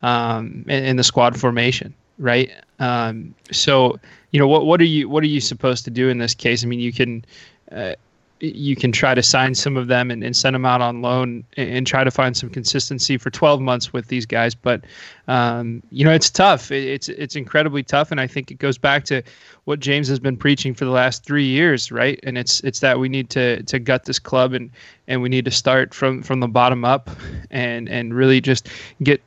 um, 0.02 0.64
in, 0.68 0.84
in 0.84 0.96
the 0.96 1.04
squad 1.04 1.38
formation, 1.38 1.94
right? 2.18 2.50
Um, 2.80 3.34
so, 3.50 3.98
you 4.30 4.38
know, 4.38 4.48
what 4.48 4.66
what 4.66 4.80
are 4.80 4.84
you 4.84 5.08
what 5.08 5.22
are 5.22 5.28
you 5.28 5.40
supposed 5.40 5.84
to 5.86 5.90
do 5.90 6.10
in 6.10 6.18
this 6.18 6.34
case? 6.34 6.62
I 6.62 6.66
mean, 6.66 6.80
you 6.80 6.92
can 6.92 7.24
uh, 7.72 7.94
you 8.40 8.76
can 8.76 8.92
try 8.92 9.14
to 9.14 9.22
sign 9.22 9.54
some 9.54 9.76
of 9.76 9.86
them 9.86 10.10
and, 10.10 10.22
and 10.22 10.36
send 10.36 10.54
them 10.54 10.66
out 10.66 10.82
on 10.82 11.00
loan 11.00 11.42
and, 11.56 11.70
and 11.70 11.86
try 11.86 12.04
to 12.04 12.10
find 12.10 12.36
some 12.36 12.50
consistency 12.50 13.16
for 13.16 13.30
12 13.30 13.60
months 13.60 13.92
with 13.92 14.08
these 14.08 14.26
guys. 14.26 14.54
But 14.54 14.84
um, 15.26 15.82
you 15.90 16.04
know, 16.04 16.12
it's 16.12 16.28
tough. 16.28 16.70
It, 16.70 16.84
it's 16.84 17.08
it's 17.08 17.36
incredibly 17.36 17.82
tough, 17.82 18.10
and 18.10 18.20
I 18.20 18.26
think 18.26 18.50
it 18.50 18.58
goes 18.58 18.76
back 18.78 19.04
to 19.06 19.22
what 19.64 19.80
James 19.80 20.06
has 20.08 20.18
been 20.18 20.36
preaching 20.36 20.74
for 20.74 20.84
the 20.84 20.90
last 20.90 21.24
three 21.24 21.46
years, 21.46 21.90
right? 21.90 22.20
And 22.22 22.36
it's 22.36 22.60
it's 22.60 22.80
that 22.80 22.98
we 22.98 23.08
need 23.08 23.30
to 23.30 23.62
to 23.62 23.78
gut 23.78 24.04
this 24.04 24.18
club 24.18 24.52
and 24.52 24.70
and 25.08 25.22
we 25.22 25.28
need 25.28 25.44
to 25.46 25.50
start 25.50 25.94
from 25.94 26.22
from 26.22 26.40
the 26.40 26.48
bottom 26.48 26.84
up 26.84 27.10
and 27.50 27.88
and 27.88 28.14
really 28.14 28.40
just 28.40 28.68
get 29.02 29.22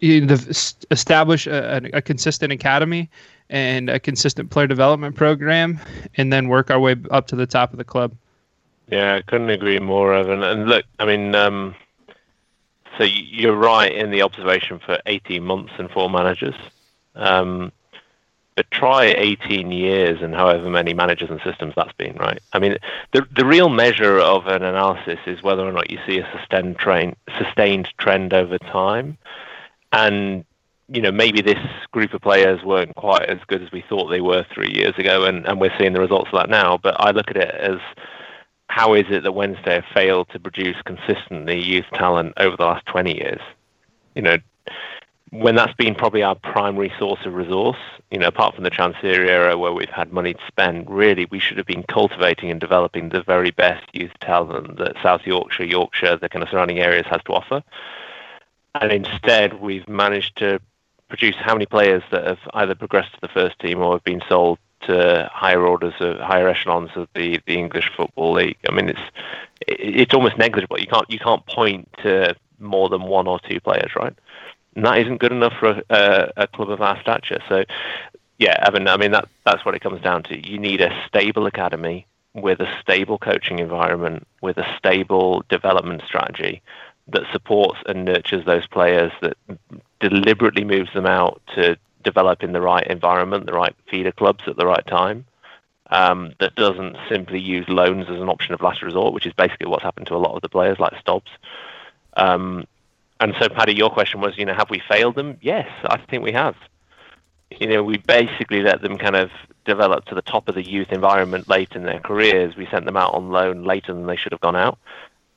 you 0.00 0.24
know, 0.24 0.36
establish 0.90 1.46
a, 1.46 1.80
a 1.92 2.00
consistent 2.02 2.52
academy 2.52 3.10
and 3.50 3.88
a 3.88 3.98
consistent 3.98 4.50
player 4.50 4.66
development 4.66 5.16
program, 5.16 5.80
and 6.16 6.32
then 6.32 6.48
work 6.48 6.70
our 6.70 6.80
way 6.80 6.96
up 7.10 7.26
to 7.28 7.36
the 7.36 7.46
top 7.46 7.72
of 7.72 7.78
the 7.78 7.84
club. 7.84 8.14
Yeah, 8.90 9.16
I 9.16 9.22
couldn't 9.22 9.50
agree 9.50 9.78
more, 9.78 10.14
Evan. 10.14 10.42
And 10.42 10.68
look, 10.68 10.84
I 10.98 11.04
mean, 11.04 11.34
um, 11.34 11.74
so 12.96 13.04
you're 13.04 13.56
right 13.56 13.92
in 13.92 14.10
the 14.10 14.22
observation 14.22 14.78
for 14.78 14.98
18 15.06 15.44
months 15.44 15.72
and 15.78 15.90
four 15.90 16.08
managers. 16.08 16.54
Um, 17.14 17.72
but 18.58 18.68
try 18.72 19.14
18 19.16 19.70
years 19.70 20.20
and 20.20 20.34
however 20.34 20.68
many 20.68 20.92
managers 20.92 21.30
and 21.30 21.40
systems 21.44 21.74
that's 21.76 21.92
been, 21.92 22.16
right? 22.16 22.40
I 22.52 22.58
mean, 22.58 22.76
the 23.12 23.24
the 23.36 23.44
real 23.46 23.68
measure 23.68 24.18
of 24.18 24.48
an 24.48 24.64
analysis 24.64 25.20
is 25.26 25.44
whether 25.44 25.62
or 25.62 25.70
not 25.70 25.92
you 25.92 25.98
see 26.04 26.18
a 26.18 26.28
sustained 26.36 26.76
sustained 27.38 27.88
trend 27.98 28.34
over 28.34 28.58
time. 28.58 29.16
And 29.92 30.44
you 30.88 31.02
know, 31.02 31.12
maybe 31.12 31.42
this 31.42 31.58
group 31.92 32.14
of 32.14 32.22
players 32.22 32.62
weren't 32.64 32.94
quite 32.94 33.28
as 33.28 33.38
good 33.46 33.62
as 33.62 33.70
we 33.70 33.84
thought 33.88 34.08
they 34.08 34.20
were 34.20 34.46
three 34.52 34.72
years 34.72 34.94
ago, 34.98 35.24
and, 35.24 35.46
and 35.46 35.60
we're 35.60 35.76
seeing 35.78 35.92
the 35.92 36.00
results 36.00 36.30
of 36.32 36.38
that 36.38 36.48
now. 36.48 36.78
But 36.78 36.96
I 36.98 37.10
look 37.10 37.28
at 37.28 37.36
it 37.36 37.54
as 37.54 37.78
how 38.68 38.94
is 38.94 39.04
it 39.10 39.22
that 39.22 39.32
Wednesday 39.32 39.74
have 39.74 39.84
failed 39.92 40.28
to 40.30 40.38
produce 40.38 40.76
consistently 40.84 41.62
youth 41.62 41.86
talent 41.94 42.34
over 42.38 42.56
the 42.56 42.64
last 42.64 42.86
20 42.86 43.16
years? 43.16 43.40
You 44.14 44.22
know, 44.22 44.38
when 45.30 45.56
that's 45.56 45.74
been 45.74 45.94
probably 45.94 46.22
our 46.22 46.34
primary 46.34 46.92
source 46.98 47.20
of 47.26 47.34
resource, 47.34 47.76
you 48.10 48.18
know, 48.18 48.28
apart 48.28 48.54
from 48.54 48.64
the 48.64 48.70
Chansiri 48.70 49.28
era 49.28 49.58
where 49.58 49.72
we've 49.72 49.90
had 49.90 50.12
money 50.12 50.32
to 50.32 50.40
spend, 50.46 50.88
really 50.88 51.26
we 51.30 51.38
should 51.38 51.58
have 51.58 51.66
been 51.66 51.82
cultivating 51.82 52.50
and 52.50 52.60
developing 52.60 53.10
the 53.10 53.22
very 53.22 53.50
best 53.50 53.84
youth 53.92 54.12
talent 54.20 54.78
that 54.78 54.96
South 55.02 55.22
Yorkshire, 55.26 55.64
Yorkshire, 55.64 56.16
the 56.16 56.28
kind 56.28 56.42
of 56.42 56.48
surrounding 56.48 56.78
areas 56.78 57.06
has 57.10 57.22
to 57.26 57.32
offer. 57.32 57.62
And 58.80 58.92
instead, 58.92 59.60
we've 59.60 59.88
managed 59.88 60.36
to 60.38 60.60
produce 61.08 61.36
how 61.36 61.54
many 61.54 61.66
players 61.66 62.02
that 62.10 62.26
have 62.26 62.38
either 62.54 62.74
progressed 62.74 63.14
to 63.14 63.20
the 63.20 63.28
first 63.28 63.58
team 63.58 63.80
or 63.80 63.94
have 63.94 64.04
been 64.04 64.22
sold 64.28 64.58
to 64.82 65.28
higher 65.32 65.66
orders 65.66 65.94
of 66.00 66.18
higher 66.18 66.48
echelons 66.48 66.90
of 66.94 67.08
the, 67.14 67.40
the 67.46 67.56
English 67.56 67.90
football 67.96 68.32
league. 68.32 68.56
I 68.68 68.72
mean, 68.72 68.88
it's 68.88 69.00
it's 69.66 70.14
almost 70.14 70.38
negligible. 70.38 70.78
You 70.78 70.86
can't 70.86 71.10
you 71.10 71.18
can't 71.18 71.44
point 71.46 71.88
to 72.02 72.36
more 72.58 72.88
than 72.88 73.02
one 73.02 73.26
or 73.26 73.40
two 73.40 73.60
players, 73.60 73.94
right? 73.96 74.14
And 74.76 74.84
that 74.84 74.98
isn't 74.98 75.18
good 75.18 75.32
enough 75.32 75.54
for 75.58 75.82
a, 75.90 76.32
a 76.36 76.46
club 76.46 76.70
of 76.70 76.80
our 76.80 77.00
stature. 77.00 77.40
So, 77.48 77.64
yeah, 78.38 78.62
Evan. 78.66 78.86
I 78.88 78.96
mean, 78.96 79.10
that 79.12 79.28
that's 79.44 79.64
what 79.64 79.74
it 79.74 79.80
comes 79.80 80.00
down 80.00 80.22
to. 80.24 80.48
You 80.48 80.58
need 80.58 80.80
a 80.80 80.96
stable 81.06 81.46
academy 81.46 82.06
with 82.34 82.60
a 82.60 82.68
stable 82.80 83.18
coaching 83.18 83.58
environment, 83.58 84.26
with 84.40 84.58
a 84.58 84.76
stable 84.76 85.44
development 85.48 86.02
strategy 86.06 86.62
that 87.08 87.22
supports 87.32 87.78
and 87.86 88.04
nurtures 88.04 88.44
those 88.44 88.66
players, 88.66 89.10
that 89.22 89.36
deliberately 90.00 90.64
moves 90.64 90.92
them 90.94 91.06
out 91.06 91.40
to 91.54 91.76
develop 92.04 92.42
in 92.42 92.52
the 92.52 92.60
right 92.60 92.86
environment, 92.86 93.46
the 93.46 93.52
right 93.52 93.74
feeder 93.90 94.12
clubs 94.12 94.44
at 94.46 94.56
the 94.56 94.66
right 94.66 94.86
time. 94.86 95.24
Um, 95.90 96.34
that 96.38 96.54
doesn't 96.54 96.96
simply 97.08 97.40
use 97.40 97.66
loans 97.68 98.06
as 98.10 98.20
an 98.20 98.28
option 98.28 98.52
of 98.52 98.60
last 98.60 98.82
resort, 98.82 99.14
which 99.14 99.26
is 99.26 99.32
basically 99.32 99.66
what's 99.66 99.82
happened 99.82 100.06
to 100.08 100.14
a 100.14 100.18
lot 100.18 100.34
of 100.34 100.42
the 100.42 100.48
players 100.48 100.78
like 100.78 100.92
Stobbs. 101.00 101.30
Um, 102.14 102.66
and 103.20 103.34
so, 103.40 103.48
Paddy, 103.48 103.74
your 103.74 103.90
question 103.90 104.20
was, 104.20 104.36
you 104.36 104.44
know, 104.44 104.54
have 104.54 104.70
we 104.70 104.82
failed 104.88 105.14
them? 105.14 105.38
Yes, 105.40 105.68
I 105.84 105.96
think 105.96 106.22
we 106.22 106.32
have. 106.32 106.56
You 107.50 107.66
know, 107.66 107.82
we 107.82 107.96
basically 107.98 108.60
let 108.60 108.82
them 108.82 108.98
kind 108.98 109.16
of 109.16 109.30
develop 109.64 110.04
to 110.06 110.14
the 110.14 110.22
top 110.22 110.48
of 110.48 110.54
the 110.54 110.62
youth 110.62 110.92
environment 110.92 111.48
late 111.48 111.72
in 111.74 111.84
their 111.84 112.00
careers. 112.00 112.56
We 112.56 112.66
sent 112.66 112.84
them 112.84 112.96
out 112.96 113.14
on 113.14 113.30
loan 113.30 113.64
later 113.64 113.92
than 113.92 114.06
they 114.06 114.16
should 114.16 114.32
have 114.32 114.40
gone 114.40 114.56
out, 114.56 114.78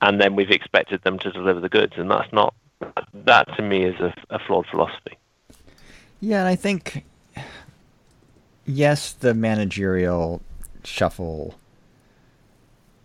and 0.02 0.20
then 0.20 0.36
we've 0.36 0.52
expected 0.52 1.02
them 1.04 1.18
to 1.20 1.32
deliver 1.32 1.60
the 1.60 1.70
goods, 1.70 1.94
and 1.96 2.12
that's 2.12 2.32
not. 2.34 2.54
That 3.14 3.48
to 3.56 3.62
me 3.62 3.86
is 3.86 3.96
a, 4.00 4.14
a 4.30 4.40
flawed 4.40 4.66
philosophy. 4.70 5.18
Yeah, 6.20 6.40
and 6.40 6.48
I 6.48 6.56
think 6.56 7.06
yes, 8.66 9.14
the 9.14 9.34
managerial 9.34 10.42
shuffle 10.84 11.56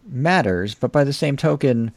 matters, 0.07 0.75
but 0.75 0.93
by 0.93 1.05
the 1.05 1.13
same 1.13 1.37
token, 1.37 1.93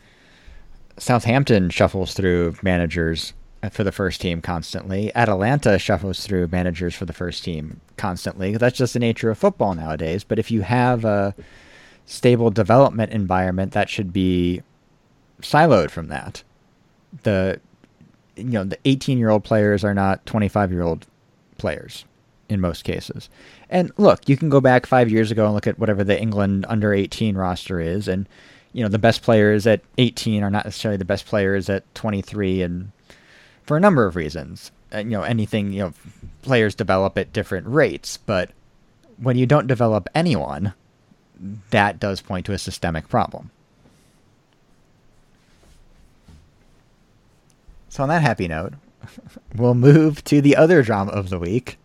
Southampton 0.97 1.69
shuffles 1.69 2.13
through 2.13 2.55
managers 2.61 3.34
for 3.71 3.84
the 3.84 3.91
first 3.91 4.21
team 4.21 4.41
constantly. 4.41 5.13
Atalanta 5.15 5.77
shuffles 5.77 6.25
through 6.25 6.47
managers 6.47 6.95
for 6.95 7.05
the 7.05 7.13
first 7.13 7.43
team 7.43 7.82
constantly. 7.97 8.55
That's 8.55 8.77
just 8.77 8.93
the 8.93 8.99
nature 8.99 9.30
of 9.30 9.38
football 9.38 9.75
nowadays. 9.75 10.23
But 10.23 10.39
if 10.39 10.49
you 10.49 10.61
have 10.61 11.03
a 11.03 11.36
stable 12.05 12.51
development 12.51 13.11
environment, 13.11 13.73
that 13.73 13.89
should 13.89 14.13
be 14.13 14.61
siloed 15.41 15.91
from 15.91 16.07
that. 16.07 16.43
The 17.23 17.59
you 18.39 18.51
know 18.51 18.63
the 18.63 18.79
18 18.85 19.17
year 19.17 19.29
old 19.29 19.43
players 19.43 19.83
are 19.83 19.93
not 19.93 20.25
25 20.25 20.71
year 20.71 20.81
old 20.81 21.05
players 21.57 22.05
in 22.49 22.59
most 22.59 22.83
cases. 22.83 23.29
And 23.69 23.91
look, 23.97 24.27
you 24.27 24.35
can 24.35 24.49
go 24.49 24.59
back 24.59 24.85
five 24.85 25.09
years 25.09 25.31
ago 25.31 25.45
and 25.45 25.53
look 25.53 25.67
at 25.67 25.77
whatever 25.77 26.03
the 26.03 26.19
England 26.19 26.65
under 26.67 26.93
18 26.93 27.37
roster 27.37 27.79
is, 27.79 28.07
and 28.07 28.27
you 28.73 28.83
know 28.83 28.89
the 28.89 28.99
best 28.99 29.21
players 29.21 29.67
at 29.67 29.81
18 29.97 30.43
are 30.43 30.49
not 30.49 30.65
necessarily 30.65 30.97
the 30.97 31.05
best 31.05 31.25
players 31.25 31.69
at 31.69 31.83
23, 31.95 32.61
and 32.61 32.91
for 33.63 33.77
a 33.77 33.79
number 33.79 34.05
of 34.05 34.15
reasons. 34.15 34.71
And, 34.91 35.11
you 35.11 35.17
know, 35.17 35.23
anything 35.23 35.71
you 35.71 35.83
know, 35.83 35.93
players 36.41 36.73
develop 36.73 37.15
at 37.19 37.31
different 37.31 37.67
rates, 37.67 38.17
but 38.17 38.49
when 39.17 39.37
you 39.37 39.45
don't 39.45 39.67
develop 39.67 40.09
anyone, 40.15 40.73
that 41.69 41.99
does 41.99 42.21
point 42.21 42.47
to 42.47 42.53
a 42.53 42.57
systemic 42.57 43.07
problem. 43.07 43.51
So 47.89 48.03
on 48.03 48.09
that 48.09 48.21
happy 48.21 48.47
note, 48.47 48.73
we'll 49.55 49.73
move 49.73 50.23
to 50.25 50.41
the 50.41 50.55
other 50.55 50.83
drama 50.83 51.11
of 51.11 51.29
the 51.29 51.39
week, 51.39 51.77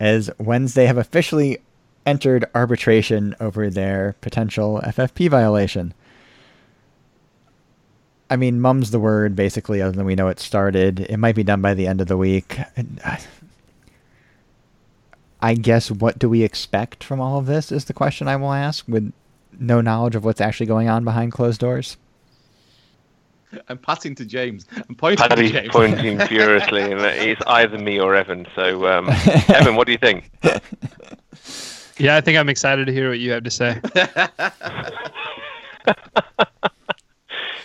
as 0.00 0.30
Wednesday 0.38 0.86
have 0.86 0.98
officially 0.98 1.58
entered 2.04 2.44
arbitration 2.54 3.34
over 3.40 3.70
their 3.70 4.16
potential 4.20 4.80
FFP 4.84 5.30
violation. 5.30 5.94
I 8.28 8.36
mean, 8.36 8.60
mum's 8.60 8.90
the 8.90 8.98
word, 8.98 9.36
basically, 9.36 9.80
other 9.80 9.92
than 9.92 10.04
we 10.04 10.16
know 10.16 10.28
it 10.28 10.40
started. 10.40 11.00
It 11.00 11.18
might 11.18 11.36
be 11.36 11.44
done 11.44 11.62
by 11.62 11.74
the 11.74 11.86
end 11.86 12.00
of 12.00 12.08
the 12.08 12.16
week. 12.16 12.58
I 15.40 15.54
guess 15.54 15.90
what 15.90 16.18
do 16.18 16.28
we 16.28 16.42
expect 16.42 17.04
from 17.04 17.20
all 17.20 17.38
of 17.38 17.46
this 17.46 17.70
is 17.70 17.84
the 17.84 17.92
question 17.92 18.26
I 18.26 18.36
will 18.36 18.52
ask, 18.52 18.88
with 18.88 19.12
no 19.60 19.80
knowledge 19.80 20.16
of 20.16 20.24
what's 20.24 20.40
actually 20.40 20.66
going 20.66 20.88
on 20.88 21.04
behind 21.04 21.32
closed 21.32 21.60
doors. 21.60 21.96
I'm 23.68 23.78
passing 23.78 24.14
to 24.16 24.24
James. 24.24 24.66
I'm 24.88 24.94
pointing 24.94 25.26
Paddy's 25.28 25.52
to 25.52 25.60
James. 25.60 25.72
pointing 25.72 26.18
furiously, 26.28 26.82
and 26.92 27.00
it's 27.00 27.40
either 27.46 27.78
me 27.78 27.98
or 28.00 28.14
Evan. 28.14 28.46
So, 28.54 28.86
um, 28.86 29.08
Evan, 29.48 29.76
what 29.76 29.86
do 29.86 29.92
you 29.92 29.98
think? 29.98 30.30
Yeah, 31.96 32.16
I 32.16 32.20
think 32.20 32.38
I'm 32.38 32.48
excited 32.48 32.86
to 32.86 32.92
hear 32.92 33.08
what 33.08 33.18
you 33.20 33.30
have 33.32 33.44
to 33.44 33.50
say. 33.50 33.80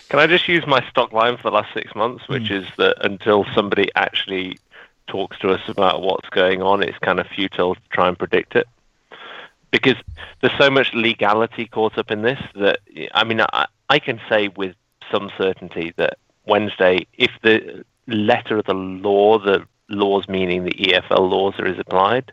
Can 0.08 0.18
I 0.18 0.26
just 0.26 0.48
use 0.48 0.66
my 0.66 0.84
stock 0.90 1.12
line 1.12 1.36
for 1.36 1.44
the 1.44 1.52
last 1.52 1.72
six 1.72 1.94
months, 1.94 2.28
which 2.28 2.44
Mm. 2.44 2.62
is 2.62 2.66
that 2.78 2.96
until 3.04 3.44
somebody 3.54 3.88
actually 3.94 4.58
talks 5.06 5.38
to 5.40 5.50
us 5.50 5.60
about 5.68 6.02
what's 6.02 6.28
going 6.30 6.62
on, 6.62 6.82
it's 6.82 6.98
kind 6.98 7.20
of 7.20 7.26
futile 7.28 7.76
to 7.76 7.80
try 7.90 8.08
and 8.08 8.18
predict 8.18 8.56
it. 8.56 8.66
Because 9.70 9.94
there's 10.40 10.56
so 10.58 10.68
much 10.68 10.92
legality 10.94 11.66
caught 11.66 11.96
up 11.96 12.10
in 12.10 12.22
this 12.22 12.40
that, 12.56 12.80
I 13.14 13.22
mean, 13.22 13.40
I, 13.40 13.66
I 13.88 14.00
can 14.00 14.20
say 14.28 14.48
with 14.48 14.74
some 15.10 15.30
certainty 15.36 15.92
that 15.96 16.18
Wednesday, 16.46 17.06
if 17.14 17.30
the 17.42 17.84
letter 18.06 18.58
of 18.58 18.66
the 18.66 18.74
law, 18.74 19.38
the 19.38 19.64
laws 19.88 20.28
meaning 20.28 20.64
the 20.64 20.70
EFL 20.70 21.30
laws, 21.30 21.54
are 21.58 21.66
is 21.66 21.78
applied, 21.78 22.32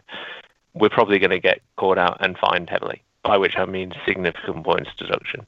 we're 0.73 0.89
probably 0.89 1.19
going 1.19 1.32
to 1.32 1.39
get 1.39 1.61
caught 1.75 1.97
out 1.97 2.17
and 2.19 2.38
fined 2.38 2.69
heavily, 2.69 3.01
by 3.23 3.38
which 3.38 3.57
I 3.57 3.65
mean 3.65 3.93
significant 4.05 4.63
points 4.63 4.91
deduction. 4.97 5.45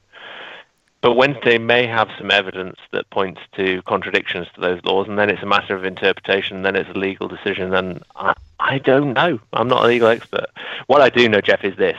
But 1.02 1.14
Wednesday 1.14 1.56
may 1.56 1.86
have 1.86 2.10
some 2.18 2.30
evidence 2.30 2.76
that 2.92 3.08
points 3.08 3.40
to 3.56 3.80
contradictions 3.82 4.48
to 4.54 4.60
those 4.60 4.84
laws, 4.84 5.08
and 5.08 5.18
then 5.18 5.30
it's 5.30 5.42
a 5.42 5.46
matter 5.46 5.74
of 5.74 5.84
interpretation, 5.84 6.62
then 6.62 6.76
it's 6.76 6.90
a 6.90 6.98
legal 6.98 7.26
decision, 7.26 7.72
and 7.72 8.02
I, 8.16 8.34
I 8.58 8.78
don't 8.78 9.14
know. 9.14 9.40
I'm 9.54 9.68
not 9.68 9.84
a 9.84 9.86
legal 9.86 10.08
expert. 10.08 10.46
What 10.88 11.00
I 11.00 11.08
do 11.08 11.26
know, 11.28 11.40
Jeff, 11.40 11.64
is 11.64 11.76
this. 11.76 11.96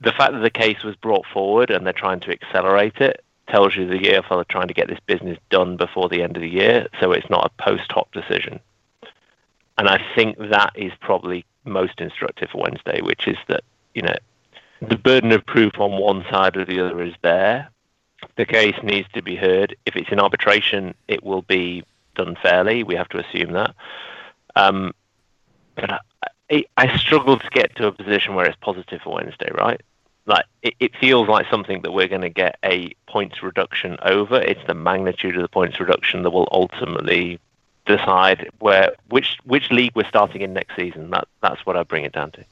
The 0.00 0.12
fact 0.12 0.32
that 0.32 0.42
the 0.42 0.50
case 0.50 0.84
was 0.84 0.94
brought 0.94 1.26
forward 1.26 1.70
and 1.70 1.84
they're 1.84 1.92
trying 1.92 2.20
to 2.20 2.30
accelerate 2.30 2.98
it 2.98 3.24
tells 3.48 3.76
you 3.76 3.86
the 3.86 3.98
EFL 3.98 4.30
are 4.30 4.44
trying 4.44 4.68
to 4.68 4.74
get 4.74 4.88
this 4.88 5.00
business 5.06 5.38
done 5.50 5.76
before 5.76 6.08
the 6.08 6.22
end 6.22 6.36
of 6.36 6.42
the 6.42 6.48
year, 6.48 6.86
so 7.00 7.12
it's 7.12 7.28
not 7.30 7.46
a 7.46 7.62
post 7.62 7.90
hoc 7.90 8.10
decision. 8.12 8.60
And 9.76 9.88
I 9.88 10.02
think 10.14 10.38
that 10.38 10.72
is 10.74 10.92
probably 11.00 11.44
most 11.64 12.00
instructive 12.00 12.50
for 12.50 12.62
Wednesday, 12.62 13.00
which 13.00 13.26
is 13.26 13.36
that, 13.48 13.64
you 13.94 14.02
know, 14.02 14.16
the 14.80 14.96
burden 14.96 15.32
of 15.32 15.44
proof 15.46 15.78
on 15.78 16.00
one 16.00 16.24
side 16.30 16.56
or 16.56 16.64
the 16.64 16.84
other 16.84 17.02
is 17.02 17.14
there. 17.22 17.68
The 18.36 18.46
case 18.46 18.76
needs 18.82 19.08
to 19.14 19.22
be 19.22 19.36
heard. 19.36 19.76
If 19.86 19.96
it's 19.96 20.10
in 20.10 20.20
arbitration, 20.20 20.94
it 21.08 21.22
will 21.24 21.42
be 21.42 21.84
done 22.14 22.36
fairly. 22.40 22.82
We 22.82 22.94
have 22.94 23.08
to 23.10 23.24
assume 23.24 23.52
that. 23.52 23.74
Um, 24.56 24.94
but 25.74 26.00
I, 26.50 26.64
I 26.76 26.96
struggle 26.96 27.38
to 27.38 27.50
get 27.50 27.74
to 27.76 27.86
a 27.86 27.92
position 27.92 28.34
where 28.34 28.46
it's 28.46 28.58
positive 28.60 29.00
for 29.02 29.14
Wednesday, 29.14 29.50
right? 29.52 29.80
Like 30.26 30.46
it, 30.62 30.74
it 30.80 30.96
feels 30.96 31.28
like 31.28 31.46
something 31.50 31.82
that 31.82 31.92
we're 31.92 32.08
going 32.08 32.22
to 32.22 32.30
get 32.30 32.58
a 32.64 32.94
points 33.06 33.42
reduction 33.42 33.98
over. 34.02 34.40
It's 34.40 34.64
the 34.66 34.74
magnitude 34.74 35.36
of 35.36 35.42
the 35.42 35.48
points 35.48 35.78
reduction 35.78 36.22
that 36.22 36.30
will 36.30 36.48
ultimately 36.50 37.38
decide 37.86 38.50
where 38.60 38.92
which 39.10 39.38
which 39.44 39.70
league 39.70 39.92
we're 39.94 40.08
starting 40.08 40.40
in 40.40 40.54
next 40.54 40.76
season. 40.76 41.10
That 41.10 41.28
that's 41.42 41.66
what 41.66 41.76
I 41.76 41.82
bring 41.82 42.04
it 42.04 42.12
down 42.12 42.30
to. 42.32 42.44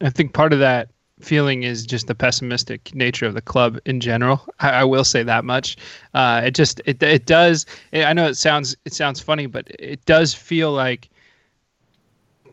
I 0.00 0.10
think 0.10 0.32
part 0.32 0.52
of 0.52 0.58
that 0.60 0.88
feeling 1.20 1.62
is 1.62 1.86
just 1.86 2.06
the 2.06 2.14
pessimistic 2.14 2.94
nature 2.94 3.26
of 3.26 3.34
the 3.34 3.40
club 3.40 3.78
in 3.84 4.00
general. 4.00 4.44
I, 4.60 4.70
I 4.70 4.84
will 4.84 5.04
say 5.04 5.22
that 5.22 5.44
much. 5.44 5.76
Uh, 6.14 6.42
it 6.44 6.54
just 6.54 6.80
it 6.84 7.02
it 7.02 7.26
does. 7.26 7.66
I 7.92 8.12
know 8.12 8.26
it 8.26 8.36
sounds 8.36 8.76
it 8.84 8.92
sounds 8.92 9.20
funny, 9.20 9.46
but 9.46 9.68
it 9.78 10.04
does 10.04 10.34
feel 10.34 10.72
like 10.72 11.08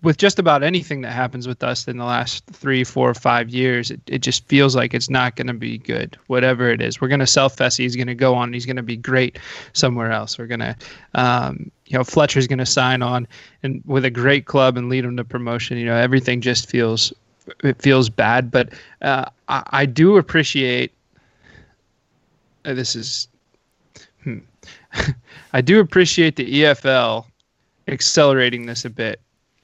with 0.01 0.17
just 0.17 0.39
about 0.39 0.63
anything 0.63 1.01
that 1.01 1.11
happens 1.11 1.47
with 1.47 1.63
us 1.63 1.87
in 1.87 1.97
the 1.97 2.05
last 2.05 2.45
three, 2.45 2.83
four, 2.83 3.13
five 3.13 3.49
years, 3.49 3.91
it, 3.91 3.99
it 4.07 4.19
just 4.19 4.47
feels 4.47 4.75
like 4.75 4.93
it's 4.93 5.09
not 5.09 5.35
going 5.35 5.47
to 5.47 5.53
be 5.53 5.77
good. 5.77 6.17
Whatever 6.27 6.69
it 6.69 6.81
is, 6.81 7.01
we're 7.01 7.07
going 7.07 7.19
to 7.19 7.27
sell 7.27 7.49
Fessy. 7.49 7.79
He's 7.79 7.95
going 7.95 8.07
to 8.07 8.15
go 8.15 8.33
on. 8.33 8.53
He's 8.53 8.65
going 8.65 8.77
to 8.77 8.83
be 8.83 8.95
great 8.95 9.39
somewhere 9.73 10.11
else. 10.11 10.37
We're 10.37 10.47
going 10.47 10.59
to, 10.59 10.75
um, 11.15 11.71
you 11.87 11.97
know, 11.97 12.03
Fletcher's 12.03 12.47
going 12.47 12.59
to 12.59 12.65
sign 12.65 13.01
on 13.01 13.27
and 13.63 13.81
with 13.85 14.05
a 14.05 14.09
great 14.09 14.45
club 14.45 14.77
and 14.77 14.89
lead 14.89 15.03
them 15.03 15.17
to 15.17 15.23
promotion. 15.23 15.77
You 15.77 15.85
know, 15.85 15.95
everything 15.95 16.41
just 16.41 16.69
feels 16.69 17.13
it 17.63 17.81
feels 17.81 18.09
bad. 18.09 18.51
But 18.51 18.73
uh, 19.01 19.25
I, 19.47 19.63
I 19.67 19.85
do 19.85 20.17
appreciate. 20.17 20.93
Uh, 22.65 22.73
this 22.73 22.95
is. 22.95 23.27
Hmm. 24.23 24.39
I 25.53 25.61
do 25.61 25.79
appreciate 25.79 26.35
the 26.35 26.61
EFL 26.61 27.25
accelerating 27.87 28.65
this 28.65 28.85
a 28.85 28.89
bit 28.89 29.19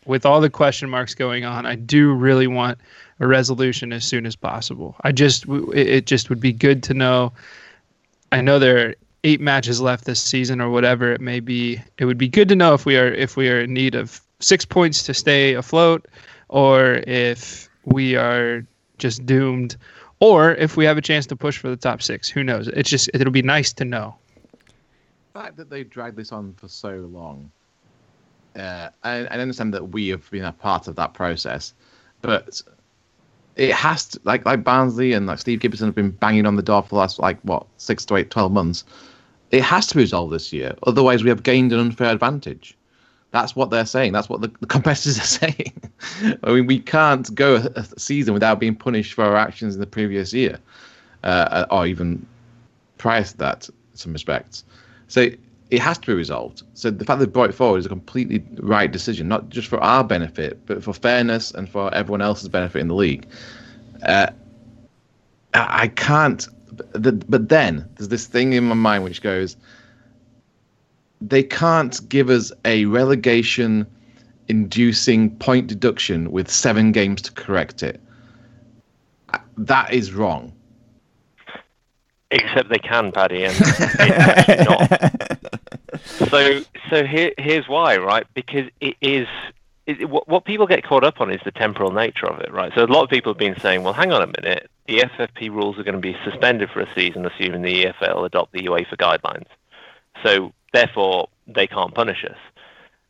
with 0.05 0.25
all 0.25 0.41
the 0.41 0.49
question 0.49 0.89
marks 0.89 1.15
going 1.15 1.45
on, 1.45 1.65
I 1.65 1.75
do 1.75 2.13
really 2.13 2.47
want 2.47 2.77
a 3.19 3.27
resolution 3.27 3.93
as 3.93 4.03
soon 4.05 4.25
as 4.25 4.35
possible. 4.35 4.95
I 5.01 5.11
just 5.11 5.45
it 5.47 6.05
just 6.05 6.29
would 6.29 6.39
be 6.39 6.53
good 6.53 6.83
to 6.83 6.93
know. 6.93 7.33
I 8.31 8.41
know 8.41 8.59
there 8.59 8.89
are 8.89 8.95
eight 9.23 9.41
matches 9.41 9.81
left 9.81 10.05
this 10.05 10.21
season 10.21 10.61
or 10.61 10.69
whatever 10.69 11.11
it 11.11 11.21
may 11.21 11.39
be. 11.39 11.81
It 11.97 12.05
would 12.05 12.17
be 12.17 12.27
good 12.27 12.49
to 12.49 12.55
know 12.55 12.73
if 12.73 12.85
we 12.85 12.97
are 12.97 13.07
if 13.07 13.35
we 13.37 13.49
are 13.49 13.61
in 13.61 13.73
need 13.73 13.95
of 13.95 14.21
six 14.39 14.65
points 14.65 15.03
to 15.03 15.13
stay 15.13 15.53
afloat, 15.53 16.07
or 16.49 17.01
if 17.07 17.69
we 17.85 18.15
are 18.15 18.65
just 18.97 19.25
doomed, 19.25 19.75
or 20.19 20.55
if 20.55 20.77
we 20.77 20.85
have 20.85 20.97
a 20.97 21.01
chance 21.01 21.25
to 21.27 21.35
push 21.35 21.57
for 21.57 21.69
the 21.69 21.75
top 21.75 22.01
six. 22.01 22.29
Who 22.29 22.43
knows? 22.43 22.67
It's 22.67 22.89
just 22.89 23.09
it'll 23.13 23.31
be 23.31 23.41
nice 23.41 23.73
to 23.73 23.85
know. 23.85 24.15
The 25.33 25.41
fact 25.41 25.57
that 25.57 25.69
they've 25.69 25.89
dragged 25.89 26.15
this 26.15 26.31
on 26.31 26.53
for 26.53 26.67
so 26.67 27.09
long 27.11 27.51
uh, 28.55 28.89
I, 29.03 29.25
I 29.25 29.37
understand 29.39 29.73
that 29.73 29.89
we 29.89 30.09
have 30.09 30.29
been 30.31 30.45
a 30.45 30.51
part 30.51 30.87
of 30.87 30.95
that 30.95 31.13
process, 31.13 31.73
but 32.21 32.61
it 33.55 33.71
has 33.71 34.07
to 34.09 34.19
like 34.23 34.45
like 34.45 34.63
Barnsley 34.63 35.13
and 35.13 35.27
like 35.27 35.39
Steve 35.39 35.59
Gibson 35.59 35.87
have 35.87 35.95
been 35.95 36.11
banging 36.11 36.45
on 36.45 36.55
the 36.55 36.61
door 36.61 36.83
for 36.83 36.89
the 36.89 36.95
last 36.95 37.19
like 37.19 37.39
what 37.41 37.65
six 37.77 38.05
to 38.05 38.15
eight, 38.15 38.29
12 38.29 38.51
months. 38.51 38.83
It 39.51 39.61
has 39.61 39.87
to 39.87 39.95
be 39.95 40.01
resolved 40.01 40.33
this 40.33 40.51
year, 40.51 40.75
otherwise 40.83 41.23
we 41.23 41.29
have 41.29 41.43
gained 41.43 41.71
an 41.71 41.79
unfair 41.79 42.11
advantage. 42.11 42.77
That's 43.31 43.55
what 43.55 43.69
they're 43.69 43.85
saying. 43.85 44.13
That's 44.13 44.29
what 44.29 44.41
the, 44.41 44.51
the 44.61 44.67
competitors 44.67 45.19
are 45.19 45.21
saying. 45.21 45.73
I 46.43 46.53
mean, 46.53 46.67
we 46.67 46.79
can't 46.79 47.33
go 47.35 47.55
a, 47.55 47.79
a, 47.79 47.99
season 47.99 48.33
without 48.33 48.59
being 48.59 48.75
punished 48.75 49.13
for 49.13 49.25
our 49.25 49.35
actions 49.35 49.75
in 49.75 49.81
the 49.81 49.87
previous 49.87 50.33
year, 50.33 50.57
uh, 51.23 51.65
or 51.69 51.85
even 51.85 52.25
prior 52.97 53.23
to 53.23 53.37
that, 53.37 53.67
in 53.67 53.97
some 53.97 54.13
respects. 54.13 54.63
So 55.09 55.29
it 55.71 55.79
has 55.79 55.97
to 55.97 56.07
be 56.07 56.13
resolved. 56.13 56.63
So 56.73 56.91
the 56.91 57.05
fact 57.05 57.19
they 57.19 57.25
brought 57.25 57.49
it 57.49 57.53
forward 57.53 57.79
is 57.79 57.85
a 57.85 57.89
completely 57.89 58.43
right 58.59 58.91
decision, 58.91 59.27
not 59.27 59.49
just 59.49 59.67
for 59.67 59.79
our 59.81 60.03
benefit, 60.03 60.63
but 60.65 60.83
for 60.83 60.93
fairness 60.93 61.51
and 61.51 61.67
for 61.67 61.93
everyone 61.93 62.21
else's 62.21 62.49
benefit 62.49 62.79
in 62.81 62.87
the 62.87 62.95
league. 62.95 63.27
Uh, 64.03 64.27
I 65.53 65.87
can't. 65.87 66.47
But 66.91 67.49
then 67.49 67.87
there's 67.95 68.09
this 68.09 68.27
thing 68.27 68.53
in 68.53 68.65
my 68.65 68.75
mind 68.75 69.03
which 69.03 69.21
goes, 69.21 69.55
they 71.21 71.41
can't 71.41 72.07
give 72.09 72.29
us 72.29 72.51
a 72.65 72.85
relegation 72.85 73.87
inducing 74.47 75.35
point 75.37 75.67
deduction 75.67 76.31
with 76.31 76.51
seven 76.51 76.91
games 76.91 77.21
to 77.23 77.31
correct 77.31 77.81
it. 77.81 77.99
That 79.57 79.93
is 79.93 80.13
wrong. 80.13 80.51
Except 82.31 82.69
they 82.69 82.79
can, 82.79 83.11
Paddy, 83.11 83.45
and 83.45 83.55
it's 83.57 84.69
not. 84.69 85.53
so, 86.29 86.61
so 86.89 87.05
here, 87.05 87.31
here's 87.37 87.67
why, 87.67 87.97
right? 87.97 88.25
Because 88.33 88.69
it 88.79 88.95
is 89.01 89.27
it, 89.85 90.09
what, 90.09 90.27
what 90.27 90.45
people 90.45 90.65
get 90.65 90.83
caught 90.83 91.03
up 91.03 91.21
on 91.21 91.31
is 91.31 91.41
the 91.45 91.51
temporal 91.51 91.91
nature 91.91 92.27
of 92.27 92.39
it, 92.39 92.51
right? 92.51 92.71
So 92.75 92.83
a 92.83 92.87
lot 92.87 93.03
of 93.03 93.09
people 93.09 93.31
have 93.33 93.37
been 93.37 93.59
saying, 93.59 93.83
well, 93.83 93.93
hang 93.93 94.11
on 94.11 94.21
a 94.21 94.27
minute, 94.41 94.69
the 94.87 94.99
FFP 94.99 95.49
rules 95.49 95.77
are 95.77 95.83
going 95.83 95.95
to 95.95 96.01
be 96.01 96.17
suspended 96.23 96.69
for 96.69 96.81
a 96.81 96.93
season, 96.95 97.25
assuming 97.25 97.61
the 97.61 97.85
EFL 97.85 98.25
adopt 98.25 98.51
the 98.51 98.63
UEFA 98.63 98.97
guidelines. 98.97 99.47
So 100.23 100.53
therefore, 100.73 101.29
they 101.47 101.67
can't 101.67 101.93
punish 101.93 102.25
us. 102.25 102.37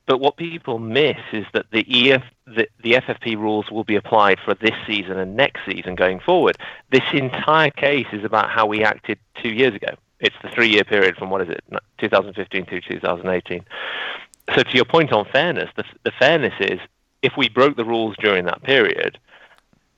But 0.05 0.19
what 0.19 0.37
people 0.37 0.77
miss 0.77 1.17
is 1.33 1.45
that 1.53 1.65
the 1.71 2.11
EF, 2.11 2.23
the, 2.45 2.67
the 2.83 2.93
FFP 2.93 3.37
rules 3.37 3.71
will 3.71 3.83
be 3.83 3.95
applied 3.95 4.39
for 4.43 4.53
this 4.53 4.75
season 4.85 5.17
and 5.17 5.35
next 5.35 5.61
season 5.65 5.95
going 5.95 6.19
forward. 6.19 6.57
This 6.91 7.03
entire 7.11 7.71
case 7.71 8.05
is 8.11 8.23
about 8.23 8.51
how 8.51 8.67
we 8.67 8.83
acted 8.83 9.17
two 9.41 9.49
years 9.49 9.73
ago. 9.73 9.95
It's 10.20 10.36
the 10.41 10.49
three-year 10.49 10.84
period 10.84 11.18
from 11.18 11.30
what 11.30 11.41
is 11.41 11.49
it, 11.49 11.63
2015 11.99 12.66
to 12.66 12.82
2018. 12.82 13.66
So 14.55 14.63
to 14.63 14.76
your 14.76 14.86
point 14.86 15.11
on 15.11 15.26
fairness, 15.26 15.70
the, 15.76 15.84
the 16.03 16.11
fairness 16.11 16.53
is 16.59 16.80
if 17.22 17.34
we 17.36 17.49
broke 17.49 17.76
the 17.76 17.86
rules 17.86 18.16
during 18.18 18.45
that 18.45 18.63
period, 18.63 19.18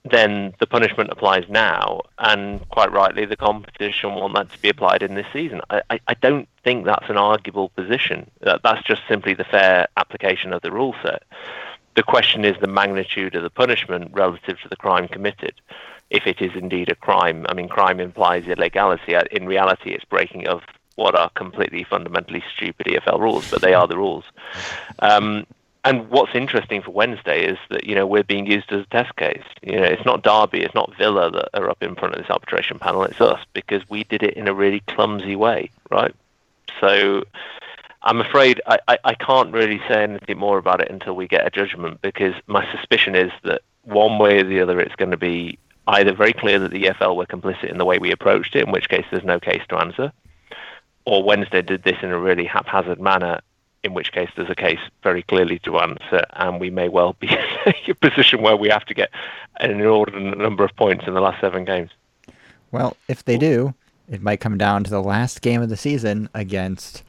then 0.10 0.54
the 0.60 0.68
punishment 0.68 1.10
applies 1.12 1.46
now, 1.50 2.02
and 2.20 2.68
quite 2.70 2.92
rightly, 2.92 3.26
the 3.26 3.36
competition 3.36 4.16
want 4.16 4.34
that 4.36 4.52
to 4.52 4.62
be 4.62 4.70
applied 4.70 5.04
in 5.04 5.16
this 5.16 5.26
season. 5.34 5.62
I, 5.70 5.82
I, 5.90 6.00
I 6.08 6.14
don't 6.16 6.48
think 6.64 6.86
that's 6.86 7.10
an 7.10 7.18
arguable 7.18 7.70
position. 7.70 8.30
That, 8.42 8.62
that's 8.64 8.86
just 8.88 9.02
simply 9.08 9.34
the 9.34 9.44
fair 9.44 9.88
application 9.98 10.54
of 10.54 10.62
the 10.62 10.72
rule 10.72 10.96
set. 11.04 11.24
The 11.96 12.04
question 12.04 12.46
is 12.46 12.56
the 12.62 12.68
magnitude 12.68 13.36
of 13.36 13.44
the 13.44 13.50
punishment 13.50 14.12
relative 14.14 14.60
to 14.62 14.70
the 14.70 14.76
crime 14.76 15.08
committed. 15.08 15.54
If 16.10 16.26
it 16.26 16.42
is 16.42 16.52
indeed 16.56 16.90
a 16.90 16.96
crime, 16.96 17.46
I 17.50 17.54
mean, 17.54 17.68
crime 17.68 18.00
implies 18.00 18.48
illegality. 18.48 19.16
Uh, 19.16 19.24
in 19.32 19.46
reality, 19.46 19.92
it's 19.92 20.06
breaking 20.06 20.48
of 20.48 20.62
what 20.96 21.16
are 21.16 21.30
completely 21.32 21.84
fundamentally 21.84 22.44
stupid 22.56 22.88
EFL 22.88 23.20
rules, 23.20 23.50
but 23.52 23.62
they 23.62 23.74
are 23.74 23.88
the 23.88 23.98
rules. 23.98 24.24
Um, 25.00 25.46
and 25.84 26.10
what's 26.10 26.36
interesting 26.36 26.82
for 26.82 26.92
Wednesday 26.92 27.46
is 27.46 27.58
that 27.70 27.86
you 27.86 27.96
know 27.96 28.06
we're 28.06 28.24
being 28.24 28.46
used 28.46 28.72
as 28.74 28.82
a 28.82 28.88
test 28.88 29.16
case. 29.16 29.44
You 29.62 29.78
know, 29.78 29.84
it's 29.84 30.06
not 30.06 30.24
Derby, 30.24 30.64
it's 30.64 30.76
not 30.76 30.96
Villa 30.98 31.32
that 31.32 31.50
are 31.54 31.70
up 31.70 31.82
in 31.82 31.96
front 31.96 32.16
of 32.16 32.22
this 32.22 32.30
arbitration 32.30 32.80
panel. 32.80 33.04
It's 33.04 33.22
us 33.22 33.40
because 33.54 33.88
we 33.90 34.04
did 34.04 34.24
it 34.24 34.34
in 34.34 34.48
a 34.48 34.54
really 34.54 34.82
clumsy 34.82 35.36
way, 35.36 35.70
right? 35.90 36.14
So 36.82 37.24
I'm 38.02 38.20
afraid 38.20 38.62
I, 38.68 38.80
I, 38.88 38.98
I 39.04 39.14
can't 39.14 39.54
really 39.54 39.80
say 39.88 40.04
anything 40.04 40.38
more 40.38 40.58
about 40.58 40.82
it 40.82 40.90
until 40.90 41.16
we 41.16 41.28
get 41.28 41.48
a 41.48 41.50
judgment 41.50 42.02
because 42.02 42.34
my 42.48 42.70
suspicion 42.76 43.16
is 43.16 43.32
that 43.44 43.62
one 43.84 44.20
way 44.20 44.40
or 44.40 44.44
the 44.44 44.60
other 44.60 44.80
it's 44.82 44.96
going 44.96 45.12
to 45.12 45.18
be 45.18 45.58
either 45.88 46.14
very 46.14 46.34
clear 46.34 46.60
that 46.60 46.72
the 46.72 46.84
EFL 46.84 47.16
were 47.16 47.26
complicit 47.26 47.70
in 47.70 47.78
the 47.78 47.86
way 47.86 47.98
we 47.98 48.12
approached 48.12 48.56
it, 48.56 48.66
in 48.66 48.72
which 48.72 48.90
case 48.90 49.06
there's 49.12 49.24
no 49.24 49.40
case 49.40 49.62
to 49.70 49.78
answer, 49.78 50.12
or 51.06 51.24
Wednesday 51.24 51.62
did 51.62 51.84
this 51.84 51.98
in 52.02 52.10
a 52.10 52.20
really 52.20 52.46
haphazard 52.46 53.00
manner 53.00 53.40
in 53.84 53.94
which 53.94 54.12
case 54.12 54.30
there's 54.36 54.50
a 54.50 54.56
case 54.56 54.80
very 55.04 55.24
clearly 55.24 55.60
to 55.60 55.80
answer, 55.80 56.24
and 56.34 56.60
we 56.60 56.70
may 56.70 56.90
well 56.90 57.16
be 57.20 57.28
in 57.66 57.74
a 57.88 57.96
position 57.96 58.42
where 58.42 58.56
we 58.56 58.70
have 58.70 58.86
to 58.86 58.94
get 58.94 59.10
an 59.60 59.72
inordinate 59.72 60.38
number 60.38 60.64
of 60.64 60.76
points 60.76 61.06
in 61.08 61.14
the 61.14 61.22
last 61.22 61.40
seven 61.42 61.64
games. 61.64 61.92
Well, 62.72 62.98
if 63.08 63.24
they 63.24 63.38
do, 63.38 63.74
it 64.10 64.22
might 64.22 64.40
come 64.40 64.58
down 64.58 64.84
to 64.84 64.90
the 64.90 65.02
last 65.02 65.42
game 65.42 65.62
of 65.62 65.70
the 65.70 65.78
season 65.78 66.30
against 66.34 67.04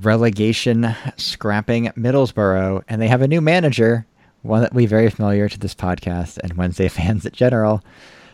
relegation 0.00 0.94
scrapping 1.16 1.86
Middlesbrough, 1.88 2.84
and 2.88 3.00
they 3.00 3.08
have 3.08 3.22
a 3.22 3.28
new 3.28 3.40
manager, 3.40 4.06
one 4.44 4.60
that 4.60 4.74
we 4.74 4.84
very 4.86 5.08
familiar 5.10 5.48
to 5.48 5.58
this 5.58 5.74
podcast 5.74 6.38
and 6.38 6.52
Wednesday 6.52 6.88
fans 6.96 7.26
in 7.26 7.32
general. 7.32 7.82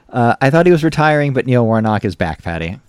Uh, 0.09 0.35
I 0.41 0.51
thought 0.51 0.67
he 0.67 0.73
was 0.73 0.85
retiring, 0.85 1.33
but 1.33 1.47
Neil 1.47 1.65
Warnock 1.65 2.05
is 2.05 2.17
back, 2.17 2.43
Paddy. 2.43 2.81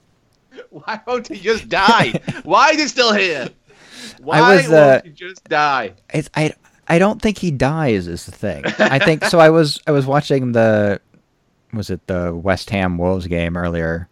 Why 0.70 1.00
won't 1.06 1.28
he 1.28 1.38
just 1.38 1.68
die? 1.68 2.20
Why 2.42 2.70
is 2.70 2.80
he 2.80 2.88
still 2.88 3.12
here? 3.12 3.48
Why 4.20 4.40
I 4.40 4.56
was, 4.56 4.70
uh, 4.70 5.00
won't 5.02 5.06
he 5.06 5.12
just 5.12 5.44
die? 5.44 5.94
It's, 6.12 6.28
I 6.34 6.54
I 6.88 6.98
don't 6.98 7.22
think 7.22 7.38
he 7.38 7.50
dies 7.50 8.06
is 8.08 8.26
the 8.26 8.32
thing. 8.32 8.64
I 8.78 8.98
think 8.98 9.24
so. 9.24 9.38
I 9.38 9.50
was 9.50 9.80
I 9.86 9.92
was 9.92 10.06
watching 10.06 10.52
the 10.52 11.00
was 11.72 11.90
it 11.90 12.06
the 12.06 12.34
West 12.34 12.70
Ham 12.70 12.98
Wolves 12.98 13.26
game 13.26 13.56
earlier 13.56 14.08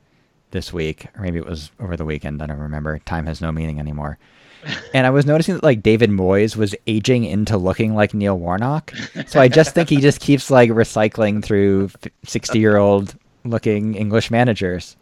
this 0.50 0.72
week, 0.72 1.06
or 1.16 1.22
maybe 1.22 1.38
it 1.38 1.46
was 1.46 1.70
over 1.80 1.96
the 1.96 2.04
weekend. 2.04 2.42
I 2.42 2.46
don't 2.46 2.58
remember. 2.58 2.98
Time 3.00 3.26
has 3.26 3.40
no 3.40 3.52
meaning 3.52 3.78
anymore. 3.78 4.18
And 4.94 5.06
I 5.06 5.10
was 5.10 5.26
noticing 5.26 5.54
that 5.54 5.62
like 5.62 5.82
David 5.82 6.10
Moyes 6.10 6.56
was 6.56 6.74
aging 6.86 7.24
into 7.24 7.56
looking 7.56 7.94
like 7.94 8.14
Neil 8.14 8.38
Warnock. 8.38 8.92
So 9.26 9.40
I 9.40 9.48
just 9.48 9.74
think 9.74 9.88
he 9.88 9.96
just 10.00 10.20
keeps 10.20 10.50
like 10.50 10.70
recycling 10.70 11.42
through 11.44 11.90
sixty 12.24 12.58
year 12.60 12.76
old 12.76 13.14
looking 13.44 13.94
English 13.94 14.30
managers. 14.30 14.96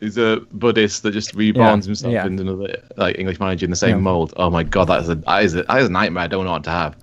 He's 0.00 0.16
a 0.16 0.40
Buddhist 0.52 1.02
that 1.02 1.10
just 1.12 1.34
reborns 1.34 1.56
Yeah, 1.82 1.86
himself 1.86 2.12
yeah. 2.12 2.26
into 2.26 2.42
another 2.42 2.82
like 2.96 3.18
English 3.18 3.40
manager 3.40 3.64
in 3.64 3.70
the 3.70 3.76
same 3.76 3.96
Yeah. 3.96 4.02
mold. 4.02 4.32
Oh 4.36 4.48
my 4.50 4.62
god, 4.62 4.84
that 4.86 5.02
is 5.02 5.08
a 5.08 5.16
that 5.16 5.44
is 5.44 5.54
a, 5.54 5.62
that 5.64 5.78
is 5.80 5.86
a 5.88 5.92
nightmare. 5.92 6.24
I 6.24 6.26
don't 6.28 6.44
know 6.44 6.52
what 6.52 6.64
to 6.64 6.70
have. 6.70 6.96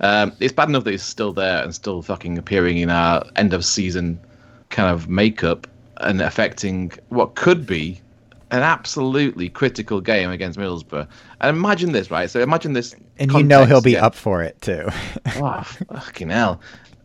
Um, 0.00 0.32
it's 0.40 0.52
bad 0.52 0.68
enough 0.68 0.84
that 0.84 0.90
he's 0.92 1.02
still 1.02 1.32
there 1.32 1.62
and 1.62 1.74
still 1.74 2.02
fucking 2.02 2.38
appearing 2.38 2.78
in 2.78 2.90
our 2.90 3.24
end 3.36 3.52
of 3.52 3.64
season 3.64 4.18
kind 4.70 4.88
of 4.92 5.08
makeup 5.08 5.66
and 5.98 6.20
affecting 6.22 6.90
what 7.10 7.34
could 7.34 7.66
be 7.66 8.00
an 8.50 8.62
absolutely 8.62 9.48
critical 9.48 10.00
game 10.00 10.30
against 10.30 10.58
Middlesbrough. 10.58 11.06
And 11.40 11.56
imagine 11.56 11.92
this, 11.92 12.10
right? 12.10 12.28
So 12.28 12.40
imagine 12.40 12.72
this. 12.72 12.94
And 13.18 13.32
you 13.32 13.42
know 13.42 13.64
he'll 13.64 13.80
be 13.80 13.96
up 13.96 14.14
for 14.14 14.42
it 14.42 14.60
too. 14.60 14.88
Oh, 15.36 15.62
fucking 15.62 16.30
hell. 16.30 16.60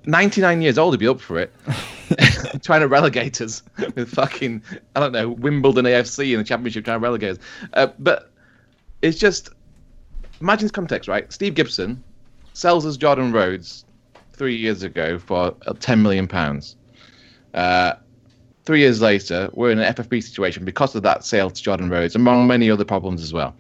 99 0.06 0.62
years 0.62 0.78
old, 0.78 0.94
he'd 0.94 1.00
be 1.00 1.08
up 1.08 1.20
for 1.20 1.40
it. 1.40 1.54
trying 2.64 2.82
to 2.82 2.88
relegate 2.88 3.42
us 3.42 3.64
with 3.96 4.10
fucking, 4.10 4.62
I 4.96 5.00
don't 5.00 5.12
know, 5.12 5.30
Wimbledon 5.30 5.86
AFC 5.86 6.32
in 6.32 6.38
the 6.38 6.44
championship 6.44 6.86
trying 6.86 7.00
to 7.00 7.04
relegate 7.04 7.32
us. 7.32 7.38
Uh, 7.74 7.88
but 8.00 8.32
it's 9.02 9.18
just, 9.18 9.50
imagine 10.42 10.66
this 10.66 10.72
context, 10.72 11.08
right? 11.08 11.32
Steve 11.32 11.56
Gibson 11.56 12.04
sells 12.54 12.86
us 12.86 12.98
Jordan 12.98 13.32
Rhodes 13.32 13.86
three 14.34 14.56
years 14.56 14.84
ago 14.84 15.18
for 15.18 15.56
uh, 15.66 15.74
ten 15.80 16.02
million 16.02 16.28
pounds. 16.28 16.76
Uh, 17.54 17.94
three 18.66 18.80
years 18.80 19.02
later, 19.02 19.50
we're 19.54 19.72
in 19.72 19.80
an 19.80 19.94
FFP 19.94 20.24
situation 20.24 20.66
because 20.66 20.96
of 20.96 21.04
that 21.04 21.24
sale 21.24 21.50
to 21.50 21.62
Jordan 21.62 21.90
Rhodes, 21.90 22.16
among 22.16 22.48
many 22.48 22.70
other 22.70 22.86
problems 22.86 23.22
as 23.22 23.34
well. 23.34 23.56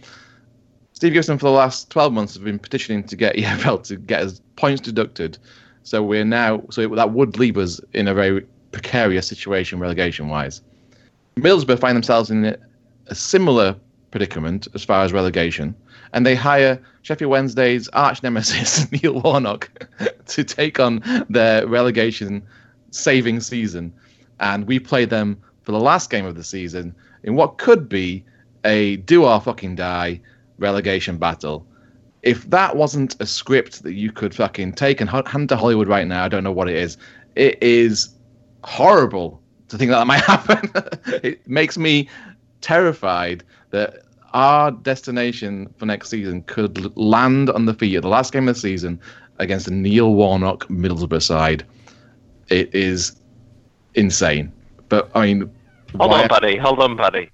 Steve 0.93 1.13
Gibson, 1.13 1.37
for 1.37 1.45
the 1.45 1.51
last 1.51 1.89
12 1.89 2.13
months, 2.13 2.33
has 2.35 2.43
been 2.43 2.59
petitioning 2.59 3.03
to 3.03 3.15
get 3.15 3.35
EFL 3.37 3.83
to 3.83 3.97
get 3.97 4.21
his 4.21 4.41
points 4.55 4.81
deducted. 4.81 5.37
So 5.83 6.01
we're 6.01 6.25
now, 6.25 6.63
so 6.71 6.87
that 6.87 7.11
would 7.11 7.37
leave 7.37 7.57
us 7.57 7.79
in 7.93 8.07
a 8.07 8.13
very 8.13 8.45
precarious 8.71 9.27
situation 9.27 9.79
relegation 9.79 10.29
wise. 10.29 10.61
Middlesbrough 11.35 11.79
find 11.79 11.95
themselves 11.95 12.31
in 12.31 12.57
a 13.07 13.15
similar 13.15 13.75
predicament 14.09 14.67
as 14.73 14.83
far 14.83 15.03
as 15.03 15.11
relegation, 15.11 15.75
and 16.13 16.25
they 16.25 16.33
hire 16.33 16.81
Sheffield 17.01 17.29
Wednesday's 17.29 17.89
arch 17.89 18.23
nemesis, 18.23 18.89
Neil 19.03 19.19
Warnock, 19.21 19.69
to 20.27 20.43
take 20.43 20.79
on 20.79 21.03
their 21.29 21.67
relegation 21.67 22.41
saving 22.91 23.41
season. 23.41 23.93
And 24.39 24.65
we 24.67 24.79
play 24.79 25.05
them 25.05 25.41
for 25.63 25.71
the 25.71 25.79
last 25.79 26.09
game 26.09 26.25
of 26.25 26.35
the 26.35 26.43
season 26.43 26.95
in 27.23 27.35
what 27.35 27.57
could 27.57 27.89
be 27.89 28.23
a 28.63 28.97
do 28.97 29.25
or 29.25 29.39
fucking 29.39 29.75
die 29.75 30.21
relegation 30.57 31.17
battle. 31.17 31.65
If 32.23 32.49
that 32.49 32.75
wasn't 32.75 33.15
a 33.19 33.25
script 33.25 33.83
that 33.83 33.93
you 33.93 34.11
could 34.11 34.33
fucking 34.33 34.73
take 34.73 34.99
and 34.99 35.09
hand 35.09 35.49
to 35.49 35.55
Hollywood 35.55 35.87
right 35.87 36.07
now, 36.07 36.25
I 36.25 36.27
don't 36.27 36.43
know 36.43 36.51
what 36.51 36.69
it 36.69 36.75
is. 36.75 36.97
It 37.35 37.61
is 37.61 38.09
horrible 38.63 39.41
to 39.67 39.77
think 39.77 39.91
that, 39.91 39.99
that 39.99 40.07
might 40.07 40.23
happen. 40.23 40.71
it 41.23 41.47
makes 41.47 41.77
me 41.77 42.09
terrified 42.61 43.43
that 43.69 44.03
our 44.33 44.71
destination 44.71 45.73
for 45.77 45.85
next 45.85 46.09
season 46.09 46.41
could 46.43 46.95
land 46.97 47.49
on 47.49 47.65
the 47.65 47.73
feet 47.73 47.95
at 47.95 48.01
the 48.01 48.09
last 48.09 48.33
game 48.33 48.47
of 48.47 48.55
the 48.55 48.59
season 48.61 48.99
against 49.39 49.67
a 49.67 49.71
Neil 49.71 50.13
Warnock 50.13 50.67
Middlesbrough 50.67 51.21
side. 51.21 51.65
It 52.49 52.73
is 52.73 53.15
insane. 53.95 54.51
But 54.89 55.09
I 55.15 55.25
mean, 55.25 55.51
hold 55.97 56.13
on, 56.13 56.27
buddy. 56.27 56.57
Hold 56.57 56.79
on, 56.79 56.95
buddy. 56.95 57.31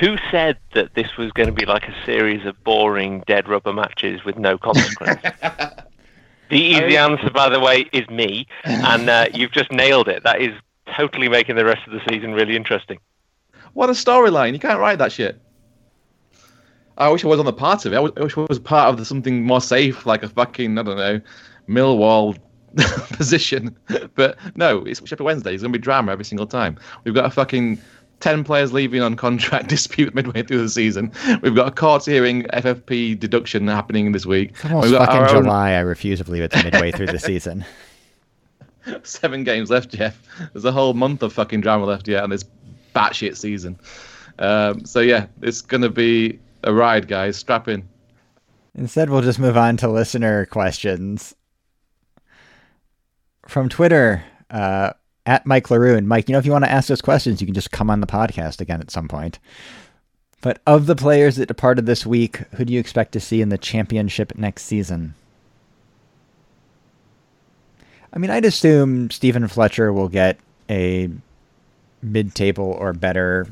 Who 0.00 0.16
said 0.30 0.56
that 0.74 0.94
this 0.94 1.16
was 1.18 1.30
going 1.32 1.48
to 1.48 1.52
be 1.52 1.66
like 1.66 1.86
a 1.86 1.94
series 2.06 2.46
of 2.46 2.62
boring 2.64 3.22
dead 3.26 3.46
rubber 3.48 3.72
matches 3.72 4.24
with 4.24 4.38
no 4.38 4.56
consequence? 4.56 5.20
the 6.48 6.58
easy 6.58 6.96
answer, 6.96 7.28
by 7.30 7.50
the 7.50 7.60
way, 7.60 7.86
is 7.92 8.08
me, 8.08 8.46
and 8.64 9.10
uh, 9.10 9.26
you've 9.34 9.52
just 9.52 9.70
nailed 9.70 10.08
it. 10.08 10.22
That 10.24 10.40
is 10.40 10.54
totally 10.96 11.28
making 11.28 11.56
the 11.56 11.64
rest 11.64 11.86
of 11.86 11.92
the 11.92 12.00
season 12.08 12.32
really 12.32 12.56
interesting. 12.56 12.98
What 13.74 13.90
a 13.90 13.92
storyline! 13.92 14.52
You 14.54 14.58
can't 14.58 14.80
write 14.80 14.98
that 14.98 15.12
shit. 15.12 15.40
I 16.96 17.08
wish 17.08 17.24
I 17.24 17.28
was 17.28 17.38
on 17.38 17.46
the 17.46 17.52
part 17.52 17.86
of 17.86 17.92
it. 17.92 17.96
I 17.96 18.00
wish 18.00 18.36
I 18.36 18.46
was 18.48 18.58
part 18.58 18.88
of 18.88 18.98
the, 18.98 19.04
something 19.04 19.42
more 19.42 19.60
safe, 19.60 20.06
like 20.06 20.22
a 20.22 20.28
fucking 20.28 20.78
I 20.78 20.82
don't 20.82 20.96
know, 20.96 21.20
Millwall 21.68 22.36
position. 23.12 23.76
but 24.14 24.38
no, 24.56 24.84
it's 24.84 25.00
Sheffield 25.00 25.26
Wednesday. 25.26 25.54
It's 25.54 25.62
going 25.62 25.72
to 25.72 25.78
be 25.78 25.82
drama 25.82 26.12
every 26.12 26.24
single 26.24 26.46
time. 26.46 26.78
We've 27.04 27.14
got 27.14 27.26
a 27.26 27.30
fucking 27.30 27.80
10 28.20 28.44
players 28.44 28.72
leaving 28.72 29.02
on 29.02 29.16
contract 29.16 29.68
dispute 29.68 30.14
midway 30.14 30.42
through 30.42 30.62
the 30.62 30.68
season. 30.68 31.12
We've 31.42 31.54
got 31.54 31.68
a 31.68 31.70
court 31.70 32.04
hearing 32.04 32.44
FFP 32.44 33.18
deduction 33.18 33.66
happening 33.66 34.12
this 34.12 34.26
week. 34.26 34.50
It's 34.50 34.64
almost 34.66 34.94
fucking 34.94 35.42
July. 35.42 35.70
I 35.70 35.80
refuse 35.80 36.18
to 36.18 36.24
believe 36.24 36.42
it's 36.42 36.62
midway 36.62 36.92
through 36.92 37.06
the 37.06 37.18
season. 37.18 37.64
Seven 39.02 39.44
games 39.44 39.70
left, 39.70 39.90
Jeff. 39.90 40.22
There's 40.52 40.64
a 40.64 40.72
whole 40.72 40.94
month 40.94 41.22
of 41.22 41.32
fucking 41.32 41.60
drama 41.60 41.84
left 41.84 42.08
yet 42.08 42.22
on 42.22 42.30
this 42.30 42.44
batshit 42.94 43.36
season. 43.36 43.78
Um, 44.38 44.84
so 44.86 45.00
yeah, 45.00 45.26
it's 45.42 45.60
going 45.60 45.82
to 45.82 45.90
be 45.90 46.38
a 46.64 46.72
ride, 46.72 47.08
guys. 47.08 47.36
Strap 47.36 47.68
in. 47.68 47.88
Instead, 48.74 49.10
we'll 49.10 49.22
just 49.22 49.38
move 49.38 49.56
on 49.56 49.76
to 49.78 49.88
listener 49.88 50.46
questions. 50.46 51.34
From 53.50 53.68
Twitter, 53.68 54.22
uh, 54.48 54.92
at 55.26 55.44
Mike 55.44 55.66
Laroon. 55.66 56.06
Mike, 56.06 56.28
you 56.28 56.32
know, 56.32 56.38
if 56.38 56.46
you 56.46 56.52
want 56.52 56.64
to 56.64 56.70
ask 56.70 56.88
those 56.88 57.00
questions, 57.00 57.40
you 57.40 57.48
can 57.48 57.54
just 57.54 57.72
come 57.72 57.90
on 57.90 58.00
the 58.00 58.06
podcast 58.06 58.60
again 58.60 58.80
at 58.80 58.92
some 58.92 59.08
point. 59.08 59.40
But 60.40 60.60
of 60.68 60.86
the 60.86 60.94
players 60.94 61.34
that 61.34 61.46
departed 61.46 61.84
this 61.84 62.06
week, 62.06 62.36
who 62.54 62.64
do 62.64 62.72
you 62.72 62.78
expect 62.78 63.10
to 63.12 63.20
see 63.20 63.42
in 63.42 63.48
the 63.48 63.58
championship 63.58 64.38
next 64.38 64.66
season? 64.66 65.14
I 68.12 68.18
mean, 68.18 68.30
I'd 68.30 68.44
assume 68.44 69.10
Steven 69.10 69.48
Fletcher 69.48 69.92
will 69.92 70.08
get 70.08 70.38
a 70.68 71.10
mid 72.02 72.36
table 72.36 72.76
or 72.78 72.92
better 72.92 73.48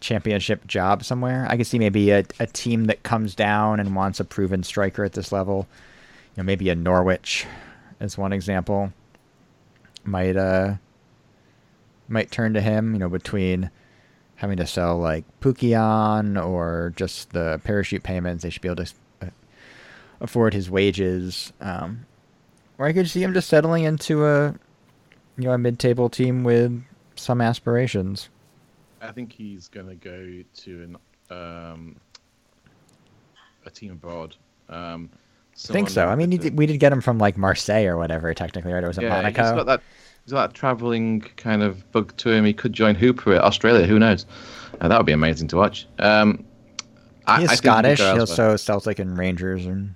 championship 0.00 0.66
job 0.66 1.04
somewhere. 1.04 1.46
I 1.50 1.58
could 1.58 1.66
see 1.66 1.78
maybe 1.78 2.10
a, 2.10 2.24
a 2.40 2.46
team 2.46 2.86
that 2.86 3.02
comes 3.02 3.34
down 3.34 3.80
and 3.80 3.94
wants 3.94 4.18
a 4.18 4.24
proven 4.24 4.62
striker 4.62 5.04
at 5.04 5.12
this 5.12 5.30
level. 5.30 5.68
You 6.36 6.42
know, 6.42 6.46
maybe 6.46 6.70
a 6.70 6.74
Norwich 6.74 7.46
as 8.00 8.18
one 8.18 8.32
example 8.32 8.92
might 10.04 10.36
uh 10.36 10.74
might 12.08 12.30
turn 12.30 12.54
to 12.54 12.60
him, 12.60 12.92
you 12.92 12.98
know, 12.98 13.08
between 13.08 13.70
having 14.36 14.56
to 14.58 14.66
sell 14.66 14.98
like 14.98 15.24
Pukki 15.40 15.74
or 16.44 16.92
just 16.96 17.30
the 17.32 17.60
parachute 17.64 18.02
payments, 18.02 18.42
they 18.42 18.50
should 18.50 18.62
be 18.62 18.68
able 18.68 18.84
to 18.84 18.92
uh, 19.22 19.26
afford 20.20 20.52
his 20.52 20.70
wages. 20.70 21.52
Um, 21.60 22.06
or 22.78 22.86
I 22.86 22.92
could 22.92 23.08
see 23.08 23.22
him 23.22 23.32
just 23.32 23.48
settling 23.48 23.84
into 23.84 24.26
a 24.26 24.54
you 25.36 25.44
know 25.44 25.52
a 25.52 25.58
mid-table 25.58 26.08
team 26.08 26.44
with 26.44 26.82
some 27.16 27.40
aspirations. 27.40 28.28
I 29.00 29.12
think 29.12 29.32
he's 29.32 29.68
going 29.68 29.86
to 29.88 29.94
go 29.94 30.42
to 30.62 30.82
an 30.82 30.96
um, 31.30 31.96
a 33.66 33.70
team 33.70 33.92
abroad. 33.92 34.36
Um, 34.68 35.10
I 35.56 35.72
think 35.72 35.88
so. 35.88 36.06
I 36.06 36.14
mean, 36.16 36.30
did, 36.30 36.58
we 36.58 36.66
did 36.66 36.78
get 36.78 36.92
him 36.92 37.00
from 37.00 37.18
like 37.18 37.36
Marseille 37.36 37.84
or 37.84 37.96
whatever, 37.96 38.34
technically, 38.34 38.72
right? 38.72 38.82
Or 38.82 38.88
was 38.88 38.98
it 38.98 39.04
yeah, 39.04 39.10
Monaco? 39.10 39.42
He's 39.42 39.52
got 39.52 39.66
that. 39.66 39.82
He's 40.24 40.32
got 40.32 40.48
that 40.48 40.54
traveling 40.54 41.20
kind 41.36 41.62
of 41.62 41.90
bug 41.92 42.16
to 42.18 42.30
him. 42.30 42.44
He 42.44 42.52
could 42.52 42.72
join 42.72 42.94
Hooper 42.94 43.34
at 43.34 43.42
Australia. 43.42 43.86
Who 43.86 43.98
knows? 43.98 44.26
Uh, 44.80 44.88
that 44.88 44.96
would 44.96 45.06
be 45.06 45.12
amazing 45.12 45.48
to 45.48 45.56
watch. 45.56 45.86
Um, 45.98 46.44
He's 47.38 47.50
I, 47.50 47.54
Scottish. 47.54 48.00
He'll 48.00 48.26
so 48.26 48.56
Celtic 48.56 48.98
and 48.98 49.16
Rangers 49.16 49.64
and 49.64 49.94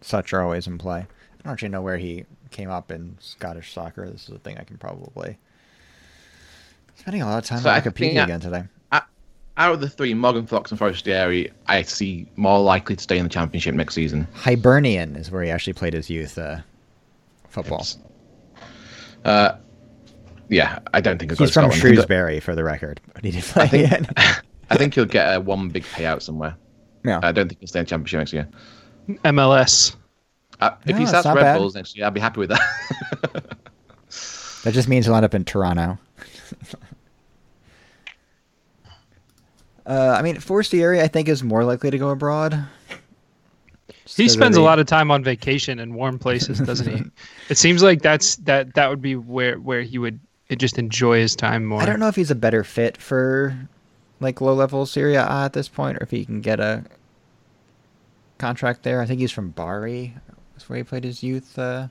such 0.00 0.32
are 0.32 0.42
always 0.42 0.66
in 0.66 0.78
play. 0.78 1.00
I 1.00 1.42
don't 1.42 1.52
actually 1.52 1.70
know 1.70 1.82
where 1.82 1.96
he 1.96 2.24
came 2.50 2.70
up 2.70 2.90
in 2.90 3.16
Scottish 3.20 3.72
soccer. 3.72 4.08
This 4.10 4.28
is 4.28 4.34
a 4.34 4.38
thing 4.38 4.58
I 4.58 4.64
can 4.64 4.78
probably 4.78 5.38
spending 6.96 7.22
a 7.22 7.26
lot 7.26 7.38
of 7.38 7.44
time 7.44 7.60
so 7.60 7.70
on 7.70 7.80
Wikipedia 7.80 8.24
again 8.24 8.40
today 8.40 8.64
out 9.58 9.74
of 9.74 9.80
the 9.80 9.88
three, 9.88 10.14
Morgan 10.14 10.46
Fox 10.46 10.70
and 10.70 10.78
Forestieri, 10.78 11.50
I 11.66 11.82
see 11.82 12.26
more 12.36 12.60
likely 12.60 12.96
to 12.96 13.02
stay 13.02 13.18
in 13.18 13.24
the 13.24 13.28
championship 13.28 13.74
next 13.74 13.94
season. 13.94 14.26
Hibernian 14.34 15.16
is 15.16 15.30
where 15.30 15.42
he 15.42 15.50
actually 15.50 15.72
played 15.72 15.94
his 15.94 16.08
youth 16.08 16.38
uh, 16.38 16.58
football. 17.48 17.84
Uh, 19.24 19.56
yeah, 20.48 20.78
I 20.94 21.00
don't 21.00 21.18
think 21.18 21.36
he's 21.36 21.52
from 21.52 21.70
Shrewsbury, 21.72 22.40
for 22.40 22.54
the 22.54 22.64
record. 22.64 23.00
But 23.12 23.24
he 23.24 23.32
did 23.32 23.42
play. 23.42 23.64
I 23.64 23.68
think, 23.68 24.08
I 24.70 24.76
think 24.76 24.94
he'll 24.94 25.04
get 25.04 25.34
a 25.34 25.40
one 25.40 25.68
big 25.68 25.82
payout 25.84 26.22
somewhere. 26.22 26.56
Yeah, 27.04 27.20
I 27.22 27.32
don't 27.32 27.48
think 27.48 27.60
he'll 27.60 27.68
stay 27.68 27.80
in 27.80 27.84
the 27.84 27.90
championship 27.90 28.18
next 28.18 28.32
year. 28.32 28.48
MLS. 29.24 29.96
Uh, 30.60 30.70
if 30.86 30.94
no, 30.94 31.00
he 31.00 31.06
starts 31.06 31.26
Red 31.26 31.34
bad. 31.34 31.58
Bulls 31.58 31.74
next 31.74 31.96
year, 31.96 32.06
I'd 32.06 32.14
be 32.14 32.20
happy 32.20 32.40
with 32.40 32.48
that. 32.50 32.60
that 34.64 34.72
just 34.72 34.88
means 34.88 35.06
he'll 35.06 35.14
end 35.14 35.24
up 35.24 35.34
in 35.34 35.44
Toronto. 35.44 35.98
Uh, 39.88 40.14
I 40.18 40.20
mean, 40.20 40.38
Forestieri, 40.38 41.00
I 41.00 41.08
think, 41.08 41.28
is 41.28 41.42
more 41.42 41.64
likely 41.64 41.90
to 41.90 41.96
go 41.96 42.10
abroad. 42.10 42.62
He 44.04 44.28
spends 44.28 44.56
a 44.56 44.60
lot 44.60 44.78
of 44.78 44.86
time 44.86 45.10
on 45.10 45.24
vacation 45.24 45.78
in 45.78 45.94
warm 45.94 46.18
places, 46.18 46.58
doesn't 46.58 46.94
he? 46.94 47.04
it 47.48 47.56
seems 47.56 47.82
like 47.82 48.02
that's 48.02 48.36
that 48.36 48.74
that 48.74 48.90
would 48.90 49.00
be 49.00 49.16
where 49.16 49.58
where 49.58 49.82
he 49.82 49.98
would 49.98 50.20
just 50.56 50.78
enjoy 50.78 51.18
his 51.18 51.34
time 51.34 51.64
more. 51.64 51.80
I 51.80 51.86
don't 51.86 52.00
know 52.00 52.08
if 52.08 52.16
he's 52.16 52.30
a 52.30 52.34
better 52.34 52.64
fit 52.64 52.96
for 52.98 53.58
like 54.20 54.40
low 54.40 54.54
level 54.54 54.84
Serie 54.86 55.14
A 55.14 55.24
at 55.24 55.52
this 55.54 55.68
point, 55.68 55.96
or 55.96 56.02
if 56.02 56.10
he 56.10 56.24
can 56.24 56.40
get 56.40 56.60
a 56.60 56.84
contract 58.36 58.82
there. 58.82 59.00
I 59.00 59.06
think 59.06 59.20
he's 59.20 59.32
from 59.32 59.50
Bari. 59.50 60.14
That's 60.52 60.68
where 60.68 60.76
he 60.76 60.82
played 60.82 61.04
his 61.04 61.22
youth 61.22 61.58
uh, 61.58 61.88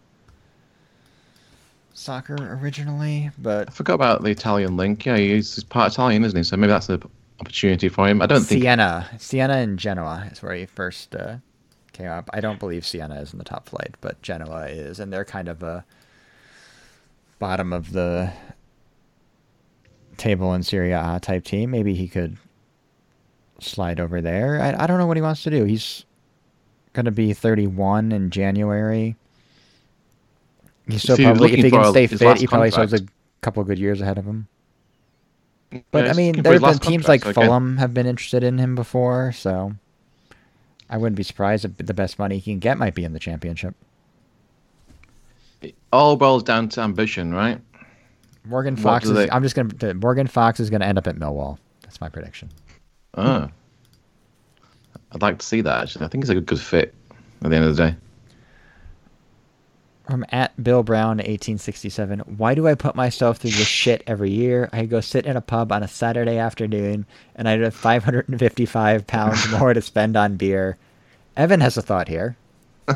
soccer 1.94 2.36
originally. 2.62 3.32
But 3.40 3.70
I 3.70 3.72
forgot 3.72 3.96
about 3.96 4.24
the 4.24 4.30
Italian 4.30 4.76
link. 4.76 5.06
Yeah, 5.06 5.18
he's 5.18 5.64
part 5.64 5.94
Italian, 5.94 6.24
isn't 6.24 6.38
he? 6.38 6.44
So 6.44 6.58
maybe 6.58 6.72
that's 6.72 6.88
the 6.88 7.02
opportunity 7.40 7.90
for 7.90 8.08
him. 8.08 8.22
I 8.22 8.26
don't 8.26 8.42
think 8.42 8.62
Siena, 8.62 9.08
Siena 9.18 9.54
and 9.58 9.78
Genoa 9.78 10.28
is 10.32 10.42
where 10.42 10.56
he 10.56 10.66
first 10.66 11.16
uh, 11.16 11.38
came 11.94 12.08
up. 12.08 12.30
I 12.34 12.42
don't 12.42 12.60
believe 12.60 12.86
Siena 12.86 13.20
is 13.22 13.34
in 13.34 13.40
the 13.40 13.46
top 13.46 13.70
flight, 13.70 13.96
but 14.02 14.22
Genoa 14.22 14.68
is, 14.68 15.00
and 15.00 15.12
they're 15.12 15.26
kind 15.26 15.48
of 15.48 15.64
a 15.64 15.86
bottom 17.40 17.74
of 17.74 17.92
the 17.92 18.32
table 20.18 20.54
in 20.54 20.64
Serie 20.64 20.92
A 20.92 21.20
type 21.22 21.44
team. 21.44 21.72
Maybe 21.72 21.94
he 21.94 22.08
could 22.08 22.38
slide 23.60 24.00
over 24.00 24.22
there. 24.22 24.62
I, 24.62 24.84
I 24.84 24.88
don't 24.88 24.98
know 24.98 25.06
what 25.08 25.18
he 25.18 25.22
wants 25.22 25.44
to 25.44 25.50
do. 25.50 25.64
He's 25.64 26.06
going 26.94 27.06
to 27.06 27.12
be 27.12 27.34
31 27.34 28.12
in 28.12 28.30
January. 28.32 29.16
He's 30.88 31.04
still 31.04 31.18
probably, 31.18 31.54
if 31.54 31.64
he 31.66 31.72
can 31.72 31.84
stay 31.92 32.08
fit, 32.08 32.38
he 32.40 32.48
probably 32.48 32.72
still 32.72 32.84
has 32.88 32.94
a 32.94 33.06
couple 33.42 33.64
good 33.64 33.78
years 33.80 34.02
ahead 34.02 34.18
of 34.18 34.26
him. 34.26 34.48
But 35.92 36.08
I 36.10 36.14
mean, 36.14 36.42
there 36.42 36.54
have 36.54 36.62
been 36.62 36.80
teams 36.92 37.08
like 37.10 37.24
Fulham 37.48 37.78
have 37.78 37.94
been 37.94 38.06
interested 38.08 38.44
in 38.44 38.58
him 38.58 38.76
before, 38.76 39.32
so 39.34 39.74
I 40.90 40.98
wouldn't 40.98 41.18
be 41.18 41.24
surprised 41.24 41.66
if 41.66 41.76
the 41.78 41.94
best 41.94 42.18
money 42.20 42.38
he 42.38 42.52
can 42.54 42.60
get 42.60 42.78
might 42.78 42.96
be 42.96 43.04
in 43.04 43.14
the 43.14 43.20
championship. 43.20 43.76
It 45.62 45.76
all 45.92 46.16
boils 46.16 46.44
down 46.44 46.70
to 46.70 46.82
ambition, 46.82 47.34
right? 47.34 47.60
Morgan 48.46 48.76
Fox 48.78 49.06
is. 49.06 49.14
they- 49.14 49.30
I'm 49.30 49.44
just 49.44 49.56
gonna. 49.56 49.94
Morgan 49.96 50.28
Fox 50.28 50.60
is 50.60 50.70
gonna 50.70 50.86
end 50.86 50.98
up 50.98 51.08
at 51.08 51.18
Millwall. 51.18 51.58
That's 51.82 52.00
my 52.00 52.08
prediction. 52.10 52.50
Oh. 53.16 53.50
I'd 55.12 55.22
like 55.22 55.40
to 55.40 55.46
see 55.46 55.62
that, 55.62 55.82
actually. 55.84 56.06
I 56.06 56.08
think 56.10 56.24
it's 56.24 56.30
a 56.32 56.36
good, 56.36 56.46
good 56.46 56.60
fit 56.60 56.94
at 57.44 57.50
the 57.50 57.56
end 57.56 57.66
of 57.66 57.76
the 57.76 57.88
day. 57.92 57.96
From 60.10 60.26
at 60.32 60.64
Bill 60.64 60.84
Brown 60.84 61.18
1867. 61.18 62.20
Why 62.38 62.56
do 62.56 62.68
I 62.68 62.76
put 62.76 62.96
myself 62.96 63.38
through 63.38 63.52
this 63.52 63.68
shit 63.68 64.04
every 64.08 64.32
year? 64.32 64.70
I 64.72 64.86
go 64.86 65.02
sit 65.02 65.26
in 65.26 65.36
a 65.36 65.42
pub 65.42 65.72
on 65.72 65.84
a 65.84 65.88
Saturday 65.88 66.38
afternoon, 66.38 67.06
and 67.36 67.50
I 67.50 67.58
have 67.58 67.74
555 67.76 69.06
pounds 69.06 69.52
more 69.60 69.74
to 69.74 69.82
spend 69.82 70.16
on 70.16 70.38
beer. 70.38 70.78
Evan 71.36 71.60
has 71.60 71.76
a 71.78 71.82
thought 71.82 72.08
here. 72.08 72.36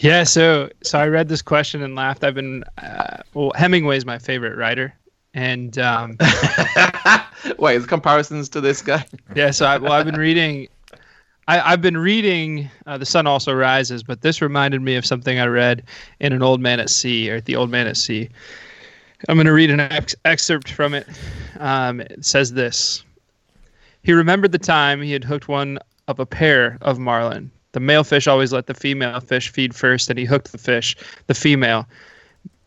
Yeah, 0.00 0.22
so 0.22 0.70
so 0.84 0.98
I 0.98 1.08
read 1.08 1.28
this 1.28 1.42
question 1.42 1.82
and 1.82 1.96
laughed. 1.96 2.22
I've 2.22 2.34
been 2.34 2.62
uh, 2.80 3.16
well, 3.34 3.50
Hemingway's 3.56 4.04
my 4.06 4.18
favorite 4.18 4.56
writer, 4.56 4.94
and 5.34 5.76
um, 5.78 6.16
Wait, 7.58 7.72
there's 7.72 7.86
comparisons 7.86 8.48
to 8.50 8.60
this 8.60 8.80
guy? 8.80 9.04
yeah, 9.34 9.50
so 9.50 9.66
I, 9.66 9.78
well, 9.78 9.92
I've 9.92 10.04
been 10.06 10.16
reading. 10.18 10.68
I, 11.48 11.72
I've 11.72 11.80
been 11.80 11.96
reading 11.96 12.70
uh, 12.86 12.98
"The 12.98 13.06
Sun 13.06 13.26
Also 13.26 13.52
Rises," 13.54 14.02
but 14.02 14.20
this 14.20 14.42
reminded 14.42 14.82
me 14.82 14.96
of 14.96 15.06
something 15.06 15.40
I 15.40 15.46
read 15.46 15.82
in 16.20 16.32
"An 16.34 16.42
Old 16.42 16.60
Man 16.60 16.78
at 16.78 16.90
Sea" 16.90 17.30
or 17.30 17.40
"The 17.40 17.56
Old 17.56 17.70
Man 17.70 17.86
at 17.86 17.96
Sea." 17.96 18.28
I'm 19.28 19.36
going 19.36 19.46
to 19.46 19.52
read 19.52 19.70
an 19.70 19.80
ex- 19.80 20.14
excerpt 20.24 20.70
from 20.70 20.94
it. 20.94 21.08
Um, 21.58 22.00
it 22.02 22.24
says 22.24 22.52
this: 22.52 23.02
He 24.02 24.12
remembered 24.12 24.52
the 24.52 24.58
time 24.58 25.00
he 25.00 25.12
had 25.12 25.24
hooked 25.24 25.48
one 25.48 25.78
of 26.06 26.20
a 26.20 26.26
pair 26.26 26.76
of 26.82 26.98
marlin. 26.98 27.50
The 27.72 27.80
male 27.80 28.04
fish 28.04 28.28
always 28.28 28.52
let 28.52 28.66
the 28.66 28.74
female 28.74 29.18
fish 29.20 29.50
feed 29.50 29.74
first, 29.74 30.10
and 30.10 30.18
he 30.18 30.26
hooked 30.26 30.52
the 30.52 30.58
fish, 30.58 30.96
the 31.28 31.34
female, 31.34 31.86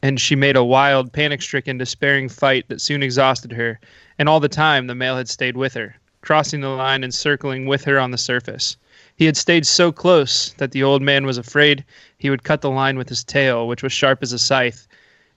and 0.01 0.19
she 0.19 0.35
made 0.35 0.55
a 0.55 0.63
wild, 0.63 1.13
panic-stricken, 1.13 1.77
despairing 1.77 2.29
fight 2.29 2.67
that 2.69 2.81
soon 2.81 3.03
exhausted 3.03 3.51
her. 3.51 3.79
And 4.17 4.27
all 4.27 4.39
the 4.39 4.49
time, 4.49 4.87
the 4.87 4.95
male 4.95 5.17
had 5.17 5.29
stayed 5.29 5.57
with 5.57 5.73
her, 5.73 5.95
crossing 6.21 6.61
the 6.61 6.69
line 6.69 7.03
and 7.03 7.13
circling 7.13 7.65
with 7.65 7.83
her 7.83 7.99
on 7.99 8.11
the 8.11 8.17
surface. 8.17 8.77
He 9.15 9.25
had 9.25 9.37
stayed 9.37 9.65
so 9.65 9.91
close 9.91 10.53
that 10.53 10.71
the 10.71 10.83
old 10.83 11.01
man 11.01 11.25
was 11.25 11.37
afraid 11.37 11.83
he 12.17 12.29
would 12.29 12.43
cut 12.43 12.61
the 12.61 12.69
line 12.69 12.97
with 12.97 13.09
his 13.09 13.23
tail, 13.23 13.67
which 13.67 13.83
was 13.83 13.91
sharp 13.91 14.19
as 14.21 14.31
a 14.31 14.39
scythe, 14.39 14.87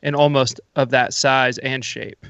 and 0.02 0.14
almost 0.14 0.60
of 0.76 0.90
that 0.90 1.12
size 1.12 1.58
and 1.58 1.84
shape. 1.84 2.26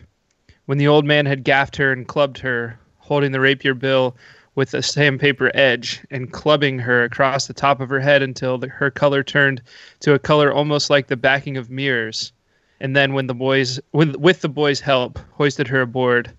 When 0.67 0.79
the 0.79 0.89
old 0.89 1.05
man 1.05 1.27
had 1.27 1.45
gaffed 1.45 1.77
her 1.77 1.93
and 1.93 2.09
clubbed 2.09 2.39
her, 2.39 2.79
holding 2.99 3.33
the 3.33 3.41
rapier 3.41 3.75
bill 3.75 4.17
with 4.55 4.73
a 4.73 4.83
sandpaper 4.83 5.51
edge 5.55 6.01
and 6.11 6.33
clubbing 6.33 6.79
her 6.79 7.05
across 7.05 7.47
the 7.47 7.53
top 7.53 7.81
of 7.81 7.89
her 7.89 8.01
head 8.01 8.23
until 8.23 8.57
the, 8.57 8.69
her 8.69 8.91
color 8.91 9.23
turned 9.23 9.61
to 10.01 10.15
a 10.15 10.19
color 10.19 10.53
almost 10.53 10.91
like 10.91 11.09
the 11.09 11.17
backing 11.17 11.57
of 11.57 11.71
mirrors, 11.71 12.33
and 12.81 12.97
then 12.97 13.13
when 13.13 13.27
the 13.27 13.35
boys, 13.35 13.81
with, 13.93 14.17
with 14.17 14.41
the 14.41 14.49
boys' 14.49 14.81
help, 14.81 15.19
hoisted 15.33 15.69
her 15.69 15.83
aboard, 15.83 16.33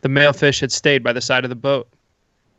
the 0.00 0.08
male 0.08 0.32
fish 0.32 0.60
had 0.60 0.72
stayed 0.72 1.02
by 1.02 1.12
the 1.12 1.20
side 1.20 1.44
of 1.44 1.50
the 1.50 1.56
boat. 1.56 1.88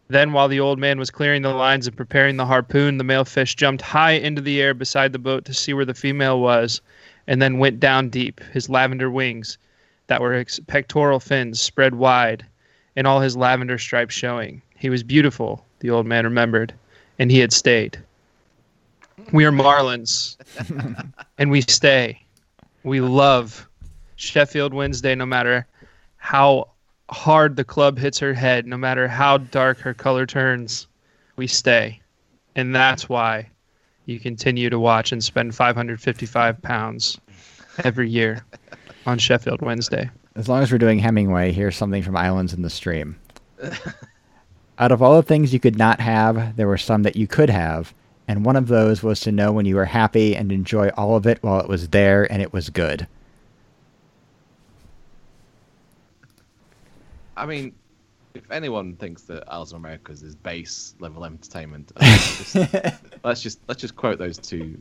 Then, 0.10 0.32
while 0.32 0.48
the 0.48 0.60
old 0.60 0.80
man 0.80 1.00
was 1.00 1.12
clearing 1.12 1.42
the 1.42 1.54
lines 1.54 1.86
and 1.86 1.96
preparing 1.96 2.38
the 2.38 2.46
harpoon, 2.46 2.98
the 2.98 3.04
male 3.04 3.26
fish 3.26 3.56
jumped 3.56 3.82
high 3.82 4.12
into 4.12 4.42
the 4.42 4.62
air 4.62 4.74
beside 4.74 5.12
the 5.12 5.20
boat 5.20 5.44
to 5.46 5.54
see 5.54 5.74
where 5.74 5.86
the 5.86 5.94
female 5.94 6.40
was, 6.40 6.82
and 7.28 7.42
then 7.42 7.60
went 7.60 7.80
down 7.80 8.10
deep, 8.10 8.40
his 8.54 8.70
lavender 8.70 9.12
wings, 9.12 9.58
that 10.08 10.22
were 10.22 10.34
his 10.34 10.62
pectoral 10.68 11.20
fins 11.20 11.60
spread 11.60 11.96
wide, 11.96 12.46
and 12.96 13.06
all 13.06 13.20
his 13.20 13.36
lavender 13.36 13.78
stripes 13.78 14.16
showing. 14.16 14.62
He 14.78 14.90
was 14.90 15.04
beautiful, 15.04 15.66
the 15.80 15.90
old 15.90 16.06
man 16.06 16.24
remembered, 16.24 16.74
and 17.20 17.30
he 17.30 17.40
had 17.40 17.52
stayed. 17.52 18.00
We 19.34 19.44
are 19.44 19.52
Marlins, 19.52 20.38
and 21.38 21.52
we 21.52 21.62
stay. 21.62 22.22
We 22.84 23.02
love 23.02 23.68
Sheffield 24.16 24.74
Wednesday 24.74 25.16
no 25.16 25.26
matter 25.26 25.68
how 26.16 26.70
hard 27.10 27.56
the 27.56 27.64
club 27.64 27.98
hits 27.98 28.20
her 28.20 28.34
head, 28.34 28.66
no 28.66 28.78
matter 28.78 29.08
how 29.08 29.38
dark 29.38 29.80
her 29.80 29.94
color 29.94 30.26
turns, 30.26 30.88
we 31.36 31.48
stay. 31.48 32.02
And 32.56 32.76
that's 32.76 33.08
why 33.08 33.50
you 34.06 34.20
continue 34.20 34.70
to 34.70 34.80
watch 34.80 35.12
and 35.12 35.24
spend 35.24 35.56
555 35.56 36.62
pounds 36.62 37.20
every 37.84 38.10
year 38.10 38.44
on 39.06 39.18
Sheffield 39.18 39.62
Wednesday. 39.62 40.10
As 40.36 40.50
long 40.50 40.62
as 40.62 40.72
we're 40.72 40.78
doing 40.78 41.00
Hemingway, 41.00 41.52
here's 41.52 41.76
something 41.76 42.04
from 42.04 42.18
Islands 42.18 42.54
in 42.54 42.62
the 42.62 42.70
Stream. 42.70 43.18
Out 44.80 44.92
of 44.92 45.02
all 45.02 45.16
the 45.16 45.24
things 45.24 45.54
you 45.54 45.60
could 45.60 45.78
not 45.78 46.00
have, 46.00 46.56
there 46.56 46.68
were 46.68 46.78
some 46.78 47.04
that 47.04 47.16
you 47.16 47.26
could 47.26 47.50
have, 47.50 47.94
and 48.28 48.46
one 48.46 48.56
of 48.56 48.68
those 48.68 49.02
was 49.02 49.20
to 49.22 49.32
know 49.32 49.52
when 49.52 49.66
you 49.66 49.76
were 49.76 49.86
happy 49.86 50.36
and 50.36 50.52
enjoy 50.52 50.90
all 50.90 51.16
of 51.16 51.26
it 51.26 51.42
while 51.42 51.60
it 51.60 51.70
was 51.70 51.90
there 51.90 52.32
and 52.32 52.42
it 52.42 52.54
was 52.54 52.70
good. 52.70 53.08
I 57.38 57.46
mean, 57.46 57.74
if 58.34 58.50
anyone 58.52 58.96
thinks 58.96 59.24
that 59.24 59.44
Isles 59.48 59.72
of 59.72 59.78
Americas 59.78 60.24
is 60.24 60.36
base 60.36 60.96
level 61.00 61.26
entertainment, 61.26 61.92
uh, 61.96 62.00
let's, 62.02 62.54
just, 62.54 62.74
let's 63.24 63.42
just 63.42 63.60
let's 63.68 63.82
just 63.82 63.96
quote 63.96 64.20
those 64.20 64.38
two. 64.38 64.80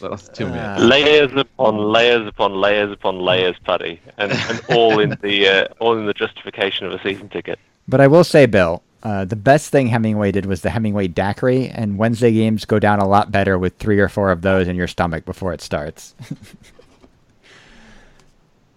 That's 0.00 0.28
two. 0.28 0.46
Uh, 0.46 0.78
layers 0.78 1.32
upon 1.34 1.78
layers 1.78 2.26
upon 2.26 2.54
layers 2.54 2.92
upon 2.92 3.18
layers, 3.20 3.56
Paddy, 3.64 4.00
and, 4.18 4.32
and 4.32 4.62
all 4.68 4.98
in 5.00 5.16
the 5.22 5.48
uh, 5.48 5.68
all 5.78 5.96
in 5.96 6.06
the 6.06 6.14
justification 6.14 6.86
of 6.86 6.92
a 6.92 7.02
season 7.02 7.28
ticket. 7.28 7.58
But 7.88 8.00
I 8.00 8.08
will 8.08 8.24
say, 8.24 8.46
Bill, 8.46 8.82
uh, 9.02 9.24
the 9.24 9.36
best 9.36 9.70
thing 9.70 9.86
Hemingway 9.86 10.32
did 10.32 10.46
was 10.46 10.62
the 10.62 10.70
Hemingway 10.70 11.08
daiquiri, 11.08 11.68
and 11.68 11.96
Wednesday 11.98 12.32
games 12.32 12.64
go 12.64 12.78
down 12.78 12.98
a 12.98 13.06
lot 13.06 13.30
better 13.30 13.56
with 13.58 13.76
three 13.76 14.00
or 14.00 14.08
four 14.08 14.30
of 14.30 14.42
those 14.42 14.66
in 14.68 14.76
your 14.76 14.88
stomach 14.88 15.24
before 15.24 15.52
it 15.52 15.60
starts. 15.60 16.14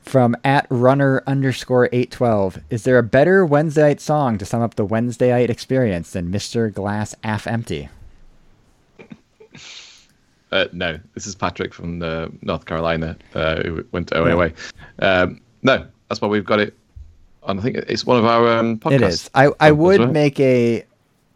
From 0.09 0.35
at 0.43 0.65
runner 0.71 1.21
underscore 1.27 1.85
812, 1.91 2.63
is 2.71 2.81
there 2.81 2.97
a 2.97 3.03
better 3.03 3.45
Wednesdayite 3.45 3.99
song 3.99 4.39
to 4.39 4.45
sum 4.45 4.59
up 4.59 4.73
the 4.73 4.83
Wednesdayite 4.83 5.51
experience 5.51 6.13
than 6.13 6.31
Mr. 6.31 6.73
Glass 6.73 7.13
Half 7.23 7.45
Empty? 7.45 7.89
Uh, 10.51 10.65
no, 10.71 10.99
this 11.13 11.27
is 11.27 11.35
Patrick 11.35 11.75
from 11.75 12.01
uh, 12.01 12.29
North 12.41 12.65
Carolina 12.65 13.15
uh, 13.35 13.61
who 13.61 13.85
went 13.91 14.07
to 14.07 14.15
OAA. 14.15 14.51
Um, 14.97 15.41
no, 15.61 15.85
that's 16.07 16.19
why 16.19 16.27
we've 16.27 16.43
got 16.43 16.59
it. 16.59 16.75
On, 17.43 17.59
I 17.59 17.61
think 17.61 17.77
it's 17.77 18.03
one 18.03 18.17
of 18.17 18.25
our 18.25 18.57
um, 18.57 18.79
podcasts. 18.79 18.93
It 18.93 19.03
is. 19.03 19.29
I, 19.35 19.49
I 19.59 19.71
would 19.71 19.99
right? 19.99 20.11
make 20.11 20.39
a 20.39 20.87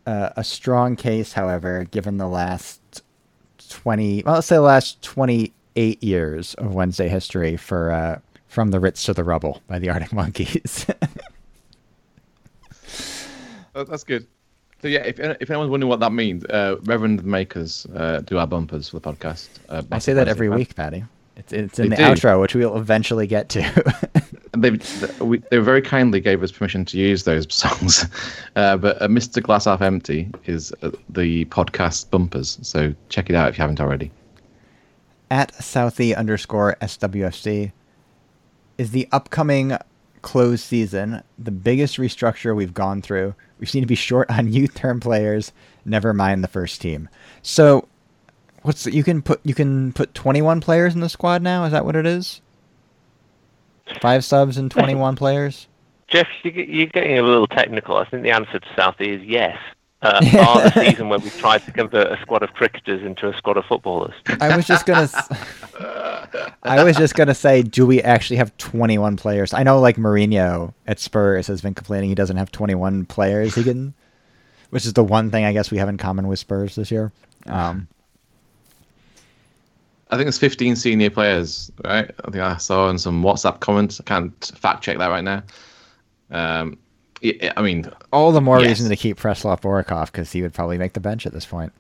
uh, 0.08 0.32
a 0.36 0.44
strong 0.44 0.96
case, 0.96 1.32
however, 1.32 1.84
given 1.92 2.18
the 2.18 2.28
last 2.28 3.04
twenty, 3.70 4.24
well, 4.24 4.34
let's 4.34 4.48
say 4.48 4.56
the 4.56 4.62
last 4.62 5.00
twenty 5.04 5.54
eight 5.76 6.04
years 6.04 6.56
of 6.56 6.74
Wednesday 6.74 7.08
history 7.08 7.56
for 7.56 7.92
uh, 7.92 8.20
"From 8.54 8.70
the 8.72 8.80
Ritz 8.80 9.04
to 9.06 9.14
the 9.14 9.24
Rubble" 9.24 9.62
by 9.68 9.80
the 9.80 9.90
Arctic 9.90 10.14
Monkeys. 10.22 10.86
Oh, 13.76 13.84
that's 13.84 14.04
good. 14.04 14.28
So 14.82 14.88
yeah, 14.88 15.00
if 15.00 15.20
if 15.20 15.50
anyone's 15.50 15.72
wondering 15.72 15.90
what 15.90 16.00
that 16.02 16.12
means, 16.12 16.46
uh, 16.46 16.76
Reverend 16.84 17.24
Makers 17.26 17.88
uh, 17.96 18.20
do 18.22 18.38
our 18.38 18.46
bumpers 18.46 18.90
for 18.90 19.00
the 19.00 19.12
podcast. 19.12 19.48
Uh, 19.70 19.82
I 19.92 19.98
say 20.00 20.14
that 20.14 20.28
every 20.28 20.50
week, 20.50 20.76
Paddy. 20.76 21.04
It's 21.38 21.52
it's 21.52 21.80
in 21.80 21.90
They 21.90 21.96
the 21.96 22.04
do. 22.04 22.04
outro, 22.04 22.40
which 22.42 22.54
we'll 22.54 22.78
eventually 22.78 23.28
get 23.28 23.50
to. 23.50 23.94
They 24.56 24.70
we, 25.20 25.40
they 25.50 25.58
very 25.58 25.82
kindly 25.82 26.20
gave 26.22 26.44
us 26.44 26.52
permission 26.52 26.86
to 26.86 26.98
use 27.00 27.24
those 27.24 27.52
songs, 27.52 28.06
uh, 28.56 28.78
but 28.78 29.02
uh, 29.02 29.08
Mr. 29.08 29.42
Glass 29.42 29.66
Half 29.66 29.82
Empty 29.82 30.30
is 30.46 30.72
uh, 30.84 30.92
the 31.10 31.46
podcast 31.46 32.12
bumpers. 32.12 32.60
So 32.62 32.94
check 33.10 33.32
it 33.32 33.36
out 33.36 33.50
if 33.50 33.58
you 33.58 33.64
haven't 33.64 33.82
already. 33.82 34.12
at 35.32 35.52
Southie 35.54 36.16
underscore 36.16 36.78
SWFC 36.82 37.72
is 38.78 38.92
the 38.92 39.08
upcoming 39.12 39.78
close 40.22 40.64
season 40.64 41.22
the 41.38 41.52
biggest 41.52 41.98
restructure 41.98 42.56
we've 42.56 42.74
gone 42.74 43.02
through. 43.02 43.36
We 43.60 43.66
seem 43.66 43.82
to 43.82 43.88
be 43.88 43.96
short 43.96 44.30
on 44.32 44.48
youth 44.52 44.74
term 44.74 45.00
players, 45.00 45.52
never 45.86 46.14
mind 46.14 46.44
the 46.44 46.48
first 46.48 46.82
team. 46.82 47.10
So 47.42 47.88
what's 48.64 48.86
the, 48.86 48.94
you 48.94 49.04
can 49.04 49.22
put 49.22 49.40
you 49.44 49.54
can 49.54 49.94
put 49.94 50.14
21 50.14 50.62
players 50.62 50.96
in 50.96 51.02
the 51.02 51.10
squad 51.10 51.42
now, 51.42 51.66
is 51.66 51.72
that 51.72 51.86
what 51.86 51.96
it 51.96 52.06
is? 52.06 52.42
5 54.02 54.26
subs 54.26 54.58
and 54.58 54.72
21 54.72 55.16
players? 55.18 55.68
Jeff, 56.08 56.28
you, 56.44 56.52
you're 56.52 56.88
getting 56.88 57.18
a 57.18 57.24
little 57.24 57.48
technical. 57.48 57.98
I 57.98 58.06
think 58.06 58.24
the 58.24 58.32
answer 58.32 58.60
to 58.60 58.68
Southie 58.78 59.20
is 59.20 59.24
yes. 59.24 59.58
Uh, 60.04 60.20
bar 60.34 60.62
the 60.64 60.72
season 60.72 61.08
where 61.10 61.18
we 61.20 61.30
tried 61.32 61.60
to 61.66 61.72
convert 61.72 62.12
a 62.12 62.22
squad 62.22 62.44
of 62.44 62.54
cricketers 62.54 63.02
into 63.04 63.28
a 63.30 63.38
squad 63.38 63.56
of 63.58 63.66
footballers. 63.66 64.14
I 64.42 64.56
was 64.56 64.68
just 64.68 64.86
gonna. 64.86 65.04
s- 65.04 65.30
I 66.64 66.84
was 66.84 66.96
just 66.98 67.16
gonna 67.16 67.34
say, 67.34 67.62
do 67.64 67.86
we 67.86 68.02
actually 68.02 68.38
have 68.38 68.56
21 68.58 69.16
players? 69.18 69.54
I 69.54 69.64
know, 69.64 69.80
like 69.80 69.96
Mourinho 69.96 70.74
at 70.88 71.00
Spurs 71.00 71.48
has 71.48 71.62
been 71.62 71.74
complaining 71.74 72.10
he 72.10 72.16
doesn't 72.16 72.38
have 72.38 72.52
21 72.52 73.06
players. 73.06 73.56
He 73.56 73.64
can, 73.64 73.94
which 74.72 74.86
is 74.86 74.94
the 74.94 75.04
one 75.04 75.32
thing 75.32 75.46
I 75.46 75.54
guess 75.54 75.72
we 75.72 75.78
have 75.78 75.90
in 75.90 75.98
common 75.98 76.28
with 76.28 76.40
Spurs 76.40 76.76
this 76.76 76.92
year. 76.92 77.12
Um, 77.48 77.88
I 80.12 80.18
think 80.18 80.28
it's 80.28 80.38
15 80.38 80.76
senior 80.76 81.10
players, 81.10 81.72
right? 81.84 82.12
I 82.26 82.32
think 82.32 82.44
I 82.44 82.58
saw 82.58 82.90
in 82.90 82.98
some 83.00 83.24
WhatsApp 83.24 83.60
comments. 83.62 84.00
I 84.00 84.04
can't 84.04 84.52
fact 84.58 84.84
check 84.84 84.98
that 85.00 85.08
right 85.08 85.24
now. 85.24 85.44
Um, 86.30 86.78
Yeah, 86.78 86.83
I 87.24 87.62
mean, 87.62 87.90
All 88.12 88.32
the 88.32 88.42
more 88.42 88.60
Yes. 88.60 88.68
reason 88.70 88.90
to 88.90 88.96
keep 88.96 89.18
Preslav 89.20 89.62
Borukov 89.62 90.08
because 90.08 90.32
he 90.32 90.42
would 90.42 90.54
probably 90.54 90.78
make 90.78 90.94
the 90.94 91.00
bench 91.00 91.26
at 91.26 91.32
this 91.34 91.46
point. 91.46 91.72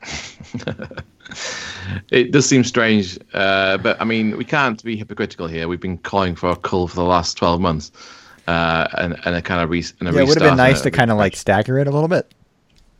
it 2.10 2.30
does 2.30 2.46
seem 2.46 2.64
strange, 2.64 3.18
uh, 3.34 3.76
but 3.78 4.00
I 4.00 4.04
mean, 4.04 4.36
we 4.36 4.44
can't 4.44 4.82
be 4.82 4.96
hypocritical 4.96 5.46
here. 5.48 5.68
We've 5.68 5.80
been 5.80 5.98
calling 5.98 6.34
for 6.36 6.50
a 6.50 6.56
cull 6.56 6.88
for 6.88 6.96
the 6.96 7.02
last 7.04 7.36
twelve 7.36 7.60
months, 7.60 7.90
uh, 8.46 8.86
and 8.96 9.16
and 9.24 9.34
a 9.34 9.42
kind 9.42 9.60
of 9.62 9.70
re- 9.70 9.84
and 10.00 10.08
a 10.08 10.12
Yeah, 10.12 10.20
it 10.22 10.28
would 10.28 10.40
have 10.40 10.50
been 10.50 10.56
nice 10.56 10.80
uh, 10.80 10.84
to 10.84 10.90
kind 10.90 11.10
of 11.10 11.16
like 11.18 11.36
stagger 11.36 11.78
it 11.78 11.86
a 11.86 11.90
little 11.90 12.08
bit. 12.08 12.32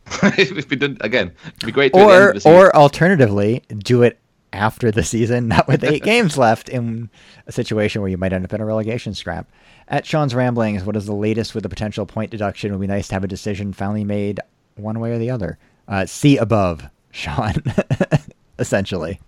if 0.37 0.69
we 0.69 0.75
did 0.75 0.97
again, 1.03 1.31
it'd 1.45 1.65
be 1.65 1.71
great. 1.71 1.93
To 1.93 1.99
at 1.99 2.07
the 2.07 2.13
end 2.13 2.21
or 2.23 2.27
of 2.29 2.33
the 2.35 2.41
season. 2.41 2.53
or 2.57 2.75
alternatively 2.75 3.63
do 3.77 4.01
it 4.03 4.19
after 4.53 4.91
the 4.91 5.03
season 5.03 5.47
not 5.49 5.67
with 5.67 5.83
eight 5.83 6.03
games 6.03 6.37
left 6.37 6.69
in 6.69 7.09
a 7.47 7.51
situation 7.51 8.01
where 8.01 8.09
you 8.09 8.17
might 8.17 8.33
end 8.33 8.45
up 8.45 8.53
in 8.53 8.61
a 8.61 8.65
relegation 8.65 9.13
scrap. 9.13 9.49
At 9.87 10.05
sean's 10.05 10.35
ramblings 10.35 10.83
what 10.83 10.95
is 10.95 11.05
the 11.05 11.15
latest 11.15 11.53
with 11.53 11.63
the 11.63 11.69
potential 11.69 12.05
point 12.05 12.31
deduction? 12.31 12.69
It 12.69 12.73
would 12.73 12.81
be 12.81 12.87
nice 12.87 13.07
to 13.09 13.15
have 13.15 13.23
a 13.23 13.27
decision 13.27 13.73
finally 13.73 14.03
made 14.03 14.39
one 14.75 14.99
way 14.99 15.11
or 15.11 15.17
the 15.17 15.31
other. 15.31 15.57
Uh, 15.87 16.05
see 16.05 16.37
above 16.37 16.83
sean 17.11 17.55
essentially. 18.57 19.19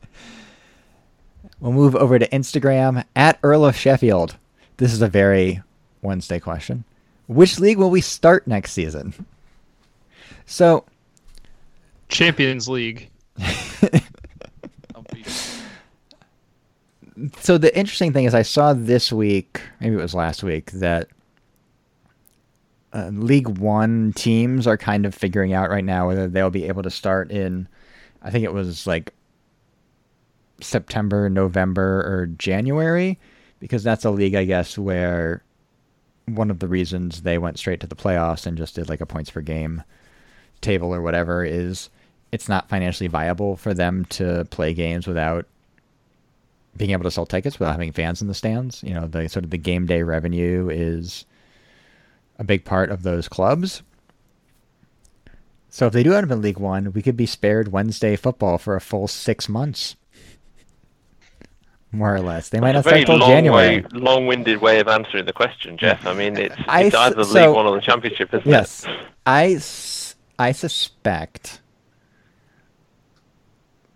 We'll 1.59 1.73
move 1.73 1.95
over 1.95 2.17
to 2.17 2.27
instagram. 2.29 3.03
At 3.15 3.39
earl 3.43 3.65
of 3.65 3.75
sheffield. 3.75 4.37
This 4.77 4.93
is 4.93 5.01
a 5.01 5.07
very 5.07 5.61
wednesday 6.01 6.39
question. 6.39 6.83
Which 7.27 7.59
league 7.59 7.77
will 7.77 7.91
we 7.91 8.01
start 8.01 8.47
next 8.47 8.73
season? 8.73 9.13
So 10.45 10.85
Champions 12.11 12.67
League. 12.67 13.09
so 17.39 17.57
the 17.57 17.75
interesting 17.77 18.13
thing 18.13 18.25
is 18.25 18.33
I 18.33 18.41
saw 18.41 18.73
this 18.73 19.11
week, 19.11 19.61
maybe 19.79 19.95
it 19.95 20.01
was 20.01 20.15
last 20.15 20.43
week, 20.43 20.71
that 20.71 21.09
uh, 22.93 23.09
League 23.13 23.47
One 23.47 24.13
teams 24.13 24.67
are 24.67 24.77
kind 24.77 25.05
of 25.05 25.13
figuring 25.13 25.53
out 25.53 25.69
right 25.69 25.83
now 25.83 26.07
whether 26.07 26.27
they'll 26.27 26.49
be 26.49 26.67
able 26.67 26.83
to 26.83 26.89
start 26.89 27.31
in, 27.31 27.67
I 28.21 28.29
think 28.29 28.43
it 28.43 28.53
was 28.53 28.87
like 28.87 29.13
September, 30.61 31.29
November, 31.29 32.01
or 32.01 32.27
January, 32.37 33.19
because 33.59 33.83
that's 33.83 34.05
a 34.05 34.11
league, 34.11 34.35
I 34.35 34.45
guess, 34.45 34.77
where 34.77 35.43
one 36.25 36.51
of 36.51 36.59
the 36.59 36.67
reasons 36.67 37.21
they 37.21 37.37
went 37.37 37.59
straight 37.59 37.79
to 37.81 37.87
the 37.87 37.95
playoffs 37.95 38.45
and 38.45 38.57
just 38.57 38.75
did 38.75 38.89
like 38.89 39.01
a 39.01 39.05
points 39.05 39.29
per 39.29 39.41
game 39.41 39.83
table 40.61 40.93
or 40.93 41.01
whatever 41.01 41.43
is 41.43 41.89
it's 42.31 42.47
not 42.49 42.69
financially 42.69 43.07
viable 43.07 43.55
for 43.57 43.73
them 43.73 44.05
to 44.05 44.45
play 44.51 44.73
games 44.73 45.07
without 45.07 45.45
being 46.77 46.91
able 46.91 47.03
to 47.03 47.11
sell 47.11 47.25
tickets 47.25 47.59
without 47.59 47.73
having 47.73 47.91
fans 47.91 48.21
in 48.21 48.27
the 48.27 48.33
stands. 48.33 48.81
You 48.83 48.93
know, 48.93 49.07
the 49.07 49.27
sort 49.27 49.43
of 49.43 49.51
the 49.51 49.57
game 49.57 49.85
day 49.85 50.03
revenue 50.03 50.69
is 50.71 51.25
a 52.39 52.43
big 52.43 52.63
part 52.63 52.89
of 52.89 53.03
those 53.03 53.27
clubs. 53.27 53.83
So 55.69 55.87
if 55.87 55.93
they 55.93 56.03
do 56.03 56.13
end 56.13 56.25
up 56.25 56.31
in 56.31 56.41
League 56.41 56.57
One, 56.59 56.91
we 56.93 57.01
could 57.01 57.15
be 57.17 57.25
spared 57.25 57.71
Wednesday 57.71 58.15
football 58.15 58.57
for 58.57 58.75
a 58.75 58.81
full 58.81 59.07
six 59.07 59.47
months, 59.47 59.95
more 61.93 62.13
or 62.13 62.19
less. 62.21 62.49
They 62.49 62.59
might 62.59 62.73
not 62.73 62.83
start 62.85 63.05
till 63.05 63.17
long 63.17 63.29
January. 63.29 63.81
way, 63.81 63.85
long-winded 63.93 64.61
way 64.61 64.79
of 64.81 64.87
answering 64.89 65.25
the 65.25 65.33
question, 65.33 65.77
Jeff. 65.77 66.05
I 66.05 66.13
mean, 66.13 66.35
it's, 66.37 66.55
I 66.67 66.83
it's 66.83 66.95
either 66.95 67.23
so- 67.23 67.47
League 67.47 67.55
One 67.55 67.65
or 67.67 67.75
the 67.75 67.81
Championship, 67.81 68.33
isn't 68.33 68.49
Yes, 68.49 68.83
it? 68.85 68.91
I, 69.25 69.53
s- 69.53 70.15
I 70.37 70.51
suspect 70.51 71.60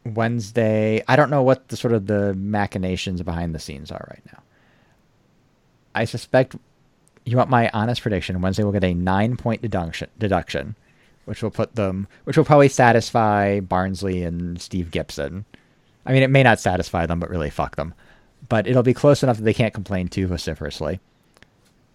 Wednesday. 0.06 1.03
I 1.07 1.15
don't 1.15 1.30
know 1.30 1.44
what 1.44 1.68
the 1.69 1.77
sort 1.77 1.94
of 1.94 2.07
the 2.07 2.34
machinations 2.36 3.22
behind 3.22 3.53
the 3.56 3.60
scenes 3.60 3.91
are 3.91 4.06
right 4.10 4.23
now. 4.32 4.41
I 5.94 6.06
suspect. 6.06 6.56
You 7.26 7.38
want 7.38 7.49
my 7.49 7.69
honest 7.73 8.02
prediction? 8.02 8.41
Wednesday 8.41 8.64
will 8.64 8.72
get 8.72 8.84
a 8.84 8.94
nine-point 8.94 9.64
deduction, 9.64 10.10
deduction, 10.19 10.76
which 11.26 11.41
will 11.41 11.49
put 11.49 11.73
them, 11.73 12.07
which 12.26 12.38
will 12.38 12.45
probably 12.45 12.69
satisfy 12.69 13.60
Barnsley 13.61 14.22
and 14.22 14.61
Steve 14.61 14.91
Gibson. 14.91 15.44
I 16.06 16.14
mean, 16.14 16.22
it 16.22 16.30
may 16.30 16.44
not 16.44 16.60
satisfy 16.60 17.07
them, 17.07 17.19
but 17.19 17.32
really 17.32 17.49
fuck 17.49 17.77
them. 17.77 17.95
But 18.48 18.68
it'll 18.68 18.84
be 18.84 18.94
close 18.94 19.23
enough 19.23 19.38
that 19.38 19.44
they 19.44 19.56
can't 19.56 19.73
complain 19.73 20.07
too 20.07 20.27
vociferously 20.27 20.99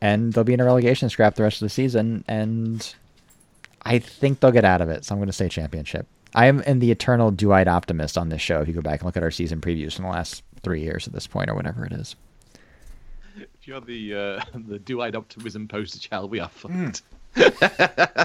and 0.00 0.32
they'll 0.32 0.44
be 0.44 0.54
in 0.54 0.60
a 0.60 0.64
relegation 0.64 1.08
scrap 1.08 1.34
the 1.34 1.42
rest 1.42 1.60
of 1.60 1.66
the 1.66 1.70
season, 1.70 2.24
and 2.26 2.94
I 3.82 3.98
think 3.98 4.40
they'll 4.40 4.50
get 4.50 4.64
out 4.64 4.80
of 4.80 4.88
it. 4.88 5.04
So 5.04 5.14
I'm 5.14 5.18
going 5.18 5.28
to 5.28 5.32
say 5.32 5.48
championship. 5.48 6.06
I 6.34 6.46
am 6.46 6.60
in 6.62 6.78
the 6.78 6.90
eternal 6.90 7.30
do-eyed 7.30 7.68
optimist 7.68 8.16
on 8.16 8.28
this 8.28 8.40
show. 8.40 8.60
If 8.60 8.68
you 8.68 8.74
go 8.74 8.80
back 8.80 9.00
and 9.00 9.06
look 9.06 9.16
at 9.16 9.22
our 9.22 9.30
season 9.30 9.60
previews 9.60 9.94
from 9.94 10.04
the 10.04 10.10
last 10.10 10.42
three 10.62 10.82
years 10.82 11.06
at 11.06 11.12
this 11.12 11.26
point, 11.26 11.50
or 11.50 11.54
whatever 11.54 11.84
it 11.84 11.92
is. 11.92 12.14
If 13.36 13.66
you're 13.66 13.80
the 13.80 14.14
uh, 14.14 14.44
the 14.68 14.78
do-eyed 14.78 15.16
optimism 15.16 15.68
poster 15.68 15.98
child, 15.98 16.30
we 16.30 16.40
are 16.40 16.48
fucked. 16.48 17.02
uh, 17.36 18.24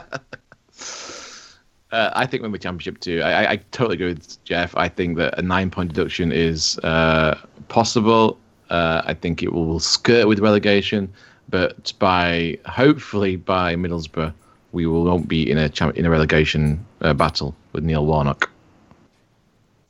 I 1.91 2.26
think 2.26 2.44
when 2.44 2.52
we 2.52 2.60
championship 2.60 2.99
too, 2.99 3.22
I, 3.22 3.32
I, 3.32 3.52
I 3.52 3.56
totally 3.72 3.95
agree 3.95 4.07
with 4.07 4.44
Jeff. 4.44 4.76
I 4.76 4.90
think 4.90 5.18
that 5.18 5.38
a 5.38 5.41
nine-point 5.41 5.94
deduction 5.94 6.32
is 6.32 6.80
uh, 6.80 7.40
possible. 7.68 8.38
Uh, 8.69 9.03
I 9.06 9.14
think 9.14 9.44
it 9.44 9.53
will 9.53 9.80
skirt 9.80 10.27
with 10.27 10.40
relegation, 10.40 11.11
but 11.49 11.94
by 11.99 12.57
hopefully 12.65 13.36
by 13.36 13.76
Middlesbrough, 13.76 14.34
we 14.72 14.88
will 14.88 15.03
won't 15.03 15.27
be 15.27 15.49
in 15.49 15.57
a 15.57 15.69
champ- 15.69 15.95
in 15.95 16.06
a 16.06 16.10
relegation 16.10 16.84
uh, 17.02 17.14
battle 17.14 17.56
with 17.76 17.84
Neil 17.84 18.06
Warnock. 18.06 18.49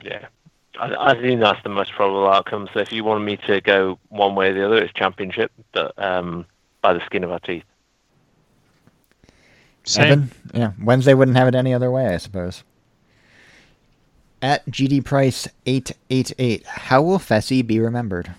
Yeah. 0.04 0.28
I, 0.80 1.12
I 1.12 1.22
think 1.22 1.40
that's 1.40 1.62
the 1.64 1.70
most 1.70 1.94
probable 1.94 2.28
outcome. 2.28 2.68
So 2.74 2.80
if 2.80 2.92
you 2.92 3.04
wanted 3.04 3.24
me 3.24 3.38
to 3.48 3.62
go 3.62 3.98
one 4.10 4.36
way 4.36 4.50
or 4.50 4.54
the 4.54 4.66
other, 4.66 4.78
it's 4.84 4.94
Championship, 4.94 5.52
but 5.72 5.94
um, 5.98 6.46
by 6.82 6.94
the 6.94 7.06
skin 7.06 7.24
of 7.24 7.32
our 7.32 7.40
teeth. 7.40 7.64
Same. 9.86 10.12
Evan? 10.12 10.32
Yeah, 10.54 10.72
Wednesday 10.84 11.14
wouldn't 11.14 11.38
have 11.38 11.48
it 11.48 11.56
any 11.56 11.74
other 11.74 11.92
way, 11.92 12.08
I 12.08 12.18
suppose. 12.18 12.64
At 14.42 14.66
GD 14.66 15.06
Price 15.06 15.48
eight 15.66 15.92
eight 16.10 16.34
eight, 16.38 16.66
how 16.66 17.02
will 17.02 17.20
Fessy 17.20 17.66
be 17.66 17.80
remembered? 17.80 18.34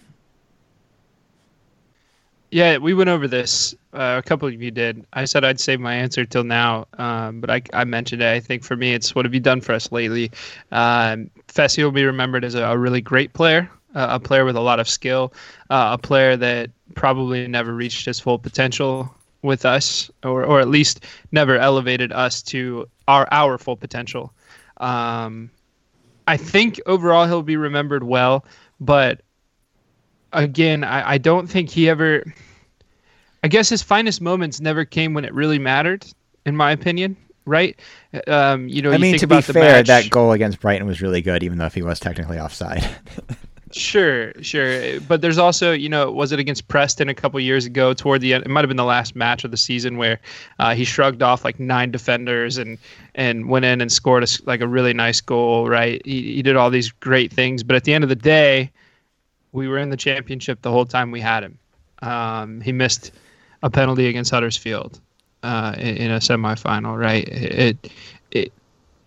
Yeah, 2.51 2.79
we 2.79 2.95
went 2.95 3.11
over 3.11 3.27
this. 3.27 3.75
Uh, 3.93 4.21
a 4.25 4.27
couple 4.27 4.47
of 4.47 4.63
you 4.63 4.71
did. 4.71 5.05
I 5.13 5.25
said 5.25 5.45
I'd 5.45 5.59
save 5.59 5.81
my 5.81 5.95
answer 5.95 6.25
till 6.25 6.45
now, 6.45 6.87
um, 6.99 7.41
but 7.41 7.51
I, 7.51 7.63
I 7.73 7.85
mentioned 7.85 8.23
it. 8.23 8.29
I 8.29 8.41
think 8.41 8.63
for 8.63 8.77
me, 8.77 8.95
it's 8.95 9.15
what 9.15 9.25
have 9.25 9.35
you 9.35 9.41
done 9.41 9.61
for 9.61 9.73
us 9.73 9.91
lately? 9.91 10.31
Um, 10.71 11.31
Fessy 11.49 11.83
will 11.83 11.91
be 11.91 12.05
remembered 12.05 12.45
as 12.45 12.55
a, 12.55 12.63
a 12.65 12.79
really 12.79 13.01
great 13.01 13.33
player, 13.33 13.71
uh, 13.95 14.09
a 14.11 14.21
player 14.21 14.45
with 14.45 14.57
a 14.57 14.61
lot 14.61 14.79
of 14.79 14.89
skill, 14.89 15.33
uh, 15.71 15.91
a 15.93 15.99
player 15.99 16.37
that 16.37 16.71
probably 16.95 17.49
never 17.49 17.75
reached 17.75 18.07
his 18.07 18.21
full 18.21 18.39
potential 18.39 19.13
with 19.43 19.65
us, 19.65 20.11
or, 20.23 20.45
or 20.45 20.61
at 20.61 20.69
least 20.69 21.05
never 21.33 21.57
elevated 21.57 22.13
us 22.13 22.43
to 22.43 22.89
our 23.09 23.27
our 23.33 23.59
full 23.59 23.77
potential. 23.77 24.33
Um, 24.77 25.51
I 26.29 26.37
think 26.37 26.81
overall 26.87 27.27
he'll 27.27 27.43
be 27.43 27.57
remembered 27.57 28.05
well, 28.05 28.45
but 28.81 29.23
again, 30.37 30.85
I, 30.85 31.13
I 31.13 31.19
don't 31.19 31.47
think 31.47 31.71
he 31.71 31.89
ever. 31.89 32.25
I 33.43 33.49
guess 33.49 33.69
his 33.69 33.83
finest 33.83 34.21
moments 34.21 34.61
never 34.61 34.85
came 34.85 35.15
when 35.15 35.25
it 35.25 35.35
really 35.35 35.59
mattered, 35.59 36.07
in 36.45 36.57
my 36.57 36.73
opinion. 36.73 37.17
Right? 37.45 37.79
Um, 38.27 38.69
you 38.69 38.83
know, 38.83 38.91
I 38.91 38.95
you 38.95 38.99
mean, 38.99 39.19
to 39.19 39.27
be 39.27 39.41
fair, 39.41 39.77
match- 39.77 39.87
that 39.87 40.11
goal 40.11 40.33
against 40.33 40.61
Brighton 40.61 40.87
was 40.87 41.01
really 41.01 41.23
good, 41.23 41.43
even 41.45 41.59
though 41.59 41.67
if 41.67 41.75
he 41.75 41.83
was 41.83 42.01
technically 42.01 42.39
offside. 42.39 42.89
Sure, 43.73 44.33
sure. 44.43 45.01
But 45.01 45.23
there's 45.23 45.39
also, 45.39 45.73
you 45.73 45.89
know, 45.89 46.11
was 46.11 46.31
it 46.31 46.39
against 46.39 46.69
Preston 46.69 47.09
a 47.09 47.15
couple 47.15 47.41
years 47.41 47.67
ago 47.67 47.93
toward 47.93 48.21
the 48.21 48.33
end? 48.33 48.45
It 48.45 48.49
might 48.49 48.61
have 48.61 48.69
been 48.69 48.77
the 48.77 48.85
last 48.85 49.17
match 49.17 49.45
of 49.45 49.51
the 49.51 49.57
season 49.57 49.99
where 49.99 50.21
uh, 50.61 50.75
he 50.75 50.85
shrugged 50.85 51.23
off 51.23 51.45
like 51.45 51.59
nine 51.59 51.91
defenders 51.91 52.59
and 52.59 52.79
and 53.17 53.49
went 53.49 53.65
in 53.65 53.81
and 53.81 53.91
scored 53.91 54.23
a 54.23 54.29
like 54.45 54.61
a 54.61 54.69
really 54.69 54.93
nice 54.93 55.21
goal. 55.21 55.69
Right? 55.69 56.01
He, 56.05 56.35
he 56.35 56.43
did 56.43 56.57
all 56.57 56.71
these 56.71 56.91
great 56.91 57.33
things, 57.33 57.65
but 57.65 57.75
at 57.75 57.85
the 57.85 57.93
end 57.93 58.05
of 58.05 58.09
the 58.09 58.17
day, 58.17 58.71
we 59.57 59.69
were 59.69 59.79
in 59.79 59.89
the 59.89 59.97
championship 59.97 60.61
the 60.61 60.71
whole 60.71 60.85
time 60.85 61.11
we 61.11 61.21
had 61.21 61.43
him. 61.43 61.59
Um, 62.03 62.61
he 62.61 62.73
missed 62.73 63.11
a 63.63 63.71
penalty 63.71 64.07
against 64.07 64.31
Huddersfield 64.31 65.01
uh, 65.43 65.75
in, 65.79 65.97
in 65.97 66.11
a 66.11 66.19
semifinal. 66.19 66.97
Right? 66.97 67.27
It, 67.27 67.91
it 68.31 68.53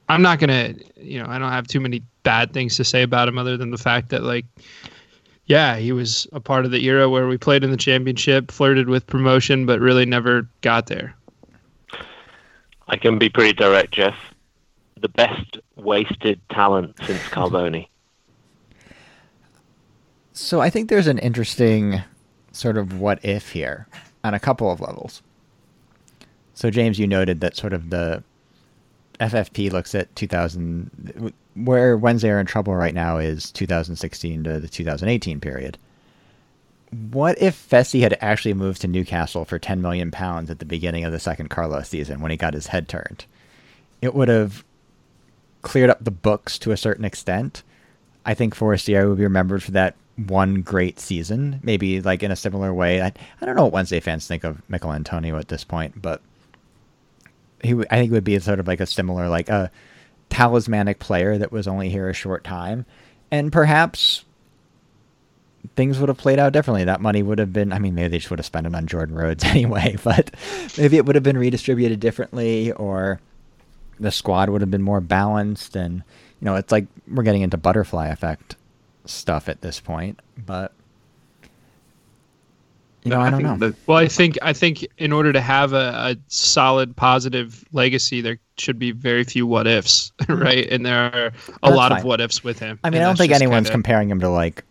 I'm 0.10 0.24
not 0.24 0.40
gonna, 0.40 0.74
you 0.98 1.22
know, 1.22 1.30
I 1.30 1.38
don't 1.38 1.52
have 1.52 1.68
too 1.68 1.80
many 1.80 2.02
bad 2.24 2.52
things 2.52 2.76
to 2.78 2.84
say 2.84 3.04
about 3.04 3.28
him 3.28 3.38
other 3.38 3.58
than 3.58 3.70
the 3.70 3.78
fact 3.78 4.10
that, 4.10 4.24
like, 4.24 4.46
yeah, 5.46 5.78
he 5.78 5.92
was 5.92 6.28
a 6.34 6.40
part 6.40 6.66
of 6.66 6.72
the 6.72 6.84
era 6.84 7.08
where 7.10 7.28
we 7.28 7.38
played 7.38 7.64
in 7.64 7.70
the 7.70 7.78
championship, 7.78 8.52
flirted 8.52 8.90
with 8.90 9.06
promotion, 9.06 9.68
but 9.68 9.80
really 9.80 10.06
never 10.06 10.50
got 10.62 10.88
there. 10.88 11.16
I 12.88 12.98
can 12.98 13.20
be 13.20 13.30
pretty 13.30 13.54
direct, 13.54 13.92
Jeff. 13.92 14.16
The 15.00 15.10
best 15.10 15.60
wasted 15.76 16.42
talent 16.50 16.96
since 17.06 17.22
Carbone. 17.30 17.88
So 20.40 20.62
I 20.62 20.70
think 20.70 20.88
there's 20.88 21.08
an 21.08 21.20
interesting 21.20 22.02
sort 22.54 22.78
of 22.78 22.98
what 22.98 23.24
if 23.26 23.52
here 23.52 23.88
on 24.24 24.34
a 24.34 24.40
couple 24.40 24.72
of 24.72 24.80
levels. 24.80 25.22
So 26.54 26.72
James, 26.72 26.98
you 26.98 27.08
noted 27.08 27.42
that 27.42 27.58
sort 27.58 27.74
of 27.74 27.90
the 27.90 28.24
FFP 29.20 29.70
looks 29.70 29.94
at 29.94 30.16
2000 30.16 31.34
where 31.56 31.98
Wednesday 31.98 32.30
are 32.30 32.40
in 32.40 32.46
trouble 32.46 32.74
right 32.74 32.94
now 32.94 33.18
is 33.18 33.52
2016 33.52 34.46
to 34.46 34.62
the 34.62 34.70
2018 34.70 35.42
period. 35.42 35.78
what 37.12 37.40
if 37.40 37.70
Fessy 37.70 38.00
had 38.00 38.18
actually 38.22 38.54
moved 38.54 38.80
to 38.82 38.88
Newcastle 38.88 39.44
for 39.44 39.60
10 39.60 39.82
million 39.82 40.10
pounds 40.10 40.50
at 40.50 40.60
the 40.60 40.66
beginning 40.66 41.04
of 41.04 41.12
the 41.12 41.20
second 41.20 41.50
Carlos 41.50 41.90
season 41.90 42.22
when 42.22 42.32
he 42.32 42.38
got 42.38 42.54
his 42.54 42.68
head 42.68 42.88
turned? 42.88 43.26
It 44.02 44.16
would 44.16 44.30
have 44.30 44.64
cleared 45.64 45.90
up 45.90 46.02
the 46.02 46.12
books 46.12 46.58
to 46.60 46.72
a 46.72 46.78
certain 46.78 47.04
extent. 47.04 47.62
I 48.26 48.34
think 48.34 48.56
Forestieri 48.56 49.08
would 49.08 49.18
be 49.18 49.24
remembered 49.24 49.62
for 49.62 49.72
that 49.72 49.96
one 50.28 50.62
great 50.62 51.00
season, 51.00 51.60
maybe 51.64 52.02
like 52.02 52.24
in 52.24 52.32
a 52.32 52.36
similar 52.36 52.74
way. 52.74 53.02
I, 53.02 53.08
I 53.42 53.46
don't 53.46 53.56
know 53.56 53.64
what 53.64 53.74
Wednesday 53.74 54.00
fans 54.00 54.28
think 54.28 54.44
of 54.44 54.62
Michael 54.70 54.94
Antonio 54.94 55.38
at 55.38 55.48
this 55.48 55.64
point, 55.64 56.02
but 56.02 56.22
he 57.64 57.74
I 57.90 57.98
think 57.98 58.12
it 58.12 58.14
would 58.14 58.24
be 58.24 58.38
sort 58.40 58.60
of 58.60 58.68
like 58.68 58.80
a 58.80 58.86
similar 58.86 59.30
like 59.30 59.50
a 59.50 59.72
talismanic 60.30 61.00
player 61.00 61.38
that 61.38 61.52
was 61.52 61.68
only 61.68 61.90
here 61.90 62.10
a 62.10 62.14
short 62.14 62.44
time, 62.44 62.86
and 63.32 63.52
perhaps 63.52 64.26
things 65.76 66.00
would 66.00 66.10
have 66.10 66.18
played 66.18 66.40
out 66.40 66.54
differently. 66.54 66.84
That 66.84 67.02
money 67.02 67.24
would 67.24 67.40
have 67.40 67.54
been 67.54 67.72
I 67.72 67.80
mean 67.80 67.96
maybe 67.96 68.10
they 68.10 68.18
just 68.18 68.30
would 68.30 68.40
have 68.40 68.46
spent 68.46 68.68
it 68.68 68.76
on 68.76 68.88
Jordan 68.88 69.16
Rhodes 69.16 69.44
anyway, 69.46 69.98
but 70.04 70.32
maybe 70.78 70.98
it 70.98 71.06
would 71.06 71.16
have 71.16 71.24
been 71.24 71.38
redistributed 71.38 72.00
differently 72.00 72.72
or 72.74 73.20
the 74.00 74.12
squad 74.12 74.50
would 74.50 74.62
have 74.62 74.72
been 74.72 74.82
more 74.82 75.02
balanced 75.02 75.76
and 75.76 75.96
you 76.40 76.46
know 76.46 76.56
it's 76.56 76.72
like 76.72 76.88
we're 77.08 77.24
getting 77.24 77.42
into 77.42 77.58
butterfly 77.58 78.08
effect 78.08 78.56
stuff 79.10 79.50
at 79.50 79.62
this 79.62 79.80
point, 79.80 80.20
but 80.38 80.72
you 83.04 83.12
know, 83.12 83.22
I, 83.22 83.30
don't 83.30 83.44
know. 83.44 83.56
The, 83.58 83.76
Well, 83.88 83.98
I 83.98 84.08
think 84.08 84.38
I 84.42 84.52
think 84.54 84.86
in 84.98 85.12
order 85.14 85.32
to 85.32 85.40
have 85.42 85.74
a, 85.74 85.94
a 86.12 86.18
solid 86.28 86.96
positive 86.96 87.64
legacy, 87.72 88.22
there 88.22 88.38
should 88.58 88.78
be 88.78 88.92
very 88.92 89.24
few 89.24 89.48
what 89.48 89.68
ifs, 89.68 90.12
right? 90.28 90.68
And 90.70 90.86
there 90.86 91.04
are 91.14 91.26
a 91.28 91.32
That's 91.64 91.76
lot 91.76 91.92
fine. 91.92 92.00
of 92.00 92.06
what 92.06 92.20
ifs 92.22 92.44
with 92.44 92.60
him. 92.60 92.78
I 92.84 92.90
mean, 92.90 93.02
I 93.02 93.06
don't 93.06 93.18
think 93.18 93.32
anyone's 93.32 93.68
kinda- 93.68 93.72
comparing 93.72 94.10
him 94.10 94.20
to 94.20 94.30
like 94.30 94.64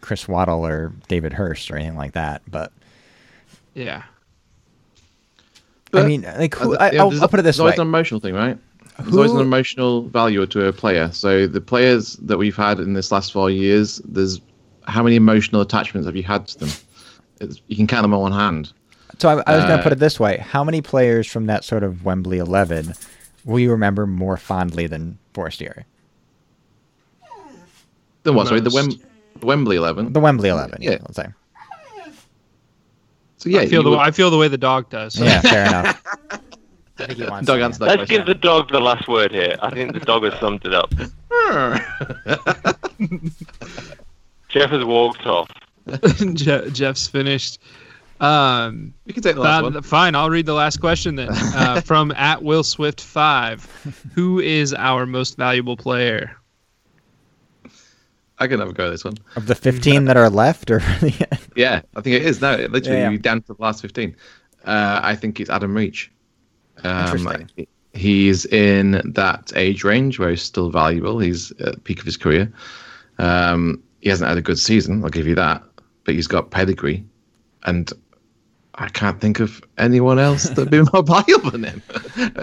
Chris 0.00 0.26
Waddle 0.26 0.66
or 0.66 0.92
David 1.08 1.32
Hirst 1.32 1.70
or 1.70 1.76
anything 1.76 1.96
like 1.96 2.12
that, 2.12 2.42
but 2.50 2.72
Yeah, 3.74 4.02
I 5.94 6.02
mean, 6.02 6.22
like 6.22 6.54
who, 6.56 6.74
Uh, 6.74 6.78
I, 6.80 6.90
yeah, 6.90 7.00
I'll, 7.02 7.10
there's 7.10 7.22
I'll 7.22 7.28
put 7.28 7.38
it 7.40 7.44
this 7.44 7.58
way: 7.60 7.70
it's 7.70 7.78
an 7.78 7.86
emotional 7.86 8.18
thing, 8.18 8.34
right? 8.34 8.58
There's 8.98 9.16
always 9.16 9.32
an 9.32 9.40
emotional 9.40 10.02
value 10.08 10.46
to 10.46 10.66
a 10.66 10.72
player. 10.72 11.10
So 11.12 11.46
the 11.46 11.60
players 11.60 12.14
that 12.16 12.38
we've 12.38 12.56
had 12.56 12.78
in 12.78 12.92
this 12.94 13.10
last 13.10 13.32
four 13.32 13.50
years, 13.50 14.00
there's 14.04 14.40
how 14.86 15.02
many 15.02 15.16
emotional 15.16 15.60
attachments 15.62 16.06
have 16.06 16.16
you 16.16 16.22
had 16.22 16.46
to 16.48 16.58
them? 16.60 16.68
It's, 17.40 17.60
you 17.68 17.76
can 17.76 17.86
count 17.86 18.02
them 18.02 18.14
on 18.14 18.20
one 18.20 18.32
hand. 18.32 18.72
So 19.18 19.28
I, 19.28 19.32
I 19.46 19.56
was 19.56 19.64
going 19.64 19.76
to 19.76 19.80
Uh, 19.80 19.82
put 19.82 19.92
it 19.92 19.98
this 19.98 20.18
way: 20.20 20.38
How 20.38 20.62
many 20.64 20.80
players 20.82 21.26
from 21.26 21.46
that 21.46 21.64
sort 21.64 21.82
of 21.82 22.04
Wembley 22.04 22.38
eleven 22.38 22.94
will 23.44 23.58
you 23.58 23.70
remember 23.70 24.06
more 24.06 24.36
fondly 24.36 24.86
than 24.86 25.18
Forestieri? 25.34 25.84
Then 28.24 28.34
what? 28.34 28.46
Sorry, 28.48 28.60
the, 28.60 28.70
Wem- 28.70 29.00
the 29.40 29.46
Wembley 29.46 29.76
eleven. 29.76 30.12
The 30.12 30.20
Wembley 30.20 30.48
eleven, 30.48 30.80
yeah. 30.80 30.92
Yeah. 30.92 30.98
Let's 31.02 31.16
say. 31.16 31.26
So 33.38 33.48
yeah, 33.50 33.60
I 33.60 33.66
feel 33.66 33.80
you 33.80 33.84
the 33.84 33.90
would- 33.90 33.98
I 33.98 34.10
feel 34.12 34.30
the 34.30 34.38
way 34.38 34.48
the 34.48 34.58
dog 34.58 34.88
does. 34.90 35.18
Yeah, 35.18 35.40
fair 35.40 35.66
enough. 35.66 36.02
I 37.02 37.06
think 37.06 37.18
he 37.18 37.24
wants 37.26 37.46
Dog 37.46 37.58
to, 37.58 37.64
answer 37.64 37.78
that 37.80 37.86
Let's 37.86 37.96
question. 38.00 38.16
give 38.18 38.26
the 38.26 38.34
dog 38.34 38.70
the 38.70 38.80
last 38.80 39.08
word 39.08 39.32
here. 39.32 39.56
I 39.60 39.70
think 39.70 39.92
the 39.92 40.00
dog 40.00 40.24
has 40.24 40.38
summed 40.40 40.64
it 40.64 40.74
up. 40.74 40.92
Jeff 44.48 44.70
has 44.70 44.84
walked 44.84 45.26
off. 45.26 45.48
Je- 46.34 46.70
Jeff's 46.70 47.08
finished. 47.08 47.60
Um, 48.20 48.94
we 49.04 49.12
can 49.12 49.22
take 49.22 49.34
the 49.34 49.40
last 49.40 49.62
uh, 49.64 49.70
one. 49.70 49.82
fine, 49.82 50.14
I'll 50.14 50.30
read 50.30 50.46
the 50.46 50.54
last 50.54 50.78
question 50.80 51.16
then. 51.16 51.28
Uh, 51.54 51.80
from 51.80 52.12
at 52.12 52.42
Will 52.42 52.62
Swift 52.62 53.00
five, 53.00 53.64
who 54.14 54.38
is 54.38 54.72
our 54.74 55.06
most 55.06 55.36
valuable 55.36 55.76
player? 55.76 56.36
I 58.38 58.46
can 58.46 58.58
have 58.60 58.68
a 58.70 58.72
go 58.72 58.86
at 58.86 58.90
this 58.90 59.04
one. 59.04 59.14
Of 59.36 59.46
the 59.46 59.54
fifteen 59.54 60.04
that 60.06 60.16
are 60.16 60.30
left, 60.30 60.70
or 60.70 60.80
Yeah, 61.56 61.82
I 61.96 62.00
think 62.00 62.16
it 62.16 62.22
is 62.24 62.40
now. 62.40 62.56
Literally, 62.56 62.98
Yeah, 62.98 63.04
yeah. 63.04 63.10
you 63.10 63.18
down 63.18 63.42
to 63.42 63.54
the 63.54 63.62
last 63.62 63.82
fifteen. 63.82 64.16
Uh, 64.64 65.00
I 65.02 65.14
think 65.16 65.40
it's 65.40 65.50
Adam 65.50 65.74
Reach. 65.76 66.10
Um, 66.84 67.46
He's 67.94 68.46
in 68.46 69.02
that 69.14 69.52
age 69.54 69.84
range 69.84 70.18
where 70.18 70.30
he's 70.30 70.40
still 70.40 70.70
valuable. 70.70 71.18
He's 71.18 71.50
at 71.60 71.74
the 71.74 71.80
peak 71.80 71.98
of 72.00 72.06
his 72.06 72.16
career. 72.16 72.50
Um, 73.18 73.82
he 74.00 74.08
hasn't 74.08 74.28
had 74.28 74.38
a 74.38 74.42
good 74.42 74.58
season, 74.58 75.04
I'll 75.04 75.10
give 75.10 75.26
you 75.26 75.34
that, 75.34 75.62
but 76.04 76.14
he's 76.14 76.26
got 76.26 76.50
pedigree, 76.50 77.04
and 77.64 77.92
I 78.76 78.88
can't 78.88 79.20
think 79.20 79.40
of 79.40 79.62
anyone 79.76 80.18
else 80.18 80.44
that'd 80.44 80.70
be 80.70 80.80
more 80.92 81.02
valuable 81.02 81.50
than 81.50 81.64
him. 81.64 81.82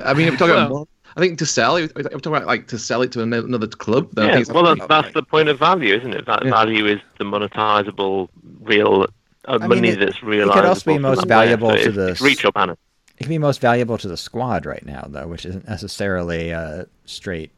I 0.06 0.14
mean, 0.14 0.28
if 0.28 0.34
we're 0.34 0.38
talking 0.38 0.56
Well- 0.56 0.68
about, 0.68 0.90
I 1.18 1.20
think 1.22 1.40
to 1.40 1.46
sell, 1.48 1.76
if 1.76 1.94
we're 1.96 2.04
talking 2.04 2.28
about 2.36 2.46
like 2.46 2.68
to 2.68 2.78
sell 2.78 3.02
it 3.02 3.12
to 3.14 3.22
another 3.24 3.66
club, 3.68 4.10
then 4.14 4.26
Yeah, 4.30 4.54
well, 4.54 4.68
Adam 4.68 4.78
that's, 4.78 4.82
Reach. 4.82 4.88
that's 4.88 5.14
the 5.16 5.24
point 5.24 5.50
of 5.50 5.58
value, 5.58 5.96
isn't 5.96 6.14
it? 6.14 6.28
That 6.28 6.46
Yeah. 6.46 6.52
value 6.52 6.86
is 6.86 7.00
the 7.18 7.26
monetizable, 7.26 8.30
real 8.62 9.08
uh, 9.46 9.58
mean, 9.58 9.68
money 9.70 9.88
it- 9.90 10.00
that's 10.00 10.18
it 10.18 10.24
realizable. 10.24 10.54
could 10.62 10.66
also 10.70 10.92
be 10.94 11.00
most 11.00 11.22
that 11.22 11.28
player. 11.28 11.58
valuable 11.58 11.72
So 11.72 11.84
to 11.86 11.92
the 11.92 12.08
it's 12.10 12.22
reach 12.22 12.46
or 12.46 12.52
Bannon. 12.52 12.78
It 13.20 13.24
can 13.24 13.30
be 13.30 13.38
most 13.38 13.60
valuable 13.60 13.98
to 13.98 14.08
the 14.08 14.16
squad 14.16 14.66
right 14.66 14.86
now, 14.86 15.06
though, 15.10 15.28
which 15.28 15.46
isn't 15.46 15.68
necessarily 15.68 16.52
a 16.52 16.88
straight, 17.06 17.52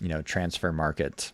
you 0.00 0.08
know, 0.08 0.22
transfer 0.22 0.72
market. 0.72 1.32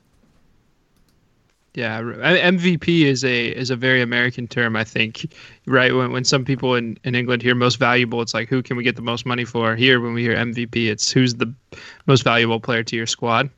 Yeah, 1.74 2.00
MVP 2.00 3.02
is 3.04 3.22
a 3.22 3.46
is 3.46 3.70
a 3.70 3.76
very 3.76 4.02
American 4.02 4.48
term, 4.48 4.74
I 4.74 4.82
think. 4.82 5.32
Right 5.64 5.94
when 5.94 6.10
when 6.10 6.24
some 6.24 6.44
people 6.44 6.74
in, 6.74 6.98
in 7.04 7.14
England 7.14 7.40
hear 7.40 7.54
most 7.54 7.76
valuable, 7.76 8.20
it's 8.20 8.34
like 8.34 8.48
who 8.48 8.64
can 8.64 8.76
we 8.76 8.82
get 8.82 8.96
the 8.96 9.02
most 9.02 9.24
money 9.24 9.44
for? 9.44 9.76
Here, 9.76 10.00
when 10.00 10.12
we 10.12 10.22
hear 10.22 10.34
MVP, 10.34 10.90
it's 10.90 11.12
who's 11.12 11.36
the 11.36 11.54
most 12.06 12.24
valuable 12.24 12.58
player 12.58 12.82
to 12.82 12.96
your 12.96 13.06
squad. 13.06 13.48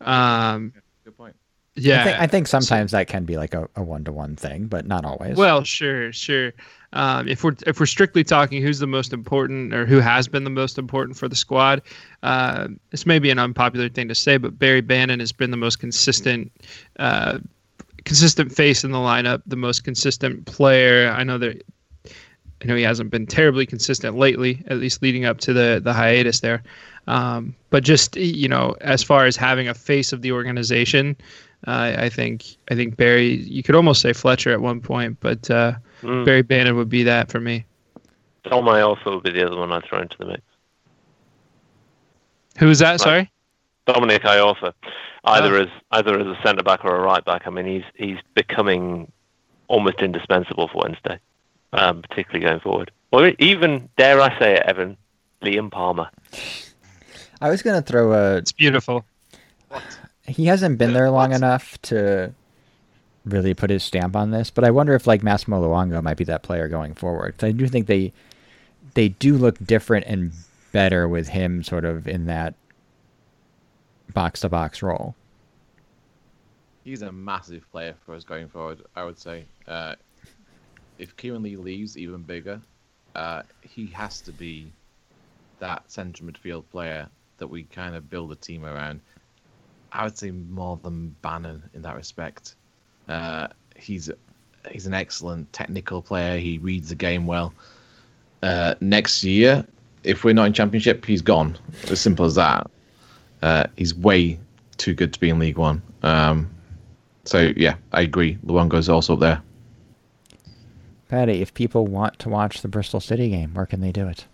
Um, 0.00 0.72
Good 1.04 1.18
point. 1.18 1.36
yeah, 1.74 2.00
I 2.00 2.04
think, 2.04 2.20
I 2.20 2.26
think 2.26 2.46
sometimes 2.46 2.92
that 2.92 3.06
can 3.06 3.24
be 3.26 3.36
like 3.36 3.52
a, 3.52 3.68
a 3.76 3.82
one-to-one 3.82 4.36
thing, 4.36 4.68
but 4.68 4.86
not 4.86 5.04
always. 5.04 5.36
Well, 5.36 5.62
sure, 5.62 6.10
sure. 6.12 6.52
Um, 6.94 7.28
if 7.28 7.44
we're 7.44 7.54
if 7.66 7.80
we're 7.80 7.86
strictly 7.86 8.24
talking 8.24 8.62
who's 8.62 8.78
the 8.78 8.86
most 8.86 9.12
important 9.12 9.74
or 9.74 9.84
who 9.84 10.00
has 10.00 10.26
been 10.26 10.44
the 10.44 10.50
most 10.50 10.78
important 10.78 11.18
for 11.18 11.28
the 11.28 11.36
squad, 11.36 11.82
uh, 12.22 12.68
this 12.90 13.04
may 13.04 13.18
be 13.18 13.30
an 13.30 13.38
unpopular 13.38 13.88
thing 13.88 14.08
to 14.08 14.14
say, 14.14 14.38
but 14.38 14.58
Barry 14.58 14.80
Bannon 14.80 15.20
has 15.20 15.32
been 15.32 15.50
the 15.50 15.56
most 15.56 15.76
consistent, 15.80 16.50
uh, 16.98 17.38
consistent 18.04 18.52
face 18.52 18.84
in 18.84 18.92
the 18.92 18.98
lineup, 18.98 19.42
the 19.46 19.56
most 19.56 19.84
consistent 19.84 20.46
player. 20.46 21.10
I 21.10 21.24
know 21.24 21.38
that. 21.38 21.62
I 22.60 22.66
know 22.66 22.74
he 22.74 22.82
hasn't 22.82 23.10
been 23.10 23.24
terribly 23.24 23.66
consistent 23.66 24.16
lately, 24.16 24.64
at 24.66 24.78
least 24.78 25.00
leading 25.00 25.24
up 25.24 25.38
to 25.40 25.52
the 25.52 25.80
the 25.82 25.92
hiatus 25.92 26.40
there. 26.40 26.62
Um, 27.06 27.54
but 27.70 27.84
just 27.84 28.16
you 28.16 28.48
know, 28.48 28.74
as 28.80 29.02
far 29.02 29.26
as 29.26 29.36
having 29.36 29.68
a 29.68 29.74
face 29.74 30.12
of 30.12 30.22
the 30.22 30.32
organization, 30.32 31.16
uh, 31.66 31.94
I 31.98 32.08
think 32.08 32.56
I 32.70 32.74
think 32.74 32.96
Barry. 32.96 33.36
You 33.42 33.62
could 33.62 33.74
almost 33.74 34.00
say 34.00 34.12
Fletcher 34.12 34.50
at 34.52 34.60
one 34.60 34.80
point, 34.80 35.18
but 35.20 35.48
uh, 35.50 35.74
Mm. 36.02 36.24
Barry 36.24 36.42
Bannon 36.42 36.76
would 36.76 36.88
be 36.88 37.02
that 37.04 37.30
for 37.30 37.40
me. 37.40 37.64
Dolmay 38.44 38.86
also 38.86 39.14
would 39.16 39.24
be 39.24 39.30
the 39.32 39.44
other 39.46 39.56
one 39.56 39.72
I'd 39.72 39.84
throw 39.84 40.00
into 40.00 40.16
the 40.18 40.26
mix. 40.26 40.42
Who 42.58 42.68
is 42.70 42.78
that? 42.80 43.00
Sorry. 43.00 43.30
Dominic 43.86 44.22
Iorfa, 44.22 44.72
either 45.24 45.56
Ah. 45.58 45.62
as 45.62 45.68
either 45.92 46.18
as 46.20 46.26
a 46.26 46.38
centre 46.44 46.62
back 46.62 46.84
or 46.84 46.94
a 46.94 47.00
right 47.00 47.24
back. 47.24 47.46
I 47.46 47.50
mean, 47.50 47.66
he's 47.66 47.84
he's 47.94 48.18
becoming 48.34 49.10
almost 49.68 50.00
indispensable 50.00 50.68
for 50.68 50.82
Wednesday, 50.82 51.18
um, 51.72 52.02
particularly 52.02 52.44
going 52.44 52.60
forward. 52.60 52.90
Or 53.12 53.28
even 53.38 53.88
dare 53.96 54.20
I 54.20 54.38
say 54.38 54.56
it, 54.56 54.62
Evan, 54.66 54.96
Liam 55.42 55.70
Palmer. 55.70 56.08
I 57.40 57.48
was 57.48 57.62
gonna 57.62 57.80
throw 57.82 58.12
a. 58.12 58.36
It's 58.36 58.52
beautiful. 58.52 59.04
He 60.26 60.44
hasn't 60.46 60.76
been 60.78 60.92
there 60.92 61.10
long 61.10 61.32
enough 61.32 61.80
to 61.82 62.34
really 63.32 63.54
put 63.54 63.70
his 63.70 63.82
stamp 63.82 64.16
on 64.16 64.30
this, 64.30 64.50
but 64.50 64.64
I 64.64 64.70
wonder 64.70 64.94
if 64.94 65.06
like 65.06 65.22
Massimo 65.22 65.62
Luongo 65.62 66.02
might 66.02 66.16
be 66.16 66.24
that 66.24 66.42
player 66.42 66.68
going 66.68 66.94
forward. 66.94 67.34
I 67.42 67.52
do 67.52 67.68
think 67.68 67.86
they 67.86 68.12
they 68.94 69.08
do 69.08 69.36
look 69.36 69.58
different 69.64 70.06
and 70.06 70.32
better 70.72 71.08
with 71.08 71.28
him 71.28 71.62
sort 71.62 71.84
of 71.84 72.06
in 72.08 72.26
that 72.26 72.54
box 74.14 74.40
to 74.40 74.48
box 74.48 74.82
role. 74.82 75.14
He's 76.84 77.02
a 77.02 77.12
massive 77.12 77.70
player 77.70 77.94
for 78.04 78.14
us 78.14 78.24
going 78.24 78.48
forward. 78.48 78.82
I 78.96 79.04
would 79.04 79.18
say, 79.18 79.44
uh, 79.66 79.94
if 80.98 81.16
Kieran 81.16 81.42
Lee 81.42 81.56
leaves, 81.56 81.96
even 81.96 82.22
bigger. 82.22 82.60
Uh, 83.14 83.42
he 83.62 83.86
has 83.86 84.20
to 84.20 84.32
be 84.32 84.70
that 85.58 85.90
central 85.90 86.30
midfield 86.30 86.64
player 86.70 87.08
that 87.38 87.48
we 87.48 87.64
kind 87.64 87.94
of 87.94 88.08
build 88.10 88.30
a 88.32 88.36
team 88.36 88.64
around. 88.64 89.00
I 89.90 90.04
would 90.04 90.18
say 90.18 90.30
more 90.30 90.78
than 90.82 91.16
Bannon 91.22 91.62
in 91.74 91.82
that 91.82 91.96
respect. 91.96 92.54
Uh, 93.08 93.48
he's 93.76 94.10
he's 94.70 94.86
an 94.86 94.94
excellent 94.94 95.52
technical 95.52 96.02
player. 96.02 96.38
He 96.38 96.58
reads 96.58 96.88
the 96.88 96.94
game 96.94 97.26
well. 97.26 97.54
Uh, 98.42 98.74
next 98.80 99.24
year, 99.24 99.66
if 100.04 100.24
we're 100.24 100.34
not 100.34 100.46
in 100.46 100.52
Championship, 100.52 101.04
he's 101.04 101.22
gone. 101.22 101.58
As 101.90 102.00
simple 102.00 102.24
as 102.24 102.34
that. 102.36 102.70
Uh, 103.42 103.64
he's 103.76 103.94
way 103.94 104.38
too 104.76 104.94
good 104.94 105.12
to 105.12 105.20
be 105.20 105.30
in 105.30 105.38
League 105.38 105.58
One. 105.58 105.82
Um, 106.02 106.50
so 107.24 107.52
yeah, 107.56 107.76
I 107.92 108.02
agree. 108.02 108.38
Luongo's 108.46 108.88
also 108.88 109.14
up 109.14 109.20
there. 109.20 109.42
Paddy, 111.08 111.40
if 111.40 111.54
people 111.54 111.86
want 111.86 112.18
to 112.18 112.28
watch 112.28 112.60
the 112.60 112.68
Bristol 112.68 113.00
City 113.00 113.30
game, 113.30 113.54
where 113.54 113.66
can 113.66 113.80
they 113.80 113.92
do 113.92 114.06
it? 114.08 114.26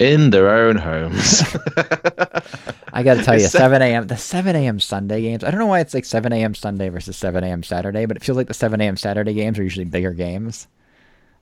In 0.00 0.30
their 0.30 0.50
own 0.50 0.76
homes. 0.76 1.42
I 2.92 3.04
got 3.04 3.18
to 3.18 3.22
tell 3.22 3.38
you, 3.38 3.44
It's 3.44 3.52
7 3.52 3.80
a.m. 3.82 4.08
The 4.08 4.16
7 4.16 4.56
a.m. 4.56 4.80
Sunday 4.80 5.22
games. 5.22 5.44
I 5.44 5.50
don't 5.50 5.60
know 5.60 5.66
why 5.66 5.80
it's 5.80 5.94
like 5.94 6.04
7 6.04 6.32
a.m. 6.32 6.54
Sunday 6.54 6.88
versus 6.88 7.16
7 7.16 7.44
a.m. 7.44 7.62
Saturday, 7.62 8.06
but 8.06 8.16
it 8.16 8.24
feels 8.24 8.36
like 8.36 8.48
the 8.48 8.54
7 8.54 8.80
a.m. 8.80 8.96
Saturday 8.96 9.34
games 9.34 9.58
are 9.58 9.62
usually 9.62 9.84
bigger 9.84 10.12
games. 10.12 10.66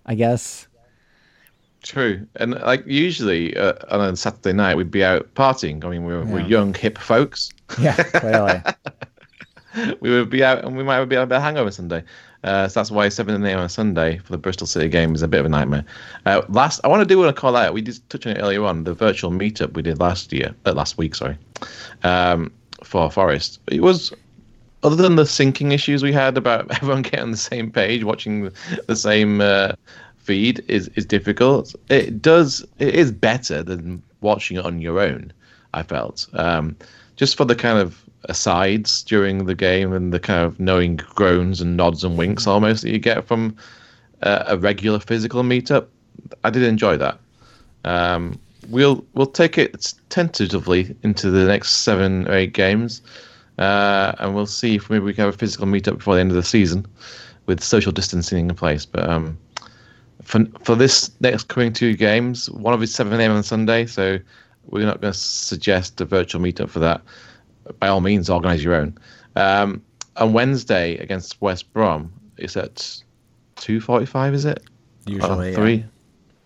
I 0.05 0.15
guess. 0.15 0.67
True, 1.83 2.27
and 2.37 2.55
like 2.55 2.85
usually 2.87 3.57
uh, 3.57 3.75
on 3.89 4.01
a 4.01 4.17
Saturday 4.17 4.53
night 4.53 4.77
we'd 4.77 4.91
be 4.91 5.05
out 5.05 5.33
partying. 5.35 5.85
I 5.85 5.91
mean, 5.91 6.05
we're, 6.05 6.25
we're 6.25 6.41
young, 6.41 6.75
hip 6.75 6.99
folks. 6.99 7.51
Yeah, 7.81 7.95
clearly. 7.95 8.61
we 10.01 10.11
would 10.11 10.29
be 10.29 10.43
out, 10.43 10.65
and 10.65 10.77
we 10.77 10.83
might 10.83 11.05
be 11.05 11.15
able 11.15 11.29
to 11.29 11.41
hangover 11.41 11.71
Sunday. 11.71 12.03
Uh, 12.45 12.69
so 12.69 12.81
that's 12.81 12.91
why 12.91 13.09
7 13.09 13.45
a.m. 13.45 13.59
on 13.59 13.69
Sunday 13.69 14.19
for 14.19 14.31
the 14.31 14.39
Bristol 14.39 14.67
City 14.67 14.89
game 14.89 15.15
is 15.15 15.23
a 15.23 15.29
bit 15.29 15.41
of 15.41 15.47
a 15.47 15.49
nightmare. 15.49 15.85
Uh, 16.25 16.43
last, 16.49 16.81
I 16.85 16.89
want 16.89 17.01
to 17.01 17.07
do 17.07 17.19
want 17.19 17.35
to 17.35 17.41
call 17.41 17.57
out. 17.57 17.75
We 17.75 17.83
did 17.83 17.99
touch 18.09 18.27
on 18.27 18.37
it 18.37 18.41
earlier 18.41 18.65
on 18.65 18.85
the 18.85 18.95
virtual 18.95 19.31
meetup 19.31 19.75
we 19.75 19.83
did 19.83 19.99
last 19.99 20.33
year, 20.33 20.55
uh, 20.65 20.73
last 20.73 20.99
week, 20.99 21.15
sorry, 21.15 21.37
um, 22.05 22.53
for 22.85 23.11
Forest. 23.11 23.61
It 23.67 23.83
was 23.83 24.13
other 24.85 24.97
than 24.97 25.17
the 25.17 25.25
syncing 25.25 25.73
issues 25.73 26.03
we 26.03 26.13
had 26.13 26.37
about 26.37 26.71
everyone 26.77 27.03
getting 27.03 27.21
on 27.21 27.31
the 27.33 27.37
same 27.37 27.71
page, 27.71 28.05
watching 28.05 28.51
the, 28.87 28.97
same 28.97 29.41
uh, 29.41 29.73
feed 30.17 30.65
is 30.69 30.89
is 30.95 31.05
difficult. 31.05 31.75
It 31.89 32.23
does. 32.23 32.65
It 32.79 32.95
is 32.95 33.11
better 33.11 33.63
than 33.63 34.03
watching 34.21 34.59
it 34.59 34.65
on 34.65 34.81
your 34.81 35.01
own. 35.01 35.33
I 35.75 35.83
felt 35.83 36.27
um, 36.35 36.77
just 37.17 37.37
for 37.37 37.45
the 37.45 37.57
kind 37.57 37.79
of 37.79 38.08
asides 38.25 39.03
during 39.03 39.47
the 39.47 39.55
game 39.55 39.93
and 39.93 40.13
the 40.13 40.21
kind 40.21 40.45
of 40.45 40.59
knowing 40.59 40.97
groans 40.97 41.61
and 41.61 41.77
nods 41.77 42.05
and 42.05 42.19
winks 42.19 42.47
almost 42.47 42.83
that 42.83 42.91
you 42.91 42.99
get 42.99 43.27
from 43.27 43.57
uh, 44.23 44.45
a 44.49 44.59
regular 44.59 44.99
physical 44.99 45.43
meetup. 45.43 45.87
I 46.45 46.51
did 46.51 46.63
enjoy 46.63 46.97
that. 46.97 47.19
Um, 47.85 48.39
we'll 48.69 49.05
we'll 49.15 49.27
take 49.27 49.57
it 49.57 49.95
tentatively 50.09 50.95
into 51.03 51.31
the 51.31 51.47
next 51.47 51.83
seven 51.83 52.27
or 52.29 52.35
eight 52.35 52.53
games, 52.53 53.03
uh, 53.59 54.13
and 54.19 54.35
we'll 54.35 54.47
see 54.47 54.77
if 54.77 54.91
maybe 54.91 55.05
we 55.05 55.15
can 55.15 55.25
have 55.25 55.35
a 55.35 55.39
physical 55.39 55.67
meetup 55.67 55.99
before 55.99 56.15
the 56.15 56.21
end 56.21 56.31
of 56.31 56.37
the 56.37 56.43
season, 56.43 56.87
with 57.47 57.63
social 57.63 57.93
distancing 57.93 58.49
in 58.49 58.55
place. 58.57 58.85
But 58.85 59.09
um, 59.09 59.39
for 60.23 60.45
for 60.65 60.75
this 60.75 61.11
next 61.21 61.45
coming 61.45 61.73
two 61.73 61.97
games, 61.97 62.51
one 62.51 62.75
of 62.75 62.83
it's 62.83 62.93
seven 62.93 63.19
a.m. 63.19 63.33
on 63.33 63.43
Sunday, 63.43 63.87
so 63.87 64.19
we're 64.67 64.85
not 64.85 65.01
going 65.01 65.13
to 65.13 65.19
suggest 65.19 66.01
a 66.01 66.05
virtual 66.05 66.43
meetup 66.43 66.69
for 66.69 66.81
that. 66.81 67.01
By 67.81 67.89
all 67.89 68.01
means, 68.01 68.29
organise 68.31 68.63
your 68.63 68.75
own. 68.75 68.97
Um, 69.37 69.83
on 70.17 70.33
Wednesday 70.33 70.97
against 70.99 71.41
West 71.41 71.73
Brom, 71.73 72.13
it's 72.37 72.57
at 72.57 73.03
two 73.57 73.81
forty-five. 73.81 74.35
Is 74.35 74.45
it? 74.45 74.63
Usually, 75.07 75.49
Uh, 75.49 75.51
yeah. 75.51 75.55
three, 75.57 75.85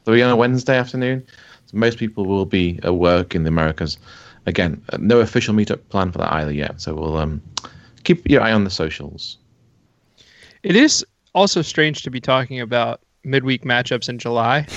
three 0.04 0.22
on 0.22 0.30
a 0.30 0.36
Wednesday 0.36 0.76
afternoon. 0.76 1.24
So 1.66 1.76
most 1.78 1.98
people 1.98 2.26
will 2.26 2.46
be 2.46 2.78
at 2.82 2.94
work 2.96 3.34
in 3.34 3.42
the 3.44 3.48
Americas. 3.48 3.98
Again, 4.46 4.82
uh, 4.92 4.98
no 5.00 5.20
official 5.20 5.54
meetup 5.54 5.80
plan 5.88 6.10
for 6.12 6.18
that 6.18 6.32
either 6.32 6.52
yet. 6.52 6.80
So 6.80 6.94
we'll 6.94 7.16
um, 7.16 7.40
keep 8.04 8.28
your 8.28 8.42
eye 8.42 8.52
on 8.52 8.64
the 8.64 8.70
socials. 8.70 9.38
It 10.62 10.76
is 10.76 11.04
also 11.34 11.62
strange 11.62 12.02
to 12.02 12.10
be 12.10 12.20
talking 12.20 12.60
about 12.60 13.00
midweek 13.24 13.64
matchups 13.64 14.08
in 14.08 14.18
July. 14.18 14.66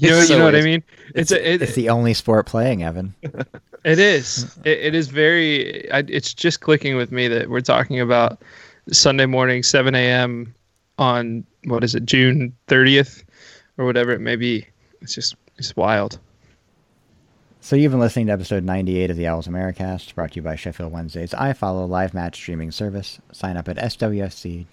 You 0.00 0.10
know, 0.10 0.20
So 0.22 0.32
you 0.32 0.38
know 0.40 0.44
what 0.46 0.56
I 0.56 0.58
is. 0.58 0.64
mean? 0.64 0.82
It's 1.14 1.30
a, 1.30 1.48
it, 1.54 1.62
It's 1.62 1.74
the 1.76 1.90
only 1.90 2.12
sport 2.12 2.44
playing, 2.46 2.82
Evan. 2.82 3.14
It 3.84 3.98
is. 3.98 4.44
Mm-hmm. 4.44 4.60
It, 4.64 4.78
it 4.78 4.94
is 4.94 5.08
very. 5.08 5.90
I, 5.90 6.04
it's 6.08 6.34
just 6.34 6.60
clicking 6.60 6.96
with 6.96 7.12
me 7.12 7.28
that 7.28 7.48
we're 7.48 7.60
talking 7.60 8.00
about 8.00 8.42
Sunday 8.90 9.26
morning, 9.26 9.62
7 9.62 9.94
a.m. 9.94 10.54
on 10.98 11.44
what 11.64 11.84
is 11.84 11.94
it, 11.94 12.04
June 12.04 12.54
30th, 12.68 13.24
or 13.78 13.84
whatever 13.84 14.10
it 14.12 14.20
may 14.20 14.36
be. 14.36 14.66
It's 15.00 15.14
just 15.14 15.34
it's 15.56 15.74
wild. 15.76 16.18
So 17.62 17.76
you've 17.76 17.92
been 17.92 18.00
listening 18.00 18.26
to 18.28 18.32
episode 18.32 18.64
98 18.64 19.10
of 19.10 19.18
the 19.18 19.26
Owls 19.26 19.46
Americast, 19.46 20.14
brought 20.14 20.32
to 20.32 20.36
you 20.36 20.42
by 20.42 20.56
Sheffield 20.56 20.92
Wednesday's 20.92 21.32
iFollow 21.32 21.86
live 21.86 22.14
match 22.14 22.36
streaming 22.36 22.70
service. 22.70 23.18
Sign 23.32 23.58
up 23.58 23.68
at 23.68 23.76
swfc.co.uk 23.76 24.66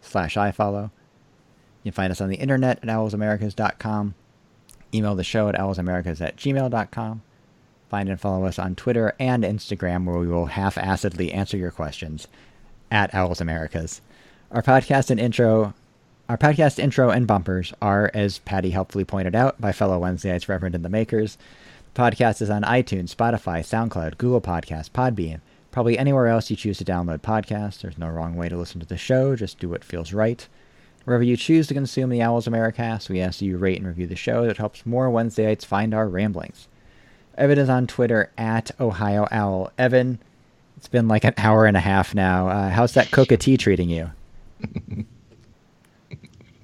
slash 0.00 0.34
ifollow. 0.36 0.90
You 1.82 1.92
can 1.92 1.92
find 1.92 2.10
us 2.10 2.22
on 2.22 2.30
the 2.30 2.36
internet 2.36 2.78
at 2.82 2.88
owlsamericas.com. 2.88 4.14
Email 4.94 5.14
the 5.14 5.24
show 5.24 5.48
at 5.48 5.56
owlsamericas 5.56 6.20
at 6.20 6.36
gmail.com. 6.36 7.22
Find 7.90 8.08
and 8.08 8.20
follow 8.20 8.44
us 8.44 8.58
on 8.58 8.74
Twitter 8.74 9.14
and 9.18 9.44
Instagram, 9.44 10.04
where 10.04 10.18
we 10.18 10.28
will 10.28 10.46
half-assedly 10.46 11.34
answer 11.34 11.56
your 11.56 11.70
questions 11.70 12.28
at 12.90 13.14
Owls 13.14 13.40
Americas. 13.40 14.00
Our 14.50 14.62
podcast 14.62 15.10
and 15.10 15.18
intro 15.18 15.74
our 16.26 16.38
podcast 16.38 16.78
intro 16.78 17.10
and 17.10 17.26
bumpers 17.26 17.74
are, 17.82 18.10
as 18.14 18.38
Paddy 18.38 18.70
helpfully 18.70 19.04
pointed 19.04 19.34
out, 19.34 19.60
by 19.60 19.72
fellow 19.72 20.00
Wednesdayites 20.00 20.48
Reverend 20.48 20.74
and 20.74 20.82
the 20.82 20.88
Makers. 20.88 21.36
The 21.92 22.00
podcast 22.00 22.40
is 22.40 22.48
on 22.48 22.62
iTunes, 22.62 23.14
Spotify, 23.14 23.60
SoundCloud, 23.60 24.16
Google 24.16 24.40
Podcasts, 24.40 24.90
Podbean, 24.90 25.40
probably 25.70 25.98
anywhere 25.98 26.28
else 26.28 26.48
you 26.48 26.56
choose 26.56 26.78
to 26.78 26.84
download 26.84 27.18
podcasts. 27.18 27.82
There's 27.82 27.98
no 27.98 28.08
wrong 28.08 28.36
way 28.36 28.48
to 28.48 28.56
listen 28.56 28.80
to 28.80 28.86
the 28.86 28.96
show, 28.96 29.36
just 29.36 29.58
do 29.58 29.68
what 29.68 29.84
feels 29.84 30.14
right. 30.14 30.48
Wherever 31.04 31.22
you 31.22 31.36
choose 31.36 31.66
to 31.66 31.74
consume 31.74 32.10
the 32.10 32.22
Owls 32.22 32.46
Americast, 32.46 33.08
we 33.08 33.20
ask 33.20 33.38
that 33.38 33.44
you 33.44 33.58
rate 33.58 33.78
and 33.78 33.86
review 33.86 34.06
the 34.06 34.16
show. 34.16 34.46
That 34.46 34.56
helps 34.56 34.86
more 34.86 35.10
Wednesdayites 35.10 35.64
find 35.64 35.92
our 35.92 36.08
ramblings. 36.08 36.68
Evan 37.36 37.58
is 37.58 37.68
on 37.68 37.86
Twitter 37.86 38.30
at 38.38 38.70
Ohio 38.80 39.26
Owl. 39.30 39.70
Evan, 39.76 40.18
it's 40.76 40.88
been 40.88 41.08
like 41.08 41.24
an 41.24 41.34
hour 41.36 41.66
and 41.66 41.76
a 41.76 41.80
half 41.80 42.14
now. 42.14 42.48
Uh, 42.48 42.70
how's 42.70 42.94
that 42.94 43.10
Coca 43.10 43.36
Tea 43.36 43.56
treating 43.56 43.90
you? 43.90 44.10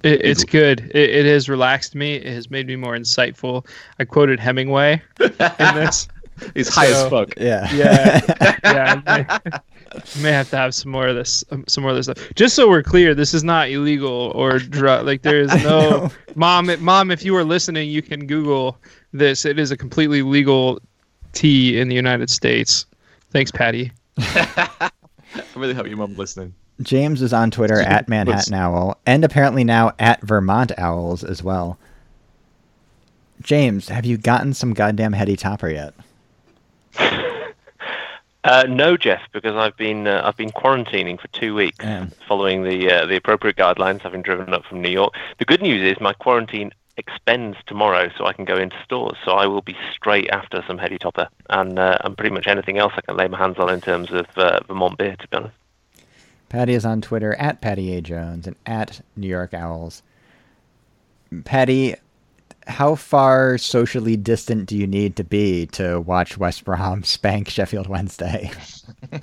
It, 0.03 0.25
it's 0.25 0.43
good. 0.43 0.91
It, 0.95 1.09
it 1.11 1.25
has 1.25 1.47
relaxed 1.47 1.93
me. 1.95 2.15
It 2.15 2.33
has 2.33 2.49
made 2.49 2.67
me 2.67 2.75
more 2.75 2.97
insightful. 2.97 3.67
I 3.99 4.05
quoted 4.05 4.39
Hemingway 4.39 5.01
in 5.19 5.29
this. 5.75 6.07
It's 6.55 6.73
high 6.73 6.87
as 6.87 7.07
fuck. 7.07 7.35
Yeah. 7.37 7.71
Yeah, 7.71 8.57
yeah. 8.63 9.59
I 9.91 9.95
may, 10.17 10.23
may 10.23 10.31
have 10.31 10.49
to 10.51 10.57
have 10.57 10.73
some 10.73 10.91
more 10.91 11.07
of 11.07 11.15
this, 11.15 11.43
um, 11.51 11.63
some 11.67 11.83
more 11.83 11.91
of 11.91 11.97
this 11.97 12.05
stuff. 12.05 12.33
Just 12.35 12.55
so 12.55 12.69
we're 12.69 12.83
clear, 12.83 13.13
this 13.13 13.33
is 13.33 13.43
not 13.43 13.69
illegal 13.69 14.31
or 14.35 14.59
drug. 14.59 15.05
Like 15.05 15.21
there 15.21 15.39
is 15.39 15.53
no 15.63 15.79
know. 15.89 16.11
mom. 16.35 16.71
Mom, 16.83 17.11
if 17.11 17.23
you 17.23 17.35
are 17.35 17.43
listening, 17.43 17.89
you 17.89 18.01
can 18.01 18.27
Google 18.27 18.77
this. 19.13 19.45
It 19.45 19.59
is 19.59 19.71
a 19.71 19.77
completely 19.77 20.21
legal 20.21 20.79
tea 21.33 21.79
in 21.79 21.87
the 21.87 21.95
United 21.95 22.29
States. 22.29 22.85
Thanks, 23.31 23.51
Paddy. 23.51 23.91
I 24.17 24.91
really 25.55 25.73
hope 25.73 25.87
your 25.87 25.97
mom 25.97 26.15
listening. 26.15 26.53
James 26.81 27.21
is 27.21 27.31
on 27.33 27.51
Twitter 27.51 27.79
at 27.79 28.09
Manhattan 28.09 28.53
Owl, 28.53 28.97
and 29.05 29.23
apparently 29.23 29.63
now 29.63 29.93
at 29.99 30.21
Vermont 30.21 30.71
Owls 30.77 31.23
as 31.23 31.43
well. 31.43 31.77
James, 33.41 33.89
have 33.89 34.05
you 34.05 34.17
gotten 34.17 34.53
some 34.53 34.73
goddamn 34.73 35.13
heady 35.13 35.35
topper 35.35 35.69
yet? 35.69 35.93
Uh, 38.43 38.65
no, 38.67 38.97
Jeff, 38.97 39.21
because 39.31 39.55
I've 39.55 39.77
been 39.77 40.07
uh, 40.07 40.21
I've 40.23 40.37
been 40.37 40.49
quarantining 40.49 41.19
for 41.19 41.27
two 41.27 41.53
weeks, 41.53 41.85
following 42.27 42.63
the 42.63 42.91
uh, 42.91 43.05
the 43.05 43.15
appropriate 43.15 43.55
guidelines, 43.55 44.01
having 44.01 44.23
driven 44.23 44.53
up 44.53 44.65
from 44.65 44.81
New 44.81 44.89
York. 44.89 45.13
The 45.37 45.45
good 45.45 45.61
news 45.61 45.81
is 45.83 46.01
my 46.01 46.13
quarantine 46.13 46.71
expends 46.97 47.57
tomorrow, 47.67 48.09
so 48.17 48.25
I 48.25 48.33
can 48.33 48.45
go 48.45 48.57
into 48.57 48.75
stores. 48.83 49.17
So 49.23 49.33
I 49.33 49.45
will 49.45 49.61
be 49.61 49.75
straight 49.93 50.29
after 50.29 50.63
some 50.67 50.77
heady 50.77 50.97
topper 50.97 51.29
and 51.49 51.77
uh, 51.77 51.99
and 52.03 52.17
pretty 52.17 52.33
much 52.33 52.47
anything 52.47 52.79
else 52.79 52.93
I 52.97 53.01
can 53.01 53.15
lay 53.15 53.27
my 53.27 53.37
hands 53.37 53.57
on 53.59 53.69
in 53.71 53.81
terms 53.81 54.11
of 54.11 54.25
uh, 54.35 54.59
Vermont 54.67 54.97
beer. 54.97 55.15
To 55.15 55.27
be 55.27 55.37
honest. 55.37 55.55
Paddy 56.49 56.73
is 56.73 56.83
on 56.83 56.99
Twitter 56.99 57.33
at 57.35 57.61
Paddy 57.61 57.95
A. 57.95 58.01
Jones 58.01 58.45
and 58.45 58.57
at 58.65 59.01
New 59.15 59.27
York 59.27 59.53
Owls. 59.53 60.03
Paddy, 61.45 61.95
how 62.67 62.95
far 62.95 63.57
socially 63.57 64.15
distant 64.17 64.67
do 64.67 64.77
you 64.77 64.87
need 64.87 65.15
to 65.15 65.23
be 65.23 65.65
to 65.67 66.01
watch 66.01 66.37
West 66.37 66.63
Brom 66.65 67.03
spank 67.03 67.49
Sheffield 67.49 67.87
Wednesday? 67.87 68.51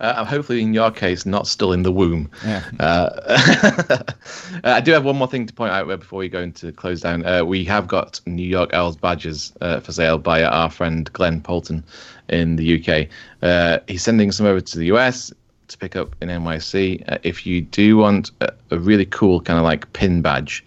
Uh, 0.00 0.24
hopefully, 0.24 0.62
in 0.62 0.72
your 0.72 0.90
case, 0.90 1.26
not 1.26 1.46
still 1.46 1.72
in 1.72 1.82
the 1.82 1.90
womb. 1.92 2.30
Yeah. 2.44 2.62
Uh, 2.78 4.02
I 4.64 4.80
do 4.80 4.92
have 4.92 5.04
one 5.04 5.16
more 5.16 5.26
thing 5.26 5.46
to 5.46 5.52
point 5.52 5.72
out 5.72 5.86
before 5.88 6.20
we 6.20 6.28
go 6.28 6.40
into 6.40 6.72
close 6.72 7.00
down. 7.00 7.26
Uh, 7.26 7.44
we 7.44 7.64
have 7.64 7.88
got 7.88 8.20
New 8.26 8.46
York 8.46 8.72
Owls 8.72 8.96
badges 8.96 9.52
uh, 9.60 9.80
for 9.80 9.92
sale 9.92 10.18
by 10.18 10.42
our 10.44 10.70
friend 10.70 11.12
Glenn 11.12 11.40
Polton 11.40 11.82
in 12.28 12.56
the 12.56 12.78
UK. 12.78 13.08
Uh, 13.42 13.78
he's 13.88 14.02
sending 14.02 14.30
some 14.30 14.46
over 14.46 14.60
to 14.60 14.78
the 14.78 14.86
US 14.86 15.32
to 15.66 15.78
pick 15.78 15.96
up 15.96 16.14
in 16.20 16.28
NYC. 16.28 17.02
Uh, 17.10 17.18
if 17.22 17.44
you 17.44 17.62
do 17.62 17.96
want 17.96 18.30
a, 18.40 18.52
a 18.70 18.78
really 18.78 19.06
cool 19.06 19.40
kind 19.40 19.58
of 19.58 19.64
like 19.64 19.92
pin 19.92 20.22
badge 20.22 20.64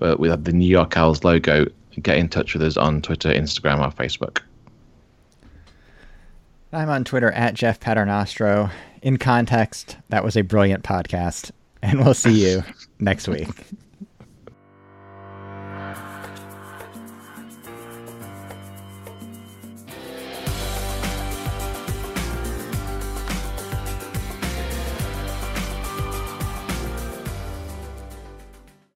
uh, 0.00 0.16
have 0.24 0.44
the 0.44 0.52
New 0.52 0.68
York 0.68 0.96
Owls 0.96 1.24
logo, 1.24 1.66
get 2.02 2.18
in 2.18 2.28
touch 2.28 2.54
with 2.54 2.62
us 2.62 2.76
on 2.76 3.02
Twitter, 3.02 3.30
Instagram, 3.30 3.80
or 3.80 3.90
Facebook. 3.92 4.40
I'm 6.72 6.88
on 6.88 7.04
Twitter 7.04 7.32
at 7.32 7.54
Jeff 7.54 7.80
Paternostro. 7.80 8.70
In 9.02 9.16
context, 9.16 9.96
that 10.08 10.22
was 10.22 10.36
a 10.36 10.42
brilliant 10.42 10.84
podcast, 10.84 11.50
and 11.82 12.04
we'll 12.04 12.14
see 12.14 12.48
you 12.48 12.62
next 13.00 13.26
week. 13.26 13.48